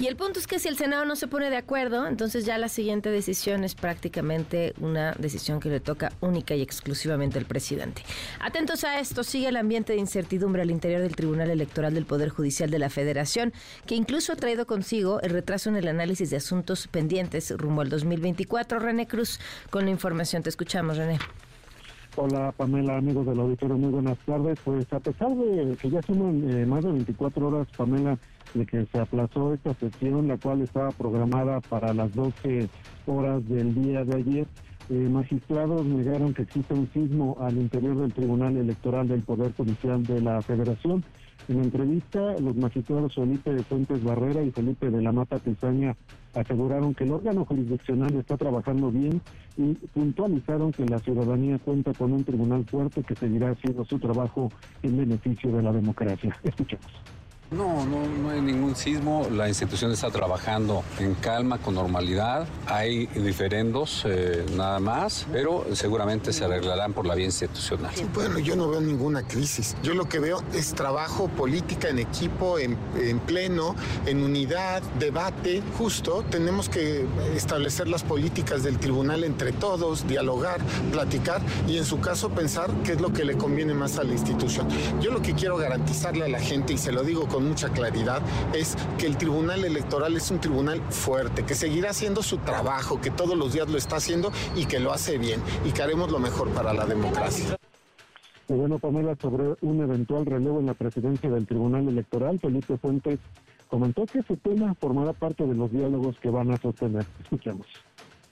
Y 0.00 0.06
el 0.06 0.16
punto 0.16 0.38
es 0.38 0.46
que 0.46 0.58
si 0.58 0.66
el 0.66 0.78
Senado 0.78 1.04
no 1.04 1.14
se 1.14 1.28
pone 1.28 1.50
de 1.50 1.58
acuerdo, 1.58 2.06
entonces 2.06 2.46
ya 2.46 2.56
la 2.56 2.70
siguiente 2.70 3.10
decisión 3.10 3.64
es 3.64 3.74
prácticamente 3.74 4.72
una 4.80 5.12
decisión 5.12 5.60
que 5.60 5.68
le 5.68 5.78
toca 5.78 6.10
única 6.22 6.54
y 6.54 6.62
exclusivamente 6.62 7.38
al 7.38 7.44
presidente. 7.44 8.00
Atentos 8.40 8.82
a 8.84 8.98
esto, 8.98 9.22
sigue 9.24 9.48
el 9.48 9.58
ambiente 9.58 9.92
de 9.92 9.98
incertidumbre 9.98 10.62
al 10.62 10.70
interior 10.70 11.02
del 11.02 11.14
Tribunal 11.14 11.50
Electoral 11.50 11.92
del 11.92 12.06
Poder 12.06 12.30
Judicial 12.30 12.70
de 12.70 12.78
la 12.78 12.88
Federación, 12.88 13.52
que 13.84 13.94
incluso 13.94 14.32
ha 14.32 14.36
traído 14.36 14.66
consigo 14.66 15.20
el 15.20 15.32
retraso 15.32 15.68
en 15.68 15.76
el 15.76 15.86
análisis 15.86 16.30
de 16.30 16.38
asuntos 16.38 16.88
pendientes 16.88 17.50
rumbo 17.50 17.82
al 17.82 17.90
2024. 17.90 18.78
René 18.78 19.06
Cruz, 19.06 19.38
con 19.68 19.84
la 19.84 19.90
información, 19.90 20.42
te 20.42 20.48
escuchamos, 20.48 20.96
René. 20.96 21.18
Hola 22.16 22.52
Pamela, 22.56 22.96
amigos 22.96 23.24
del 23.26 23.38
auditorio, 23.38 23.76
muy 23.76 23.90
buenas 23.90 24.18
tardes. 24.26 24.58
Pues 24.64 24.90
a 24.92 24.98
pesar 24.98 25.28
de 25.30 25.76
que 25.76 25.90
ya 25.90 26.02
suman 26.02 26.50
eh, 26.50 26.66
más 26.66 26.82
de 26.82 26.90
24 26.90 27.46
horas, 27.46 27.68
Pamela, 27.76 28.18
de 28.54 28.66
que 28.66 28.86
se 28.86 28.98
aplazó 28.98 29.54
esta 29.54 29.74
sesión, 29.74 30.28
la 30.28 30.36
cual 30.36 30.62
estaba 30.62 30.90
programada 30.90 31.60
para 31.60 31.94
las 31.94 32.14
12 32.14 32.68
horas 33.06 33.48
del 33.48 33.74
día 33.74 34.04
de 34.04 34.16
ayer. 34.16 34.46
Eh, 34.88 35.08
magistrados 35.08 35.86
negaron 35.86 36.34
que 36.34 36.42
existe 36.42 36.74
un 36.74 36.90
sismo 36.92 37.36
al 37.40 37.56
interior 37.56 37.96
del 37.96 38.12
Tribunal 38.12 38.56
Electoral 38.56 39.06
del 39.06 39.22
Poder 39.22 39.52
Judicial 39.54 40.02
de 40.02 40.20
la 40.20 40.42
Federación. 40.42 41.04
En 41.48 41.58
entrevista, 41.60 42.38
los 42.40 42.56
magistrados 42.56 43.14
Felipe 43.14 43.52
de 43.52 43.62
Fuentes 43.62 44.02
Barrera 44.04 44.42
y 44.42 44.50
Felipe 44.50 44.90
de 44.90 45.00
la 45.00 45.12
Mata 45.12 45.38
Pizaña 45.38 45.96
aseguraron 46.34 46.94
que 46.94 47.04
el 47.04 47.12
órgano 47.12 47.44
jurisdiccional 47.44 48.14
está 48.14 48.36
trabajando 48.36 48.90
bien 48.90 49.20
y 49.56 49.74
puntualizaron 49.94 50.72
que 50.72 50.86
la 50.86 50.98
ciudadanía 50.98 51.58
cuenta 51.58 51.92
con 51.94 52.12
un 52.12 52.24
tribunal 52.24 52.64
fuerte 52.66 53.02
que 53.02 53.14
seguirá 53.14 53.50
haciendo 53.50 53.84
su 53.84 53.98
trabajo 53.98 54.50
en 54.82 54.96
beneficio 54.96 55.50
de 55.52 55.62
la 55.62 55.72
democracia. 55.72 56.36
Escuchemos. 56.44 57.19
No, 57.50 57.84
no, 57.84 58.06
no 58.06 58.30
hay 58.30 58.40
ningún 58.40 58.76
sismo. 58.76 59.26
La 59.28 59.48
institución 59.48 59.90
está 59.90 60.08
trabajando 60.10 60.84
en 61.00 61.14
calma, 61.14 61.58
con 61.58 61.74
normalidad. 61.74 62.46
Hay 62.66 63.06
diferendos 63.06 64.04
eh, 64.06 64.46
nada 64.54 64.78
más, 64.78 65.26
pero 65.32 65.66
seguramente 65.72 66.32
se 66.32 66.44
arreglarán 66.44 66.92
por 66.92 67.06
la 67.06 67.16
vía 67.16 67.26
institucional. 67.26 67.92
Bueno, 68.14 68.38
yo 68.38 68.54
no 68.54 68.70
veo 68.70 68.80
ninguna 68.80 69.26
crisis. 69.26 69.76
Yo 69.82 69.94
lo 69.94 70.08
que 70.08 70.20
veo 70.20 70.44
es 70.54 70.74
trabajo, 70.74 71.26
política 71.26 71.88
en 71.88 71.98
equipo, 71.98 72.60
en, 72.60 72.78
en 72.96 73.18
pleno, 73.18 73.74
en 74.06 74.22
unidad, 74.22 74.80
debate. 75.00 75.60
Justo 75.76 76.24
tenemos 76.30 76.68
que 76.68 77.04
establecer 77.34 77.88
las 77.88 78.04
políticas 78.04 78.62
del 78.62 78.78
tribunal 78.78 79.24
entre 79.24 79.50
todos, 79.50 80.06
dialogar, 80.06 80.60
platicar 80.92 81.42
y 81.66 81.78
en 81.78 81.84
su 81.84 81.98
caso 81.98 82.30
pensar 82.30 82.70
qué 82.84 82.92
es 82.92 83.00
lo 83.00 83.12
que 83.12 83.24
le 83.24 83.36
conviene 83.36 83.74
más 83.74 83.98
a 83.98 84.04
la 84.04 84.12
institución. 84.12 84.68
Yo 85.00 85.10
lo 85.10 85.20
que 85.20 85.34
quiero 85.34 85.56
garantizarle 85.56 86.26
a 86.26 86.28
la 86.28 86.38
gente, 86.38 86.74
y 86.74 86.78
se 86.78 86.92
lo 86.92 87.02
digo 87.02 87.26
con 87.26 87.39
mucha 87.40 87.70
claridad 87.70 88.22
es 88.54 88.76
que 88.98 89.06
el 89.06 89.16
Tribunal 89.16 89.64
Electoral 89.64 90.16
es 90.16 90.30
un 90.30 90.40
tribunal 90.40 90.80
fuerte, 90.90 91.44
que 91.44 91.54
seguirá 91.54 91.90
haciendo 91.90 92.22
su 92.22 92.38
trabajo, 92.38 93.00
que 93.00 93.10
todos 93.10 93.36
los 93.36 93.52
días 93.52 93.68
lo 93.68 93.78
está 93.78 93.96
haciendo 93.96 94.32
y 94.54 94.66
que 94.66 94.80
lo 94.80 94.92
hace 94.92 95.18
bien 95.18 95.40
y 95.64 95.72
que 95.72 95.82
haremos 95.82 96.10
lo 96.10 96.18
mejor 96.18 96.50
para 96.50 96.72
la 96.72 96.86
democracia. 96.86 97.56
Bueno, 98.48 98.78
Pamela, 98.78 99.16
sobre 99.20 99.54
un 99.60 99.80
eventual 99.80 100.26
relevo 100.26 100.58
en 100.58 100.66
la 100.66 100.74
presidencia 100.74 101.30
del 101.30 101.46
Tribunal 101.46 101.88
Electoral, 101.88 102.40
Felipe 102.40 102.76
Fuentes 102.78 103.20
comentó 103.68 104.04
que 104.06 104.18
ese 104.18 104.36
tema 104.36 104.74
formará 104.74 105.12
parte 105.12 105.46
de 105.46 105.54
los 105.54 105.70
diálogos 105.70 106.18
que 106.18 106.30
van 106.30 106.50
a 106.50 106.56
sostener. 106.56 107.06
Escuchemos. 107.22 107.66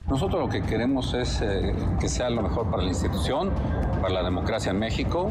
Nosotros 0.09 0.41
lo 0.41 0.49
que 0.49 0.63
queremos 0.63 1.13
es 1.13 1.43
eh, 1.43 1.75
que 2.01 2.09
sea 2.09 2.31
lo 2.31 2.41
mejor 2.41 2.71
para 2.71 2.83
la 2.83 2.89
institución, 2.89 3.51
para 4.01 4.15
la 4.15 4.23
democracia 4.23 4.71
en 4.71 4.79
México, 4.79 5.31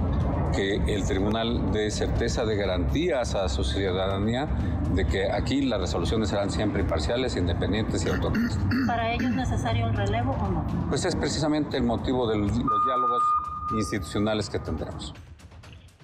que 0.56 0.76
el 0.76 1.04
tribunal 1.04 1.72
dé 1.72 1.90
certeza 1.90 2.46
de 2.46 2.56
garantías 2.56 3.34
a 3.34 3.50
su 3.50 3.64
ciudadanía 3.64 4.48
de 4.94 5.06
que 5.06 5.32
aquí 5.32 5.62
las 5.62 5.80
resoluciones 5.82 6.30
serán 6.30 6.52
siempre 6.52 6.82
imparciales, 6.82 7.36
independientes 7.36 8.06
y 8.06 8.10
autónomas. 8.10 8.60
¿Para 8.86 9.14
ello 9.14 9.28
es 9.28 9.36
necesario 9.36 9.88
el 9.88 9.96
relevo 9.96 10.34
o 10.34 10.48
no? 10.48 10.66
Pues 10.90 11.06
es 11.06 11.16
precisamente 11.16 11.78
el 11.78 11.84
motivo 11.84 12.30
de 12.30 12.38
los 12.38 12.54
diálogos 12.54 13.24
institucionales 13.76 14.48
que 14.48 14.60
tendremos. 14.60 15.14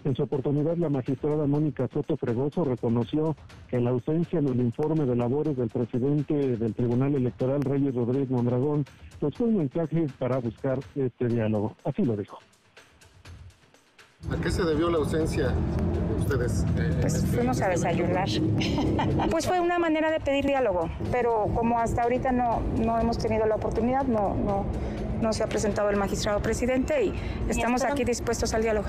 En 0.06 0.16
su 0.16 0.24
oportunidad, 0.24 0.76
la 0.76 0.89
magistrada 0.89 1.45
Mónica 1.45 1.88
Soto 1.88 2.18
Fregoso 2.18 2.66
reconoció 2.66 3.38
que 3.70 3.80
la 3.80 3.91
ausencia 3.91 4.39
en 4.39 4.49
el 4.49 4.60
informe 4.60 5.06
de 5.06 5.16
labores 5.16 5.56
del 5.56 5.70
presidente 5.70 6.58
del 6.58 6.74
Tribunal 6.74 7.16
Electoral, 7.16 7.62
Reyes 7.62 7.95
Rodríguez 7.95 8.30
Mondragón, 8.30 8.84
pues 9.22 9.34
fue 9.36 9.47
un 9.47 9.60
mensaje 9.60 10.08
para 10.20 10.39
buscar 10.39 10.80
este 10.95 11.28
diálogo. 11.28 11.78
Así 11.86 12.04
lo 12.04 12.18
dijo. 12.18 12.38
¿A 14.30 14.42
qué 14.42 14.51
se 14.51 14.63
debió 14.63 14.89
la 14.89 14.97
ausencia 14.97 15.50
de 15.50 16.16
ustedes? 16.20 16.66
Pues 17.00 17.25
fuimos 17.25 17.62
a 17.62 17.70
desayunar. 17.70 18.28
Pues 19.32 19.47
fue 19.47 19.59
una 19.59 19.80
manera 19.80 20.12
de 20.12 20.20
pedir 20.20 20.46
diálogo, 20.46 20.89
pero 21.12 21.47
como 21.55 21.80
hasta 21.80 22.04
ahorita 22.04 22.32
no, 22.32 22.62
no 22.78 23.00
hemos 23.00 23.17
tenido 23.17 23.46
la 23.46 23.55
oportunidad, 23.55 24.04
no, 24.04 24.36
no, 24.36 24.66
no 25.21 25.34
se 25.34 25.43
ha 25.43 25.47
presentado 25.47 25.89
el 25.89 25.97
magistrado 25.97 26.42
presidente 26.42 27.05
y 27.05 27.13
estamos 27.50 27.84
aquí 27.84 28.04
dispuestos 28.04 28.54
al 28.54 28.63
diálogo. 28.63 28.88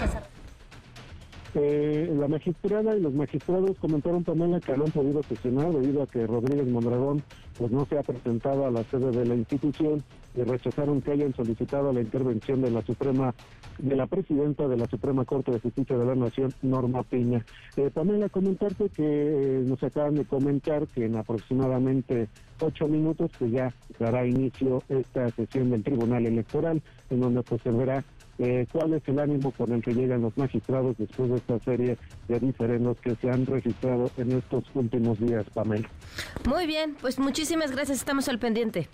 Eh, 1.56 2.12
la 2.18 2.26
magistrada 2.26 2.96
y 2.96 3.00
los 3.00 3.14
magistrados 3.14 3.78
comentaron 3.78 4.24
también 4.24 4.58
que 4.60 4.76
no 4.76 4.84
han 4.84 4.90
podido 4.90 5.22
sesionar 5.22 5.72
debido 5.72 6.02
a 6.02 6.06
que 6.06 6.26
Rodríguez 6.26 6.66
Mondragón 6.66 7.22
pues 7.56 7.70
no 7.70 7.86
se 7.86 7.96
ha 7.96 8.02
presentado 8.02 8.66
a 8.66 8.70
la 8.72 8.82
sede 8.84 9.12
de 9.12 9.24
la 9.24 9.36
institución 9.36 10.02
y 10.36 10.42
rechazaron 10.42 11.00
que 11.00 11.12
hayan 11.12 11.32
solicitado 11.34 11.92
la 11.92 12.00
intervención 12.00 12.60
de 12.60 12.70
la 12.70 12.82
Suprema, 12.82 13.32
de 13.78 13.94
la 13.94 14.06
presidenta 14.06 14.66
de 14.66 14.76
la 14.76 14.86
Suprema 14.86 15.24
Corte 15.24 15.52
de 15.52 15.60
Justicia 15.60 15.96
de 15.96 16.04
la 16.04 16.16
Nación, 16.16 16.52
Norma 16.62 17.04
Piña. 17.04 17.44
Eh, 17.76 17.90
Pamela, 17.94 18.28
comentarte 18.28 18.88
que 18.88 19.04
eh, 19.04 19.62
nos 19.64 19.80
acaban 19.84 20.16
de 20.16 20.24
comentar 20.24 20.88
que 20.88 21.04
en 21.04 21.16
aproximadamente 21.16 22.28
ocho 22.60 22.88
minutos 22.88 23.30
pues 23.38 23.52
ya 23.52 23.72
dará 23.98 24.26
inicio 24.26 24.82
esta 24.88 25.30
sesión 25.30 25.70
del 25.70 25.84
Tribunal 25.84 26.26
Electoral, 26.26 26.82
en 27.10 27.20
donde 27.20 27.42
pues 27.42 27.62
se 27.62 27.70
verá 27.70 28.04
eh, 28.38 28.66
cuál 28.72 28.94
es 28.94 29.02
el 29.06 29.18
ánimo 29.18 29.52
con 29.52 29.72
el 29.72 29.82
que 29.82 29.94
llegan 29.94 30.22
los 30.22 30.36
magistrados 30.36 30.96
después 30.98 31.30
de 31.30 31.36
esta 31.36 31.58
serie 31.60 31.96
de 32.28 32.40
diferendos 32.40 32.98
que 33.00 33.14
se 33.16 33.30
han 33.30 33.46
registrado 33.46 34.10
en 34.16 34.32
estos 34.32 34.64
últimos 34.74 35.18
días, 35.20 35.44
Pamela. 35.52 35.88
Muy 36.48 36.66
bien, 36.66 36.96
pues 37.00 37.18
muchísimas 37.18 37.70
gracias, 37.70 37.98
estamos 37.98 38.28
al 38.28 38.38
pendiente. 38.38 38.88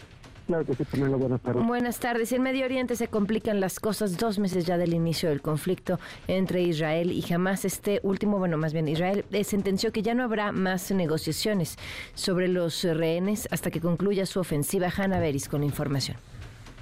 Claro 0.46 0.64
que 0.64 0.74
sí, 0.74 0.84
Pamela, 0.84 1.16
buenas 1.16 1.40
tardes. 1.42 1.64
Buenas 1.64 2.00
tardes. 2.00 2.32
En 2.32 2.42
Medio 2.42 2.64
Oriente 2.64 2.96
se 2.96 3.06
complican 3.06 3.60
las 3.60 3.78
cosas 3.78 4.16
dos 4.18 4.40
meses 4.40 4.66
ya 4.66 4.78
del 4.78 4.94
inicio 4.94 5.28
del 5.28 5.42
conflicto 5.42 6.00
entre 6.26 6.62
Israel 6.62 7.12
y 7.12 7.32
Hamas. 7.32 7.64
Este 7.64 8.00
último, 8.02 8.38
bueno, 8.38 8.56
más 8.56 8.72
bien 8.72 8.88
Israel 8.88 9.24
eh, 9.30 9.44
sentenció 9.44 9.92
que 9.92 10.02
ya 10.02 10.12
no 10.14 10.24
habrá 10.24 10.50
más 10.50 10.90
negociaciones 10.90 11.76
sobre 12.14 12.48
los 12.48 12.82
rehenes 12.82 13.46
hasta 13.52 13.70
que 13.70 13.80
concluya 13.80 14.26
su 14.26 14.40
ofensiva. 14.40 14.88
Hanna 14.96 15.20
Beris 15.20 15.48
con 15.48 15.62
información. 15.62 16.16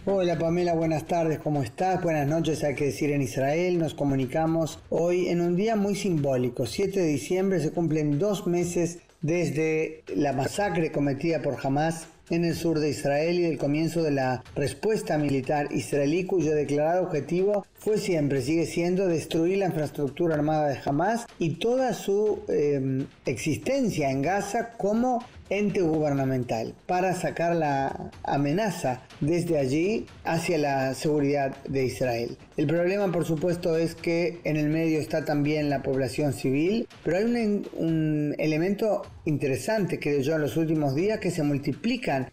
Hola 0.06 0.38
Pamela, 0.38 0.74
buenas 0.74 1.06
tardes, 1.06 1.40
¿cómo 1.40 1.62
estás? 1.62 2.00
Buenas 2.02 2.26
noches, 2.26 2.62
hay 2.64 2.74
que 2.74 2.86
decir 2.86 3.10
en 3.10 3.20
Israel. 3.20 3.78
Nos 3.78 3.94
comunicamos 3.94 4.78
hoy 4.88 5.28
en 5.28 5.40
un 5.40 5.56
día 5.56 5.76
muy 5.76 5.96
simbólico. 5.96 6.66
7 6.66 7.00
de 7.00 7.06
diciembre 7.06 7.60
se 7.60 7.72
cumplen 7.72 8.18
dos 8.18 8.46
meses 8.46 9.00
desde 9.20 10.04
la 10.14 10.32
masacre 10.32 10.92
cometida 10.92 11.42
por 11.42 11.56
Hamas 11.62 12.06
en 12.30 12.44
el 12.44 12.54
sur 12.54 12.78
de 12.78 12.90
Israel 12.90 13.38
y 13.38 13.44
el 13.44 13.58
comienzo 13.58 14.02
de 14.02 14.10
la 14.10 14.42
respuesta 14.54 15.18
militar 15.18 15.68
israelí 15.72 16.24
cuyo 16.24 16.54
declarado 16.54 17.02
objetivo 17.02 17.66
fue 17.74 17.98
siempre, 17.98 18.42
sigue 18.42 18.66
siendo 18.66 19.06
destruir 19.06 19.58
la 19.58 19.66
infraestructura 19.66 20.34
armada 20.34 20.68
de 20.68 20.78
Hamas 20.84 21.26
y 21.38 21.56
toda 21.56 21.92
su 21.92 22.40
eh, 22.48 23.06
existencia 23.24 24.10
en 24.10 24.22
Gaza 24.22 24.70
como 24.76 25.20
ente 25.50 25.80
gubernamental 25.80 26.74
para 26.86 27.14
sacar 27.14 27.56
la 27.56 28.10
amenaza 28.22 29.02
desde 29.20 29.58
allí 29.58 30.06
hacia 30.24 30.58
la 30.58 30.94
seguridad 30.94 31.56
de 31.64 31.86
Israel. 31.86 32.36
El 32.56 32.66
problema, 32.66 33.10
por 33.10 33.24
supuesto, 33.24 33.76
es 33.76 33.94
que 33.94 34.40
en 34.44 34.56
el 34.56 34.68
medio 34.68 34.98
está 34.98 35.24
también 35.24 35.70
la 35.70 35.82
población 35.82 36.32
civil, 36.32 36.86
pero 37.04 37.18
hay 37.18 37.24
un, 37.24 37.68
un 37.74 38.34
elemento 38.38 39.02
interesante, 39.24 39.98
creo 39.98 40.20
yo, 40.20 40.34
en 40.34 40.42
los 40.42 40.56
últimos 40.56 40.94
días, 40.94 41.18
que 41.20 41.30
se 41.30 41.42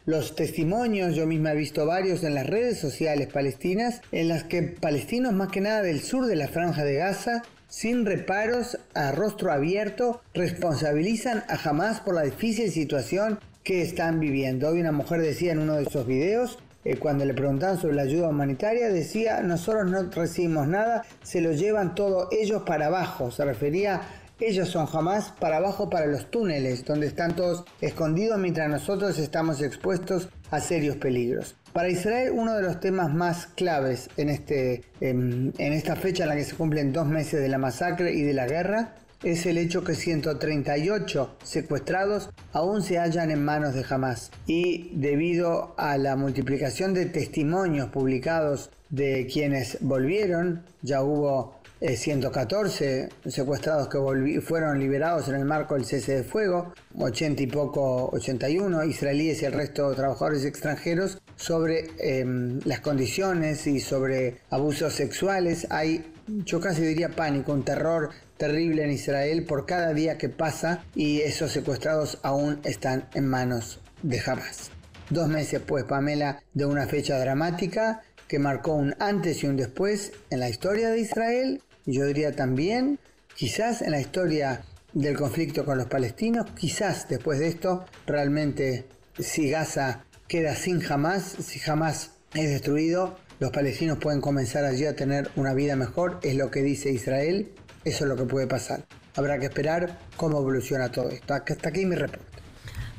los 0.05 0.35
testimonios, 0.35 1.15
yo 1.15 1.27
misma 1.27 1.53
he 1.53 1.55
visto 1.55 1.85
varios 1.85 2.23
en 2.23 2.35
las 2.35 2.47
redes 2.47 2.79
sociales 2.79 3.27
palestinas, 3.27 4.01
en 4.11 4.27
las 4.27 4.43
que 4.43 4.63
palestinos 4.63 5.33
más 5.33 5.49
que 5.49 5.61
nada 5.61 5.81
del 5.81 6.01
sur 6.01 6.25
de 6.25 6.35
la 6.35 6.47
franja 6.47 6.83
de 6.83 6.95
Gaza 6.95 7.43
sin 7.67 8.05
reparos, 8.05 8.77
a 8.93 9.11
rostro 9.11 9.51
abierto, 9.51 10.21
responsabilizan 10.33 11.43
a 11.49 11.57
Hamas 11.61 11.99
por 11.99 12.15
la 12.15 12.21
difícil 12.21 12.71
situación 12.71 13.39
que 13.63 13.81
están 13.81 14.19
viviendo. 14.19 14.69
Hoy 14.69 14.79
una 14.79 14.91
mujer 14.91 15.21
decía 15.21 15.51
en 15.51 15.59
uno 15.59 15.75
de 15.75 15.83
esos 15.83 16.07
videos, 16.07 16.59
eh, 16.85 16.97
cuando 16.97 17.25
le 17.25 17.33
preguntaban 17.33 17.79
sobre 17.79 17.95
la 17.95 18.03
ayuda 18.03 18.29
humanitaria, 18.29 18.89
decía, 18.89 19.41
nosotros 19.41 19.89
no 19.89 20.03
recibimos 20.03 20.67
nada, 20.67 21.03
se 21.23 21.41
lo 21.41 21.51
llevan 21.51 21.95
todo 21.95 22.29
ellos 22.31 22.61
para 22.61 22.85
abajo. 22.85 23.31
Se 23.31 23.43
refería, 23.43 24.01
ellos 24.39 24.69
son 24.69 24.87
Hamas 24.91 25.33
para 25.39 25.57
abajo 25.57 25.89
para 25.89 26.07
los 26.07 26.29
túneles, 26.29 26.83
donde 26.83 27.07
están 27.07 27.35
todos 27.35 27.63
escondidos 27.81 28.37
mientras 28.37 28.69
nosotros 28.69 29.17
estamos 29.17 29.61
expuestos 29.61 30.29
a 30.51 30.59
serios 30.59 30.97
peligros. 30.97 31.55
Para 31.71 31.89
Israel, 31.89 32.31
uno 32.33 32.55
de 32.55 32.61
los 32.61 32.79
temas 32.79 33.13
más 33.13 33.47
claves 33.47 34.09
en, 34.17 34.29
este, 34.29 34.83
en, 35.01 35.53
esta 35.57 35.95
fecha 35.95 36.23
en 36.23 36.29
la 36.29 36.35
que 36.35 36.45
se 36.45 36.55
cumplen 36.55 36.93
dos 36.93 37.07
meses 37.07 37.41
de 37.41 37.49
la 37.49 37.57
masacre 37.57 38.13
y 38.13 38.23
de 38.23 38.33
la 38.33 38.47
guerra 38.47 38.95
es 39.23 39.45
el 39.45 39.57
hecho 39.57 39.83
que 39.83 39.95
138 39.95 41.37
secuestrados 41.43 42.29
aún 42.53 42.81
se 42.81 42.97
hallan 42.97 43.31
en 43.31 43.43
manos 43.43 43.73
de 43.73 43.85
Hamas. 43.89 44.31
Y 44.47 44.91
debido 44.95 45.73
a 45.77 45.97
la 45.97 46.15
multiplicación 46.15 46.93
de 46.93 47.07
testimonios 47.07 47.89
publicados 47.89 48.69
de 48.89 49.27
quienes 49.31 49.77
volvieron, 49.81 50.63
ya 50.81 51.01
hubo 51.01 51.54
114 51.95 53.01
eh, 53.01 53.09
secuestrados 53.27 53.87
que 53.87 54.41
fueron 54.41 54.79
liberados 54.79 55.27
en 55.27 55.35
el 55.35 55.45
marco 55.45 55.75
del 55.75 55.85
cese 55.85 56.17
de 56.17 56.23
fuego, 56.23 56.73
80 56.97 57.43
y 57.43 57.47
poco, 57.47 58.09
81 58.11 58.83
israelíes 58.85 59.41
y 59.41 59.45
el 59.45 59.53
resto 59.53 59.89
de 59.89 59.95
trabajadores 59.95 60.45
extranjeros, 60.45 61.21
sobre 61.35 61.89
em, 61.99 62.59
las 62.65 62.79
condiciones 62.79 63.67
y 63.67 63.79
sobre 63.79 64.39
abusos 64.49 64.93
sexuales. 64.93 65.67
Hay, 65.69 66.13
yo 66.27 66.59
casi 66.59 66.81
diría 66.81 67.09
pánico, 67.09 67.53
un 67.53 67.63
terror 67.63 68.09
terrible 68.37 68.83
en 68.83 68.91
Israel 68.91 69.45
por 69.45 69.65
cada 69.65 69.93
día 69.93 70.17
que 70.17 70.29
pasa 70.29 70.83
y 70.95 71.21
esos 71.21 71.51
secuestrados 71.51 72.19
aún 72.23 72.59
están 72.63 73.07
en 73.13 73.27
manos 73.27 73.79
de 74.01 74.21
Hamas. 74.25 74.71
Dos 75.09 75.27
meses 75.27 75.61
pues, 75.65 75.83
Pamela, 75.83 76.41
de 76.53 76.65
una 76.65 76.87
fecha 76.87 77.19
dramática 77.19 78.01
que 78.27 78.39
marcó 78.39 78.73
un 78.73 78.95
antes 78.99 79.43
y 79.43 79.47
un 79.47 79.55
después 79.55 80.11
en 80.29 80.39
la 80.39 80.49
historia 80.49 80.89
de 80.89 80.99
Israel 80.99 81.61
yo 81.85 82.05
diría 82.05 82.35
también 82.35 82.99
quizás 83.35 83.81
en 83.81 83.91
la 83.91 83.99
historia 83.99 84.63
del 84.93 85.17
conflicto 85.17 85.65
con 85.65 85.77
los 85.77 85.87
palestinos, 85.87 86.49
quizás 86.51 87.07
después 87.09 87.39
de 87.39 87.47
esto 87.47 87.85
realmente 88.07 88.85
si 89.19 89.49
Gaza 89.49 90.05
queda 90.27 90.55
sin 90.55 90.79
jamás, 90.79 91.23
si 91.23 91.59
jamás 91.59 92.11
es 92.33 92.49
destruido, 92.49 93.17
los 93.39 93.51
palestinos 93.51 93.97
pueden 93.97 94.21
comenzar 94.21 94.63
allí 94.65 94.85
a 94.85 94.95
tener 94.95 95.29
una 95.35 95.53
vida 95.53 95.75
mejor, 95.75 96.19
es 96.23 96.35
lo 96.35 96.49
que 96.49 96.61
dice 96.61 96.91
Israel, 96.91 97.51
eso 97.83 98.05
es 98.05 98.09
lo 98.09 98.15
que 98.15 98.23
puede 98.23 98.47
pasar. 98.47 98.85
Habrá 99.15 99.37
que 99.39 99.45
esperar 99.45 99.99
cómo 100.17 100.39
evoluciona 100.39 100.91
todo 100.91 101.09
esto. 101.09 101.33
Hasta 101.33 101.69
aquí 101.69 101.85
mi 101.85 101.95
reporte. 101.95 102.25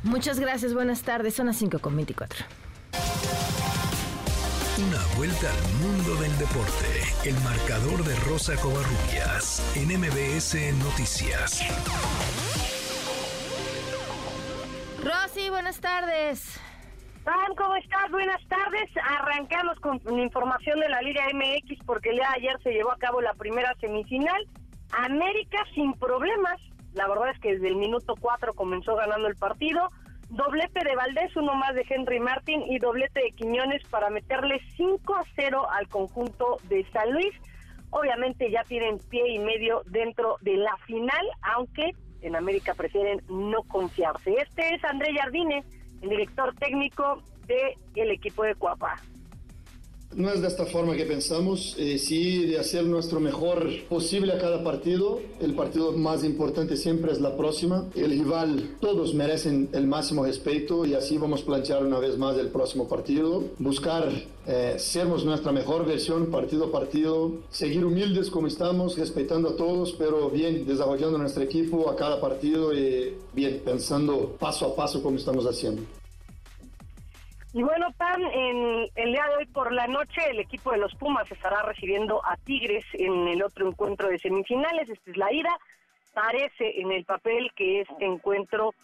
Muchas 0.02 0.38
gracias, 0.38 0.72
buenas 0.72 1.02
tardes, 1.02 1.34
son 1.34 1.46
las 1.46 1.60
5.24. 1.60 2.65
Una 4.78 5.00
vuelta 5.16 5.50
al 5.50 5.72
mundo 5.80 6.16
del 6.20 6.36
deporte. 6.36 6.84
El 7.24 7.34
marcador 7.40 8.04
de 8.04 8.14
Rosa 8.28 8.56
Covarrubias 8.60 9.74
en 9.74 9.88
MBS 9.88 10.54
Noticias. 10.84 11.64
Rosy, 15.02 15.48
buenas 15.48 15.80
tardes. 15.80 16.60
¿cómo 17.56 17.74
estás? 17.76 18.10
Buenas 18.10 18.46
tardes. 18.48 18.90
Arrancamos 19.02 19.80
con 19.80 20.18
información 20.18 20.78
de 20.80 20.90
la 20.90 21.00
Liga 21.00 21.24
MX 21.32 21.82
porque 21.86 22.10
el 22.10 22.16
día 22.16 22.28
de 22.32 22.46
ayer 22.46 22.62
se 22.62 22.72
llevó 22.72 22.92
a 22.92 22.98
cabo 22.98 23.22
la 23.22 23.32
primera 23.32 23.74
semifinal. 23.80 24.46
América 24.92 25.56
sin 25.74 25.94
problemas. 25.94 26.60
La 26.92 27.08
verdad 27.08 27.30
es 27.30 27.40
que 27.40 27.54
desde 27.54 27.68
el 27.68 27.76
minuto 27.76 28.14
4 28.20 28.52
comenzó 28.52 28.94
ganando 28.94 29.26
el 29.26 29.36
partido 29.36 29.90
doblete 30.28 30.84
de 30.84 30.96
Valdés, 30.96 31.34
uno 31.36 31.54
más 31.54 31.74
de 31.74 31.84
Henry 31.88 32.20
Martin 32.20 32.62
y 32.68 32.78
doblete 32.78 33.20
de 33.20 33.32
Quiñones 33.32 33.82
para 33.88 34.10
meterle 34.10 34.60
5 34.76 35.14
a 35.14 35.24
0 35.36 35.70
al 35.70 35.88
conjunto 35.88 36.58
de 36.64 36.84
San 36.92 37.12
Luis. 37.12 37.34
Obviamente 37.90 38.50
ya 38.50 38.64
tienen 38.64 38.98
pie 39.10 39.28
y 39.28 39.38
medio 39.38 39.82
dentro 39.86 40.36
de 40.40 40.56
la 40.56 40.76
final, 40.86 41.26
aunque 41.42 41.92
en 42.22 42.36
América 42.36 42.74
prefieren 42.74 43.22
no 43.28 43.62
confiarse. 43.62 44.34
Este 44.34 44.74
es 44.74 44.84
André 44.84 45.14
Jardine, 45.14 45.64
el 46.02 46.08
director 46.08 46.54
técnico 46.56 47.22
del 47.46 48.10
equipo 48.10 48.42
de 48.42 48.54
Cuapa. 48.56 48.96
No 50.14 50.30
es 50.30 50.40
de 50.40 50.48
esta 50.48 50.64
forma 50.64 50.96
que 50.96 51.04
pensamos, 51.04 51.74
eh, 51.78 51.98
sí 51.98 52.46
de 52.46 52.58
hacer 52.58 52.84
nuestro 52.84 53.20
mejor 53.20 53.68
posible 53.88 54.32
a 54.32 54.38
cada 54.38 54.64
partido. 54.64 55.20
El 55.40 55.54
partido 55.54 55.92
más 55.92 56.24
importante 56.24 56.78
siempre 56.78 57.12
es 57.12 57.20
la 57.20 57.36
próxima. 57.36 57.84
El 57.94 58.12
rival, 58.12 58.76
todos 58.80 59.12
merecen 59.12 59.68
el 59.72 59.86
máximo 59.86 60.24
respeto 60.24 60.86
y 60.86 60.94
así 60.94 61.18
vamos 61.18 61.42
a 61.42 61.44
plantear 61.44 61.84
una 61.84 61.98
vez 61.98 62.16
más 62.16 62.38
el 62.38 62.48
próximo 62.48 62.88
partido. 62.88 63.44
Buscar 63.58 64.10
eh, 64.46 64.76
sermos 64.78 65.24
nuestra 65.26 65.52
mejor 65.52 65.84
versión 65.84 66.30
partido 66.30 66.66
a 66.66 66.72
partido, 66.72 67.32
seguir 67.50 67.84
humildes 67.84 68.30
como 68.30 68.46
estamos, 68.46 68.96
respetando 68.96 69.50
a 69.50 69.56
todos, 69.56 69.92
pero 69.98 70.30
bien 70.30 70.66
desarrollando 70.66 71.18
nuestro 71.18 71.42
equipo 71.42 71.90
a 71.90 71.96
cada 71.96 72.20
partido 72.20 72.72
y 72.72 73.16
bien 73.34 73.60
pensando 73.62 74.34
paso 74.38 74.64
a 74.66 74.76
paso 74.76 75.02
como 75.02 75.18
estamos 75.18 75.44
haciendo. 75.44 75.82
Y 77.56 77.62
bueno, 77.62 77.86
Pan, 77.96 78.20
en 78.20 78.86
el 78.96 79.12
día 79.12 79.24
de 79.28 79.36
hoy 79.36 79.46
por 79.46 79.72
la 79.72 79.86
noche 79.86 80.20
el 80.28 80.40
equipo 80.40 80.72
de 80.72 80.76
los 80.76 80.94
Pumas 80.96 81.32
estará 81.32 81.62
recibiendo 81.62 82.20
a 82.22 82.36
Tigres 82.36 82.84
en 82.92 83.28
el 83.28 83.42
otro 83.42 83.66
encuentro 83.66 84.10
de 84.10 84.18
semifinales. 84.18 84.90
Esta 84.90 85.10
es 85.10 85.16
la 85.16 85.32
ida. 85.32 85.56
Parece 86.12 86.78
en 86.78 86.92
el 86.92 87.06
papel 87.06 87.50
que 87.56 87.80
este 87.80 88.04
encuentro 88.04 88.74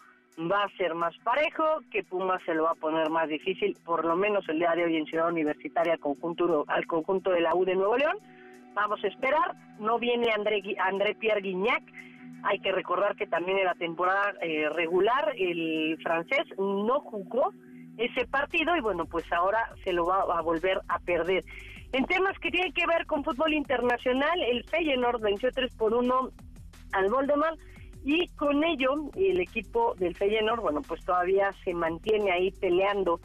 va 0.51 0.63
a 0.63 0.75
ser 0.75 0.95
más 0.95 1.15
parejo, 1.19 1.81
que 1.91 2.03
Pumas 2.03 2.41
se 2.47 2.55
lo 2.55 2.63
va 2.63 2.71
a 2.71 2.81
poner 2.81 3.11
más 3.11 3.29
difícil, 3.29 3.77
por 3.85 4.05
lo 4.05 4.15
menos 4.15 4.49
el 4.49 4.57
día 4.57 4.73
de 4.75 4.85
hoy 4.85 4.97
en 4.97 5.05
Ciudad 5.05 5.29
Universitaria 5.29 5.93
al 5.93 5.99
conjunto, 5.99 6.65
al 6.67 6.87
conjunto 6.87 7.29
de 7.29 7.41
la 7.41 7.53
U 7.53 7.65
de 7.65 7.75
Nuevo 7.75 7.95
León. 7.95 8.17
Vamos 8.73 9.03
a 9.03 9.07
esperar. 9.07 9.53
No 9.77 9.99
viene 9.99 10.31
André, 10.31 10.63
André 10.79 11.13
Pierre 11.13 11.41
Guignac. 11.41 11.83
Hay 12.41 12.57
que 12.57 12.71
recordar 12.71 13.15
que 13.17 13.27
también 13.27 13.59
en 13.59 13.65
la 13.65 13.75
temporada 13.75 14.33
eh, 14.41 14.67
regular 14.69 15.31
el 15.37 15.99
francés 16.01 16.47
no 16.57 17.01
jugó 17.01 17.53
ese 17.97 18.25
partido 18.25 18.75
y 18.75 18.81
bueno, 18.81 19.05
pues 19.05 19.31
ahora 19.31 19.69
se 19.83 19.93
lo 19.93 20.05
va 20.05 20.21
a 20.21 20.41
volver 20.41 20.79
a 20.87 20.99
perder. 20.99 21.43
En 21.91 22.05
temas 22.05 22.37
que 22.39 22.49
tienen 22.49 22.73
que 22.73 22.87
ver 22.87 23.05
con 23.05 23.23
fútbol 23.23 23.53
internacional, 23.53 24.41
el 24.41 24.63
Feyenoord 24.63 25.21
venció 25.21 25.51
3 25.51 25.75
por 25.75 25.93
1 25.93 26.29
al 26.93 27.09
Voldemar 27.09 27.55
y 28.03 28.27
con 28.29 28.63
ello 28.63 29.09
el 29.15 29.39
equipo 29.39 29.93
del 29.97 30.15
Feyenoord, 30.15 30.61
bueno, 30.61 30.81
pues 30.81 31.05
todavía 31.05 31.53
se 31.63 31.73
mantiene 31.73 32.31
ahí 32.31 32.51
peleando 32.51 33.19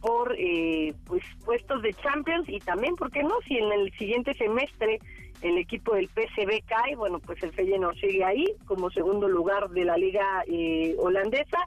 por 0.00 0.34
eh, 0.38 0.94
pues 1.04 1.22
puestos 1.44 1.82
de 1.82 1.92
Champions 1.94 2.48
y 2.48 2.58
también, 2.60 2.94
¿por 2.96 3.10
qué 3.10 3.22
no? 3.22 3.34
Si 3.46 3.56
en 3.56 3.72
el 3.72 3.92
siguiente 3.98 4.34
semestre 4.34 4.98
el 5.42 5.58
equipo 5.58 5.94
del 5.94 6.08
PSV 6.08 6.64
cae, 6.66 6.94
bueno, 6.96 7.18
pues 7.18 7.42
el 7.42 7.52
Feyenoord 7.52 7.96
sigue 7.96 8.24
ahí 8.24 8.44
como 8.66 8.90
segundo 8.90 9.28
lugar 9.28 9.68
de 9.70 9.84
la 9.84 9.96
liga 9.96 10.44
eh, 10.46 10.94
holandesa 10.98 11.58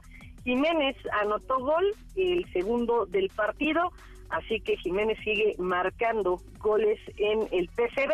Jiménez 0.46 0.96
anotó 1.22 1.58
gol, 1.58 1.92
el 2.14 2.46
segundo 2.52 3.04
del 3.04 3.28
partido, 3.30 3.90
así 4.30 4.60
que 4.60 4.76
Jiménez 4.76 5.18
sigue 5.24 5.56
marcando 5.58 6.40
goles 6.60 7.00
en 7.16 7.48
el 7.50 7.68
PCB. 7.68 8.12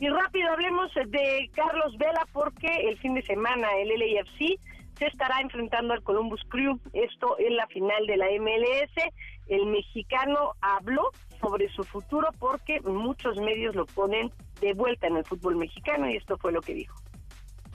Y 0.00 0.08
rápido 0.08 0.50
hablemos 0.50 0.90
de 0.94 1.50
Carlos 1.52 1.94
Vela 1.98 2.26
porque 2.32 2.88
el 2.88 2.96
fin 3.00 3.12
de 3.12 3.20
semana 3.20 3.68
el 3.76 3.88
LAFC 3.88 4.58
se 4.98 5.06
estará 5.08 5.42
enfrentando 5.42 5.92
al 5.92 6.02
Columbus 6.02 6.40
Crew, 6.48 6.80
esto 6.94 7.36
en 7.38 7.54
la 7.54 7.66
final 7.66 8.06
de 8.06 8.16
la 8.16 8.28
MLS. 8.40 9.12
El 9.48 9.66
mexicano 9.66 10.54
habló 10.62 11.10
sobre 11.38 11.68
su 11.68 11.84
futuro 11.84 12.28
porque 12.38 12.80
muchos 12.80 13.36
medios 13.36 13.74
lo 13.74 13.84
ponen 13.84 14.32
de 14.62 14.72
vuelta 14.72 15.06
en 15.06 15.18
el 15.18 15.24
fútbol 15.26 15.56
mexicano 15.56 16.08
y 16.08 16.16
esto 16.16 16.38
fue 16.38 16.50
lo 16.50 16.62
que 16.62 16.72
dijo 16.72 16.96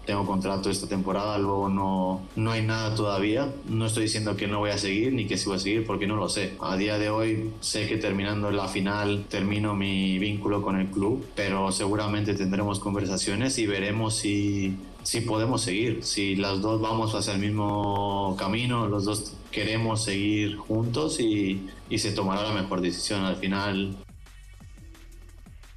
tengo 0.06 0.26
contrato 0.26 0.70
esta 0.70 0.88
temporada, 0.88 1.38
luego 1.38 1.70
no, 1.70 2.22
no 2.36 2.52
hay 2.52 2.64
nada 2.64 2.96
todavía. 2.96 3.54
No 3.68 3.86
estoy 3.86 4.04
diciendo 4.04 4.36
que 4.36 4.48
no 4.48 4.60
voy 4.60 4.72
a 4.72 4.78
seguir 4.78 5.14
ni 5.14 5.28
que 5.28 5.38
sí 5.38 5.46
voy 5.48 5.58
a 5.58 5.60
seguir 5.60 5.86
porque 5.86 6.08
no 6.08 6.16
lo 6.16 6.30
sé. 6.30 6.54
A 6.62 6.76
día 6.78 6.98
de 6.98 7.10
hoy 7.10 7.52
sé 7.60 7.88
que 7.88 7.98
terminando 7.98 8.52
la 8.52 8.68
final 8.68 9.26
termino 9.30 9.76
mi 9.76 10.18
vínculo 10.18 10.62
con 10.62 10.80
el 10.80 10.88
club, 10.88 11.26
pero 11.36 11.72
seguramente 11.72 12.34
tendremos 12.34 12.80
conversaciones 12.80 13.58
y 13.60 13.68
veremos 13.68 14.16
si, 14.16 14.78
si 15.04 15.22
podemos 15.22 15.62
seguir. 15.62 16.04
Si 16.04 16.36
las 16.36 16.62
dos 16.62 16.82
vamos 16.82 17.14
hacia 17.14 17.34
el 17.34 17.40
mismo 17.40 18.36
camino, 18.40 18.88
los 18.88 19.06
dos 19.06 19.34
queremos 19.52 20.04
seguir 20.04 20.58
juntos 20.58 21.20
y, 21.20 21.68
y 21.90 22.00
se 22.00 22.12
tomará 22.12 22.44
la 22.44 22.54
mejor 22.54 22.82
decisión. 22.82 23.26
Al 23.26 23.36
final 23.36 23.96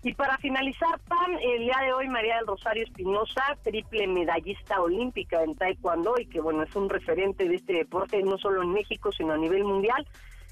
y 0.05 0.15
para 0.15 0.37
finalizar, 0.39 0.99
Pam, 1.07 1.39
el 1.41 1.61
día 1.61 1.79
de 1.85 1.93
hoy 1.93 2.09
María 2.09 2.37
del 2.37 2.47
Rosario 2.47 2.83
Espinosa, 2.83 3.57
triple 3.63 4.09
medallista 4.09 4.81
olímpica 4.81 5.43
en 5.45 5.55
Taekwondo 5.55 6.15
y 6.19 6.27
que 6.27 6.41
bueno, 6.41 6.65
es 6.65 6.75
un 6.75 6.89
referente 6.89 7.49
de 7.49 7.55
este 7.55 7.75
deporte 7.75 8.21
no 8.23 8.37
solo 8.37 8.63
en 8.63 8.73
México, 8.73 9.13
sino 9.13 9.35
a 9.35 9.37
nivel 9.37 9.63
mundial, 9.63 10.05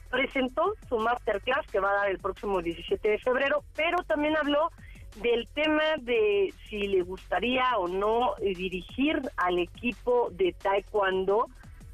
presentó 0.09 0.75
su 0.89 0.99
masterclass 0.99 1.67
que 1.67 1.81
va 1.81 1.91
a 1.91 1.95
dar 1.95 2.11
el 2.11 2.21
próximo 2.21 2.63
17 2.63 3.09
de 3.09 3.19
febrero, 3.19 3.65
pero 3.75 4.05
también 4.05 4.37
habló 4.37 4.71
del 5.17 5.49
tema 5.49 5.83
de 5.99 6.55
si 6.69 6.87
le 6.87 7.03
gustaría 7.03 7.77
o 7.77 7.89
no 7.89 8.35
dirigir 8.39 9.21
al 9.37 9.59
equipo 9.59 10.29
de 10.31 10.53
Taekwondo 10.53 11.49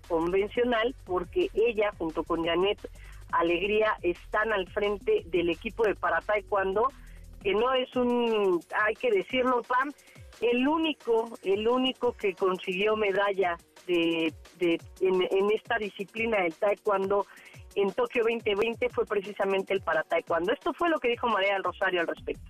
convencional, 0.08 0.94
porque 1.06 1.48
ella 1.54 1.90
junto 1.96 2.22
con 2.22 2.44
Janet 2.44 2.78
Alegría 3.32 3.96
están 4.02 4.52
al 4.52 4.68
frente 4.68 5.22
del 5.26 5.48
equipo 5.48 5.84
de 5.84 5.94
para 5.94 6.20
Taekwondo 6.20 6.92
que 7.46 7.54
no 7.54 7.72
es 7.74 7.94
un, 7.94 8.60
hay 8.74 8.94
que 8.96 9.08
decirlo, 9.08 9.62
Pam, 9.62 9.92
el 10.40 10.66
único, 10.66 11.38
el 11.44 11.68
único 11.68 12.12
que 12.14 12.34
consiguió 12.34 12.96
medalla 12.96 13.56
de, 13.86 14.34
de 14.58 14.80
en, 15.00 15.50
esta 15.54 15.78
disciplina 15.78 16.42
del 16.42 16.54
taekwondo 16.54 17.24
en 17.76 17.92
Tokio 17.92 18.24
2020 18.24 18.88
fue 18.88 19.06
precisamente 19.06 19.72
el 19.72 19.80
para 19.80 20.02
taekwondo. 20.02 20.52
Esto 20.52 20.74
fue 20.74 20.88
lo 20.88 20.98
que 20.98 21.10
dijo 21.10 21.28
María 21.28 21.52
del 21.52 21.62
Rosario 21.62 22.00
al 22.00 22.08
respecto. 22.08 22.42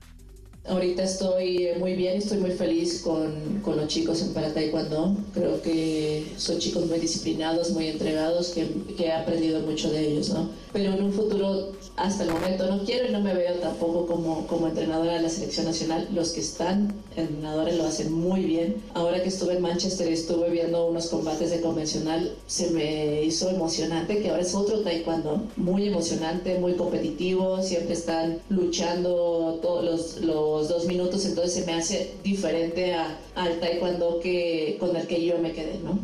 Ahorita 0.69 1.05
estoy 1.05 1.69
muy 1.79 1.95
bien, 1.95 2.19
estoy 2.19 2.39
muy 2.39 2.51
feliz 2.51 3.01
con, 3.03 3.61
con 3.63 3.77
los 3.77 3.87
chicos 3.87 4.21
en 4.23 4.35
para 4.35 4.53
taekwondo. 4.53 5.17
Creo 5.33 5.63
que 5.63 6.27
son 6.37 6.59
chicos 6.59 6.87
muy 6.87 6.99
disciplinados, 6.99 7.71
muy 7.71 7.87
entregados, 7.87 8.49
que, 8.49 8.67
que 8.97 9.07
he 9.07 9.13
aprendido 9.13 9.61
mucho 9.61 9.91
de 9.91 10.09
ellos, 10.09 10.31
¿no? 10.31 10.49
Pero 10.73 10.93
en 10.93 11.05
un 11.05 11.13
futuro 11.13 11.73
hasta 11.97 12.25
el 12.25 12.31
momento 12.31 12.67
no 12.67 12.85
quiero 12.85 13.09
y 13.09 13.13
no 13.13 13.21
me 13.21 13.35
veo 13.35 13.55
tampoco 13.55 14.07
como, 14.07 14.47
como 14.47 14.67
entrenadora 14.67 15.15
de 15.15 15.23
la 15.23 15.29
selección 15.29 15.67
nacional. 15.67 16.09
Los 16.13 16.31
que 16.31 16.41
están 16.41 16.95
entrenadores 17.17 17.77
lo 17.77 17.87
hacen 17.87 18.13
muy 18.13 18.43
bien. 18.43 18.83
Ahora 18.95 19.23
que 19.23 19.29
estuve 19.29 19.55
en 19.55 19.63
Manchester 19.63 20.11
y 20.11 20.15
estuve 20.15 20.51
viendo 20.51 20.87
unos 20.87 21.07
combates 21.07 21.51
de 21.51 21.61
convencional, 21.61 22.35
se 22.47 22.71
me 22.71 23.23
hizo 23.23 23.49
emocionante, 23.51 24.21
que 24.21 24.31
ahora 24.31 24.43
es 24.43 24.55
otro 24.55 24.81
taekwondo, 24.81 25.45
muy 25.57 25.89
emocionante, 25.89 26.59
muy 26.59 26.75
competitivo, 26.75 27.63
siempre 27.63 27.95
están 27.95 28.41
luchando 28.51 29.59
todos 29.63 29.85
los, 29.85 30.21
los 30.21 30.56
dos 30.65 30.87
minutos, 30.87 31.25
entonces 31.25 31.55
se 31.55 31.67
me 31.67 31.79
hace 31.79 32.17
diferente 32.23 32.95
a, 32.95 33.19
al 33.35 33.61
taekwondo 33.61 34.21
que, 34.21 34.77
con 34.81 34.95
el 34.97 35.07
que 35.07 35.25
yo 35.25 35.39
me 35.39 35.53
quedé, 35.53 35.79
¿no? 35.79 35.99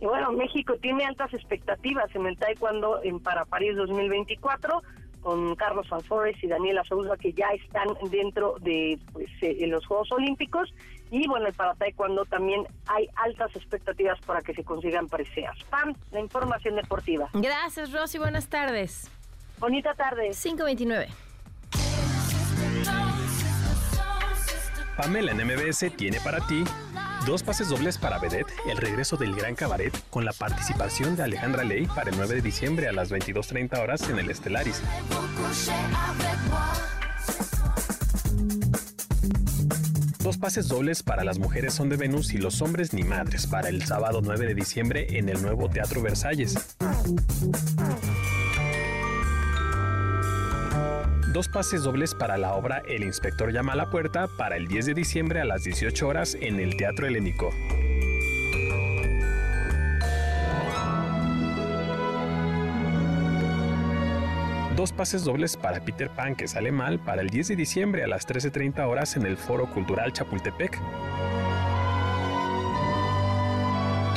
Y 0.00 0.06
bueno, 0.06 0.32
México 0.32 0.76
tiene 0.80 1.04
altas 1.04 1.34
expectativas 1.34 2.14
en 2.14 2.26
el 2.26 2.36
taekwondo 2.38 3.00
en 3.02 3.20
para 3.20 3.44
París 3.44 3.76
2024 3.76 4.82
con 5.20 5.56
Carlos 5.56 5.86
Alfores 5.90 6.36
y 6.42 6.46
Daniela 6.46 6.84
Souza 6.84 7.16
que 7.16 7.32
ya 7.32 7.48
están 7.48 7.88
dentro 8.10 8.56
de 8.60 8.98
pues, 9.12 9.28
eh, 9.42 9.66
los 9.66 9.84
Juegos 9.86 10.12
Olímpicos 10.12 10.72
y 11.10 11.26
bueno, 11.26 11.46
para 11.56 11.74
taekwondo 11.74 12.24
también 12.26 12.64
hay 12.86 13.08
altas 13.16 13.50
expectativas 13.56 14.20
para 14.20 14.42
que 14.42 14.54
se 14.54 14.62
consigan 14.62 15.08
preseas. 15.08 15.56
Pam, 15.70 15.94
la 16.12 16.20
información 16.20 16.76
deportiva. 16.76 17.28
Gracias, 17.32 17.92
Rosy. 17.92 18.18
Buenas 18.18 18.48
tardes. 18.48 19.10
Bonita 19.58 19.94
tarde. 19.94 20.30
529. 20.30 21.08
Pamela 24.98 25.30
en 25.30 25.38
MBS 25.46 25.92
tiene 25.96 26.20
para 26.20 26.46
ti 26.46 26.64
Dos 27.24 27.42
pases 27.42 27.68
dobles 27.68 27.98
para 27.98 28.18
Vedette, 28.18 28.52
el 28.68 28.78
regreso 28.78 29.16
del 29.16 29.34
Gran 29.34 29.54
Cabaret, 29.54 29.92
con 30.10 30.24
la 30.24 30.32
participación 30.32 31.14
de 31.14 31.22
Alejandra 31.24 31.62
Ley 31.62 31.86
para 31.86 32.10
el 32.10 32.16
9 32.16 32.36
de 32.36 32.42
diciembre 32.42 32.88
a 32.88 32.92
las 32.92 33.10
22.30 33.10 33.78
horas 33.78 34.08
en 34.08 34.18
el 34.18 34.30
Estelaris. 34.30 34.80
Dos 40.20 40.38
pases 40.38 40.68
dobles 40.68 41.02
para 41.02 41.22
Las 41.22 41.38
Mujeres 41.38 41.74
son 41.74 41.88
de 41.88 41.96
Venus 41.96 42.32
y 42.32 42.38
Los 42.38 42.60
Hombres 42.62 42.92
ni 42.92 43.02
Madres 43.02 43.46
para 43.46 43.68
el 43.68 43.84
sábado 43.84 44.20
9 44.22 44.46
de 44.46 44.54
diciembre 44.54 45.18
en 45.18 45.28
el 45.28 45.42
nuevo 45.42 45.68
Teatro 45.68 46.02
Versalles. 46.02 46.54
Dos 51.32 51.48
pases 51.48 51.82
dobles 51.82 52.14
para 52.14 52.38
la 52.38 52.54
obra 52.54 52.82
El 52.86 53.04
inspector 53.04 53.52
llama 53.52 53.72
a 53.72 53.76
la 53.76 53.90
puerta 53.90 54.28
para 54.28 54.56
el 54.56 54.66
10 54.66 54.86
de 54.86 54.94
diciembre 54.94 55.40
a 55.40 55.44
las 55.44 55.64
18 55.64 56.08
horas 56.08 56.36
en 56.40 56.58
el 56.60 56.76
Teatro 56.76 57.06
Helénico. 57.06 57.52
Dos 64.76 64.92
pases 64.92 65.24
dobles 65.24 65.56
para 65.56 65.80
Peter 65.80 66.08
Pan 66.08 66.36
que 66.36 66.46
sale 66.46 66.70
mal 66.70 67.00
para 67.00 67.22
el 67.22 67.30
10 67.30 67.48
de 67.48 67.56
diciembre 67.56 68.04
a 68.04 68.06
las 68.06 68.26
13.30 68.26 68.86
horas 68.86 69.16
en 69.16 69.26
el 69.26 69.36
Foro 69.36 69.66
Cultural 69.66 70.12
Chapultepec. 70.12 70.78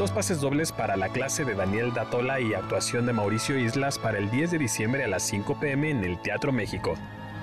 Dos 0.01 0.09
pases 0.09 0.41
dobles 0.41 0.71
para 0.71 0.97
la 0.97 1.09
clase 1.09 1.45
de 1.45 1.53
Daniel 1.53 1.93
Datola 1.93 2.41
y 2.41 2.55
actuación 2.55 3.05
de 3.05 3.13
Mauricio 3.13 3.55
Islas 3.55 3.99
para 3.99 4.17
el 4.17 4.31
10 4.31 4.49
de 4.49 4.57
diciembre 4.57 5.03
a 5.03 5.07
las 5.07 5.21
5 5.21 5.59
pm 5.59 5.91
en 5.91 6.03
el 6.03 6.19
Teatro 6.19 6.51
México. 6.51 6.95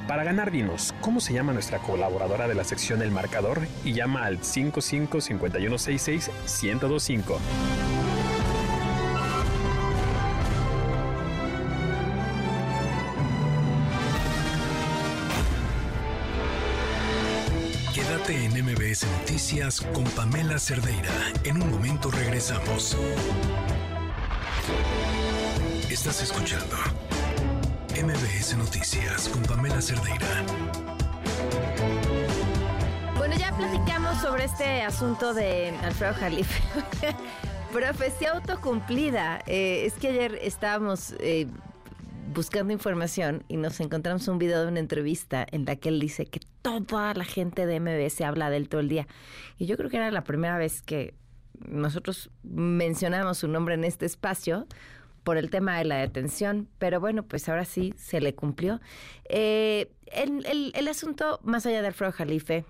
Para 0.08 0.24
ganar 0.24 0.50
dinos, 0.50 0.92
¿cómo 1.00 1.20
se 1.20 1.32
llama 1.32 1.52
nuestra 1.52 1.78
colaboradora 1.78 2.48
de 2.48 2.56
la 2.56 2.64
sección 2.64 3.00
El 3.00 3.12
Marcador? 3.12 3.60
Y 3.84 3.92
llama 3.92 4.24
al 4.24 4.42
55 4.42 5.20
5166 5.20 6.30
1025. 6.64 7.38
Noticias 19.06 19.80
con 19.80 20.04
Pamela 20.04 20.58
Cerdeira. 20.58 21.10
En 21.44 21.62
un 21.62 21.70
momento 21.70 22.10
regresamos. 22.10 22.96
Estás 25.88 26.22
escuchando 26.22 26.76
MBS 27.94 28.56
Noticias 28.56 29.28
con 29.28 29.42
Pamela 29.42 29.80
Cerdeira. 29.80 30.26
Bueno, 33.16 33.36
ya 33.36 33.56
platicamos 33.56 34.20
sobre 34.20 34.44
este 34.44 34.82
asunto 34.82 35.34
de 35.34 35.70
Alfredo 35.82 36.14
Jalife. 36.14 36.62
Profecía 37.72 38.32
autocumplida. 38.32 39.40
Eh, 39.46 39.84
es 39.86 39.92
que 39.94 40.08
ayer 40.08 40.38
estábamos 40.42 41.14
eh, 41.20 41.46
buscando 42.32 42.72
información 42.72 43.44
y 43.48 43.56
nos 43.56 43.80
encontramos 43.80 44.28
un 44.28 44.38
video 44.38 44.62
de 44.62 44.68
una 44.68 44.80
entrevista 44.80 45.46
en 45.50 45.64
la 45.64 45.76
que 45.76 45.88
él 45.88 46.00
dice 46.00 46.26
que 46.26 46.40
toda 46.62 47.14
la 47.14 47.24
gente 47.24 47.66
de 47.66 47.80
MBS 47.80 48.20
habla 48.20 48.50
de 48.50 48.58
él 48.58 48.68
todo 48.68 48.80
el 48.80 48.88
día. 48.88 49.06
Y 49.56 49.66
yo 49.66 49.76
creo 49.76 49.90
que 49.90 49.96
era 49.96 50.10
la 50.10 50.24
primera 50.24 50.58
vez 50.58 50.82
que 50.82 51.14
nosotros 51.66 52.30
mencionamos 52.42 53.38
su 53.38 53.48
nombre 53.48 53.74
en 53.74 53.84
este 53.84 54.06
espacio 54.06 54.66
por 55.24 55.36
el 55.36 55.50
tema 55.50 55.78
de 55.78 55.84
la 55.84 55.96
detención, 55.96 56.68
pero 56.78 57.00
bueno, 57.00 57.22
pues 57.22 57.48
ahora 57.48 57.64
sí 57.64 57.92
se 57.96 58.20
le 58.20 58.34
cumplió. 58.34 58.80
Eh, 59.28 59.90
el, 60.06 60.72
el, 60.74 60.88
asunto, 60.88 61.40
más 61.42 61.66
allá 61.66 61.82
de 61.82 61.88
Alfredo 61.88 62.12
Jalife, 62.12 62.64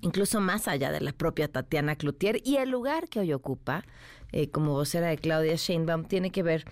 incluso 0.00 0.40
más 0.40 0.68
allá 0.68 0.90
de 0.90 1.00
la 1.00 1.12
propia 1.12 1.48
Tatiana 1.48 1.96
Cloutier 1.96 2.40
y 2.44 2.56
el 2.56 2.70
lugar 2.70 3.08
que 3.08 3.20
hoy 3.20 3.32
ocupa 3.32 3.84
eh, 4.32 4.50
como 4.50 4.72
vocera 4.72 5.08
de 5.08 5.18
Claudia 5.18 5.54
Sheinbaum, 5.54 6.04
tiene 6.04 6.30
que 6.30 6.42
ver 6.42 6.64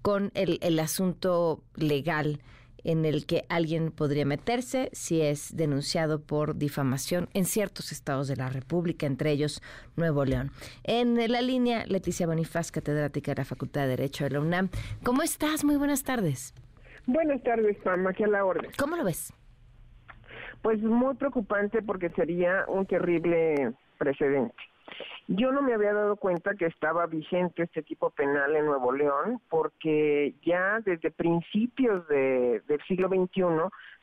con 0.00 0.30
el, 0.34 0.58
el 0.62 0.78
asunto 0.78 1.62
legal 1.76 2.40
en 2.84 3.04
el 3.04 3.26
que 3.26 3.44
alguien 3.48 3.92
podría 3.92 4.24
meterse 4.24 4.90
si 4.92 5.20
es 5.20 5.56
denunciado 5.56 6.20
por 6.20 6.56
difamación 6.56 7.28
en 7.32 7.44
ciertos 7.44 7.92
estados 7.92 8.28
de 8.28 8.36
la 8.36 8.48
República, 8.48 9.06
entre 9.06 9.30
ellos 9.30 9.62
Nuevo 9.96 10.24
León. 10.24 10.50
En 10.82 11.16
la 11.30 11.42
línea, 11.42 11.84
Leticia 11.86 12.26
Bonifaz, 12.26 12.72
catedrática 12.72 13.32
de 13.32 13.42
la 13.42 13.44
Facultad 13.44 13.82
de 13.82 13.88
Derecho 13.88 14.24
de 14.24 14.30
la 14.30 14.40
UNAM. 14.40 14.68
¿Cómo 15.04 15.22
estás? 15.22 15.64
Muy 15.64 15.76
buenas 15.76 16.02
tardes. 16.02 16.54
Buenas 17.06 17.42
tardes, 17.42 17.76
Pam, 17.82 18.06
aquí 18.06 18.22
a 18.24 18.28
la 18.28 18.44
orden. 18.44 18.70
¿Cómo 18.76 18.96
lo 18.96 19.04
ves? 19.04 19.32
Pues 20.62 20.80
muy 20.80 21.14
preocupante 21.16 21.82
porque 21.82 22.10
sería 22.10 22.64
un 22.68 22.86
terrible 22.86 23.72
precedente. 23.98 24.54
Yo 25.28 25.52
no 25.52 25.62
me 25.62 25.74
había 25.74 25.92
dado 25.92 26.16
cuenta 26.16 26.54
que 26.54 26.66
estaba 26.66 27.06
vigente 27.06 27.62
este 27.62 27.82
tipo 27.82 28.10
penal 28.10 28.54
en 28.54 28.66
Nuevo 28.66 28.92
León 28.92 29.40
porque 29.48 30.34
ya 30.44 30.80
desde 30.84 31.10
principios 31.10 32.06
del 32.08 32.80
siglo 32.86 33.08
XXI 33.08 33.42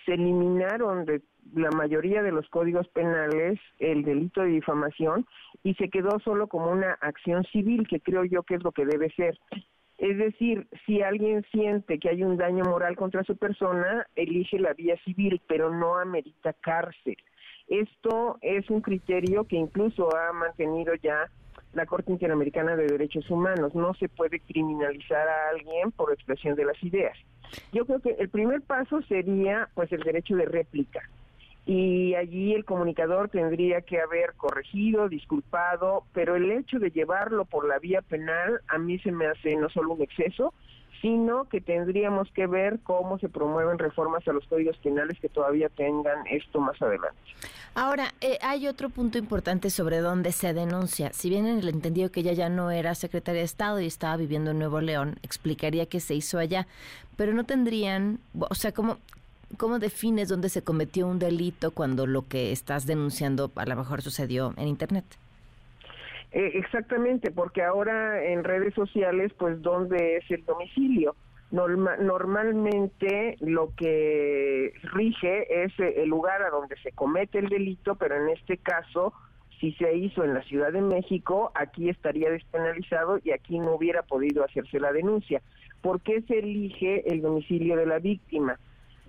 se 0.05 0.13
eliminaron 0.13 1.05
de 1.05 1.21
la 1.53 1.69
mayoría 1.71 2.23
de 2.23 2.31
los 2.31 2.47
códigos 2.49 2.87
penales 2.89 3.59
el 3.79 4.03
delito 4.03 4.41
de 4.41 4.49
difamación 4.49 5.25
y 5.63 5.73
se 5.75 5.89
quedó 5.89 6.19
solo 6.19 6.47
como 6.47 6.71
una 6.71 6.93
acción 7.01 7.43
civil 7.45 7.87
que 7.87 7.99
creo 7.99 8.23
yo 8.23 8.43
que 8.43 8.55
es 8.55 8.63
lo 8.63 8.71
que 8.71 8.85
debe 8.85 9.09
ser. 9.11 9.37
Es 9.99 10.17
decir, 10.17 10.65
si 10.85 11.01
alguien 11.01 11.45
siente 11.51 11.99
que 11.99 12.09
hay 12.09 12.23
un 12.23 12.37
daño 12.37 12.63
moral 12.63 12.95
contra 12.95 13.23
su 13.25 13.35
persona, 13.35 14.07
elige 14.15 14.57
la 14.57 14.73
vía 14.73 14.95
civil, 15.03 15.41
pero 15.45 15.73
no 15.73 15.97
amerita 15.97 16.53
cárcel. 16.53 17.17
Esto 17.67 18.37
es 18.41 18.69
un 18.69 18.79
criterio 18.79 19.43
que 19.43 19.57
incluso 19.57 20.09
ha 20.15 20.31
mantenido 20.31 20.93
ya 20.95 21.29
la 21.73 21.85
Corte 21.85 22.13
Interamericana 22.13 22.77
de 22.77 22.87
Derechos 22.87 23.29
Humanos. 23.29 23.75
No 23.75 23.93
se 23.93 24.07
puede 24.07 24.39
criminalizar 24.39 25.27
a 25.27 25.49
alguien 25.49 25.91
por 25.91 26.13
expresión 26.13 26.55
de 26.55 26.65
las 26.65 26.81
ideas. 26.81 27.17
Yo 27.73 27.85
creo 27.85 27.99
que 27.99 28.15
el 28.19 28.29
primer 28.29 28.61
paso 28.61 29.01
sería 29.01 29.67
pues 29.73 29.91
el 29.91 30.01
derecho 30.01 30.35
de 30.35 30.45
réplica. 30.45 31.01
Y 31.65 32.15
allí 32.15 32.53
el 32.53 32.65
comunicador 32.65 33.29
tendría 33.29 33.81
que 33.81 33.99
haber 34.01 34.33
corregido, 34.35 35.07
disculpado, 35.07 36.03
pero 36.13 36.35
el 36.35 36.51
hecho 36.51 36.79
de 36.79 36.89
llevarlo 36.89 37.45
por 37.45 37.67
la 37.67 37.77
vía 37.77 38.01
penal 38.01 38.61
a 38.67 38.77
mí 38.77 38.97
se 38.99 39.11
me 39.11 39.27
hace 39.27 39.55
no 39.55 39.69
solo 39.69 39.93
un 39.93 40.01
exceso, 40.01 40.53
sino 41.01 41.45
que 41.45 41.61
tendríamos 41.61 42.29
que 42.31 42.47
ver 42.47 42.79
cómo 42.83 43.19
se 43.19 43.29
promueven 43.29 43.77
reformas 43.77 44.27
a 44.27 44.33
los 44.33 44.45
códigos 44.47 44.77
penales 44.77 45.19
que 45.19 45.29
todavía 45.29 45.69
tengan 45.69 46.25
esto 46.27 46.59
más 46.59 46.81
adelante. 46.81 47.17
Ahora, 47.75 48.13
eh, 48.21 48.37
hay 48.41 48.67
otro 48.67 48.89
punto 48.89 49.17
importante 49.17 49.69
sobre 49.69 49.99
dónde 49.99 50.31
se 50.31 50.53
denuncia. 50.53 51.13
Si 51.13 51.29
bien 51.29 51.45
en 51.45 51.59
el 51.59 51.69
entendido 51.69 52.11
que 52.11 52.21
ella 52.21 52.33
ya 52.33 52.49
no 52.49 52.71
era 52.71 52.95
secretaria 52.95 53.41
de 53.41 53.45
Estado 53.45 53.79
y 53.79 53.85
estaba 53.85 54.17
viviendo 54.17 54.51
en 54.51 54.59
Nuevo 54.59 54.81
León, 54.81 55.17
explicaría 55.23 55.85
que 55.85 55.99
se 55.99 56.15
hizo 56.15 56.39
allá, 56.39 56.67
pero 57.15 57.33
no 57.33 57.45
tendrían, 57.45 58.19
o 58.37 58.55
sea, 58.55 58.73
¿cómo, 58.73 58.97
cómo 59.57 59.79
defines 59.79 60.29
dónde 60.29 60.49
se 60.49 60.63
cometió 60.63 61.07
un 61.07 61.19
delito 61.19 61.71
cuando 61.71 62.05
lo 62.05 62.27
que 62.27 62.51
estás 62.51 62.85
denunciando 62.85 63.51
a 63.55 63.65
lo 63.65 63.75
mejor 63.75 64.01
sucedió 64.01 64.53
en 64.57 64.67
Internet? 64.67 65.05
Eh, 66.31 66.51
exactamente, 66.55 67.31
porque 67.31 67.63
ahora 67.63 68.23
en 68.23 68.43
redes 68.43 68.73
sociales, 68.75 69.31
pues, 69.37 69.61
¿dónde 69.61 70.17
es 70.17 70.29
el 70.31 70.45
domicilio? 70.45 71.15
normalmente 71.51 73.35
lo 73.39 73.73
que 73.75 74.71
rige 74.83 75.63
es 75.63 75.71
eh, 75.79 75.95
el 76.03 76.09
lugar 76.09 76.43
a 76.43 76.51
donde 76.51 76.77
se 76.83 76.91
comete 76.91 77.39
el 77.39 77.49
delito, 77.49 77.95
pero 77.95 78.15
en 78.17 78.29
este 78.29 78.57
caso, 78.57 79.13
si 79.59 79.71
se 79.73 79.97
hizo 79.97 80.23
en 80.23 80.35
la 80.35 80.43
Ciudad 80.43 80.71
de 80.71 80.81
México, 80.81 81.51
aquí 81.55 81.89
estaría 81.89 82.29
despenalizado 82.29 83.19
y 83.23 83.31
aquí 83.31 83.57
no 83.57 83.73
hubiera 83.73 84.03
podido 84.03 84.43
hacerse 84.43 84.79
la 84.79 84.93
denuncia. 84.93 85.41
¿Por 85.81 86.01
qué 86.01 86.21
se 86.21 86.37
elige 86.37 87.11
el 87.11 87.21
domicilio 87.21 87.75
de 87.75 87.87
la 87.87 87.97
víctima? 87.97 88.59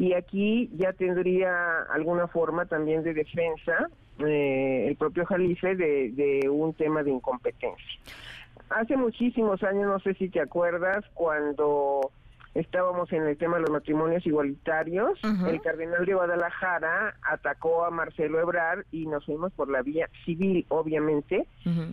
Y 0.00 0.14
aquí 0.14 0.70
ya 0.78 0.94
tendría 0.94 1.82
alguna 1.92 2.26
forma 2.26 2.64
también 2.64 3.02
de 3.02 3.12
defensa 3.12 3.90
eh, 4.20 4.86
el 4.88 4.96
propio 4.96 5.26
Jalife 5.26 5.76
de, 5.76 6.10
de 6.12 6.48
un 6.48 6.72
tema 6.72 7.02
de 7.02 7.10
incompetencia. 7.10 8.00
Hace 8.70 8.96
muchísimos 8.96 9.62
años, 9.62 9.84
no 9.86 10.00
sé 10.00 10.14
si 10.14 10.30
te 10.30 10.40
acuerdas, 10.40 11.04
cuando 11.12 12.12
estábamos 12.54 13.12
en 13.12 13.26
el 13.26 13.36
tema 13.36 13.56
de 13.56 13.62
los 13.62 13.70
matrimonios 13.70 14.26
igualitarios, 14.26 15.18
el 15.46 15.60
cardenal 15.60 16.04
de 16.04 16.14
Guadalajara 16.14 17.14
atacó 17.22 17.84
a 17.84 17.90
Marcelo 17.90 18.40
Ebrard 18.40 18.84
y 18.90 19.06
nos 19.06 19.24
fuimos 19.24 19.52
por 19.52 19.70
la 19.70 19.82
vía 19.82 20.08
civil, 20.24 20.66
obviamente, 20.68 21.46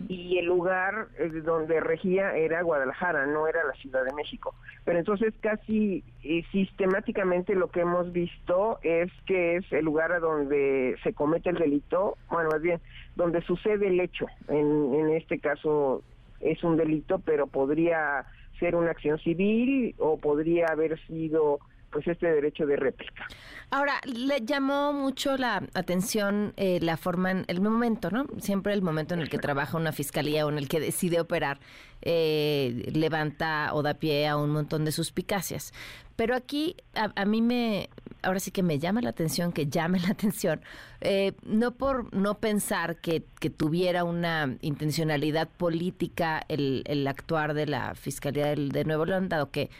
y 0.08 0.38
el 0.38 0.46
lugar 0.46 1.08
eh, 1.18 1.28
donde 1.44 1.80
regía 1.80 2.34
era 2.36 2.62
Guadalajara, 2.62 3.26
no 3.26 3.46
era 3.46 3.64
la 3.64 3.74
Ciudad 3.74 4.04
de 4.04 4.12
México. 4.14 4.54
Pero 4.84 4.98
entonces 4.98 5.32
casi 5.40 6.02
eh, 6.24 6.44
sistemáticamente 6.50 7.54
lo 7.54 7.68
que 7.68 7.80
hemos 7.80 8.12
visto 8.12 8.78
es 8.82 9.12
que 9.26 9.56
es 9.56 9.72
el 9.72 9.84
lugar 9.84 10.12
a 10.12 10.18
donde 10.18 10.96
se 11.04 11.12
comete 11.12 11.50
el 11.50 11.58
delito, 11.58 12.16
bueno, 12.30 12.50
más 12.50 12.62
bien, 12.62 12.80
donde 13.14 13.42
sucede 13.42 13.88
el 13.88 14.00
hecho. 14.00 14.26
En, 14.48 14.94
en 14.94 15.10
este 15.10 15.38
caso 15.38 16.02
es 16.40 16.62
un 16.64 16.76
delito, 16.76 17.20
pero 17.20 17.46
podría 17.46 18.24
ser 18.58 18.74
una 18.74 18.90
acción 18.90 19.18
civil 19.18 19.94
o 19.98 20.18
podría 20.18 20.66
haber 20.66 20.98
sido 21.06 21.60
pues 21.90 22.06
este 22.06 22.26
derecho 22.26 22.66
de 22.66 22.76
réplica. 22.76 23.26
Ahora, 23.70 24.00
le 24.04 24.40
llamó 24.44 24.92
mucho 24.92 25.36
la 25.36 25.62
atención 25.74 26.54
eh, 26.56 26.78
la 26.80 26.96
forma, 26.96 27.30
en 27.30 27.44
el 27.48 27.60
momento, 27.60 28.10
¿no? 28.10 28.26
Siempre 28.40 28.72
el 28.72 28.82
momento 28.82 29.14
en 29.14 29.20
el 29.20 29.28
que 29.28 29.38
trabaja 29.38 29.76
una 29.76 29.92
fiscalía 29.92 30.46
o 30.46 30.50
en 30.50 30.58
el 30.58 30.68
que 30.68 30.80
decide 30.80 31.20
operar, 31.20 31.60
eh, 32.00 32.90
levanta 32.94 33.70
o 33.74 33.82
da 33.82 33.94
pie 33.94 34.26
a 34.28 34.36
un 34.36 34.50
montón 34.50 34.84
de 34.84 34.92
suspicacias. 34.92 35.72
Pero 36.16 36.34
aquí 36.34 36.76
a, 36.94 37.24
mí 37.26 37.42
me, 37.42 37.90
ahora 38.22 38.40
sí 38.40 38.50
que 38.50 38.62
me 38.62 38.78
llama 38.78 39.00
la 39.02 39.10
atención, 39.10 39.52
que 39.52 39.66
llame 39.66 40.00
la 40.06 40.10
atención, 40.10 40.60
eh, 41.00 41.32
no 41.44 41.72
por 41.72 42.12
no 42.14 42.38
pensar 42.38 42.96
que, 42.96 43.24
que, 43.38 43.50
tuviera 43.50 44.02
una 44.04 44.56
intencionalidad 44.62 45.48
política 45.48 46.42
el, 46.48 46.82
el 46.86 47.06
actuar 47.06 47.54
de 47.54 47.66
la 47.66 47.94
Fiscalía 47.94 48.46
del, 48.46 48.70
de 48.70 48.84
Nuevo 48.84 49.04
León, 49.04 49.28
dado 49.28 49.50
que 49.50 49.70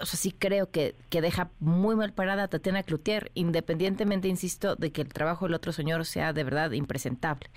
o 0.00 0.06
sea, 0.06 0.18
sí 0.18 0.32
creo 0.32 0.70
que, 0.70 0.94
que 1.10 1.20
deja 1.20 1.50
muy 1.60 1.96
mal 1.96 2.12
parada 2.12 2.44
a 2.44 2.48
Tatiana 2.48 2.82
Cloutier, 2.82 3.30
independientemente, 3.34 4.28
insisto, 4.28 4.76
de 4.76 4.92
que 4.92 5.02
el 5.02 5.12
trabajo 5.12 5.46
del 5.46 5.54
otro 5.54 5.72
señor 5.72 6.04
sea 6.04 6.32
de 6.32 6.44
verdad 6.44 6.72
impresentable. 6.72 7.48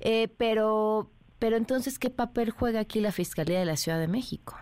Eh, 0.00 0.28
pero, 0.36 1.10
pero 1.38 1.56
entonces, 1.56 1.98
¿qué 1.98 2.10
papel 2.10 2.50
juega 2.50 2.80
aquí 2.80 3.00
la 3.00 3.12
Fiscalía 3.12 3.58
de 3.58 3.64
la 3.64 3.76
Ciudad 3.76 3.98
de 3.98 4.08
México? 4.08 4.56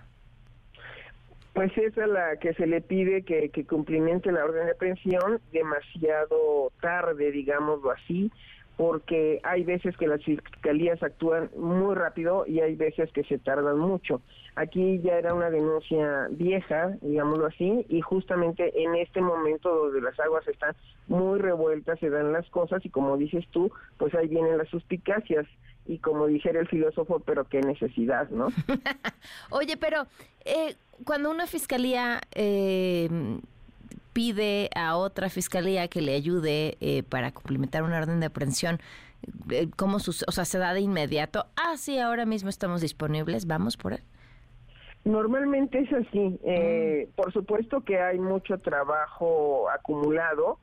Pues 1.52 1.76
es 1.76 1.98
a 1.98 2.06
la 2.06 2.36
que 2.36 2.54
se 2.54 2.66
le 2.66 2.80
pide 2.80 3.22
que, 3.22 3.48
que 3.50 3.66
cumplimente 3.66 4.30
la 4.30 4.44
orden 4.44 4.66
de 4.66 4.72
aprehensión 4.72 5.40
demasiado 5.52 6.72
tarde, 6.80 7.32
digámoslo 7.32 7.90
así, 7.90 8.30
porque 8.78 9.40
hay 9.42 9.64
veces 9.64 9.96
que 9.96 10.06
las 10.06 10.22
fiscalías 10.22 11.02
actúan 11.02 11.50
muy 11.56 11.96
rápido 11.96 12.46
y 12.46 12.60
hay 12.60 12.76
veces 12.76 13.10
que 13.12 13.24
se 13.24 13.36
tardan 13.36 13.76
mucho. 13.76 14.22
Aquí 14.54 15.00
ya 15.00 15.18
era 15.18 15.34
una 15.34 15.50
denuncia 15.50 16.28
vieja, 16.30 16.96
digámoslo 17.00 17.46
así, 17.46 17.84
y 17.88 18.00
justamente 18.00 18.72
en 18.80 18.94
este 18.94 19.20
momento 19.20 19.68
donde 19.74 20.00
las 20.00 20.18
aguas 20.20 20.46
están 20.46 20.76
muy 21.08 21.40
revueltas, 21.40 21.98
se 21.98 22.08
dan 22.08 22.32
las 22.32 22.48
cosas 22.50 22.86
y 22.86 22.88
como 22.88 23.16
dices 23.16 23.44
tú, 23.50 23.72
pues 23.96 24.14
ahí 24.14 24.28
vienen 24.28 24.56
las 24.56 24.68
suspicacias 24.68 25.44
y 25.84 25.98
como 25.98 26.28
dijera 26.28 26.60
el 26.60 26.68
filósofo, 26.68 27.18
pero 27.18 27.48
qué 27.48 27.60
necesidad, 27.60 28.30
¿no? 28.30 28.46
Oye, 29.50 29.76
pero 29.76 30.06
eh, 30.44 30.76
cuando 31.04 31.32
una 31.32 31.48
fiscalía... 31.48 32.20
Eh, 32.32 33.08
pide 34.18 34.68
a 34.74 34.96
otra 34.96 35.30
fiscalía 35.30 35.86
que 35.86 36.00
le 36.00 36.12
ayude 36.16 36.76
eh, 36.80 37.04
para 37.04 37.30
cumplimentar 37.30 37.84
una 37.84 37.98
orden 37.98 38.18
de 38.18 38.26
aprehensión, 38.26 38.80
eh, 39.48 39.68
¿cómo 39.76 39.98
o 39.98 40.00
sea, 40.00 40.44
se 40.44 40.58
da 40.58 40.74
de 40.74 40.80
inmediato? 40.80 41.46
Ah, 41.54 41.76
sí, 41.76 42.00
ahora 42.00 42.26
mismo 42.26 42.50
estamos 42.50 42.80
disponibles, 42.80 43.46
vamos 43.46 43.76
por 43.76 43.92
él. 43.92 44.00
Normalmente 45.04 45.78
es 45.78 45.92
así. 45.92 46.36
Eh, 46.42 47.06
mm. 47.06 47.14
Por 47.14 47.32
supuesto 47.32 47.84
que 47.84 48.00
hay 48.00 48.18
mucho 48.18 48.58
trabajo 48.58 49.70
acumulado, 49.70 50.58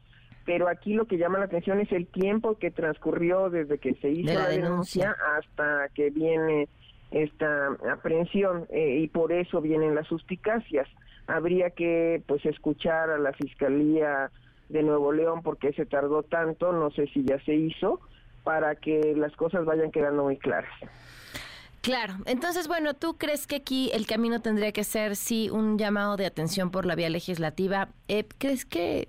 pero 0.45 0.67
aquí 0.67 0.93
lo 0.93 1.05
que 1.05 1.17
llama 1.17 1.39
la 1.39 1.45
atención 1.45 1.79
es 1.79 1.93
el 1.93 2.07
tiempo 2.07 2.57
que 2.57 2.71
transcurrió 2.71 3.49
desde 3.49 3.77
que 3.77 3.93
se 4.01 4.09
hizo 4.09 4.33
la, 4.33 4.49
denuncia. 4.49 5.15
hasta 5.37 5.87
que 5.95 6.09
viene 6.09 6.67
esta 7.11 7.67
aprehensión 7.89 8.67
y 8.69 9.07
por 9.07 9.31
eso 9.31 9.61
vienen 9.61 9.95
las 9.95 10.07
suspicacias 10.07 10.89
habría 11.27 11.69
que 11.71 12.21
pues 12.27 12.45
escuchar 12.45 13.09
a 13.09 13.17
la 13.17 13.33
Fiscalía 13.33 14.31
de 14.69 14.83
Nuevo 14.83 15.11
León 15.11 15.41
porque 15.43 15.73
se 15.73 15.85
tardó 15.85 16.23
tanto, 16.23 16.71
no 16.71 16.91
sé 16.91 17.07
si 17.07 17.23
ya 17.23 17.39
se 17.45 17.53
hizo, 17.53 17.99
para 18.43 18.75
que 18.75 19.13
las 19.15 19.35
cosas 19.35 19.65
vayan 19.65 19.91
quedando 19.91 20.23
muy 20.23 20.37
claras. 20.37 20.71
Claro, 21.81 22.15
entonces 22.25 22.67
bueno, 22.67 22.95
¿tú 22.95 23.15
crees 23.17 23.45
que 23.45 23.57
aquí 23.57 23.91
el 23.93 24.07
camino 24.07 24.41
tendría 24.41 24.71
que 24.71 24.83
ser 24.83 25.15
sí 25.15 25.49
un 25.51 25.77
llamado 25.77 26.17
de 26.17 26.25
atención 26.25 26.71
por 26.71 26.85
la 26.85 26.95
vía 26.95 27.09
legislativa? 27.09 27.89
Eh, 28.07 28.25
¿Crees 28.39 28.65
que 28.65 29.07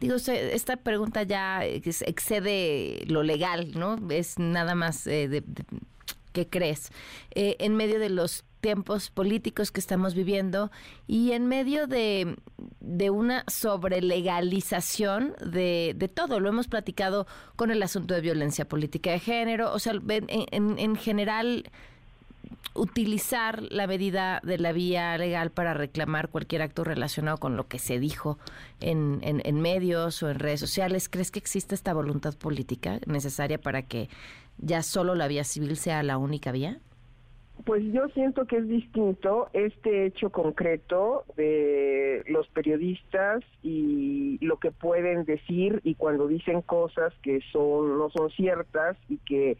digo, 0.00 0.16
esta 0.16 0.76
pregunta 0.76 1.22
ya 1.22 1.64
excede 1.64 3.04
lo 3.06 3.22
legal, 3.22 3.72
¿no? 3.74 3.98
Es 4.10 4.38
nada 4.38 4.74
más 4.74 5.06
eh, 5.06 5.28
de, 5.28 5.42
que 6.36 6.46
crees 6.46 6.92
eh, 7.34 7.56
en 7.60 7.74
medio 7.76 7.98
de 7.98 8.10
los 8.10 8.44
tiempos 8.60 9.08
políticos 9.08 9.72
que 9.72 9.80
estamos 9.80 10.14
viviendo 10.14 10.70
y 11.06 11.32
en 11.32 11.46
medio 11.46 11.86
de, 11.86 12.36
de 12.80 13.08
una 13.08 13.42
sobrelegalización 13.46 15.34
de, 15.40 15.94
de 15.96 16.08
todo. 16.08 16.40
Lo 16.40 16.50
hemos 16.50 16.68
platicado 16.68 17.26
con 17.56 17.70
el 17.70 17.82
asunto 17.82 18.12
de 18.12 18.20
violencia 18.20 18.68
política 18.68 19.12
de 19.12 19.20
género, 19.20 19.72
o 19.72 19.78
sea, 19.78 19.94
en, 20.08 20.78
en 20.78 20.96
general 20.96 21.70
utilizar 22.76 23.62
la 23.70 23.86
medida 23.86 24.40
de 24.44 24.58
la 24.58 24.72
vía 24.72 25.16
legal 25.18 25.50
para 25.50 25.74
reclamar 25.74 26.28
cualquier 26.28 26.62
acto 26.62 26.84
relacionado 26.84 27.38
con 27.38 27.56
lo 27.56 27.66
que 27.66 27.78
se 27.78 27.98
dijo 27.98 28.38
en, 28.80 29.20
en, 29.22 29.60
medios 29.60 30.22
o 30.22 30.30
en 30.30 30.38
redes 30.38 30.60
sociales. 30.60 31.08
¿Crees 31.08 31.30
que 31.30 31.38
existe 31.38 31.74
esta 31.74 31.94
voluntad 31.94 32.34
política 32.34 33.00
necesaria 33.06 33.58
para 33.58 33.82
que 33.82 34.08
ya 34.58 34.82
solo 34.82 35.14
la 35.14 35.28
vía 35.28 35.44
civil 35.44 35.76
sea 35.76 36.02
la 36.02 36.18
única 36.18 36.52
vía? 36.52 36.78
Pues 37.64 37.82
yo 37.92 38.06
siento 38.08 38.46
que 38.46 38.58
es 38.58 38.68
distinto 38.68 39.48
este 39.52 40.06
hecho 40.06 40.30
concreto 40.30 41.24
de 41.36 42.22
los 42.28 42.46
periodistas 42.48 43.42
y 43.62 44.38
lo 44.44 44.58
que 44.58 44.70
pueden 44.70 45.24
decir 45.24 45.80
y 45.82 45.94
cuando 45.94 46.28
dicen 46.28 46.60
cosas 46.60 47.14
que 47.22 47.40
son 47.52 47.98
no 47.98 48.10
son 48.10 48.30
ciertas 48.30 48.96
y 49.08 49.16
que 49.18 49.56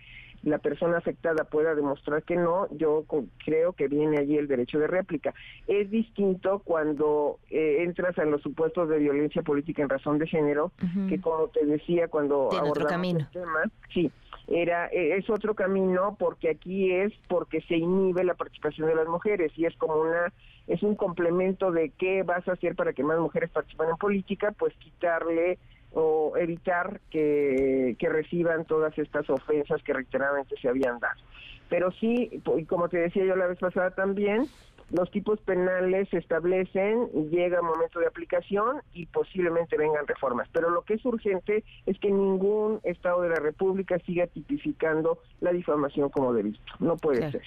la 0.47 0.59
persona 0.59 0.99
afectada 0.99 1.45
pueda 1.45 1.75
demostrar 1.75 2.23
que 2.23 2.37
no, 2.37 2.69
yo 2.71 3.05
creo 3.45 3.73
que 3.73 3.89
viene 3.89 4.19
allí 4.19 4.37
el 4.37 4.47
derecho 4.47 4.79
de 4.79 4.87
réplica. 4.87 5.35
Es 5.67 5.91
distinto 5.91 6.61
cuando 6.61 7.41
eh, 7.51 7.79
entras 7.81 8.17
en 8.19 8.31
los 8.31 8.43
supuestos 8.43 8.89
de 8.89 8.99
violencia 8.99 9.43
política 9.43 9.83
en 9.83 9.89
razón 9.89 10.19
de 10.19 10.29
género, 10.29 10.71
que 11.09 11.21
como 11.21 11.49
te 11.49 11.67
decía 11.67 12.07
cuando 12.07 12.51
abordamos 12.53 13.17
el 13.17 13.29
tema, 13.31 13.65
sí, 13.93 14.11
era 14.49 14.89
e, 14.89 15.17
es 15.17 15.29
otro 15.29 15.55
camino 15.55 16.17
porque 16.19 16.51
aquí 16.51 16.93
es 16.93 17.13
porque 17.29 17.61
se 17.63 17.77
inhibe 17.77 18.25
la 18.25 18.35
participación 18.35 18.89
de 18.89 18.95
las 18.95 19.09
mujeres 19.09 19.53
y 19.57 19.67
es 19.67 19.77
como 19.77 19.97
una 19.97 20.33
es 20.67 20.83
un 20.83 20.97
complemento 20.97 21.71
de 21.71 21.91
qué 21.91 22.23
vas 22.23 22.47
a 22.49 22.53
hacer 22.53 22.75
para 22.75 22.93
que 22.93 23.05
más 23.05 23.19
mujeres 23.19 23.51
participen 23.51 23.91
en 23.91 23.97
política, 23.97 24.53
pues 24.59 24.75
quitarle 24.75 25.59
o 25.93 26.37
evitar 26.37 27.01
que, 27.11 27.97
reciban 28.01 28.65
todas 28.65 28.97
estas 28.99 29.29
ofensas 29.31 29.83
que 29.83 29.93
reiteradamente 29.93 30.57
se 30.61 30.69
habían 30.69 30.99
dado. 30.99 31.21
Pero 31.69 31.91
sí, 31.93 32.43
y 32.57 32.65
como 32.65 32.89
te 32.89 32.99
decía 32.99 33.25
yo 33.25 33.37
la 33.37 33.47
vez 33.47 33.59
pasada 33.59 33.91
también, 33.93 34.47
los 34.91 35.11
tipos 35.11 35.41
penales 35.41 36.09
se 36.11 36.19
establecen, 36.19 37.09
llega 37.31 37.61
momento 37.61 37.99
de 37.99 38.07
aplicación 38.07 38.83
y 38.93 39.07
posiblemente 39.07 39.77
vengan 39.77 40.07
reformas. 40.07 40.49
Pero 40.53 40.71
lo 40.71 40.83
que 40.83 40.95
es 40.95 41.05
urgente 41.05 41.65
es 41.87 41.99
que 41.99 42.11
ningún 42.11 42.81
Estado 42.85 43.23
de 43.23 43.31
la 43.31 43.37
República 43.37 43.99
siga 44.07 44.27
tipificando 44.27 45.19
la 45.41 45.53
difamación 45.53 46.09
como 46.11 46.33
delito. 46.33 46.61
No 46.79 46.97
puede 46.97 47.31
ser. 47.31 47.43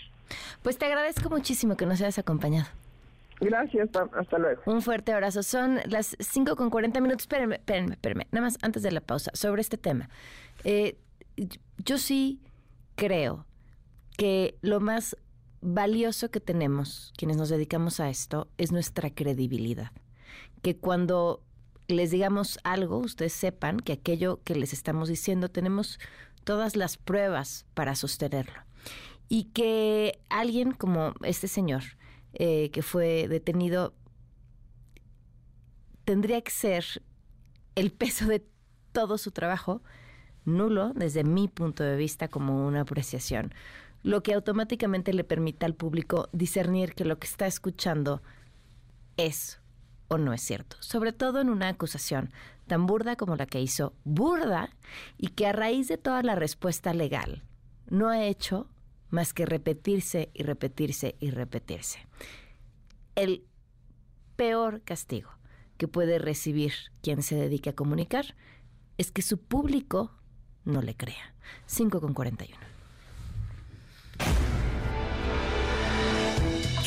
Pues 0.64 0.78
te 0.78 0.86
agradezco 0.86 1.30
muchísimo 1.30 1.78
que 1.78 1.86
nos 1.86 2.02
hayas 2.02 2.20
acompañado. 2.20 2.68
Gracias, 3.40 3.90
hasta 4.18 4.38
luego. 4.38 4.61
Un 4.66 4.82
fuerte 4.82 5.14
abrazo. 5.14 5.44
Son 5.44 5.80
las 5.86 6.18
5 6.20 6.57
con 6.57 6.70
40 6.70 6.99
minutos. 6.99 7.24
Espérenme, 7.24 7.56
espérenme, 7.56 7.94
espérenme. 7.94 8.28
Nada 8.32 8.45
más 8.48 8.57
antes 8.61 8.84
de 8.84 8.91
la 8.91 8.99
pausa, 8.99 9.32
sobre 9.34 9.61
este 9.61 9.78
tema. 9.78 10.10
Eh, 10.66 10.98
yo 11.78 11.98
sí 11.98 12.41
creo 12.95 13.45
que 14.18 14.56
lo 14.61 14.82
más 14.82 15.16
valioso 15.61 16.31
que 16.31 16.40
tenemos, 16.40 17.14
quienes 17.18 17.38
nos 17.38 17.49
dedicamos 17.49 17.99
a 17.99 18.10
esto, 18.10 18.49
es 18.57 18.72
nuestra 18.72 19.10
credibilidad. 19.10 19.91
Que 20.61 20.77
cuando 20.77 21.44
les 21.88 22.11
digamos 22.11 22.60
algo, 22.64 22.98
ustedes 22.98 23.34
sepan 23.34 23.80
que 23.80 23.94
aquello 23.94 24.41
que 24.44 24.56
les 24.56 24.73
estamos 24.73 25.10
diciendo 25.10 25.49
tenemos 25.49 25.99
todas 26.44 26.76
las 26.76 26.98
pruebas 26.98 27.65
para 27.73 27.95
sostenerlo. 27.95 28.61
Y 29.27 29.45
que 29.45 30.19
alguien 30.30 30.72
como 30.72 31.14
este 31.23 31.48
señor, 31.48 31.84
eh, 32.34 32.69
que 32.72 32.81
fue 32.81 33.27
detenido, 33.27 33.94
tendría 36.06 36.41
que 36.41 36.52
ser 36.52 36.86
el 37.76 37.91
peso 37.91 38.26
de 38.27 38.45
todo 38.91 39.18
su 39.18 39.31
trabajo 39.31 39.84
nulo 40.45 40.94
desde 40.95 41.23
mi 41.23 41.48
punto 41.48 41.84
de 41.84 41.95
vista 41.95 42.27
como 42.27 42.65
una 42.65 42.81
apreciación, 42.81 43.53
lo 44.04 44.24
que 44.24 44.34
automáticamente 44.34 45.14
le 45.14 45.24
permite 45.24 45.66
al 45.66 45.76
público 45.76 46.30
discernir 46.32 46.94
que 46.94 47.06
lo 47.06 47.20
que 47.20 47.28
está 47.28 47.48
escuchando 47.48 48.22
es 49.18 49.60
o 50.08 50.18
no 50.18 50.34
es 50.34 50.42
cierto, 50.42 50.76
sobre 50.80 51.14
todo 51.14 51.40
en 51.40 51.50
una 51.50 51.70
acusación 51.70 52.32
tan 52.68 52.86
burda 52.86 53.16
como 53.16 53.36
la 53.36 53.46
que 53.46 53.62
hizo 53.62 53.94
burda 54.04 54.70
y 55.18 55.30
que 55.30 55.48
a 55.48 55.52
raíz 55.52 55.88
de 55.88 55.98
toda 55.98 56.24
la 56.24 56.36
respuesta 56.36 56.94
legal 56.94 57.44
no 57.90 58.10
ha 58.10 58.24
hecho 58.24 58.68
más 59.10 59.34
que 59.34 59.46
repetirse 59.46 60.30
y 60.34 60.44
repetirse 60.44 61.16
y 61.20 61.32
repetirse. 61.32 62.00
El 63.16 63.46
peor 64.36 64.82
castigo 64.82 65.30
que 65.78 65.88
puede 65.88 66.20
recibir 66.20 66.74
quien 67.02 67.24
se 67.24 67.36
dedique 67.36 67.72
a 67.72 67.76
comunicar 67.76 68.36
es 68.98 69.12
que 69.12 69.22
su 69.22 69.40
público 69.40 70.12
no 70.66 70.82
le 70.82 70.96
crea. 70.96 71.34
5 71.66 72.02
con 72.02 72.14
41. 72.14 72.79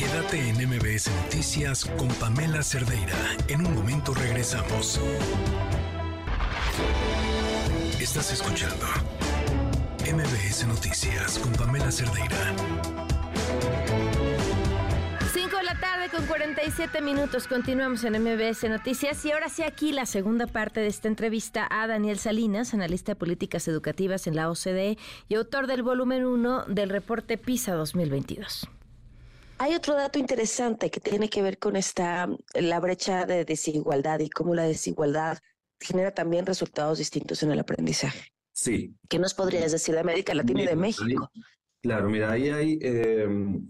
Quédate 0.03 0.49
en 0.49 0.57
MBS 0.67 1.09
Noticias 1.23 1.85
con 1.85 2.09
Pamela 2.15 2.61
Cerdeira. 2.61 3.15
En 3.47 3.65
un 3.65 3.73
momento 3.73 4.13
regresamos. 4.13 4.99
Estás 8.01 8.33
escuchando 8.33 8.85
MBS 10.01 10.67
Noticias 10.67 11.39
con 11.39 11.53
Pamela 11.53 11.89
Cerdeira. 11.89 12.53
5 15.33 15.55
de 15.55 15.63
la 15.63 15.79
tarde 15.79 16.09
con 16.11 16.25
47 16.25 16.99
minutos. 16.99 17.47
Continuamos 17.47 18.03
en 18.03 18.21
MBS 18.21 18.69
Noticias 18.69 19.23
y 19.23 19.31
ahora 19.31 19.47
sí 19.47 19.63
aquí 19.63 19.93
la 19.93 20.05
segunda 20.05 20.47
parte 20.47 20.81
de 20.81 20.87
esta 20.87 21.07
entrevista 21.07 21.65
a 21.71 21.87
Daniel 21.87 22.19
Salinas, 22.19 22.73
analista 22.73 23.13
de 23.13 23.15
políticas 23.15 23.69
educativas 23.69 24.27
en 24.27 24.35
la 24.35 24.49
OCDE 24.49 24.97
y 25.29 25.35
autor 25.35 25.65
del 25.65 25.81
volumen 25.81 26.25
1 26.25 26.65
del 26.67 26.89
reporte 26.89 27.37
PISA 27.37 27.73
2022. 27.75 28.67
Hay 29.63 29.75
otro 29.75 29.95
dato 29.95 30.19
interesante 30.19 30.91
que 30.91 30.99
tiene 30.99 31.29
que 31.29 31.41
ver 31.41 31.57
con 31.57 31.77
esta 31.77 32.27
la 32.53 32.81
brecha 32.81 33.25
de 33.25 33.45
desigualdad 33.45 34.19
y 34.19 34.29
cómo 34.29 34.53
la 34.53 34.63
desigualdad 34.63 35.37
genera 35.79 36.13
también 36.13 36.45
resultados 36.45 36.97
distintos 36.97 37.43
en 37.43 37.51
el 37.51 37.59
aprendizaje. 37.61 38.33
Sí. 38.51 38.93
¿Qué 39.07 39.19
nos 39.19 39.33
podrías 39.33 39.71
decir 39.71 39.95
de 39.95 40.01
América 40.01 40.33
Latina 40.33 40.63
y 40.63 40.67
de 40.67 40.75
México? 40.75 41.31
claro, 41.81 42.09
mira, 42.09 42.33
ahí 42.33 42.49
hay, 42.49 42.77
eh, 42.81 43.25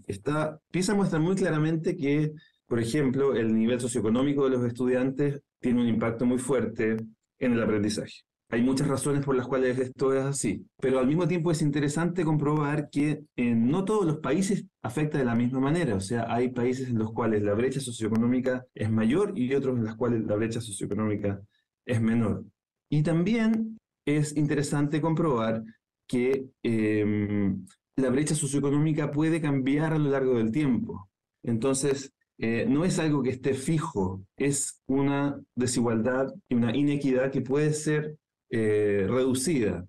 está, 0.08 0.58
PISA 0.72 0.94
muestra 0.94 1.20
muy 1.20 1.36
claramente 1.36 1.96
que, 1.96 2.32
por 2.66 2.80
ejemplo, 2.80 3.36
el 3.36 3.54
nivel 3.54 3.80
socioeconómico 3.80 4.42
de 4.46 4.50
los 4.50 4.66
estudiantes 4.66 5.42
tiene 5.60 5.80
un 5.80 5.86
impacto 5.86 6.26
muy 6.26 6.38
fuerte 6.38 6.96
en 7.38 7.52
el 7.52 7.62
aprendizaje. 7.62 8.24
Hay 8.50 8.62
muchas 8.62 8.88
razones 8.88 9.24
por 9.24 9.34
las 9.34 9.46
cuales 9.46 9.78
esto 9.78 10.12
es 10.14 10.24
así, 10.24 10.66
pero 10.80 10.98
al 10.98 11.06
mismo 11.06 11.26
tiempo 11.26 11.50
es 11.50 11.62
interesante 11.62 12.24
comprobar 12.24 12.88
que 12.90 13.24
en 13.36 13.68
no 13.68 13.84
todos 13.84 14.06
los 14.06 14.18
países 14.18 14.66
afecta 14.82 15.18
de 15.18 15.24
la 15.24 15.34
misma 15.34 15.60
manera, 15.60 15.94
o 15.96 16.00
sea, 16.00 16.32
hay 16.32 16.50
países 16.50 16.88
en 16.88 16.98
los 16.98 17.12
cuales 17.12 17.42
la 17.42 17.54
brecha 17.54 17.80
socioeconómica 17.80 18.64
es 18.74 18.90
mayor 18.90 19.36
y 19.36 19.52
otros 19.54 19.78
en 19.78 19.84
los 19.84 19.96
cuales 19.96 20.24
la 20.24 20.36
brecha 20.36 20.60
socioeconómica 20.60 21.40
es 21.86 22.00
menor. 22.00 22.44
Y 22.90 23.02
también 23.02 23.78
es 24.06 24.36
interesante 24.36 25.00
comprobar 25.00 25.64
que 26.06 26.46
em, 26.62 27.66
la 27.96 28.10
brecha 28.10 28.34
socioeconómica 28.34 29.10
puede 29.10 29.40
cambiar 29.40 29.94
a 29.94 29.98
lo 29.98 30.10
largo 30.10 30.34
del 30.36 30.52
tiempo. 30.52 31.08
Entonces, 31.42 32.12
eh, 32.38 32.66
no 32.68 32.84
es 32.84 32.98
algo 32.98 33.22
que 33.22 33.30
esté 33.30 33.54
fijo, 33.54 34.24
es 34.36 34.82
una 34.86 35.40
desigualdad 35.54 36.32
y 36.48 36.54
una 36.56 36.76
inequidad 36.76 37.30
que 37.30 37.40
puede 37.40 37.72
ser 37.72 38.18
eh, 38.54 39.06
reducida 39.08 39.86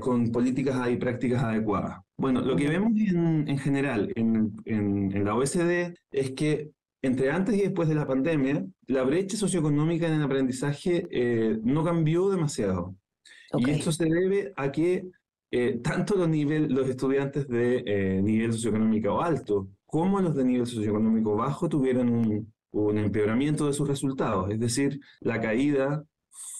con 0.00 0.30
políticas 0.30 0.90
y 0.90 0.96
prácticas 0.96 1.42
adecuadas. 1.42 2.02
Bueno, 2.18 2.42
lo 2.42 2.54
que 2.54 2.68
vemos 2.68 2.92
en, 2.94 3.58
general 3.58 4.12
en, 4.14 4.52
en, 4.66 5.24
la 5.24 5.34
OSD 5.34 5.94
es 6.10 6.32
que 6.32 6.70
entre 7.02 7.30
antes 7.30 7.56
y 7.56 7.62
después 7.62 7.88
de 7.88 7.96
la 7.96 8.06
pandemia, 8.06 8.64
la 8.86 9.02
brecha 9.02 9.36
socioeconómica 9.36 10.06
en 10.06 10.14
el 10.14 10.22
aprendizaje 10.22 11.08
eh, 11.10 11.58
no 11.64 11.82
cambió 11.82 12.30
demasiado. 12.30 12.94
Y 13.58 13.70
esto 13.70 13.90
se 13.90 14.04
debe 14.04 14.52
a 14.56 14.70
que 14.70 15.08
eh, 15.50 15.80
tanto 15.82 16.14
los, 16.14 16.28
nivel, 16.28 16.72
los 16.72 16.88
estudiantes 16.88 17.48
de 17.48 17.82
eh, 17.86 18.22
nivel 18.22 18.52
socioeconómico 18.52 19.20
alto 19.20 19.68
como 19.84 20.20
los 20.20 20.34
de 20.36 20.44
nivel 20.44 20.66
socioeconómico 20.66 21.36
bajo 21.36 21.68
tuvieron 21.68 22.08
un, 22.08 22.52
un 22.70 22.98
empeoramiento 22.98 23.66
de 23.66 23.72
sus 23.72 23.88
resultados. 23.88 24.50
Es 24.50 24.60
decir, 24.60 25.00
la 25.20 25.40
caída 25.40 26.04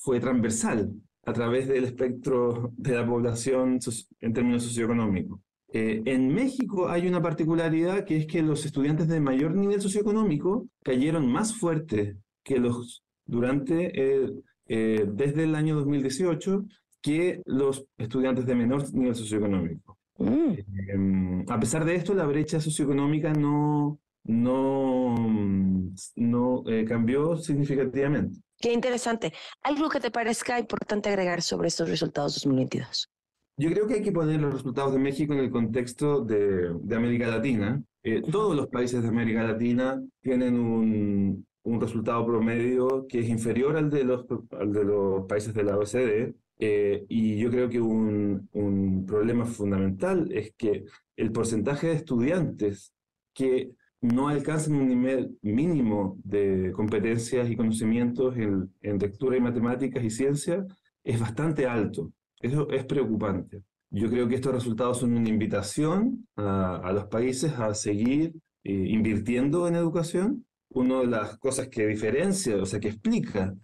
fue 0.02 0.18
transversal 0.18 0.92
a 1.24 1.32
través 1.32 1.68
del 1.68 1.84
espectro 1.84 2.72
de 2.76 2.94
la 2.94 3.06
población 3.06 3.78
en 4.20 4.32
términos 4.32 4.64
socioeconómicos. 4.64 5.40
Eh, 5.72 6.02
en 6.04 6.34
México 6.34 6.88
hay 6.88 7.06
una 7.06 7.22
particularidad 7.22 8.04
que 8.04 8.16
es 8.18 8.26
que 8.26 8.42
los 8.42 8.66
estudiantes 8.66 9.08
de 9.08 9.20
mayor 9.20 9.54
nivel 9.54 9.80
socioeconómico 9.80 10.66
cayeron 10.82 11.30
más 11.30 11.54
fuerte 11.54 12.16
que 12.42 12.58
los 12.58 13.04
durante 13.24 13.92
desde 14.66 15.44
el 15.44 15.54
año 15.54 15.76
2018 15.76 16.64
que 17.02 17.42
los 17.44 17.84
estudiantes 17.98 18.46
de 18.46 18.54
menor 18.54 18.92
nivel 18.94 19.14
socioeconómico. 19.14 19.98
Mm. 20.18 20.52
Em, 20.88 21.44
a 21.48 21.58
pesar 21.58 21.84
de 21.84 21.96
esto, 21.96 22.14
la 22.14 22.26
brecha 22.26 22.60
socioeconómica 22.60 23.32
no, 23.32 23.98
no, 24.24 25.14
no 26.16 26.64
eh, 26.68 26.84
cambió 26.84 27.36
significativamente. 27.36 28.40
Qué 28.62 28.72
interesante. 28.72 29.32
¿Algo 29.64 29.88
que 29.88 29.98
te 29.98 30.12
parezca 30.12 30.56
importante 30.56 31.08
agregar 31.08 31.42
sobre 31.42 31.66
estos 31.66 31.90
resultados 31.90 32.34
2022? 32.34 33.10
Yo 33.56 33.70
creo 33.70 33.88
que 33.88 33.94
hay 33.94 34.02
que 34.02 34.12
poner 34.12 34.40
los 34.40 34.54
resultados 34.54 34.92
de 34.92 35.00
México 35.00 35.32
en 35.32 35.40
el 35.40 35.50
contexto 35.50 36.20
de, 36.24 36.72
de 36.80 36.96
América 36.96 37.26
Latina. 37.26 37.82
Eh, 38.04 38.22
todos 38.30 38.54
los 38.54 38.68
países 38.68 39.02
de 39.02 39.08
América 39.08 39.42
Latina 39.42 40.00
tienen 40.20 40.60
un, 40.60 41.44
un, 41.64 41.80
resultado 41.80 42.24
promedio 42.24 43.04
que 43.08 43.18
es 43.18 43.28
inferior 43.28 43.76
al 43.76 43.90
de 43.90 44.04
los, 44.04 44.26
al 44.52 44.72
de 44.72 44.84
los 44.84 45.26
países 45.26 45.52
de 45.52 45.64
la 45.64 45.76
OCDE. 45.76 46.34
Eh, 46.60 47.04
y 47.08 47.38
yo 47.38 47.50
creo 47.50 47.68
que 47.68 47.80
un, 47.80 48.48
un 48.52 49.04
problema 49.04 49.44
fundamental 49.44 50.30
es 50.30 50.54
que 50.56 50.84
el 51.16 51.32
porcentaje 51.32 51.88
de 51.88 51.94
estudiantes 51.94 52.92
que 53.34 53.72
no 54.02 54.28
alcanzan 54.28 54.74
un 54.74 54.88
nivel 54.88 55.38
mínimo 55.42 56.18
de 56.24 56.72
competencias 56.72 57.48
y 57.48 57.56
conocimientos 57.56 58.36
en, 58.36 58.70
lectura 58.98 59.36
y 59.36 59.40
matemáticas 59.40 60.04
y 60.04 60.10
ciencia 60.10 60.66
es 61.04 61.20
bastante 61.20 61.66
alto. 61.66 62.12
Eso 62.40 62.68
es 62.70 62.84
preocupante. 62.84 63.62
Yo 63.90 64.10
creo 64.10 64.26
que 64.26 64.34
estos 64.34 64.52
resultados 64.52 64.98
son 64.98 65.16
una 65.16 65.28
invitación 65.28 66.26
a, 66.36 66.90
los 66.92 67.06
países 67.06 67.52
a 67.52 67.72
seguir 67.74 68.34
eh, 68.64 68.72
invirtiendo 68.72 69.68
en 69.68 69.76
educación. 69.76 70.46
Una 70.70 71.00
de 71.00 71.06
las 71.06 71.38
cosas 71.38 71.68
que 71.68 71.86
diferencia, 71.86 72.56
o 72.56 72.66
sea, 72.66 72.80
que 72.80 72.88
explica 72.88 73.54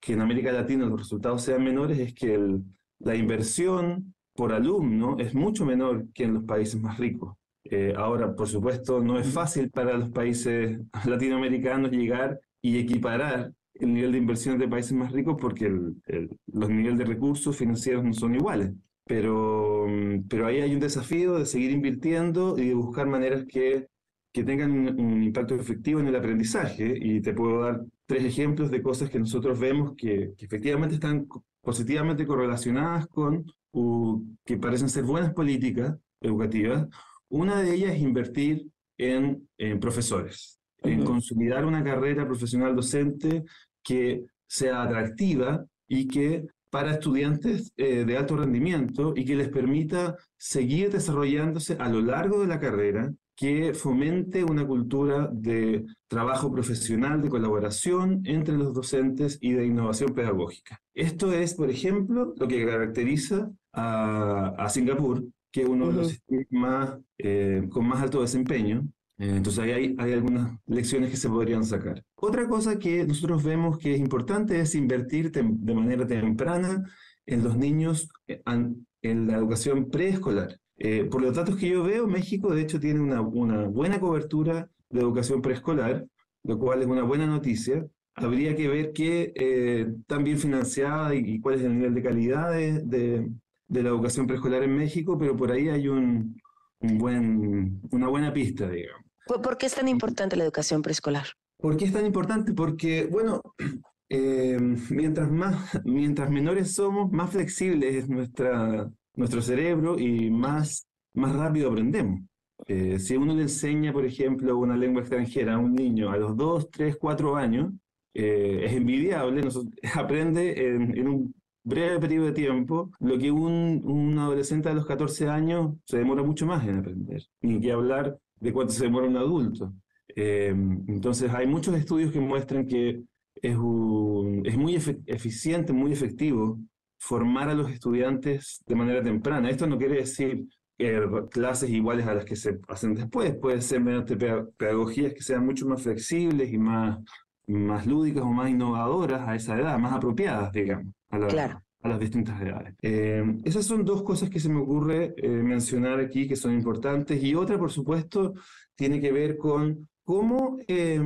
que 0.00 0.12
en 0.12 0.20
América 0.20 0.50
Latina 0.50 0.86
los 0.86 0.98
resultados 0.98 1.42
sean 1.42 1.62
menores 1.62 1.98
es 1.98 2.14
que 2.14 2.58
la 3.00 3.14
inversión 3.14 4.14
por 4.34 4.52
alumno 4.52 5.18
es 5.18 5.34
mucho 5.34 5.64
menor 5.64 6.06
que 6.14 6.24
en 6.24 6.34
los 6.34 6.44
países 6.44 6.80
más 6.80 6.98
ricos. 6.98 7.37
Eh, 7.70 7.92
ahora, 7.96 8.34
por 8.34 8.48
supuesto, 8.48 9.00
no 9.00 9.18
es 9.18 9.28
fácil 9.28 9.70
para 9.70 9.96
los 9.96 10.10
países 10.10 10.78
latinoamericanos 11.06 11.90
llegar 11.90 12.40
y 12.62 12.78
equiparar 12.78 13.52
el 13.74 13.92
nivel 13.94 14.12
de 14.12 14.18
inversión 14.18 14.58
de 14.58 14.68
países 14.68 14.92
más 14.92 15.12
ricos 15.12 15.36
porque 15.40 15.66
el, 15.66 15.96
el, 16.06 16.30
los 16.46 16.68
niveles 16.70 16.98
de 16.98 17.04
recursos 17.04 17.56
financieros 17.56 18.04
no 18.04 18.12
son 18.12 18.34
iguales. 18.34 18.72
Pero, 19.04 19.86
pero 20.28 20.46
ahí 20.46 20.60
hay 20.60 20.74
un 20.74 20.80
desafío 20.80 21.38
de 21.38 21.46
seguir 21.46 21.70
invirtiendo 21.70 22.58
y 22.58 22.68
de 22.68 22.74
buscar 22.74 23.06
maneras 23.06 23.44
que, 23.46 23.88
que 24.32 24.44
tengan 24.44 24.70
un, 24.70 25.00
un, 25.00 25.22
impacto 25.22 25.54
efectivo 25.54 26.00
en 26.00 26.08
el 26.08 26.16
aprendizaje. 26.16 26.94
Y 27.00 27.20
te 27.22 27.32
puedo 27.32 27.62
dar 27.62 27.82
tres 28.06 28.24
ejemplos 28.24 28.70
de 28.70 28.82
cosas 28.82 29.10
que 29.10 29.18
nosotros 29.18 29.58
vemos 29.58 29.94
que, 29.96 30.34
que 30.36 30.44
efectivamente 30.44 30.96
están 30.96 31.26
positivamente 31.62 32.26
correlacionadas 32.26 33.06
con 33.08 33.44
uh, 33.72 34.22
que 34.44 34.56
parecen 34.56 34.88
ser 34.88 35.04
buenas 35.04 35.32
políticas 35.32 35.96
educativas. 36.20 36.86
Una 37.30 37.60
de 37.62 37.74
ellas 37.74 37.94
es 37.94 38.02
invertir 38.02 38.66
en, 38.96 39.48
en 39.58 39.80
profesores, 39.80 40.58
uh 40.82 40.88
-huh. 40.88 40.92
en 40.92 41.04
consolidar 41.04 41.64
una 41.64 41.84
carrera 41.84 42.26
profesional 42.26 42.74
docente 42.74 43.44
que 43.82 44.24
sea 44.46 44.82
atractiva 44.82 45.64
y 45.86 46.08
que 46.08 46.46
para 46.70 46.92
estudiantes 46.92 47.72
eh, 47.76 48.04
de 48.04 48.16
alto 48.16 48.36
rendimiento 48.36 49.14
y 49.16 49.24
que 49.24 49.36
les 49.36 49.48
permita 49.48 50.16
seguir 50.36 50.90
desarrollándose 50.90 51.76
a 51.78 51.88
lo 51.88 52.00
largo 52.00 52.40
de 52.40 52.46
la 52.46 52.60
carrera, 52.60 53.12
que 53.34 53.72
fomente 53.72 54.42
una 54.42 54.66
cultura 54.66 55.30
de 55.32 55.86
trabajo 56.08 56.50
profesional, 56.50 57.22
de 57.22 57.28
colaboración 57.28 58.20
entre 58.24 58.56
los 58.56 58.74
docentes 58.74 59.38
y 59.40 59.52
de 59.52 59.64
innovación 59.64 60.12
pedagógica. 60.12 60.80
Esto 60.92 61.32
es, 61.32 61.54
por 61.54 61.70
ejemplo, 61.70 62.34
lo 62.36 62.48
que 62.48 62.66
caracteriza 62.66 63.48
a, 63.72 64.54
a 64.58 64.68
Singapur, 64.68 65.24
que 65.50 65.64
uno 65.64 65.86
uh 65.86 65.88
-huh. 65.88 65.92
de 65.92 65.96
los 65.96 66.08
sistemas 66.08 66.48
más, 66.50 66.98
eh, 67.18 67.66
con 67.70 67.86
más 67.86 68.02
alto 68.02 68.20
desempeño. 68.20 68.86
Eh, 69.18 69.34
entonces 69.36 69.64
ahí 69.64 69.72
hay, 69.72 69.96
hay, 69.98 70.12
algunas 70.12 70.58
lecciones 70.66 71.10
que 71.10 71.16
se 71.16 71.28
podrían 71.28 71.64
sacar. 71.64 72.04
Otra 72.14 72.46
cosa 72.46 72.78
que 72.78 73.04
nosotros 73.04 73.42
vemos 73.42 73.78
que 73.78 73.94
es 73.94 74.00
importante 74.00 74.60
es 74.60 74.74
invertir 74.74 75.32
de 75.32 75.74
manera 75.74 76.06
temprana 76.06 76.84
en 77.26 77.42
los 77.44 77.56
niños 77.56 78.08
en, 78.26 78.86
en 79.02 79.26
la 79.26 79.36
educación 79.36 79.90
preescolar. 79.90 80.58
Eh, 80.78 81.04
por 81.04 81.20
los 81.22 81.34
datos 81.34 81.56
que 81.56 81.68
yo 81.68 81.82
veo, 81.82 82.06
México 82.06 82.54
de 82.54 82.62
hecho 82.62 82.78
tiene 82.78 83.00
una, 83.00 83.20
una 83.20 83.66
buena 83.66 83.98
cobertura 83.98 84.70
de 84.90 85.00
educación 85.00 85.42
preescolar, 85.42 86.06
lo 86.44 86.58
cual 86.58 86.82
es 86.82 86.86
una 86.86 87.02
buena 87.02 87.26
noticia. 87.26 87.84
Habría 88.14 88.54
que 88.54 88.68
ver 88.68 88.92
qué 88.92 89.32
eh, 89.34 89.92
tan 90.06 90.24
bien 90.24 90.38
financiada 90.38 91.14
y, 91.14 91.18
y, 91.18 91.40
cuál 91.40 91.56
es 91.56 91.62
el 91.62 91.74
nivel 91.76 91.94
de 91.94 92.02
calidad 92.02 92.52
de, 92.52 92.80
de, 92.84 93.28
de 93.68 93.82
la 93.82 93.90
educación 93.90 94.26
preescolar 94.26 94.62
en 94.62 94.76
México, 94.76 95.18
pero 95.18 95.36
por 95.36 95.52
ahí 95.52 95.68
hay 95.68 95.88
un, 95.88 96.40
un 96.80 96.98
buen, 96.98 97.80
una 97.90 98.08
buena 98.08 98.32
pista, 98.32 98.68
digamos. 98.68 99.04
¿Por 99.26 99.58
qué 99.58 99.66
es 99.66 99.74
tan 99.74 99.88
importante 99.88 100.36
la 100.36 100.44
educación 100.44 100.80
preescolar? 100.82 101.26
¿Por 101.58 101.76
qué 101.76 101.84
es 101.84 101.92
tan 101.92 102.06
importante? 102.06 102.52
Porque, 102.54 103.06
bueno, 103.10 103.42
eh, 104.08 104.58
mientras, 104.90 105.30
más, 105.30 105.80
mientras 105.84 106.30
menores 106.30 106.72
somos, 106.72 107.12
más 107.12 107.30
flexible 107.30 107.98
es 107.98 108.08
nuestra, 108.08 108.90
nuestro 109.14 109.42
cerebro 109.42 109.98
y 109.98 110.30
más, 110.30 110.86
más 111.14 111.34
rápido 111.34 111.70
aprendemos. 111.70 112.20
Eh, 112.66 112.98
si 112.98 113.16
uno 113.16 113.34
le 113.34 113.42
enseña, 113.42 113.92
por 113.92 114.04
ejemplo, 114.04 114.56
una 114.56 114.76
lengua 114.76 115.02
extranjera 115.02 115.54
a 115.54 115.58
un 115.58 115.74
niño 115.74 116.10
a 116.10 116.16
los 116.16 116.36
2, 116.36 116.70
3, 116.70 116.96
4 116.96 117.36
años, 117.36 117.72
eh, 118.14 118.62
es 118.64 118.72
envidiable, 118.72 119.42
aprende 119.94 120.68
en, 120.74 120.96
en, 120.96 121.08
un 121.08 121.34
breve 121.62 121.98
periodo 121.98 122.26
de 122.26 122.32
tiempo 122.32 122.90
lo 123.00 123.18
que 123.18 123.30
un, 123.30 123.82
un 123.84 124.18
adolescente 124.18 124.68
a 124.68 124.74
los 124.74 124.86
14 124.86 125.28
años 125.28 125.74
se 125.84 125.98
demora 125.98 126.22
mucho 126.22 126.46
más 126.46 126.66
en 126.66 126.78
aprender. 126.78 127.22
Ni 127.42 127.60
que 127.60 127.72
hablar 127.72 128.18
de 128.40 128.52
cuánto 128.52 128.72
se 128.72 128.84
demora 128.84 129.06
un 129.06 129.16
adulto. 129.16 129.74
Eh, 130.14 130.48
entonces 130.48 131.32
hay 131.32 131.46
muchos 131.46 131.74
estudios 131.76 132.12
que 132.12 132.20
muestran 132.20 132.66
que 132.66 133.02
es, 133.34 133.56
un, 133.56 134.42
es 134.44 134.56
muy 134.56 134.76
eficiente, 135.06 135.72
muy 135.72 135.92
efectivo 135.92 136.58
formar 136.98 137.48
a 137.48 137.54
los 137.54 137.70
estudiantes 137.70 138.62
de 138.66 138.74
manera 138.74 139.02
temprana. 139.02 139.50
Esto 139.50 139.66
no 139.66 139.78
quiere 139.78 139.96
decir 139.96 140.46
eh, 140.78 141.00
clases 141.30 141.70
iguales 141.70 142.06
a 142.06 142.14
las 142.14 142.24
que 142.24 142.36
se 142.36 142.58
hacen 142.68 142.94
después, 142.94 143.34
puede 143.36 143.60
ser 143.60 143.80
mediante 143.80 144.16
pedagogías 144.16 145.12
que 145.12 145.22
sean 145.22 145.44
mucho 145.44 145.66
más 145.66 145.82
flexibles 145.82 146.52
y 146.52 146.58
más, 146.58 146.98
más 147.46 147.86
lúdicas 147.86 148.22
o 148.22 148.30
más 148.30 148.50
innovadoras 148.50 149.28
a 149.28 149.34
esa 149.34 149.58
edad, 149.58 149.78
más 149.78 149.92
apropiadas, 149.92 150.52
digamos, 150.52 150.94
a, 151.10 151.18
la, 151.18 151.26
claro. 151.28 151.62
a 151.82 151.88
las 151.88 152.00
distintas 152.00 152.40
edades. 152.40 152.74
Eh, 152.82 153.22
esas 153.44 153.64
son 153.64 153.84
dos 153.84 154.02
cosas 154.02 154.30
que 154.30 154.40
se 154.40 154.48
me 154.48 154.60
ocurre 154.60 155.14
eh, 155.16 155.28
mencionar 155.28 156.00
aquí 156.00 156.26
que 156.26 156.36
son 156.36 156.52
importantes 156.52 157.22
y 157.22 157.34
otra, 157.34 157.58
por 157.58 157.70
supuesto, 157.70 158.34
tiene 158.74 159.00
que 159.00 159.12
ver 159.12 159.36
con 159.36 159.88
cómo, 160.04 160.58
eh, 160.66 161.00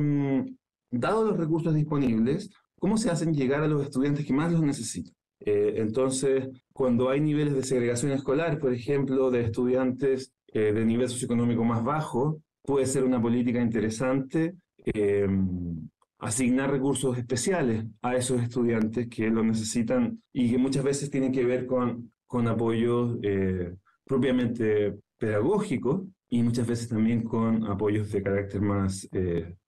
dados 0.91 1.29
los 1.29 1.37
recursos 1.37 1.73
disponibles, 1.73 2.49
cómo 2.79 2.97
se 2.97 3.09
hacen 3.09 3.33
llegar 3.33 3.63
a 3.63 3.67
los 3.67 3.83
estudiantes 3.83 4.25
que 4.25 4.33
más 4.33 4.51
los 4.51 4.61
necesitan. 4.61 5.13
Eh, 5.39 5.75
entonces, 5.77 6.47
cuando 6.71 7.09
hay 7.09 7.19
niveles 7.19 7.53
de 7.53 7.63
segregación 7.63 8.11
escolar, 8.11 8.59
por 8.59 8.73
ejemplo, 8.73 9.29
de 9.31 9.41
estudiantes 9.41 10.33
de 10.53 10.85
nivel 10.85 11.09
socioeconómico 11.09 11.63
más 11.63 11.83
bajo, 11.83 12.39
puede 12.61 12.85
ser 12.85 13.03
una 13.03 13.19
política 13.19 13.59
interesante 13.59 14.53
eh, 14.85 15.27
asignar 16.23 16.71
recursos 16.71 17.17
especiales 17.17 17.85
a 18.01 18.15
esos 18.15 18.41
estudiantes 18.41 19.07
que 19.09 19.29
lo 19.29 19.43
necesitan 19.43 20.21
y 20.31 20.51
que 20.51 20.57
muchas 20.57 20.83
veces 20.83 21.09
tienen 21.09 21.31
que 21.31 21.45
ver 21.45 21.65
con, 21.65 22.11
con 22.25 22.47
apoyos 22.47 23.17
propiamente 24.05 24.95
pedagógicos 25.17 26.03
y 26.29 26.41
muchas 26.43 26.67
veces 26.67 26.89
también 26.89 27.23
con 27.23 27.65
apoyos 27.67 28.11
de 28.11 28.23
carácter 28.23 28.61
más 28.61 29.07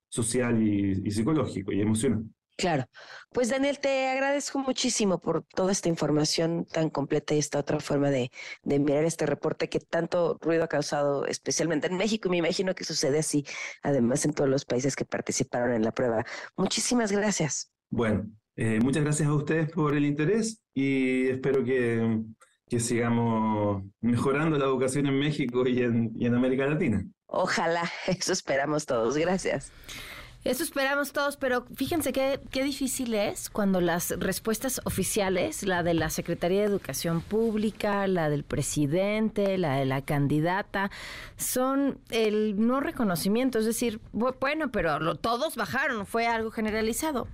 social 0.08 0.62
y, 0.64 1.02
y 1.06 1.12
psicológico 1.12 1.72
y 1.72 1.82
emocional. 1.82 2.24
Claro. 2.58 2.86
Pues 3.34 3.50
Daniel, 3.50 3.80
te 3.80 4.08
agradezco 4.08 4.60
muchísimo 4.60 5.20
por 5.20 5.44
toda 5.44 5.74
esta 5.74 5.90
información 5.90 6.66
tan 6.66 6.90
completa 6.90 7.36
y 7.36 7.40
esta 7.40 7.60
otra 7.60 7.82
forma 7.82 8.10
de, 8.10 8.32
de, 8.64 8.80
mirar 8.80 9.04
este 9.04 9.26
reporte 9.26 9.68
que 9.68 9.80
tanto 9.82 10.38
ruido 10.42 10.64
ha 10.64 10.68
causado, 10.70 11.26
especialmente 11.26 11.88
en 11.88 11.98
México, 11.98 12.30
y 12.30 12.32
me 12.32 12.38
imagino 12.38 12.74
que 12.74 12.86
sucede 12.86 13.20
así, 13.20 13.46
además 13.84 14.24
en 14.24 14.34
todos 14.34 14.50
los 14.50 14.64
países 14.64 14.96
que 14.96 15.04
participaron 15.04 15.74
en 15.74 15.84
la 15.84 15.92
prueba. 15.92 16.26
Muchísimas 16.56 17.12
gracias. 17.12 17.72
Bueno, 17.90 18.26
eh, 18.56 18.80
muchas 18.82 19.04
gracias 19.04 19.28
a 19.28 19.34
ustedes 19.34 19.70
por 19.72 19.94
el 19.94 20.06
interés 20.06 20.62
y 20.74 21.28
espero 21.28 21.62
que, 21.66 22.22
que 22.70 22.80
sigamos 22.80 23.84
mejorando 24.00 24.58
la 24.58 24.66
educación 24.66 25.08
en 25.08 25.20
México 25.20 25.68
y 25.68 25.82
en, 25.82 26.14
y 26.16 26.26
en 26.26 26.36
América 26.36 26.66
Latina. 26.68 27.06
Ojalá, 27.28 27.84
eso 28.08 28.32
esperamos 28.32 28.86
todos. 28.86 29.18
Gracias. 29.18 29.74
Eso 30.46 30.62
esperamos 30.62 31.12
todos, 31.12 31.38
pero 31.38 31.66
fíjense 31.76 32.14
qué, 32.14 32.40
qué 32.52 32.64
difícil 32.64 33.16
es 33.16 33.50
cuando 33.50 33.82
las 33.82 34.12
respuestas 34.12 34.80
oficiales, 34.86 35.64
la 35.64 35.82
de 35.82 35.96
la 35.96 36.12
Secretaría 36.12 36.60
de 36.60 36.68
Educación 36.68 37.22
Pública, 37.22 38.06
la 38.06 38.30
del 38.30 38.44
presidente, 38.44 39.58
la 39.58 39.78
de 39.78 39.86
la 39.86 40.04
candidata, 40.04 40.92
son 41.36 41.98
el 42.12 42.64
no 42.64 42.80
reconocimiento. 42.80 43.58
Es 43.58 43.66
decir, 43.66 44.00
bueno, 44.14 44.72
pero 44.72 45.00
lo, 45.00 45.16
todos 45.16 45.56
bajaron, 45.56 46.06
fue 46.06 46.28
algo 46.28 46.52
generalizado. 46.52 47.28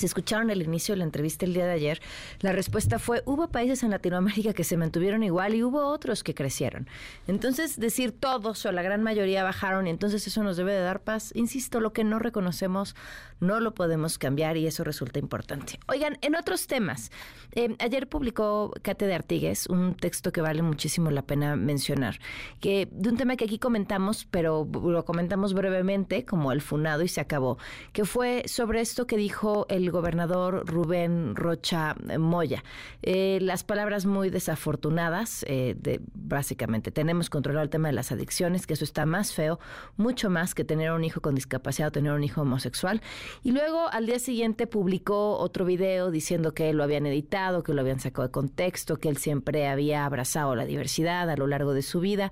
Si 0.00 0.06
escucharon 0.06 0.50
el 0.50 0.62
inicio 0.62 0.94
de 0.94 0.98
la 0.98 1.04
entrevista 1.04 1.44
el 1.44 1.52
día 1.52 1.66
de 1.66 1.72
ayer, 1.72 2.00
la 2.40 2.52
respuesta 2.52 2.98
fue, 2.98 3.22
hubo 3.26 3.48
países 3.48 3.82
en 3.82 3.90
Latinoamérica 3.90 4.54
que 4.54 4.64
se 4.64 4.76
mantuvieron 4.76 5.22
igual 5.22 5.54
y 5.54 5.62
hubo 5.62 5.86
otros 5.86 6.24
que 6.24 6.34
crecieron. 6.34 6.88
Entonces, 7.26 7.78
decir 7.78 8.12
todos 8.12 8.64
o 8.64 8.72
la 8.72 8.82
gran 8.82 9.02
mayoría 9.02 9.44
bajaron 9.44 9.86
y 9.86 9.90
entonces 9.90 10.26
eso 10.26 10.42
nos 10.42 10.56
debe 10.56 10.72
de 10.72 10.80
dar 10.80 11.02
paz, 11.02 11.32
insisto, 11.34 11.80
lo 11.80 11.92
que 11.92 12.02
no 12.02 12.18
reconocemos 12.18 12.96
no 13.40 13.60
lo 13.60 13.74
podemos 13.74 14.18
cambiar 14.18 14.56
y 14.56 14.66
eso 14.66 14.84
resulta 14.84 15.18
importante. 15.18 15.78
Oigan, 15.88 16.18
en 16.20 16.36
otros 16.36 16.66
temas, 16.66 17.10
eh, 17.52 17.74
ayer 17.78 18.08
publicó 18.08 18.72
Cate 18.82 19.06
de 19.06 19.14
Artigues 19.14 19.66
un 19.66 19.94
texto 19.94 20.32
que 20.32 20.40
vale 20.40 20.62
muchísimo 20.62 21.10
la 21.10 21.22
pena 21.22 21.56
mencionar, 21.56 22.20
que 22.60 22.88
de 22.90 23.08
un 23.08 23.16
tema 23.16 23.36
que 23.36 23.44
aquí 23.44 23.58
comentamos, 23.58 24.26
pero 24.30 24.68
lo 24.72 25.04
comentamos 25.04 25.54
brevemente, 25.54 26.24
como 26.24 26.52
el 26.52 26.60
funado 26.60 27.02
y 27.02 27.08
se 27.08 27.20
acabó, 27.20 27.58
que 27.92 28.04
fue 28.04 28.44
sobre 28.46 28.80
esto 28.80 29.06
que 29.06 29.16
dijo 29.16 29.66
el 29.68 29.89
gobernador 29.90 30.64
Rubén 30.66 31.34
Rocha 31.36 31.94
Moya. 32.18 32.62
Eh, 33.02 33.38
las 33.42 33.64
palabras 33.64 34.06
muy 34.06 34.30
desafortunadas, 34.30 35.44
eh, 35.48 35.74
de, 35.78 36.00
básicamente, 36.14 36.90
tenemos 36.90 37.30
controlado 37.30 37.64
el 37.64 37.70
tema 37.70 37.88
de 37.88 37.94
las 37.94 38.12
adicciones, 38.12 38.66
que 38.66 38.74
eso 38.74 38.84
está 38.84 39.06
más 39.06 39.32
feo, 39.32 39.58
mucho 39.96 40.30
más 40.30 40.54
que 40.54 40.64
tener 40.64 40.92
un 40.92 41.04
hijo 41.04 41.20
con 41.20 41.34
discapacidad 41.34 41.88
o 41.88 41.92
tener 41.92 42.12
un 42.12 42.24
hijo 42.24 42.42
homosexual. 42.42 43.00
Y 43.42 43.52
luego 43.52 43.88
al 43.90 44.06
día 44.06 44.18
siguiente 44.18 44.66
publicó 44.66 45.38
otro 45.38 45.64
video 45.64 46.10
diciendo 46.10 46.54
que 46.54 46.72
lo 46.72 46.84
habían 46.84 47.06
editado, 47.06 47.62
que 47.62 47.74
lo 47.74 47.80
habían 47.80 48.00
sacado 48.00 48.28
de 48.28 48.32
contexto, 48.32 48.96
que 48.96 49.08
él 49.08 49.16
siempre 49.16 49.68
había 49.68 50.04
abrazado 50.04 50.54
la 50.54 50.64
diversidad 50.64 51.28
a 51.30 51.36
lo 51.36 51.46
largo 51.46 51.74
de 51.74 51.82
su 51.82 52.00
vida. 52.00 52.30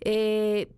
Eh, 0.00 0.68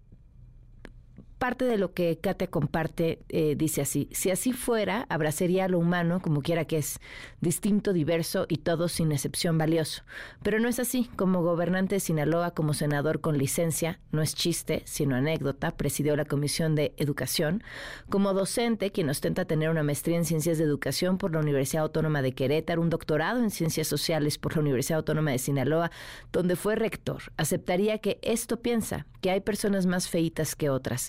parte 1.41 1.65
de 1.65 1.79
lo 1.79 1.95
que 1.95 2.19
Katia 2.19 2.49
comparte 2.49 3.19
eh, 3.31 3.55
dice 3.57 3.81
así, 3.81 4.09
si 4.13 4.31
así 4.31 4.53
fuera, 4.53 5.07
abrazaría 5.09 5.65
a 5.65 5.69
lo 5.69 5.79
humano 5.79 6.21
como 6.21 6.43
quiera 6.43 6.67
que 6.67 6.77
es, 6.77 7.01
distinto, 7.41 7.95
diverso 7.95 8.45
y 8.49 8.59
todo 8.59 8.89
sin 8.89 9.11
excepción 9.11 9.57
valioso. 9.57 10.03
Pero 10.43 10.61
no 10.61 10.69
es 10.69 10.79
así, 10.79 11.11
como 11.17 11.43
gobernante 11.43 11.97
de 11.97 12.01
Sinaloa, 12.01 12.51
como 12.51 12.75
senador 12.75 13.23
con 13.23 13.39
licencia, 13.39 14.01
no 14.13 14.21
es 14.21 14.35
chiste, 14.35 14.83
sino 14.85 15.17
anécdota, 15.17 15.71
presidió 15.71 16.15
la 16.15 16.27
Comisión 16.27 16.75
de 16.75 16.93
Educación, 16.99 17.65
como 18.11 18.35
docente, 18.35 18.93
quien 18.93 19.09
ostenta 19.09 19.47
tener 19.47 19.71
una 19.71 19.83
maestría 19.83 20.19
en 20.19 20.27
Ciencias 20.27 20.59
de 20.59 20.65
Educación 20.65 21.17
por 21.17 21.33
la 21.33 21.41
Universidad 21.41 21.85
Autónoma 21.85 22.21
de 22.21 22.33
Querétaro, 22.33 22.83
un 22.83 22.91
doctorado 22.91 23.43
en 23.43 23.51
Ciencias 23.51 23.89
Sociales 23.89 24.37
por 24.37 24.57
la 24.57 24.61
Universidad 24.61 24.99
Autónoma 24.99 25.31
de 25.31 25.39
Sinaloa, 25.39 25.91
donde 26.33 26.55
fue 26.55 26.77
rector, 26.77 27.23
aceptaría 27.39 27.97
que 27.97 28.19
esto 28.21 28.61
piensa, 28.61 29.07
que 29.23 29.31
hay 29.31 29.41
personas 29.41 29.87
más 29.87 30.07
feitas 30.07 30.55
que 30.55 30.69
otras 30.69 31.09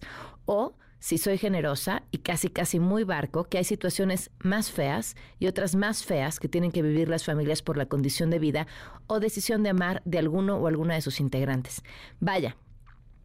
o, 0.51 0.75
si 0.99 1.17
soy 1.17 1.37
generosa 1.37 2.03
y 2.11 2.17
casi 2.17 2.49
casi 2.49 2.77
muy 2.77 3.05
barco, 3.05 3.45
que 3.45 3.57
hay 3.57 3.63
situaciones 3.63 4.31
más 4.39 4.69
feas 4.69 5.15
y 5.39 5.47
otras 5.47 5.75
más 5.75 6.03
feas 6.03 6.41
que 6.41 6.49
tienen 6.49 6.73
que 6.73 6.81
vivir 6.81 7.07
las 7.07 7.23
familias 7.23 7.61
por 7.61 7.77
la 7.77 7.85
condición 7.85 8.29
de 8.29 8.39
vida 8.39 8.67
o 9.07 9.21
decisión 9.21 9.63
de 9.63 9.69
amar 9.69 10.01
de 10.03 10.19
alguno 10.19 10.57
o 10.57 10.67
alguna 10.67 10.95
de 10.95 11.01
sus 11.01 11.21
integrantes. 11.21 11.83
Vaya, 12.19 12.57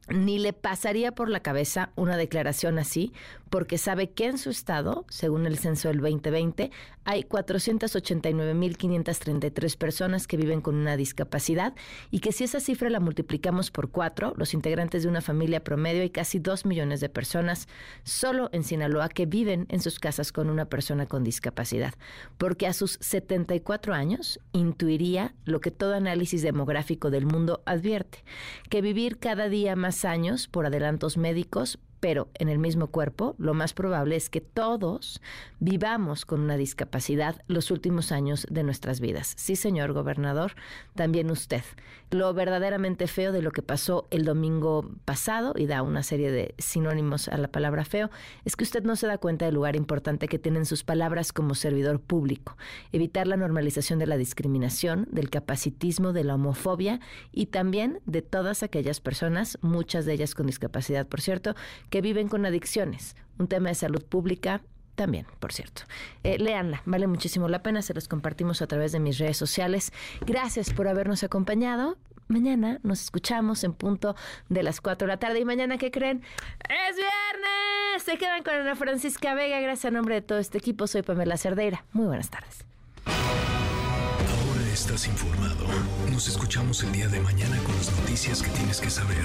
ni 0.08 0.38
le 0.38 0.52
pasaría 0.52 1.12
por 1.12 1.28
la 1.28 1.40
cabeza 1.40 1.90
una 1.96 2.16
declaración 2.16 2.78
así, 2.78 3.12
porque 3.51 3.77
sabe 3.78 4.10
que 4.10 4.27
en 4.27 4.36
su 4.39 4.51
estado, 4.51 5.05
según 5.09 5.47
el 5.47 5.56
censo 5.59 5.86
del 5.89 6.01
2020, 6.01 6.73
hay 7.05 7.23
489.533 7.23 9.77
personas 9.77 10.27
que 10.27 10.36
viven 10.36 10.60
con 10.60 10.74
una 10.74 10.97
discapacidad 10.97 11.77
y 12.10 12.18
que 12.20 12.32
si 12.32 12.43
esa 12.44 12.60
cifra 12.60 12.90
la 12.90 13.01
multiplicamos 13.01 13.70
por 13.70 13.90
cuatro, 13.90 14.35
los 14.36 14.52
integrantes 14.55 15.05
de 15.05 15.09
una 15.09 15.20
familia 15.20 15.62
promedio 15.62 16.02
hay 16.02 16.10
casi 16.10 16.40
dos 16.40 16.66
millones 16.66 17.01
de 17.01 17.09
personas 17.09 17.68
solo 18.02 18.51
en 18.52 18.64
Sinaloa 18.64 19.09
que 19.09 19.27
viven 19.27 19.66
en 19.68 19.81
sus 19.81 20.01
casas 20.01 20.32
con 20.32 20.51
una 20.51 20.64
persona 20.66 21.06
con 21.06 21.23
discapacidad, 21.23 21.94
porque 22.39 22.66
a 22.66 22.73
sus 22.73 22.98
74 23.01 23.94
años 23.94 24.40
intuiría 24.52 25.35
lo 25.44 25.60
que 25.60 25.70
todo 25.70 25.94
análisis 25.94 26.43
demográfico 26.43 27.10
del 27.10 27.27
mundo 27.27 27.62
advierte, 27.66 28.24
que 28.68 28.82
vivir 28.82 29.18
cada 29.18 29.48
día 29.48 29.77
más 29.77 30.05
años 30.05 30.48
por 30.48 30.66
adelantos 30.66 31.16
médicos 31.16 31.78
pero 32.01 32.28
en 32.35 32.48
el 32.48 32.59
mismo 32.59 32.89
cuerpo, 32.89 33.35
lo 33.39 33.55
más 33.55 33.73
probable 33.73 34.16
es 34.16 34.31
que 34.31 34.40
todos 34.40 35.20
vivamos 35.59 36.24
con 36.24 36.40
una 36.40 36.56
discapacidad 36.56 37.43
los 37.47 37.70
últimos 37.70 38.12
años 38.12 38.47
de 38.51 38.62
nuestras 38.62 39.01
vidas. 39.01 39.35
Sí, 39.36 39.56
señor 39.56 39.93
gobernador, 39.93 40.52
también 40.94 41.31
usted. 41.31 41.62
Lo 42.10 42.32
verdaderamente 42.35 43.06
feo 43.06 43.32
de 43.32 43.43
lo 43.43 43.51
que 43.51 43.62
pasó 43.62 44.06
el 44.10 44.24
domingo 44.24 44.89
pasado, 45.05 45.55
y 45.56 45.66
da 45.66 45.82
una 45.82 46.02
serie 46.02 46.31
de 46.31 46.55
sinónimos 46.59 47.28
a 47.28 47.36
la 47.36 47.48
palabra 47.48 47.85
feo, 47.85 48.10
es 48.44 48.55
que 48.55 48.64
usted 48.64 48.85
no 48.85 48.94
se 48.97 49.06
da 49.06 49.18
cuenta 49.18 49.47
del 49.47 49.55
lugar 49.55 49.74
importante 49.74 50.28
que 50.28 50.39
tienen 50.39 50.66
sus 50.66 50.85
palabras 50.85 51.32
como 51.32 51.55
servidor 51.55 52.01
público. 52.01 52.56
Evitar 52.93 53.27
la 53.27 53.36
normalización 53.36 53.98
de 53.98 54.06
la 54.06 54.16
discriminación, 54.16 55.09
del 55.10 55.31
capacitismo, 55.31 56.12
de 56.12 56.24
la 56.24 56.35
homofobia 56.35 57.01
y 57.32 57.47
también 57.47 58.01
de 58.06 58.23
todas 58.23 58.62
aquellas 58.62 59.01
personas, 59.01 59.59
muchas 59.62 60.05
de 60.05 60.12
ellas 60.12 60.35
con 60.35 60.47
discapacidad, 60.47 61.06
por 61.06 61.20
cierto, 61.20 61.56
que 61.90 61.95
viven 62.01 62.28
con 62.28 62.47
adicciones, 62.47 63.16
un 63.39 63.48
tema 63.48 63.68
de 63.68 63.74
salud 63.74 64.05
pública 64.05 64.62
también, 64.97 65.27
por 65.39 65.52
cierto. 65.52 65.82
Eh, 66.24 66.39
léanla, 66.39 66.82
vale 66.86 67.06
muchísimo 67.06 67.48
la 67.48 67.62
pena, 67.62 67.82
se 67.82 67.94
los 67.94 68.09
compartimos 68.09 68.62
a 68.62 68.66
través 68.66 68.93
de 68.93 68.98
mis 68.98 69.18
redes 69.18 69.36
sociales. 69.36 69.93
Gracias 70.27 70.73
por 70.73 70.89
habernos 70.89 71.23
acompañado. 71.23 71.98
Mañana 72.28 72.81
nos 72.82 73.02
escuchamos 73.02 73.62
en 73.62 73.73
punto 73.73 74.16
de 74.48 74.62
las 74.64 74.81
4 74.81 75.06
de 75.06 75.12
la 75.12 75.18
tarde. 75.18 75.39
Y 75.39 75.44
mañana, 75.44 75.78
¿qué 75.78 75.93
creen? 75.93 76.23
¡Es 76.68 76.97
viernes! 76.97 78.02
Se 78.05 78.18
quedan 78.18 78.43
con 78.43 78.55
Ana 78.55 78.74
Francisca 78.74 79.35
Vega. 79.35 79.60
Gracias 79.60 79.85
a 79.85 79.90
nombre 79.93 80.16
de 80.16 80.23
todo 80.23 80.39
este 80.39 80.59
equipo. 80.59 80.86
Soy 80.86 81.02
Pamela 81.02 81.36
Cerdeira. 81.36 81.85
Muy 81.93 82.06
buenas 82.06 82.31
tardes. 82.31 82.64
Ahora 83.06 84.73
estás 84.73 85.06
informado. 85.06 85.66
Nos 86.10 86.27
escuchamos 86.28 86.82
el 86.82 86.93
día 86.93 87.06
de 87.06 87.20
mañana 87.20 87.59
con 87.62 87.77
las 87.77 87.97
noticias 88.01 88.43
que 88.43 88.51
tienes 88.51 88.81
que 88.81 88.90
saber. 88.90 89.24